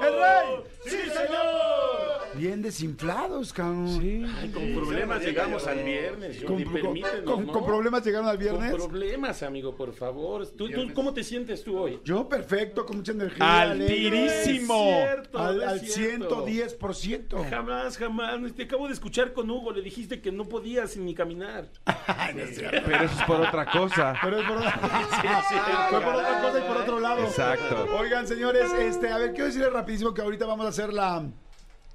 El 0.02 0.12
Rey. 0.12 0.64
Sí, 0.84 1.08
señor. 1.08 2.17
Bien 2.38 2.62
desinflados, 2.62 3.52
cabrón. 3.52 4.00
Sí. 4.00 4.24
Ay, 4.40 4.50
con 4.50 4.72
problemas 4.74 5.22
llegamos 5.22 5.66
al 5.66 5.82
viernes, 5.84 6.36
Con, 6.38 6.48
Jordi, 6.48 6.64
con- 6.64 6.72
permítenos, 6.74 7.20
con- 7.24 7.46
¿no? 7.46 7.52
con 7.52 7.66
problemas 7.66 8.04
llegaron 8.04 8.28
al 8.28 8.38
viernes. 8.38 8.70
Con 8.70 8.80
problemas, 8.88 9.42
amigo, 9.42 9.74
por 9.74 9.92
favor. 9.92 10.46
¿Tú, 10.56 10.68
tú, 10.70 10.92
cómo 10.94 11.12
te 11.12 11.22
sientes 11.24 11.62
tú 11.64 11.78
hoy? 11.78 12.00
Yo 12.04 12.28
perfecto, 12.28 12.86
con 12.86 12.98
mucha 12.98 13.12
energía. 13.12 13.60
Al 13.60 13.86
tirísimo. 13.86 14.84
Cierto, 14.84 15.38
Al, 15.38 15.62
es 15.62 15.68
al 15.68 15.80
cierto. 15.80 16.46
110%. 16.46 17.50
Jamás, 17.50 17.96
jamás. 17.98 18.40
Te 18.54 18.62
acabo 18.64 18.86
de 18.86 18.94
escuchar 18.94 19.32
con 19.32 19.50
Hugo. 19.50 19.72
Le 19.72 19.82
dijiste 19.82 20.20
que 20.20 20.30
no 20.32 20.44
podías 20.44 20.96
ni 20.96 21.14
caminar. 21.14 21.68
Pero 22.26 23.04
eso 23.04 23.14
es 23.18 23.24
por 23.26 23.40
otra 23.40 23.66
cosa. 23.70 24.14
Pero 24.22 24.38
es 24.40 24.46
por, 24.46 24.58
Fue 25.90 26.00
por 26.00 26.14
otra 26.14 26.40
cosa 26.40 26.58
y 26.58 26.68
por 26.68 26.76
otro 26.76 27.00
lado. 27.00 27.24
Exacto. 27.24 27.86
Oigan, 27.98 28.26
señores, 28.26 28.72
este, 28.78 29.08
a 29.08 29.18
ver, 29.18 29.30
quiero 29.30 29.46
decirles 29.46 29.72
rapidísimo 29.72 30.14
que 30.14 30.22
ahorita 30.22 30.46
vamos 30.46 30.66
a 30.66 30.68
hacer 30.70 30.92
la, 30.92 31.24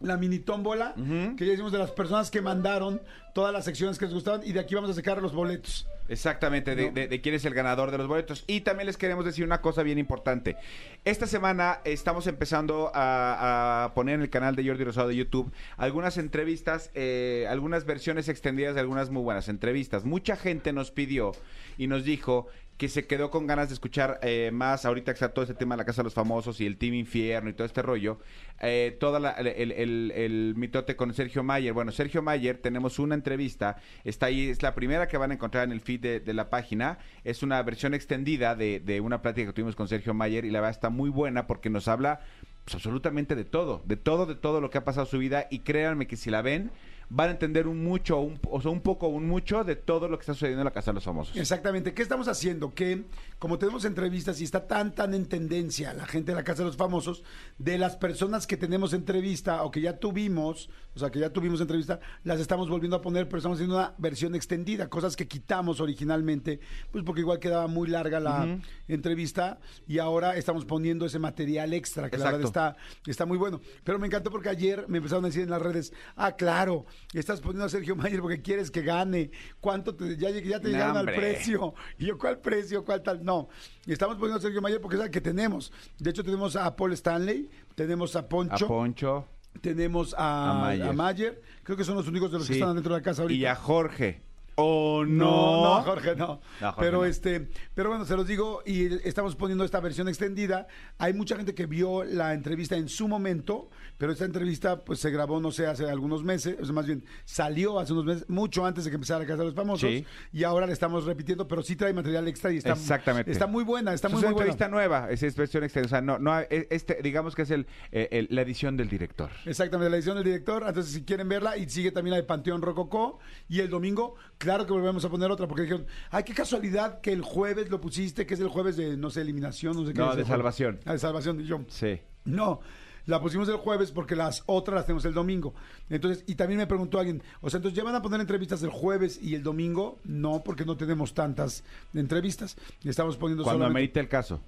la 0.04 0.18
mini 0.18 0.40
tómbola, 0.40 0.94
que 1.38 1.46
ya 1.46 1.54
hicimos 1.54 1.72
de 1.72 1.80
las 1.80 1.92
personas 1.92 2.30
que 2.30 2.42
mandaron 2.42 3.02
todas 3.34 3.52
las 3.52 3.66
secciones 3.66 3.98
que 3.98 4.06
les 4.06 4.14
gustaban 4.14 4.42
y 4.46 4.52
de 4.52 4.60
aquí 4.60 4.76
vamos 4.76 4.92
a 4.92 4.94
sacar 4.94 5.22
los 5.22 5.34
boletos. 5.34 5.88
Exactamente, 6.10 6.76
de, 6.76 6.92
de- 6.92 7.08
de 7.08 7.22
quién 7.22 7.34
es 7.34 7.46
el 7.46 7.54
ganador 7.54 7.90
de 7.90 7.98
los 7.98 8.08
boletos. 8.08 8.44
Y 8.46 8.62
también 8.62 8.88
les 8.88 8.98
queremos 8.98 9.24
decir 9.24 9.46
una 9.46 9.62
cosa 9.62 9.82
bien 9.84 9.98
importante. 9.98 10.58
Esta 11.06 11.26
semana 11.28 11.80
estamos 11.86 12.28
empezando 12.28 12.92
a, 12.94 13.86
a 13.86 13.94
poner 13.94 14.16
en 14.16 14.22
el 14.22 14.30
canal 14.30 14.56
de 14.56 14.68
Jordi 14.68 14.84
Rosado 14.84 15.08
de 15.08 15.16
YouTube 15.16 15.52
algunas 15.78 16.18
entrevistas, 16.18 16.92
eh, 16.94 17.48
algunas 17.50 17.86
versiones 17.86 18.28
extendidas 18.28 18.76
de 18.76 18.82
algunas 18.82 19.10
muy 19.10 19.24
buenas 19.24 19.48
entrevistas. 19.48 20.04
Mucha 20.04 20.36
gente 20.36 20.74
nos 20.74 20.92
pidió 20.92 21.32
y 21.78 21.88
nos 21.88 22.04
dijo 22.04 22.48
que 22.84 22.90
se 22.90 23.08
quedó 23.08 23.32
con 23.32 23.48
ganas 23.48 23.70
de 23.70 23.76
escuchar 23.76 24.20
eh, 24.24 24.52
más, 24.52 24.84
ahorita 24.84 25.14
que 25.14 25.16
está 25.16 25.30
todo 25.34 25.44
este 25.44 25.56
tema 25.56 25.76
de 25.76 25.78
la 25.78 25.86
Casa 25.86 26.02
de 26.02 26.04
los 26.04 26.14
Famosos 26.14 26.60
y 26.60 26.66
el 26.66 26.76
Team 26.76 26.96
Infierno 26.96 27.50
y 27.50 27.54
todo 27.54 27.66
este 27.66 27.82
rollo, 27.82 28.20
eh, 28.60 28.98
toda 29.00 29.22
la- 29.22 29.32
el, 29.32 30.54
mitote 30.58 30.98
con 30.98 31.14
Sergio 31.14 31.44
Mayer. 31.44 31.72
Bueno, 31.72 31.94
Sergio 31.94 32.22
Mayer, 32.22 32.58
tenemos 32.58 33.00
una 33.00 33.16
entrevista, 33.16 33.78
está 34.04 34.26
ahí, 34.26 34.50
es 34.50 34.62
la 34.62 34.76
primera 34.76 35.08
que 35.08 35.16
van 35.16 35.32
a 35.32 35.36
encontrar 35.36 35.64
en 35.64 35.72
el 35.72 35.80
feed 35.80 36.02
de, 36.02 36.20
de 36.20 36.34
la 36.34 36.50
página, 36.50 36.98
es 37.24 37.42
una 37.42 37.64
versión 37.64 37.94
extendida 37.94 38.54
de, 38.54 38.82
de 38.82 39.00
una 39.00 39.22
plática 39.22 39.48
que 39.48 39.54
tuvimos 39.54 39.78
con 39.78 39.88
Sergio 39.88 40.14
Mayer 40.14 40.44
y 40.44 40.52
la 40.52 40.60
verdad 40.60 40.72
está 40.72 40.90
muy 40.90 41.10
buena 41.10 41.48
porque 41.48 41.70
nos 41.70 41.88
habla 41.88 42.20
pues, 42.66 42.76
absolutamente 42.76 43.34
de 43.36 43.46
todo, 43.46 43.82
de 43.86 43.96
todo, 43.96 44.26
de 44.26 44.36
todo 44.36 44.60
lo 44.60 44.70
que 44.70 44.78
ha 44.80 44.84
pasado 44.84 45.06
en 45.08 45.12
su 45.12 45.20
vida 45.20 45.48
y 45.50 45.60
créanme 45.60 46.06
que 46.06 46.18
si 46.18 46.30
la 46.30 46.42
ven 46.42 46.70
van 47.10 47.30
a 47.30 47.32
entender 47.32 47.68
un 47.68 47.84
mucho, 47.84 48.20
un, 48.20 48.40
o 48.50 48.62
sea, 48.62 48.72
un 48.72 48.82
poco, 48.82 49.08
un 49.08 49.28
mucho 49.28 49.64
de 49.64 49.76
todo 49.76 50.08
lo 50.08 50.18
que 50.18 50.24
está 50.24 50.34
sucediendo 50.34 50.62
en 50.62 50.66
la 50.66 50.72
Casa 50.72 50.92
de 50.92 50.96
los 50.96 51.04
Famosos. 51.04 51.36
Exactamente. 51.36 51.94
¿Qué 51.94 52.02
estamos 52.02 52.28
haciendo? 52.28 52.74
Que 52.74 53.04
como 53.40 53.60
tenemos 53.60 53.86
entrevistas 53.86 54.40
y 54.42 54.44
está 54.44 54.68
tan, 54.68 54.96
tan 54.96 55.14
en 55.14 55.26
tendencia 55.26 55.94
la 55.94 56.06
gente 56.06 56.32
de 56.32 56.36
la 56.36 56.44
Casa 56.44 56.64
de 56.64 56.68
los 56.68 56.78
Famosos, 56.78 57.24
de 57.58 57.78
las 57.78 57.96
personas 57.96 58.48
que 58.48 58.58
tenemos 58.58 58.94
entrevista 58.94 59.64
o 59.64 59.72
que 59.72 59.82
ya 59.82 59.98
tuvimos, 60.00 60.70
o 60.96 61.00
sea, 61.00 61.12
que 61.12 61.20
ya 61.20 61.32
tuvimos 61.32 61.60
entrevista, 61.60 62.00
las 62.24 62.40
estamos 62.40 62.70
volviendo 62.70 62.96
a 62.96 63.02
poner, 63.02 63.28
pero 63.28 63.38
estamos 63.38 63.58
haciendo 63.58 63.76
una 63.76 63.94
versión 63.98 64.36
extendida, 64.36 64.90
cosas 64.90 65.16
que 65.16 65.28
quitamos 65.28 65.80
originalmente, 65.80 66.60
pues 66.92 67.04
porque 67.04 67.22
igual 67.22 67.40
quedaba 67.40 67.68
muy 67.68 67.90
larga 67.90 68.20
la 68.20 68.60
entrevista 68.88 69.60
y 69.88 70.00
ahora 70.00 70.38
estamos 70.38 70.66
poniendo 70.66 71.06
ese 71.06 71.20
material 71.20 71.74
extra, 71.74 72.10
que 72.10 72.18
la 72.18 72.26
verdad 72.26 72.42
está, 72.42 72.76
está 73.06 73.26
muy 73.26 73.38
bueno. 73.38 73.62
Pero 73.84 74.00
me 74.00 74.08
encantó 74.08 74.32
porque 74.32 74.50
ayer 74.50 74.86
me 74.88 74.98
empezaron 74.98 75.26
a 75.26 75.28
decir 75.28 75.44
en 75.44 75.50
las 75.50 75.62
redes, 75.62 75.94
ah, 76.16 76.34
claro, 76.34 76.86
estás 77.14 77.42
poniendo 77.42 77.66
a 77.66 77.70
Sergio 77.70 77.96
Mayer 77.96 78.22
porque 78.22 78.42
quieres 78.42 78.72
que 78.72 78.82
gane. 78.82 79.32
¿Cuánto 79.60 79.96
te, 79.96 80.18
ya, 80.18 80.30
ya 80.30 80.60
te 80.60 80.68
No, 80.68 80.70
llegaron 80.70 80.98
al 80.98 81.08
hombre. 81.08 81.16
precio? 81.18 81.74
Y 82.00 82.06
yo, 82.08 82.18
¿cuál 82.18 82.40
precio? 82.40 82.84
¿Cuál 82.84 83.02
tal? 83.04 83.24
No. 83.24 83.50
Estamos 83.86 84.16
poniendo 84.16 84.38
a 84.38 84.42
Sergio 84.42 84.62
Mayer 84.62 84.82
porque 84.82 84.96
es 84.98 85.02
el 85.04 85.10
que 85.12 85.22
tenemos. 85.22 85.72
De 86.00 86.10
hecho, 86.10 86.24
tenemos 86.24 86.56
a 86.56 86.76
Paul 86.76 86.94
Stanley, 86.94 87.50
tenemos 87.76 88.16
a 88.16 88.20
A 88.20 88.28
Poncho, 88.30 88.68
Poncho 88.68 89.28
tenemos 89.62 90.16
a, 90.18 90.52
A 90.52 90.54
Mayer. 90.62 90.88
a 90.88 90.94
Mayer. 90.94 91.42
Creo 91.64 91.78
que 91.78 91.84
son 91.84 91.96
los 91.96 92.08
únicos 92.08 92.32
de 92.32 92.40
los 92.40 92.48
que 92.48 92.54
están 92.54 92.74
dentro 92.74 92.94
de 92.94 93.00
la 93.00 93.04
casa 93.04 93.22
ahorita. 93.22 93.40
y 93.40 93.46
a 93.46 93.56
Jorge. 93.56 94.22
¿O 94.56 95.04
No, 95.06 95.26
no? 95.26 95.64
no, 95.78 95.82
Jorge, 95.84 96.16
no. 96.16 96.28
No, 96.62 96.72
Jorge, 96.74 96.76
pero 96.80 96.98
no. 97.00 97.06
este, 97.06 97.50
pero 97.74 97.90
bueno, 97.90 98.06
se 98.06 98.16
los 98.16 98.28
digo 98.28 98.62
y 98.66 98.86
estamos 99.08 99.36
poniendo 99.36 99.64
esta 99.64 99.80
versión 99.80 100.08
extendida. 100.08 100.68
Hay 100.98 101.14
mucha 101.14 101.36
gente 101.36 101.56
que 101.56 101.66
vio 101.66 102.04
la 102.04 102.34
entrevista 102.34 102.76
en 102.76 102.88
su 102.90 103.08
momento, 103.08 103.70
pero 103.98 104.12
esta 104.12 104.26
entrevista 104.26 104.84
pues 104.86 105.00
se 105.00 105.10
grabó 105.12 105.40
no 105.40 105.52
sé 105.52 105.66
hace 105.68 105.90
algunos 105.90 106.24
meses, 106.24 106.56
o 106.62 106.66
sea, 106.66 106.74
más 106.74 106.86
bien 106.86 107.04
salió 107.26 107.80
hace 107.80 107.94
unos 107.94 108.06
meses, 108.06 108.30
mucho 108.30 108.66
antes 108.66 108.84
de 108.86 108.90
que 108.92 108.96
empezara 108.96 109.20
la 109.22 109.26
Casa 109.26 109.40
de 109.40 109.46
los 109.46 109.56
Famosos 109.56 109.90
Sí. 109.90 110.06
y 110.32 110.44
ahora 110.44 110.68
la 110.68 110.74
estamos 110.74 111.06
repitiendo, 111.06 111.48
pero 111.48 111.62
sí 111.64 111.76
trae 111.76 111.94
material 111.94 112.28
extra 112.28 112.52
y 112.52 112.58
está 112.58 112.74
Exactamente. 112.74 113.32
Está 113.32 113.48
muy 113.48 113.64
buena, 113.64 113.94
está 113.94 114.08
Es 114.08 114.14
muy, 114.14 114.20
una 114.20 114.28
muy 114.30 114.34
buena. 114.36 114.52
entrevista 114.52 114.68
nueva, 114.70 115.10
es, 115.10 115.24
es 115.24 115.36
versión 115.36 115.64
extensa. 115.64 115.86
O 115.88 115.90
sea, 115.90 116.02
no, 116.02 116.20
no, 116.20 116.32
hay- 116.34 116.46
es- 116.50 116.68
este, 116.70 117.00
digamos 117.02 117.36
que 117.36 117.42
es 117.44 117.52
el, 117.52 117.66
el- 117.92 118.28
la 118.30 118.42
edición 118.42 118.78
del 118.78 118.88
director. 118.90 119.30
Exactamente, 119.46 119.90
la 119.90 119.98
edición 119.98 120.16
del 120.16 120.24
director. 120.26 120.64
Entonces, 120.68 120.94
si 120.94 121.04
quieren 121.04 121.28
verla, 121.28 121.58
y 121.58 121.68
sigue 121.70 121.92
también 121.92 122.12
la 122.12 122.18
de 122.18 122.24
Panteón 122.24 122.62
Rococó. 122.62 123.20
Y 123.50 123.60
el 123.60 123.70
domingo, 123.70 124.16
claro 124.44 124.66
que 124.66 124.74
volvemos 124.74 125.04
a 125.06 125.10
poner 125.10 125.32
otra, 125.32 125.48
porque 125.48 125.64
dijeron, 125.64 125.86
ay, 126.12 126.24
qué 126.24 126.34
casualidad 126.34 127.00
que 127.02 127.12
el 127.14 127.22
jueves 127.22 127.70
lo 127.70 127.80
pusiste, 127.82 128.26
que 128.26 128.34
es 128.34 128.40
el 128.40 128.50
jueves 128.50 128.76
de, 128.78 128.98
no 128.98 129.10
sé, 129.10 129.22
eliminación, 129.22 129.76
no 129.76 129.86
sé 129.86 129.94
qué. 129.94 130.00
No, 130.00 130.12
es 130.12 130.18
de 130.18 130.26
salvación. 130.26 130.80
Ah, 130.86 130.94
de 130.94 131.00
salvación. 131.00 131.40
Yo, 131.44 131.62
Sí. 131.70 132.00
no. 132.26 132.60
la 133.06 133.20
pusimos 133.20 133.50
el 133.50 133.58
jueves 133.58 133.92
porque 133.92 134.16
las 134.16 134.44
otras 134.46 134.76
las 134.76 134.86
tenemos 134.86 135.04
el 135.04 135.14
domingo. 135.14 135.54
Entonces, 135.90 136.24
y 136.26 136.36
también 136.36 136.58
me 136.60 136.68
preguntó 136.68 137.00
alguien, 137.00 137.22
o 137.42 137.50
sea, 137.50 137.58
entonces, 137.58 137.76
¿ya 137.76 137.84
van 137.84 137.96
a 137.96 138.02
poner 138.02 138.22
entrevistas 138.22 138.64
el 138.64 138.70
jueves 138.70 139.20
y 139.22 139.36
el 139.36 139.44
domingo? 139.44 140.00
No, 140.06 140.42
porque 140.42 140.64
no 140.64 140.78
tenemos 140.78 141.14
tantas 141.14 141.66
entrevistas. 141.94 142.56
Estamos 142.82 143.18
poniendo 143.18 143.44
Cuando 143.44 143.60
solamente- 143.60 143.80
amerite 143.80 144.00
el 144.00 144.08
caso. 144.08 144.40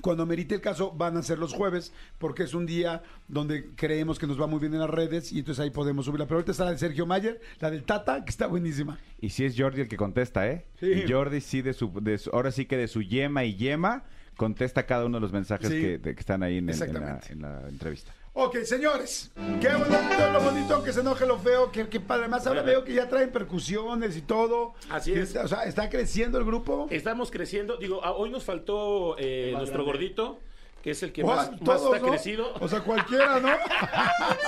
Cuando 0.00 0.24
merite 0.26 0.54
el 0.54 0.60
caso, 0.60 0.90
van 0.92 1.16
a 1.16 1.22
ser 1.22 1.38
los 1.38 1.52
jueves, 1.52 1.92
porque 2.18 2.44
es 2.44 2.54
un 2.54 2.64
día 2.66 3.02
donde 3.28 3.70
creemos 3.76 4.18
que 4.18 4.26
nos 4.26 4.40
va 4.40 4.46
muy 4.46 4.58
bien 4.58 4.72
en 4.74 4.80
las 4.80 4.90
redes 4.90 5.32
y 5.32 5.40
entonces 5.40 5.62
ahí 5.62 5.70
podemos 5.70 6.06
subirla. 6.06 6.26
Pero 6.26 6.36
ahorita 6.38 6.52
está 6.52 6.64
la 6.64 6.70
de 6.72 6.78
Sergio 6.78 7.06
Mayer, 7.06 7.40
la 7.60 7.70
del 7.70 7.84
Tata, 7.84 8.24
que 8.24 8.30
está 8.30 8.46
buenísima. 8.46 8.98
Y 9.20 9.28
si 9.30 9.44
es 9.44 9.54
Jordi 9.56 9.82
el 9.82 9.88
que 9.88 9.96
contesta, 9.96 10.48
¿eh? 10.48 10.64
Sí. 10.80 10.86
Y 10.86 11.10
Jordi 11.12 11.40
sí 11.40 11.60
de 11.62 11.74
su, 11.74 11.92
de 12.00 12.16
su- 12.18 12.30
ahora 12.30 12.50
sí 12.52 12.64
que 12.66 12.76
de 12.76 12.88
su 12.88 13.02
yema 13.02 13.44
y 13.44 13.54
yema 13.56 14.04
contesta 14.36 14.86
cada 14.86 15.04
uno 15.04 15.18
de 15.18 15.20
los 15.20 15.32
mensajes 15.32 15.68
Sí. 15.68 15.80
que, 15.80 15.98
de- 15.98 16.14
que 16.14 16.20
están 16.20 16.42
ahí 16.42 16.56
en, 16.58 16.68
el- 16.70 16.74
en 16.74 16.78
la, 16.80 16.84
Exactamente. 16.86 17.32
en 17.34 17.42
la 17.42 17.68
entrevista. 17.68 18.12
Ok, 18.34 18.56
señores, 18.64 19.30
qué 19.60 19.68
bonito, 19.68 20.30
lo 20.32 20.40
bonito, 20.40 20.82
que 20.82 20.92
se 20.94 21.00
enoje 21.00 21.26
lo 21.26 21.38
feo, 21.38 21.70
que, 21.70 21.88
que 21.90 22.00
padre. 22.00 22.22
Además, 22.22 22.46
ahora 22.46 22.62
veo 22.62 22.82
que 22.82 22.94
ya 22.94 23.06
traen 23.06 23.30
percusiones 23.30 24.16
y 24.16 24.22
todo. 24.22 24.72
Así 24.88 25.12
es. 25.12 25.18
está- 25.28 25.44
o 25.44 25.48
sea, 25.48 25.64
está 25.64 25.90
creciendo 25.90 26.38
el 26.38 26.46
grupo. 26.46 26.86
Estamos 26.88 27.30
creciendo. 27.30 27.76
Digo, 27.76 28.00
ah, 28.02 28.12
hoy 28.12 28.30
nos 28.30 28.44
faltó 28.44 29.16
eh, 29.18 29.52
nuestro 29.54 29.84
gordito, 29.84 30.40
que 30.82 30.90
es 30.90 31.02
el 31.02 31.12
que 31.12 31.22
Guau, 31.22 31.36
más, 31.36 31.50
está 31.52 31.98
¿no? 31.98 32.08
crecido. 32.08 32.52
O 32.60 32.68
sea, 32.68 32.80
cualquiera, 32.80 33.40
¿no? 33.40 33.48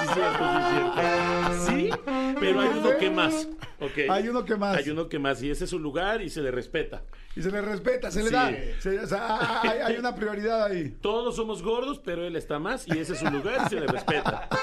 Sí, 0.01 0.07
cierto, 0.15 0.45
sí, 0.45 0.71
cierto. 0.71 1.67
Sí, 1.67 1.91
pero 2.41 2.61
hay 2.61 2.69
uno 2.77 2.91
que 2.99 3.11
más. 3.11 3.49
¿ok? 3.81 4.11
Hay 4.11 4.29
uno 4.29 4.45
que 4.45 4.57
más. 4.57 4.77
Hay 4.77 4.91
uno 4.91 5.09
que 5.09 5.19
más 5.19 5.43
y 5.43 5.51
ese 5.51 5.65
es 5.65 5.71
su 5.71 5.79
lugar 5.79 6.21
y 6.23 6.31
se 6.31 6.41
le 6.43 6.51
respeta. 6.51 7.03
Y 7.37 7.43
se 7.43 7.51
le 7.51 7.61
respeta, 7.61 8.11
se 8.13 8.21
le 8.23 8.29
Sí. 8.29 8.33
da. 8.35 8.53
Se- 8.79 9.01
o 9.01 9.07
sea, 9.07 9.61
hay, 9.63 9.79
hay 9.81 9.97
una 9.97 10.15
prioridad 10.15 10.65
ahí. 10.65 10.91
Todos 11.01 11.35
somos 11.37 11.63
gordos, 11.63 12.01
pero 12.05 12.25
él 12.25 12.37
está 12.37 12.59
más 12.61 12.87
y 12.87 12.93
ese 12.99 13.15
es 13.15 13.19
su 13.19 13.27
lugar 13.31 13.63
y 13.67 13.69
se 13.71 13.81
le 13.81 13.87
respeta. 13.87 14.49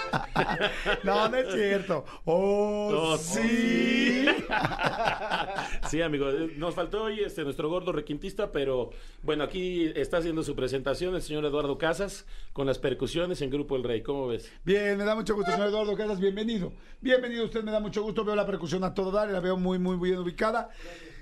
No, 1.04 1.30
no 1.30 1.38
es 1.38 1.54
cierto. 1.54 2.06
Oh, 2.26 2.90
Oh, 2.94 3.18
sí. 3.18 4.26
Sí, 5.90 6.02
amigo, 6.02 6.30
eh, 6.30 6.54
nos 6.58 6.74
faltó 6.76 7.04
hoy 7.04 7.22
este 7.22 7.44
nuestro 7.44 7.70
gordo 7.70 7.92
requintista, 7.92 8.52
pero 8.52 8.92
bueno, 9.24 9.44
aquí 9.44 9.92
está 9.96 10.18
haciendo 10.18 10.44
su 10.44 10.56
presentación 10.56 11.16
el 11.16 11.22
señor 11.22 11.46
Eduardo 11.46 11.61
Casas 11.78 12.26
con 12.54 12.66
las 12.66 12.80
percusiones 12.80 13.42
en 13.42 13.50
Grupo 13.52 13.76
El 13.76 13.84
Rey. 13.84 14.02
¿Cómo 14.02 14.28
ves? 14.28 14.52
Bien, 14.66 14.98
me 14.98 15.04
da 15.06 15.14
mucho 15.16 15.36
gusto, 15.36 15.52
señor 15.52 15.68
Eduardo 15.68 15.96
Casas, 15.96 16.20
bienvenido. 16.20 16.74
Bienvenido, 17.02 17.46
usted 17.46 17.64
me 17.64 17.72
da 17.72 17.80
mucho 17.80 18.02
gusto, 18.02 18.26
veo 18.26 18.36
la 18.36 18.46
percusión 18.48 18.84
a 18.84 18.94
todo 18.96 19.12
dar, 19.12 19.30
y 19.30 19.32
la 19.34 19.40
veo 19.40 19.58
muy, 19.58 19.78
muy 19.78 19.96
bien 19.98 20.20
ubicada. 20.20 20.70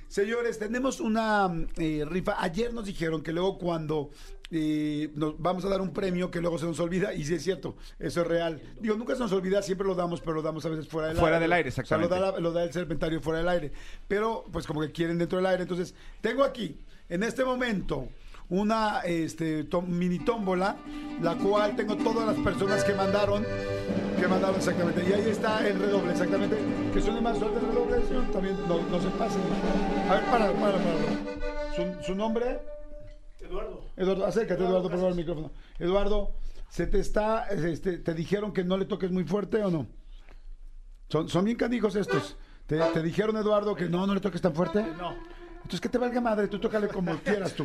Señores, 0.07 0.57
tenemos 0.57 0.99
una 1.01 1.51
eh, 1.77 2.03
rifa. 2.09 2.35
Ayer 2.41 2.73
nos 2.73 2.85
dijeron 2.85 3.21
que 3.21 3.31
luego 3.33 3.57
cuando 3.59 4.09
eh, 4.49 5.11
nos 5.13 5.39
vamos 5.39 5.63
a 5.65 5.69
dar 5.69 5.81
un 5.81 5.93
premio 5.93 6.31
que 6.31 6.39
luego 6.41 6.57
se 6.57 6.65
nos 6.65 6.79
olvida, 6.79 7.13
y 7.13 7.23
sí 7.25 7.35
es 7.35 7.43
cierto, 7.43 7.75
eso 7.99 8.21
es 8.21 8.27
real. 8.27 8.61
Digo, 8.79 8.95
nunca 8.95 9.13
se 9.15 9.19
nos 9.19 9.31
olvida, 9.33 9.61
siempre 9.61 9.85
lo 9.85 9.93
damos, 9.93 10.21
pero 10.21 10.33
lo 10.35 10.41
damos 10.41 10.65
a 10.65 10.69
veces 10.69 10.87
fuera 10.87 11.09
del 11.09 11.17
Fuera 11.17 11.35
aire. 11.35 11.43
del 11.43 11.53
aire, 11.53 11.69
O 11.69 11.71
sea, 11.73 11.81
exactamente. 11.83 12.15
lo, 12.15 12.21
da 12.25 12.31
la- 12.31 12.39
lo 12.39 12.51
da 12.53 12.63
el 12.63 12.71
serpentario 12.73 13.21
fuera 13.21 13.39
del 13.39 13.49
aire. 13.49 13.71
Pero, 14.07 14.45
pues 14.51 14.65
como 14.65 14.81
que 14.81 14.91
quieren 14.91 15.17
dentro 15.19 15.37
del 15.37 15.45
aire. 15.45 15.63
Entonces, 15.63 15.93
tengo 16.21 16.43
aquí, 16.43 16.79
en 17.09 17.21
este 17.21 17.43
momento, 17.45 18.07
una 18.49 19.01
este, 19.01 19.63
tom- 19.65 19.87
mini 19.89 20.19
tómbola, 20.19 20.77
la 21.21 21.35
cual 21.35 21.75
tengo 21.75 21.95
todas 21.97 22.25
las 22.25 22.37
personas 22.43 22.83
que 22.83 22.93
mandaron, 22.93 23.45
que 24.19 24.27
mandaron 24.27 24.55
exactamente. 24.55 25.03
Y 25.07 25.13
ahí 25.13 25.29
está 25.29 25.67
el 25.67 25.77
redoble, 25.79 26.11
exactamente. 26.11 26.57
Que 26.93 27.01
suene 27.01 27.21
más 27.21 27.37
suerte 27.37 27.59
el 27.59 27.67
redoble. 27.67 27.97
También 28.33 28.57
no, 28.67 28.81
no 28.81 29.01
se 29.01 29.09
pase. 29.09 29.37
A 30.09 30.13
ver, 30.15 30.23
para, 30.25 30.51
para, 30.53 30.77
para. 30.77 31.75
¿Su, 31.75 32.03
su 32.03 32.15
nombre? 32.15 32.59
Eduardo. 33.39 33.81
Eduardo, 33.95 34.25
acércate, 34.25 34.61
Eduardo, 34.63 34.83
por 34.89 34.91
favor, 34.91 35.09
al 35.11 35.15
micrófono. 35.15 35.51
Eduardo, 35.77 36.31
¿se 36.69 36.87
te 36.87 36.99
está, 36.99 37.47
este, 37.49 37.97
te 37.99 38.13
dijeron 38.13 38.51
que 38.53 38.63
no 38.63 38.77
le 38.77 38.85
toques 38.85 39.11
muy 39.11 39.23
fuerte 39.23 39.63
o 39.63 39.71
no? 39.71 39.87
Son, 41.09 41.29
son 41.29 41.45
bien 41.45 41.57
canijos 41.57 41.95
estos. 41.95 42.37
¿Te, 42.67 42.77
te 42.77 43.01
dijeron, 43.01 43.35
Eduardo, 43.37 43.75
que 43.75 43.89
no, 43.89 44.05
no 44.05 44.13
le 44.13 44.19
toques 44.19 44.41
tan 44.41 44.53
fuerte? 44.53 44.83
No. 44.97 45.15
Entonces, 45.61 45.81
que 45.81 45.89
te 45.89 45.97
valga 45.97 46.19
madre, 46.21 46.47
tú 46.47 46.59
tócale 46.59 46.87
como 46.87 47.17
quieras 47.23 47.53
tú. 47.53 47.63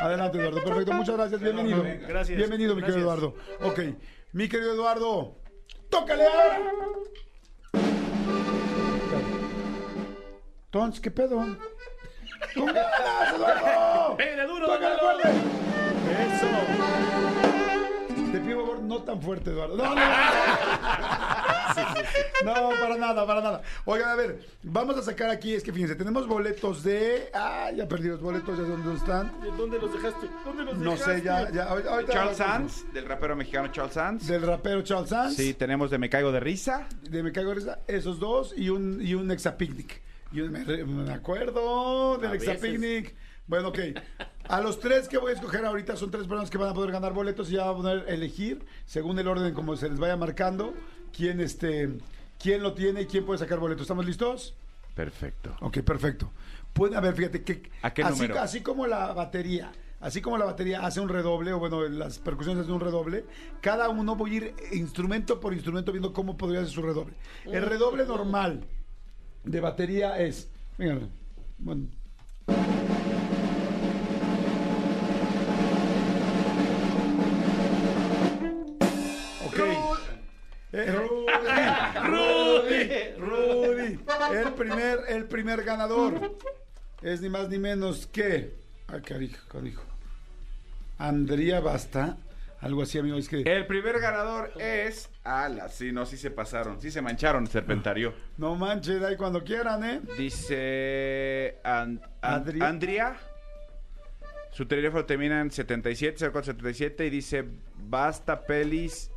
Adelante, 0.00 0.38
Eduardo. 0.38 0.62
Perfecto, 0.64 0.92
muchas 0.92 1.16
gracias, 1.16 1.40
bienvenido. 1.40 1.82
Gracias. 2.08 2.36
Bienvenido, 2.36 2.74
mi 2.74 2.82
querido. 2.82 3.00
Eduardo. 3.00 3.34
Ok, 3.62 3.80
mi 4.32 4.48
querido 4.48 4.74
Eduardo, 4.74 5.36
tócale 5.88 6.26
ahora. 6.26 6.60
Entonces, 10.66 11.00
¿qué 11.00 11.10
pedo? 11.10 11.36
¡Con 12.54 12.66
ganas, 12.66 13.34
Eduardo! 13.34 14.16
¡Pégale 14.16 14.46
duro, 14.46 14.66
¡Tócale 14.66 14.96
fuerte! 14.98 15.28
¡Eso! 16.34 16.46
Te 18.32 18.38
pido, 18.38 18.58
por 18.58 18.66
favor, 18.66 18.82
no 18.84 19.02
tan 19.02 19.20
fuerte, 19.20 19.50
Eduardo. 19.50 19.76
No, 19.76 19.84
no. 19.84 19.94
No, 19.94 20.00
para 22.80 22.96
nada, 22.96 23.26
para 23.26 23.40
nada. 23.40 23.62
Oigan, 23.84 24.08
a 24.10 24.14
ver, 24.14 24.40
vamos 24.62 24.96
a 24.96 25.02
sacar 25.02 25.30
aquí, 25.30 25.54
es 25.54 25.62
que 25.62 25.72
fíjense, 25.72 25.94
tenemos 25.94 26.26
boletos 26.26 26.82
de... 26.82 27.30
Ah, 27.34 27.70
ya 27.74 27.86
perdí 27.88 28.08
los 28.08 28.20
boletos, 28.20 28.56
ya 28.58 28.64
dónde 28.64 28.94
están. 28.94 29.32
¿Dónde 29.56 29.78
los 29.78 29.92
dejaste? 29.92 30.26
¿Dónde 30.44 30.64
los 30.64 30.78
No 30.78 30.92
dejaste? 30.92 31.18
sé, 31.18 31.24
ya, 31.24 31.50
ya. 31.50 31.64
ahorita- 31.64 31.90
ahorita- 31.92 32.12
Charles 32.12 32.36
Sands, 32.36 32.92
del 32.92 33.04
rapero 33.06 33.36
mexicano 33.36 33.68
Charles 33.72 33.94
Sands. 33.94 34.26
Del 34.26 34.42
rapero 34.42 34.82
Charles 34.82 35.10
Sands. 35.10 35.36
Sí, 35.36 35.54
tenemos 35.54 35.90
de 35.90 35.98
Me 35.98 36.08
Caigo 36.08 36.32
de 36.32 36.40
Risa. 36.40 36.86
De 37.02 37.22
Me 37.22 37.32
Caigo 37.32 37.50
de 37.50 37.56
Risa, 37.56 37.78
esos 37.86 38.18
dos 38.18 38.54
y 38.56 38.68
un, 38.70 39.00
y 39.00 39.14
un 39.14 39.30
Exapicnic. 39.30 40.00
Y 40.32 40.40
un- 40.40 40.52
me, 40.52 40.64
me 40.64 41.12
acuerdo 41.12 42.16
del 42.18 42.30
A 42.30 42.32
veces. 42.32 42.48
Exapicnic. 42.48 43.14
Bueno, 43.46 43.68
ok. 43.68 43.78
A 44.48 44.60
los 44.60 44.78
tres 44.78 45.08
que 45.08 45.18
voy 45.18 45.32
a 45.32 45.34
escoger 45.34 45.64
ahorita 45.64 45.96
son 45.96 46.10
tres 46.10 46.24
personas 46.26 46.50
que 46.50 46.58
van 46.58 46.68
a 46.68 46.74
poder 46.74 46.92
ganar 46.92 47.12
boletos 47.12 47.50
y 47.50 47.54
ya 47.54 47.64
van 47.64 47.70
a 47.70 47.76
poder 47.76 48.04
elegir, 48.08 48.64
según 48.86 49.18
el 49.18 49.26
orden 49.26 49.54
como 49.54 49.76
se 49.76 49.88
les 49.88 49.98
vaya 49.98 50.16
marcando, 50.16 50.72
quién, 51.16 51.40
este, 51.40 51.90
quién 52.38 52.62
lo 52.62 52.74
tiene 52.74 53.02
y 53.02 53.06
quién 53.06 53.24
puede 53.24 53.38
sacar 53.38 53.58
boletos. 53.58 53.82
¿Estamos 53.82 54.06
listos? 54.06 54.54
Perfecto. 54.94 55.56
Ok, 55.60 55.78
perfecto. 55.80 56.30
Pueden 56.72 56.96
haber, 56.96 57.14
fíjate 57.14 57.42
que 57.42 57.70
¿A 57.82 57.92
qué 57.92 58.02
así, 58.02 58.22
número? 58.22 58.40
así 58.40 58.60
como 58.60 58.86
la 58.86 59.12
batería, 59.12 59.72
así 60.00 60.20
como 60.20 60.38
la 60.38 60.44
batería 60.44 60.84
hace 60.84 61.00
un 61.00 61.08
redoble, 61.08 61.52
o 61.52 61.58
bueno, 61.58 61.88
las 61.88 62.18
percusiones 62.18 62.62
hacen 62.62 62.74
un 62.74 62.80
redoble, 62.80 63.24
cada 63.60 63.88
uno 63.88 64.14
voy 64.16 64.30
a 64.30 64.34
ir 64.36 64.54
instrumento 64.72 65.40
por 65.40 65.52
instrumento 65.52 65.92
viendo 65.92 66.12
cómo 66.12 66.36
podría 66.36 66.60
ser 66.60 66.70
su 66.70 66.82
redoble. 66.82 67.14
El 67.44 67.62
redoble 67.62 68.04
normal 68.04 68.64
de 69.44 69.60
batería 69.60 70.18
es, 70.20 70.48
venga, 70.78 71.00
bueno, 71.58 71.88
Eh, 80.72 80.92
Rudy, 82.04 83.18
Rudy, 83.18 83.98
el 84.36 84.52
primer, 84.54 84.98
el 85.08 85.24
primer 85.24 85.64
ganador 85.64 86.38
es 87.02 87.20
ni 87.20 87.28
más 87.28 87.48
ni 87.48 87.58
menos 87.58 88.06
que, 88.06 88.54
ay, 88.86 89.00
carijo, 89.02 89.40
carijo, 89.48 89.82
Andrea 90.98 91.60
Basta, 91.60 92.16
algo 92.60 92.82
así, 92.82 92.98
amigo, 92.98 93.16
es 93.16 93.28
que 93.28 93.40
El 93.40 93.66
primer 93.66 93.98
ganador 94.00 94.52
es. 94.60 95.08
Ala, 95.24 95.68
sí, 95.70 95.92
no, 95.92 96.04
sí 96.06 96.16
se 96.16 96.30
pasaron. 96.30 96.80
Sí 96.80 96.90
se 96.90 97.00
mancharon, 97.02 97.46
Serpentario. 97.46 98.14
no 98.36 98.54
manches, 98.54 99.02
ahí 99.02 99.16
cuando 99.16 99.42
quieran, 99.42 99.82
¿eh? 99.82 100.00
Dice. 100.18 101.58
An- 101.64 102.00
An- 102.20 102.44
Adri- 102.44 102.62
Andrea. 102.62 103.16
Su 104.52 104.66
teléfono 104.66 105.04
termina 105.06 105.40
en 105.40 105.50
77, 105.50 106.16
0477 106.32 107.06
y 107.06 107.10
dice 107.10 107.44
basta 107.76 108.44
pelis 108.44 109.10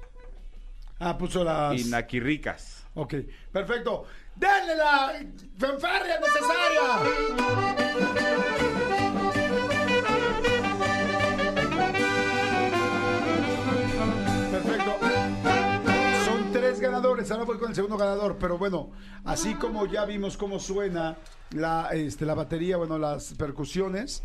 Ah, 1.06 1.18
puso 1.18 1.44
las... 1.44 1.80
y 1.80 1.86
naquirricas. 1.90 2.86
Ok, 2.96 3.16
perfecto. 3.52 4.06
¡Denle 4.36 4.76
la 4.76 5.14
fanfarria 5.58 6.20
necesaria! 6.20 8.04
Perfecto. 14.52 14.92
Son 16.26 16.52
tres 16.52 16.80
ganadores. 16.80 17.32
Ahora 17.32 17.44
voy 17.46 17.58
con 17.58 17.70
el 17.70 17.76
segundo 17.76 17.98
ganador. 17.98 18.38
Pero 18.40 18.58
bueno, 18.58 18.92
así 19.26 19.56
como 19.56 19.86
ya 19.86 20.06
vimos 20.06 20.38
cómo 20.38 20.60
suena 20.60 21.18
la, 21.52 21.90
este, 21.92 22.26
la 22.26 22.34
batería, 22.34 22.78
bueno, 22.78 22.98
las 22.98 23.34
percusiones, 23.34 24.24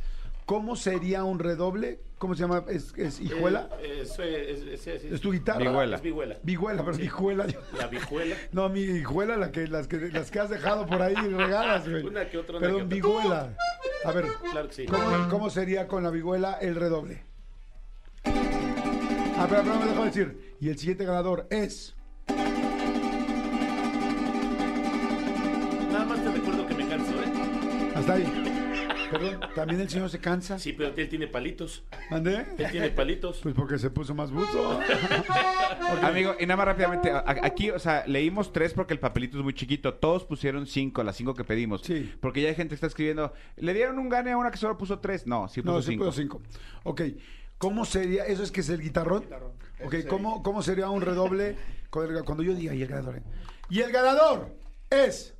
¿cómo 0.49 0.77
sería 0.77 1.25
un 1.25 1.39
redoble? 1.39 2.01
¿Cómo 2.17 2.35
se 2.35 2.41
llama? 2.41 2.65
¿Es, 2.71 2.95
es 2.97 3.21
hijuela? 3.21 3.69
Eh, 3.83 4.01
es, 4.03 4.19
es, 4.19 4.63
es- 4.67 4.87
es- 4.89 5.05
¿Es 5.13 5.21
tu 5.21 5.31
guitarra? 5.31 5.59
Vihuela. 5.61 5.97
Es 5.97 6.03
vihuela. 6.03 6.37
Vihuela, 6.43 6.83
pero 6.85 6.99
hijuela. 7.05 7.47
La 7.79 7.87
vihuela. 7.87 8.35
No, 8.53 8.69
mi 8.71 8.81
hijuela, 8.81 9.37
la 9.37 9.53
que, 9.53 9.69
las, 9.69 9.87
que, 9.89 9.99
las 10.11 10.31
que 10.31 10.41
has 10.41 10.49
dejado 10.49 10.87
por 10.87 11.03
ahí 11.03 11.15
regadas, 11.15 11.87
güey. 11.89 12.03
Una 12.07 12.29
que 12.31 12.39
otra, 12.39 12.57
una 12.57 12.67
Perdón, 12.67 12.89
que 12.89 13.01
otra. 13.03 13.09
vihuela. 13.11 13.57
A 14.07 14.13
ver, 14.13 14.25
Claro 14.51 14.69
que 14.69 14.75
sí. 14.75 14.87
¿cómo, 14.87 15.29
cómo 15.29 15.51
sería 15.51 15.87
con 15.87 16.03
la 16.03 16.11
vihuela 16.11 16.55
el 16.55 16.75
redoble? 16.77 17.23
Ah, 18.25 19.47
pero, 19.49 19.63
pero 19.65 19.77
me 19.79 19.87
dejó 19.87 20.05
decir. 20.07 20.57
Y 20.61 20.71
el 20.71 20.79
siguiente 20.79 21.05
ganador 21.05 21.47
es... 21.51 21.95
Nada 25.93 26.05
más 26.07 26.25
te 26.25 26.31
recuerdo 26.33 26.67
que 26.67 26.75
me 26.75 26.89
canso, 26.89 27.13
¿eh? 27.13 27.93
Hasta 27.95 28.15
ahí. 28.15 28.48
Perdón, 29.11 29.41
¿también 29.55 29.81
el 29.81 29.89
señor 29.89 30.11
se 30.11 30.19
cansa? 30.19 30.59
Sí, 30.59 30.73
pero 30.73 30.93
él 30.97 31.09
tiene 31.09 31.27
palitos. 31.27 31.85
¿Mandé? 32.11 32.47
Él 32.59 32.71
tiene 32.71 32.91
palitos. 32.91 33.39
Pues 33.43 33.55
porque 33.55 33.79
se 33.79 33.91
puso 33.91 34.15
más 34.15 34.31
buzo. 34.31 34.81
Amigo, 36.03 36.35
y 36.39 36.47
nada 36.47 36.57
más 36.57 36.67
rápidamente, 36.67 37.11
a- 37.11 37.25
aquí, 37.43 37.71
o 37.71 37.79
sea, 37.79 38.05
leímos 38.07 38.53
tres 38.53 38.73
porque 38.75 38.93
el 38.95 39.01
papelito 39.01 39.39
es 39.39 39.45
muy 39.45 39.55
chiquito. 39.55 39.95
Todos 39.95 40.25
pusieron 40.25 40.67
cinco, 40.67 41.03
las 41.03 41.17
cinco 41.17 41.35
que 41.35 41.45
pedimos. 41.45 41.83
Sí. 41.83 42.13
Porque 42.21 42.43
ya 42.43 42.49
hay 42.49 42.55
gente 42.55 42.71
que 42.71 42.75
está 42.77 42.87
escribiendo, 42.87 43.33
le 43.57 43.75
dieron 43.75 43.99
un 43.99 44.09
gane 44.09 44.33
a 44.33 44.37
una 44.37 44.51
que 44.51 44.59
solo 44.59 44.77
puso 44.77 44.99
tres. 44.99 45.27
No, 45.27 45.49
sí 45.49 45.63
puso 45.63 45.73
No, 45.75 45.83
sí 45.83 45.91
cinco. 45.93 46.05
puso 46.07 46.21
cinco. 46.21 46.43
Ok, 46.85 47.03
¿cómo 47.59 47.85
sería? 47.85 48.25
¿Eso 48.27 48.43
es 48.43 48.51
que 48.53 48.61
es 48.61 48.69
el 48.69 48.81
guitarrón? 48.83 49.25
Ok, 49.85 49.95
¿cómo, 50.09 50.43
¿cómo 50.43 50.63
sería 50.63 50.91
un 50.91 51.01
redoble 51.03 51.57
con 51.91 52.15
el- 52.15 52.25
cuando 52.25 52.43
yo 52.43 52.55
diga 52.55 52.75
y 52.75 52.83
el 52.83 52.89
ganador? 52.89 53.17
eh? 53.17 53.23
Y 53.71 53.81
el 53.81 53.91
ganador 53.93 54.55
es... 54.91 55.35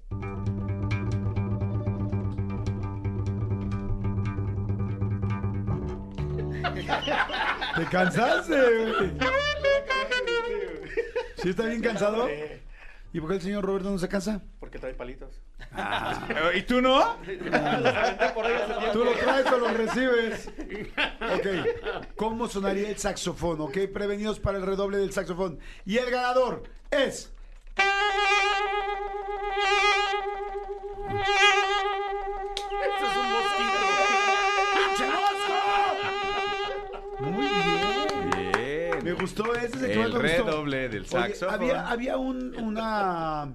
¿Te 7.77 7.85
cansaste, 7.91 8.61
güey? 8.61 9.13
¿Sí 11.37 11.51
está 11.51 11.67
bien 11.67 11.83
cansado? 11.83 12.29
¿Y 13.13 13.21
por 13.21 13.31
qué 13.31 13.37
el 13.37 13.43
señor 13.43 13.65
Roberto 13.65 13.91
no 13.91 13.99
se 13.99 14.09
cansa? 14.09 14.43
Porque 14.61 14.79
trae 14.79 14.95
palitos. 14.95 15.41
¿Y 16.55 16.63
tú 16.63 16.83
no? 16.83 17.17
¿Tú 18.93 19.05
lo 19.05 19.13
traes 19.13 19.47
o 19.47 19.59
lo 19.59 19.69
recibes? 19.69 20.51
Ok. 21.33 21.47
¿Cómo 22.17 22.49
sonaría 22.49 22.91
el 22.91 22.99
saxofón? 22.99 23.61
Ok, 23.61 23.79
prevenidos 23.93 24.41
para 24.41 24.59
el 24.59 24.67
redoble 24.67 24.99
del 24.99 25.13
saxofón. 25.13 25.59
Y 25.87 25.99
el 25.99 26.11
ganador 26.11 26.65
es. 26.91 27.33
Gustó 39.35 39.55
ese, 39.55 39.67
es 39.67 39.83
el, 39.83 39.87
que 39.93 39.93
El 40.03 40.13
más 40.13 40.23
me 40.23 40.29
gustó. 40.29 40.45
redoble 40.45 40.89
del 40.89 41.01
Oye, 41.03 41.09
saxofón. 41.09 41.55
había 41.55 41.89
había 41.89 42.17
un- 42.17 42.55
una, 42.61 43.55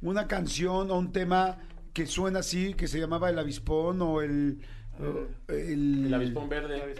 una 0.00 0.26
canción 0.28 0.90
o 0.90 0.98
un 0.98 1.12
tema 1.12 1.58
que 1.92 2.06
suena 2.06 2.38
así, 2.40 2.74
que 2.74 2.88
se 2.88 2.98
llamaba 2.98 3.28
El 3.30 3.38
Avispón 3.38 4.00
o 4.02 4.20
el. 4.22 4.58
el, 5.48 6.06
El 6.06 6.14
avispón 6.14 6.48
verde. 6.48 6.94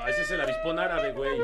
No, 0.00 0.08
ese 0.08 0.22
es 0.22 0.30
el 0.30 0.40
avispón 0.40 0.78
árabe, 0.78 1.12
güey. 1.12 1.40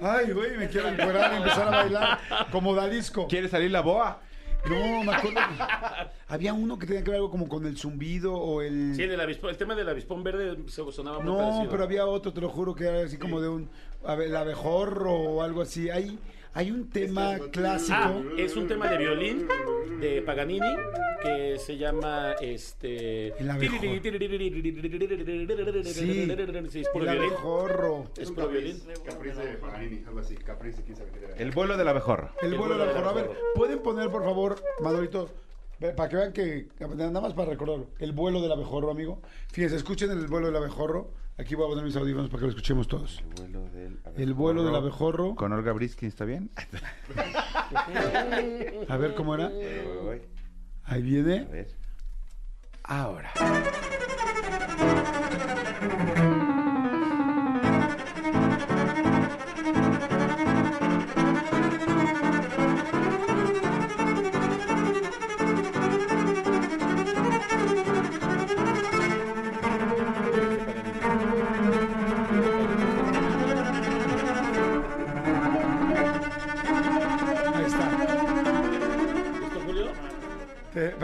Ay, 0.00 0.30
güey, 0.32 0.56
me 0.56 0.68
quiero 0.68 0.88
encuerar 0.88 1.32
y 1.32 1.36
empezar 1.38 1.68
a 1.68 1.70
bailar 1.70 2.18
como 2.52 2.74
Dalisco. 2.74 3.26
¿Quiere 3.28 3.48
salir 3.48 3.70
la 3.70 3.80
boa? 3.80 4.20
No, 4.68 5.04
me 5.04 5.12
acuerdo. 5.14 5.40
Había 6.28 6.52
uno 6.52 6.78
que 6.78 6.86
tenía 6.86 7.02
que 7.02 7.10
ver 7.10 7.16
algo 7.18 7.30
como 7.30 7.48
con 7.48 7.64
el 7.66 7.76
zumbido 7.78 8.34
o 8.34 8.60
el. 8.62 8.94
Sí, 8.94 9.02
el, 9.02 9.18
avispón- 9.20 9.50
el 9.50 9.56
tema 9.56 9.74
del 9.74 9.88
avispón 9.88 10.22
verde 10.22 10.56
se- 10.68 10.92
sonaba 10.92 11.20
muy 11.20 11.26
no, 11.32 11.38
parecido. 11.38 11.70
pero 11.70 11.84
había 11.84 12.06
otro, 12.06 12.32
te 12.32 12.40
lo 12.40 12.48
juro, 12.50 12.74
que 12.74 12.84
era 12.84 13.02
así 13.04 13.16
como 13.16 13.40
de 13.40 13.48
un 13.48 13.70
ave- 14.04 14.26
el 14.26 14.36
abejorro 14.36 15.12
o 15.12 15.42
algo 15.42 15.62
así. 15.62 15.88
Hay, 15.90 16.18
hay 16.54 16.70
un 16.70 16.88
tema 16.90 17.38
clásico. 17.52 17.96
Ah, 17.98 18.20
es 18.36 18.56
un 18.56 18.66
tema 18.66 18.88
de 18.90 18.98
violín 18.98 19.46
de 20.00 20.22
Paganini 20.22 20.66
que 21.22 21.58
se 21.58 21.76
llama 21.76 22.32
este 22.40 23.28
El 23.40 23.50
abejorro. 23.50 23.80
Sí, 26.68 26.80
es 26.80 26.88
puro 26.88 27.04
el 27.04 27.10
violín. 27.10 27.30
abejorro. 27.32 28.06
Es 28.16 28.30
puro 28.30 28.48
violín. 28.48 28.80
Caprice 29.04 29.40
de 29.40 29.54
Paganini, 29.56 30.04
algo 30.06 30.20
así. 30.20 30.36
Caprice, 30.36 30.82
quién 30.84 30.96
sabe 30.96 31.10
qué 31.12 31.24
era. 31.24 31.36
El 31.36 31.50
vuelo 31.50 31.76
del 31.76 31.88
abejorro. 31.88 32.30
El 32.42 32.52
El 32.52 32.58
vuelo 32.58 32.78
del 32.78 32.88
abejorro. 32.88 33.08
A 33.08 33.12
ver. 33.12 33.30
¿pueden 33.54 33.78
poner, 33.80 34.10
por 34.10 34.22
favor, 34.24 34.62
Manolito, 34.80 35.28
para 35.96 36.08
que 36.08 36.16
vean 36.16 36.32
que, 36.32 36.68
nada 36.96 37.20
más 37.20 37.34
para 37.34 37.50
recordarlo, 37.50 37.90
el 37.98 38.12
vuelo 38.12 38.40
del 38.42 38.50
abejorro, 38.52 38.90
amigo? 38.90 39.20
Fíjense, 39.52 39.76
escuchen 39.76 40.10
el 40.10 40.26
vuelo 40.26 40.46
del 40.48 40.56
abejorro. 40.56 41.12
Aquí 41.36 41.54
voy 41.54 41.66
a 41.66 41.68
poner 41.68 41.84
mis 41.84 41.94
audífonos 41.94 42.28
para 42.30 42.40
que 42.40 42.44
lo 42.46 42.50
escuchemos 42.50 42.88
todos. 42.88 43.22
vuelo 43.36 43.68
del 43.70 44.00
El 44.16 44.34
vuelo 44.34 44.64
del 44.64 44.74
abejorro. 44.74 45.36
Con 45.36 45.52
Olga 45.52 45.72
Briskin, 45.72 46.08
¿está 46.08 46.24
bien? 46.24 46.50
A 48.88 48.96
ver 48.96 49.14
cómo 49.14 49.36
era. 49.36 49.46
Ahí 50.84 50.84
A 50.84 50.96
viene. 50.98 51.44
ver. 51.44 51.68
Ahora. 52.82 53.30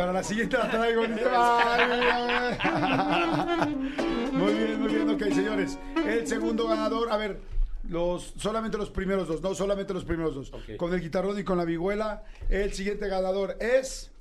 Para 0.04 0.12
la 0.18 0.22
siguiente 0.22 0.58
la 0.58 0.70
traigo. 0.70 1.00
Muy 4.34 4.52
bien, 4.52 4.80
muy 4.82 4.92
bien. 4.92 5.08
Ok, 5.08 5.22
señores. 5.32 5.78
El 5.96 6.26
segundo 6.26 6.68
ganador, 6.68 7.10
a 7.10 7.16
ver, 7.16 7.40
los, 7.88 8.34
solamente 8.36 8.76
los 8.76 8.90
primeros 8.90 9.28
dos, 9.28 9.40
no 9.40 9.54
solamente 9.54 9.94
los 9.94 10.04
primeros 10.04 10.34
dos. 10.34 10.52
Con 10.76 10.92
el 10.92 11.00
guitarrón 11.00 11.38
y 11.38 11.44
con 11.44 11.56
la 11.56 11.64
vihuela. 11.64 12.24
El 12.50 12.74
siguiente 12.74 13.08
ganador 13.08 13.56
es. 13.60 14.12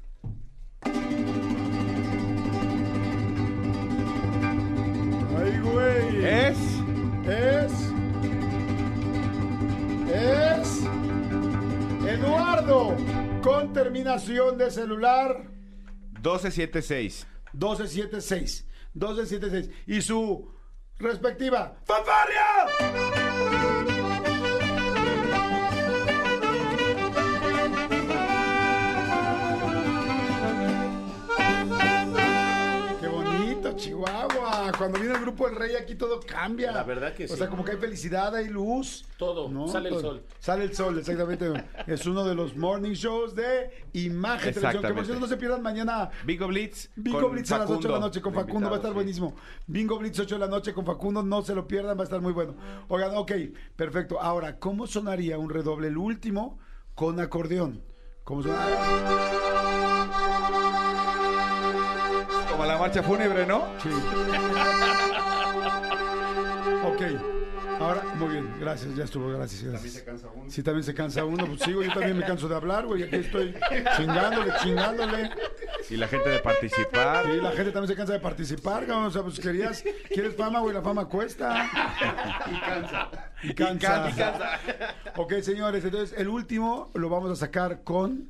Ay, 0.84 0.93
güey. 5.64 6.26
Es 6.26 6.57
Es. 7.27 7.73
Es. 10.14 10.84
Eduardo. 12.07 12.95
Con 13.41 13.73
terminación 13.73 14.57
de 14.57 14.72
celular 14.72 15.52
1276. 16.23 17.27
1276. 17.53 18.65
1276. 18.93 19.69
Y 19.87 20.01
su 20.01 20.51
respectiva. 20.97 21.75
¡Fanfarria! 21.85 23.93
Cuando 34.77 34.99
viene 34.99 35.15
el 35.15 35.21
grupo 35.21 35.47
El 35.47 35.55
Rey 35.55 35.75
aquí 35.75 35.95
todo 35.95 36.19
cambia. 36.19 36.71
La 36.71 36.83
verdad 36.83 37.13
que 37.13 37.25
O 37.25 37.27
sí. 37.27 37.35
sea, 37.37 37.47
como 37.49 37.63
que 37.63 37.71
hay 37.71 37.77
felicidad, 37.77 38.35
hay 38.35 38.47
luz. 38.49 39.05
Todo. 39.17 39.67
Sale 39.67 39.89
el 39.89 39.99
sol. 39.99 40.23
Sale 40.39 40.63
el 40.65 40.75
sol, 40.75 40.97
exactamente. 40.97 41.51
es 41.87 42.05
uno 42.05 42.23
de 42.23 42.35
los 42.35 42.55
morning 42.55 42.93
shows 42.93 43.35
de 43.35 43.85
Imagen 43.93 44.53
Televisión. 44.53 44.83
Que 44.83 44.93
por 44.93 45.05
cierto 45.05 45.21
no 45.21 45.27
se 45.27 45.37
pierdan 45.37 45.61
mañana 45.61 46.09
Bingo 46.25 46.47
Blitz. 46.47 46.89
Bingo 46.95 47.29
Blitz 47.29 47.51
a 47.51 47.59
las 47.59 47.69
8 47.69 47.87
de 47.87 47.93
la 47.93 47.99
noche 47.99 48.21
con 48.21 48.33
Facundo, 48.33 48.69
va 48.69 48.75
a 48.75 48.77
estar 48.77 48.91
sí. 48.91 48.95
buenísimo. 48.95 49.35
Bingo 49.67 49.97
Blitz 49.97 50.19
8 50.19 50.35
de 50.35 50.39
la 50.39 50.47
noche 50.47 50.73
con 50.73 50.85
Facundo, 50.85 51.23
no 51.23 51.41
se 51.41 51.55
lo 51.55 51.67
pierdan, 51.67 51.97
va 51.97 52.01
a 52.01 52.05
estar 52.05 52.21
muy 52.21 52.33
bueno. 52.33 52.55
Oigan, 52.87 53.11
ok, 53.15 53.31
perfecto. 53.75 54.19
Ahora, 54.21 54.59
¿cómo 54.59 54.87
sonaría 54.87 55.37
un 55.37 55.49
redoble, 55.49 55.87
el 55.87 55.97
último, 55.97 56.59
con 56.95 57.19
acordeón? 57.19 57.83
¿Cómo 58.23 58.43
sonaría? 58.43 59.93
Como 62.64 62.72
la 62.76 62.80
marcha 62.80 63.03
fúnebre, 63.03 63.45
¿no? 63.45 63.68
Sí. 63.84 63.90
ok. 66.85 67.02
Ahora, 67.77 68.03
muy 68.15 68.30
bien, 68.30 68.56
gracias, 68.57 68.95
ya 68.95 69.03
estuvo, 69.03 69.27
gracias, 69.27 69.64
También 69.64 69.81
gracias. 69.81 69.94
se 69.95 70.06
cansa 70.06 70.27
uno. 70.34 70.49
Si 70.49 70.64
también 70.64 70.84
se 70.85 70.94
cansa 70.94 71.26
uno, 71.26 71.45
pues 71.45 71.60
sigo, 71.60 71.84
yo 71.84 71.91
también 71.91 72.18
me 72.18 72.23
canso 72.23 72.48
de 72.48 72.56
hablar, 72.56 72.85
güey, 72.85 73.03
aquí 73.03 73.18
estoy 73.18 73.53
chingándole, 73.98 74.53
chingándole. 74.61 75.30
Y 75.90 75.98
la 75.98 76.07
gente 76.07 76.30
de 76.30 76.40
participar. 76.40 77.26
Y 77.35 77.41
la 77.41 77.52
gente 77.52 77.73
también 77.73 77.90
se 77.90 77.95
cansa 77.98 78.14
de 78.14 78.22
participar, 78.22 78.85
cabrón. 78.85 79.07
O 79.07 79.11
sea, 79.11 79.23
pues 79.23 79.41
querías, 79.41 79.84
quieres 80.07 80.34
fama, 80.38 80.61
güey, 80.61 80.73
la 80.73 80.81
fama 80.81 81.10
cuesta. 81.10 81.69
Y 82.48 82.60
cansa. 82.61 83.10
Y 83.44 83.53
cansa. 83.53 84.61
Ok, 85.18 85.34
señores, 85.41 85.84
entonces 85.84 86.18
el 86.18 86.30
último 86.30 86.90
lo 86.94 87.10
vamos 87.10 87.30
a 87.30 87.35
sacar 87.35 87.84
con 87.84 88.30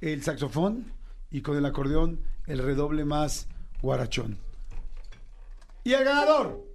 el 0.00 0.22
saxofón 0.22 0.90
y 1.30 1.42
con 1.42 1.58
el 1.58 1.66
acordeón, 1.66 2.20
el 2.50 2.58
redoble 2.58 3.04
más 3.04 3.46
guarachón. 3.80 4.36
Y 5.84 5.92
el 5.92 6.04
ganador. 6.04 6.66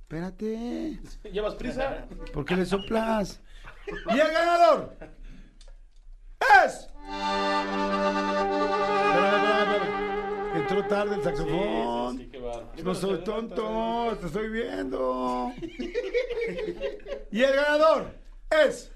Espérate. 0.00 0.98
¿Llevas 1.30 1.54
prisa? 1.54 2.06
¿Por 2.32 2.46
qué 2.46 2.56
le 2.56 2.64
soplas? 2.64 3.38
Y 3.86 4.18
el 4.18 4.32
ganador 4.32 4.96
es. 6.64 6.88
Entró 10.54 10.86
tarde 10.86 11.16
el 11.16 11.22
saxofón. 11.22 12.16
Sí, 12.16 12.18
sí, 12.18 12.24
sí, 12.24 12.30
qué 12.30 12.38
bárbaro. 12.38 12.72
No 12.82 12.94
soy 12.94 13.18
tonto, 13.22 14.16
te 14.18 14.26
estoy 14.26 14.48
viendo. 14.48 15.52
Y 17.30 17.42
el 17.42 17.54
ganador 17.54 18.14
es. 18.50 18.90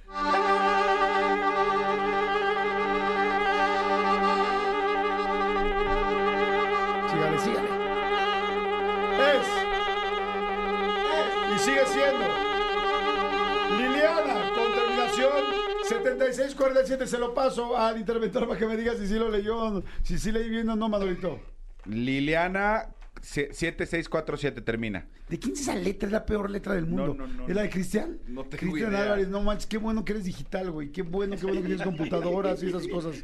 7647. 15.92 17.06
Se 17.06 17.18
lo 17.18 17.34
paso 17.34 17.76
al 17.76 17.98
interventor 17.98 18.46
para 18.46 18.58
que 18.58 18.66
me 18.66 18.76
diga 18.76 18.94
si 18.94 19.06
sí 19.06 19.14
lo 19.14 19.30
leyó, 19.30 19.82
si 20.02 20.18
sí 20.18 20.32
leí 20.32 20.48
bien 20.48 20.68
o 20.68 20.76
no, 20.76 20.88
Manolito. 20.88 21.40
Liliana 21.84 22.88
se- 23.20 23.52
7647 23.52 24.60
termina. 24.62 25.06
¿De 25.28 25.38
quién 25.38 25.54
es 25.54 25.60
esa 25.62 25.74
letra? 25.74 26.06
Es 26.08 26.12
la 26.12 26.26
peor 26.26 26.50
letra 26.50 26.74
del 26.74 26.86
mundo. 26.86 27.14
No, 27.14 27.26
no, 27.26 27.32
no, 27.34 27.48
¿Es 27.48 27.54
la 27.54 27.62
de. 27.62 27.70
Cristian? 27.70 28.18
No 28.26 28.44
tengo 28.44 28.72
Cristian. 28.72 28.94
Álvarez, 28.94 29.28
no 29.28 29.42
manches, 29.42 29.66
qué 29.66 29.78
bueno 29.78 30.04
que 30.04 30.12
eres 30.12 30.24
digital, 30.24 30.70
güey. 30.70 30.90
Qué 30.92 31.02
bueno, 31.02 31.36
qué 31.36 31.46
bueno 31.46 31.60
que 31.62 31.68
tienes 31.68 31.84
computadoras 31.86 32.62
y 32.62 32.66
esas 32.68 32.86
cosas. 32.88 33.16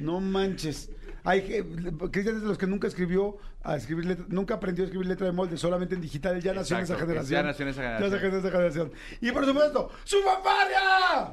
No 0.00 0.20
manches. 0.20 0.90
Hay 1.24 1.42
Cristian 2.10 2.36
es 2.36 2.42
de 2.42 2.48
los 2.48 2.58
que 2.58 2.66
nunca 2.66 2.88
escribió 2.88 3.36
a 3.62 3.76
escribir 3.76 4.06
letra, 4.06 4.24
nunca 4.28 4.54
aprendió 4.54 4.84
a 4.84 4.86
escribir 4.86 5.06
letra 5.06 5.26
de 5.26 5.32
molde, 5.32 5.56
solamente 5.56 5.94
en 5.94 6.00
digital. 6.00 6.34
Él 6.34 6.42
ya 6.42 6.52
nació 6.52 6.76
en 6.78 6.84
esa 6.84 6.96
generación. 6.96 7.40
ya 7.40 7.42
nació 7.42 7.62
en 7.64 7.68
esa 7.68 7.82
generación. 7.82 8.10
Ya 8.10 8.16
nació 8.16 8.28
en 8.28 8.34
esa 8.34 8.50
generación. 8.50 8.92
Y 9.20 9.30
por 9.30 9.46
supuesto, 9.46 9.90
¡su 10.04 10.16
fanfarria! 10.22 11.30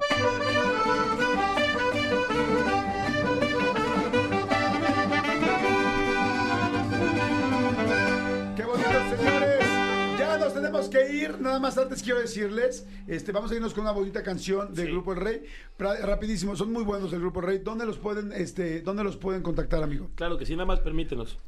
Tenemos 10.60 10.90
que 10.90 11.11
ir. 11.11 11.40
Nada 11.40 11.60
más 11.60 11.77
antes 11.77 12.02
quiero 12.03 12.19
decirles, 12.19 12.86
este, 13.07 13.31
vamos 13.31 13.52
a 13.52 13.56
irnos 13.56 13.73
con 13.73 13.84
una 13.84 13.91
bonita 13.91 14.22
canción 14.23 14.73
del 14.73 14.88
Sí. 14.88 14.91
Grupo 14.91 15.14
El 15.14 15.19
Rey. 15.19 15.44
Pra- 15.77 15.99
rapidísimo, 16.02 16.56
son 16.56 16.72
muy 16.72 16.84
buenos 16.84 17.11
del 17.11 17.19
Grupo 17.22 17.40
El 17.41 17.45
Rey. 17.48 17.57
¿Dónde 17.60 17.86
los 17.86 17.98
pueden, 17.98 18.31
este, 18.34 18.81
dónde 18.81 19.03
los 19.03 19.18
pueden 19.18 19.41
contactar, 19.41 19.84
amigo? 19.84 20.10
Claro 20.15 20.38
que 20.38 20.45
sí, 20.45 20.53
nada 20.53 20.65
más 20.65 20.80
permítenos. 20.80 21.40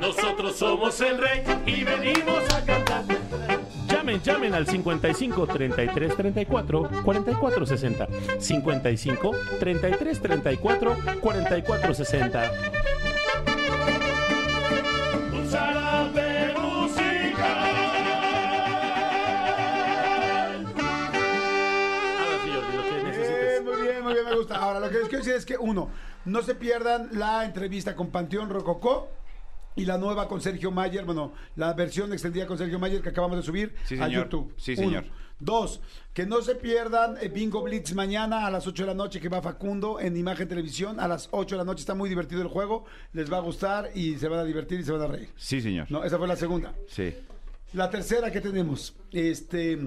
Nosotros 0.00 0.56
somos 0.56 0.98
el 1.02 1.18
rey 1.18 1.42
y 1.66 1.84
venimos 1.84 2.52
a 2.54 2.64
cantar. 2.64 3.04
Llamen, 3.86 4.22
llamen 4.22 4.54
al 4.54 4.66
55 4.66 5.46
33 5.46 6.16
34 6.16 6.90
44 7.04 7.66
60. 7.66 8.08
55 8.38 9.32
33 9.58 10.20
34 10.22 10.96
44 11.20 11.94
60. 11.94 12.52
Les 25.00 25.08
quiero 25.08 25.24
decir 25.24 25.36
es 25.36 25.44
que, 25.46 25.56
uno, 25.58 25.90
no 26.24 26.42
se 26.42 26.54
pierdan 26.54 27.08
la 27.12 27.44
entrevista 27.44 27.94
con 27.96 28.10
Panteón 28.10 28.50
Rococó 28.50 29.08
y 29.76 29.84
la 29.84 29.98
nueva 29.98 30.28
con 30.28 30.40
Sergio 30.40 30.70
Mayer, 30.70 31.04
bueno, 31.04 31.32
la 31.56 31.72
versión 31.74 32.12
extendida 32.12 32.46
con 32.46 32.58
Sergio 32.58 32.78
Mayer 32.78 33.02
que 33.02 33.08
acabamos 33.10 33.36
de 33.38 33.42
subir 33.42 33.74
Sí, 33.84 33.94
a 33.98 34.06
señor. 34.06 34.24
YouTube. 34.24 34.54
Sí, 34.56 34.72
Uno. 34.72 34.82
señor. 34.82 35.04
Dos, 35.42 35.80
que 36.12 36.26
no 36.26 36.42
se 36.42 36.54
pierdan 36.54 37.16
eh, 37.18 37.28
Bingo 37.28 37.62
Blitz 37.62 37.94
mañana 37.94 38.46
a 38.46 38.50
las 38.50 38.66
8 38.66 38.82
de 38.82 38.86
la 38.88 38.94
noche 38.94 39.20
que 39.20 39.30
va 39.30 39.40
Facundo 39.40 39.98
en 39.98 40.14
Imagen 40.18 40.46
Televisión. 40.46 41.00
A 41.00 41.08
las 41.08 41.28
8 41.30 41.54
de 41.54 41.58
la 41.58 41.64
noche 41.64 41.80
está 41.80 41.94
muy 41.94 42.10
divertido 42.10 42.42
el 42.42 42.48
juego, 42.48 42.84
les 43.14 43.32
va 43.32 43.38
a 43.38 43.40
gustar 43.40 43.88
y 43.94 44.16
se 44.18 44.28
van 44.28 44.40
a 44.40 44.44
divertir 44.44 44.80
y 44.80 44.84
se 44.84 44.92
van 44.92 45.00
a 45.00 45.06
reír. 45.06 45.30
Sí, 45.36 45.62
señor. 45.62 45.90
No, 45.90 46.04
esa 46.04 46.18
fue 46.18 46.28
la 46.28 46.36
segunda. 46.36 46.74
Sí. 46.88 47.14
La 47.72 47.88
tercera 47.88 48.30
que 48.30 48.42
tenemos, 48.42 48.94
este, 49.12 49.78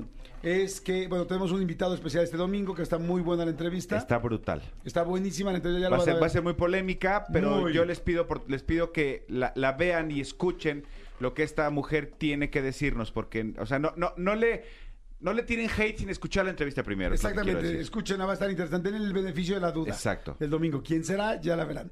es 0.44 0.82
que, 0.82 1.08
bueno, 1.08 1.26
tenemos 1.26 1.52
un 1.54 1.62
invitado 1.62 1.96
especial 1.96 2.24
este 2.26 2.36
domingo 2.38 2.76
que 2.76 2.84
está 2.84 2.98
muy 3.00 3.22
buena 3.22 3.46
la 3.46 3.52
entrevista. 3.52 3.98
Está 3.98 4.18
brutal. 4.20 4.62
Está 4.84 5.04
buenísima 5.04 5.52
la 5.52 5.58
entrevista, 5.58 5.82
ya 5.82 5.90
Va 5.90 5.96
lo 5.98 6.02
a, 6.04 6.06
ser, 6.06 6.22
va 6.22 6.28
a 6.28 6.30
ser 6.30 6.44
muy 6.44 6.54
polémica, 6.54 7.26
pero 7.32 7.62
Muy. 7.62 7.74
yo 7.74 7.86
les 7.86 8.02
pido 8.02 8.28
por- 8.28 8.48
les 8.52 8.62
pido 8.62 8.92
que 8.92 9.24
la, 9.30 9.54
la 9.56 9.72
vean 9.72 10.12
y 10.12 10.20
escuchen 10.20 10.84
lo 11.20 11.34
que 11.34 11.44
esta 11.44 11.70
mujer 11.70 12.12
tiene 12.18 12.50
que 12.50 12.62
decirnos, 12.62 13.12
porque, 13.12 13.54
o 13.58 13.66
sea, 13.66 13.80
no, 13.80 13.94
no, 13.96 14.12
no 14.18 14.36
le 14.36 14.66
no 15.24 15.32
le 15.34 15.44
tiren 15.44 15.70
hate 15.70 15.98
sin 15.98 16.10
escuchar 16.10 16.44
la 16.44 16.52
entrevista 16.52 16.84
primero. 16.84 17.16
es 17.16 17.24
lo 17.24 17.30
que 17.30 17.34
quiero 17.34 17.42
Exactamente, 17.50 17.68
decir. 17.68 17.82
escuchen, 17.82 18.20
va 18.20 18.30
a 18.30 18.34
estar 18.34 18.52
interesante. 18.52 18.92
Den 18.92 19.02
el 19.02 19.14
beneficio 19.14 19.56
de 19.56 19.62
la 19.62 19.72
duda. 19.72 19.92
Exacto. 19.92 20.36
El 20.40 20.50
domingo. 20.50 20.84
¿Quién 20.84 21.04
será? 21.06 21.40
Ya 21.40 21.56
la 21.56 21.64
verán. 21.64 21.90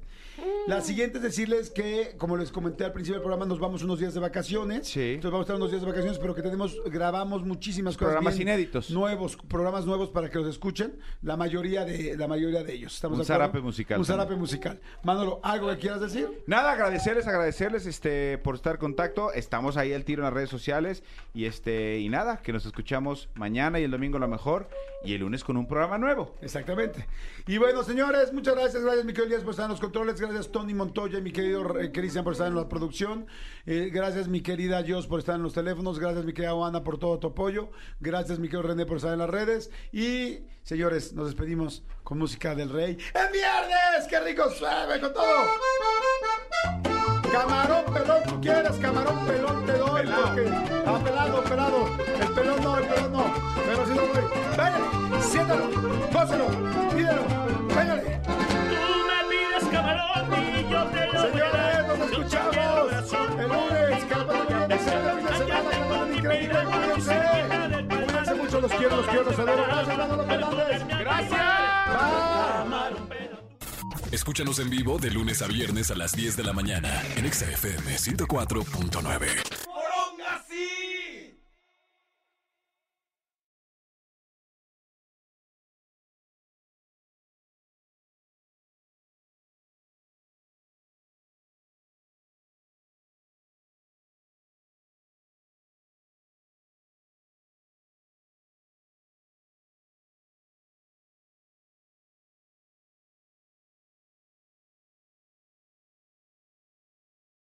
La 0.66 0.80
siguiente 0.80 1.16
es 1.18 1.22
decirles 1.22 1.70
que, 1.70 2.14
como 2.18 2.36
les 2.36 2.52
comenté 2.52 2.84
al 2.84 2.92
principio 2.92 3.14
del 3.16 3.22
programa, 3.22 3.46
nos 3.46 3.58
vamos 3.58 3.82
unos 3.82 3.98
días 3.98 4.12
de 4.14 4.20
vacaciones. 4.20 4.86
Sí. 4.86 5.14
Entonces 5.14 5.30
vamos 5.30 5.40
a 5.40 5.46
estar 5.46 5.56
unos 5.56 5.70
días 5.70 5.82
de 5.82 5.88
vacaciones, 5.88 6.18
pero 6.18 6.34
que 6.34 6.42
tenemos, 6.42 6.76
grabamos 6.86 7.44
muchísimas 7.44 7.96
cosas. 7.96 8.12
Programas 8.12 8.36
bien 8.36 8.48
inéditos. 8.48 8.90
Nuevos, 8.90 9.36
programas 9.36 9.86
nuevos 9.86 10.10
para 10.10 10.28
que 10.28 10.38
los 10.38 10.48
escuchen. 10.48 10.98
La 11.22 11.36
mayoría 11.36 11.84
de, 11.84 12.16
la 12.16 12.28
mayoría 12.28 12.62
de 12.62 12.74
ellos. 12.74 12.94
¿Estamos 12.94 13.18
Un 13.18 13.24
de 13.24 13.32
acuerdo? 13.32 13.44
zarape 13.44 13.60
musical 13.60 13.98
Un 13.98 14.04
zarape 14.04 14.36
musical. 14.36 14.80
Manolo, 15.04 15.40
¿algo 15.42 15.70
que 15.70 15.78
quieras 15.78 16.00
decir? 16.00 16.28
Nada, 16.46 16.72
agradecerles, 16.72 17.26
agradecerles 17.26 17.86
este 17.86 18.36
por 18.38 18.54
estar 18.54 18.74
en 18.74 18.80
contacto. 18.80 19.32
Estamos 19.32 19.76
ahí 19.76 19.92
al 19.92 20.04
tiro 20.04 20.20
en 20.20 20.24
las 20.24 20.34
redes 20.34 20.50
sociales 20.50 21.02
y 21.34 21.46
este 21.46 21.98
y 21.98 22.08
nada, 22.08 22.42
que 22.42 22.52
nos 22.52 22.66
escuchamos 22.66 23.21
mañana 23.34 23.80
y 23.80 23.84
el 23.84 23.90
domingo 23.90 24.18
lo 24.18 24.28
mejor 24.28 24.68
y 25.04 25.14
el 25.14 25.20
lunes 25.20 25.44
con 25.44 25.56
un 25.56 25.66
programa 25.66 25.98
nuevo. 25.98 26.34
Exactamente. 26.40 27.06
Y 27.46 27.58
bueno, 27.58 27.82
señores, 27.82 28.32
muchas 28.32 28.54
gracias. 28.54 28.82
Gracias, 28.82 29.04
mi 29.04 29.12
Elías, 29.12 29.42
por 29.42 29.50
estar 29.50 29.64
en 29.64 29.72
los 29.72 29.80
controles. 29.80 30.20
Gracias, 30.20 30.50
Tony 30.50 30.74
Montoya 30.74 31.18
y 31.18 31.22
mi 31.22 31.32
querido 31.32 31.78
eh, 31.78 31.92
Cristian, 31.92 32.24
por 32.24 32.34
estar 32.34 32.48
en 32.48 32.54
la 32.54 32.68
producción. 32.68 33.26
Eh, 33.66 33.90
gracias, 33.92 34.28
mi 34.28 34.40
querida 34.40 34.84
Jos, 34.86 35.06
por 35.06 35.18
estar 35.18 35.36
en 35.36 35.42
los 35.42 35.54
teléfonos. 35.54 35.98
Gracias, 35.98 36.24
mi 36.24 36.32
querida 36.32 36.52
Ana, 36.52 36.84
por 36.84 36.98
todo 36.98 37.18
tu 37.18 37.28
apoyo. 37.28 37.70
Gracias, 38.00 38.38
mi 38.38 38.48
querido 38.48 38.62
René, 38.62 38.86
por 38.86 38.98
estar 38.98 39.12
en 39.12 39.18
las 39.18 39.30
redes. 39.30 39.70
Y, 39.92 40.40
señores, 40.62 41.12
nos 41.12 41.26
despedimos 41.26 41.84
con 42.04 42.18
música 42.18 42.54
del 42.54 42.70
rey. 42.70 42.96
¡El 43.14 43.32
viernes! 43.32 44.06
¡Qué 44.08 44.20
rico 44.20 44.48
suave 44.50 45.00
con 45.00 45.12
todo! 45.12 47.11
Camarón 47.32 47.84
pelón, 47.94 48.22
tú 48.28 48.40
quieres, 48.42 48.76
camarón 48.76 49.26
pelón 49.26 49.64
te 49.64 49.72
doy. 49.72 50.02
Porque, 50.06 50.50
ah, 50.86 51.00
pelado, 51.02 51.42
pelado. 51.44 51.88
El 52.20 52.28
pelón 52.34 52.62
no, 52.62 52.76
el 52.76 52.84
pelón 52.84 53.12
no. 53.12 53.24
Pero 53.66 53.86
sí 53.86 53.94
lo 53.94 54.06
doy. 54.06 54.24
Váyale, 54.54 54.84
siéntalo, 55.22 55.64
gózalo, 56.12 56.46
pídelo, 56.94 57.22
váyale. 57.74 58.20
Tú 58.22 58.86
me 59.08 59.18
pides 59.30 59.64
camarón 59.72 60.28
y 60.42 60.70
yo 60.70 60.84
te 60.84 61.06
lo 61.06 61.20
Señores, 61.22 61.86
nos 61.88 62.10
escuchamos 62.10 62.56
el 63.38 63.48
lunes. 63.48 64.04
Que 64.04 64.14
la 64.14 64.26
pasen 64.26 64.46
bien, 64.48 64.78
semana, 64.78 65.70
que 65.70 65.88
la 65.88 66.16
increíble. 66.18 66.58
Cuídense. 66.64 67.16
Cuídense 67.88 68.34
mucho, 68.34 68.60
los 68.60 68.72
quiero, 68.72 68.96
los 68.96 69.06
quiero, 69.06 69.24
los 69.24 69.38
adoro. 69.38 69.71
Escúchanos 74.12 74.58
en 74.58 74.68
vivo 74.68 74.98
de 74.98 75.10
lunes 75.10 75.40
a 75.40 75.46
viernes 75.46 75.90
a 75.90 75.94
las 75.94 76.12
10 76.12 76.36
de 76.36 76.44
la 76.44 76.52
mañana 76.52 77.02
en 77.16 77.24
Exa 77.24 77.50
FM 77.50 77.96
104.9. 77.96 79.62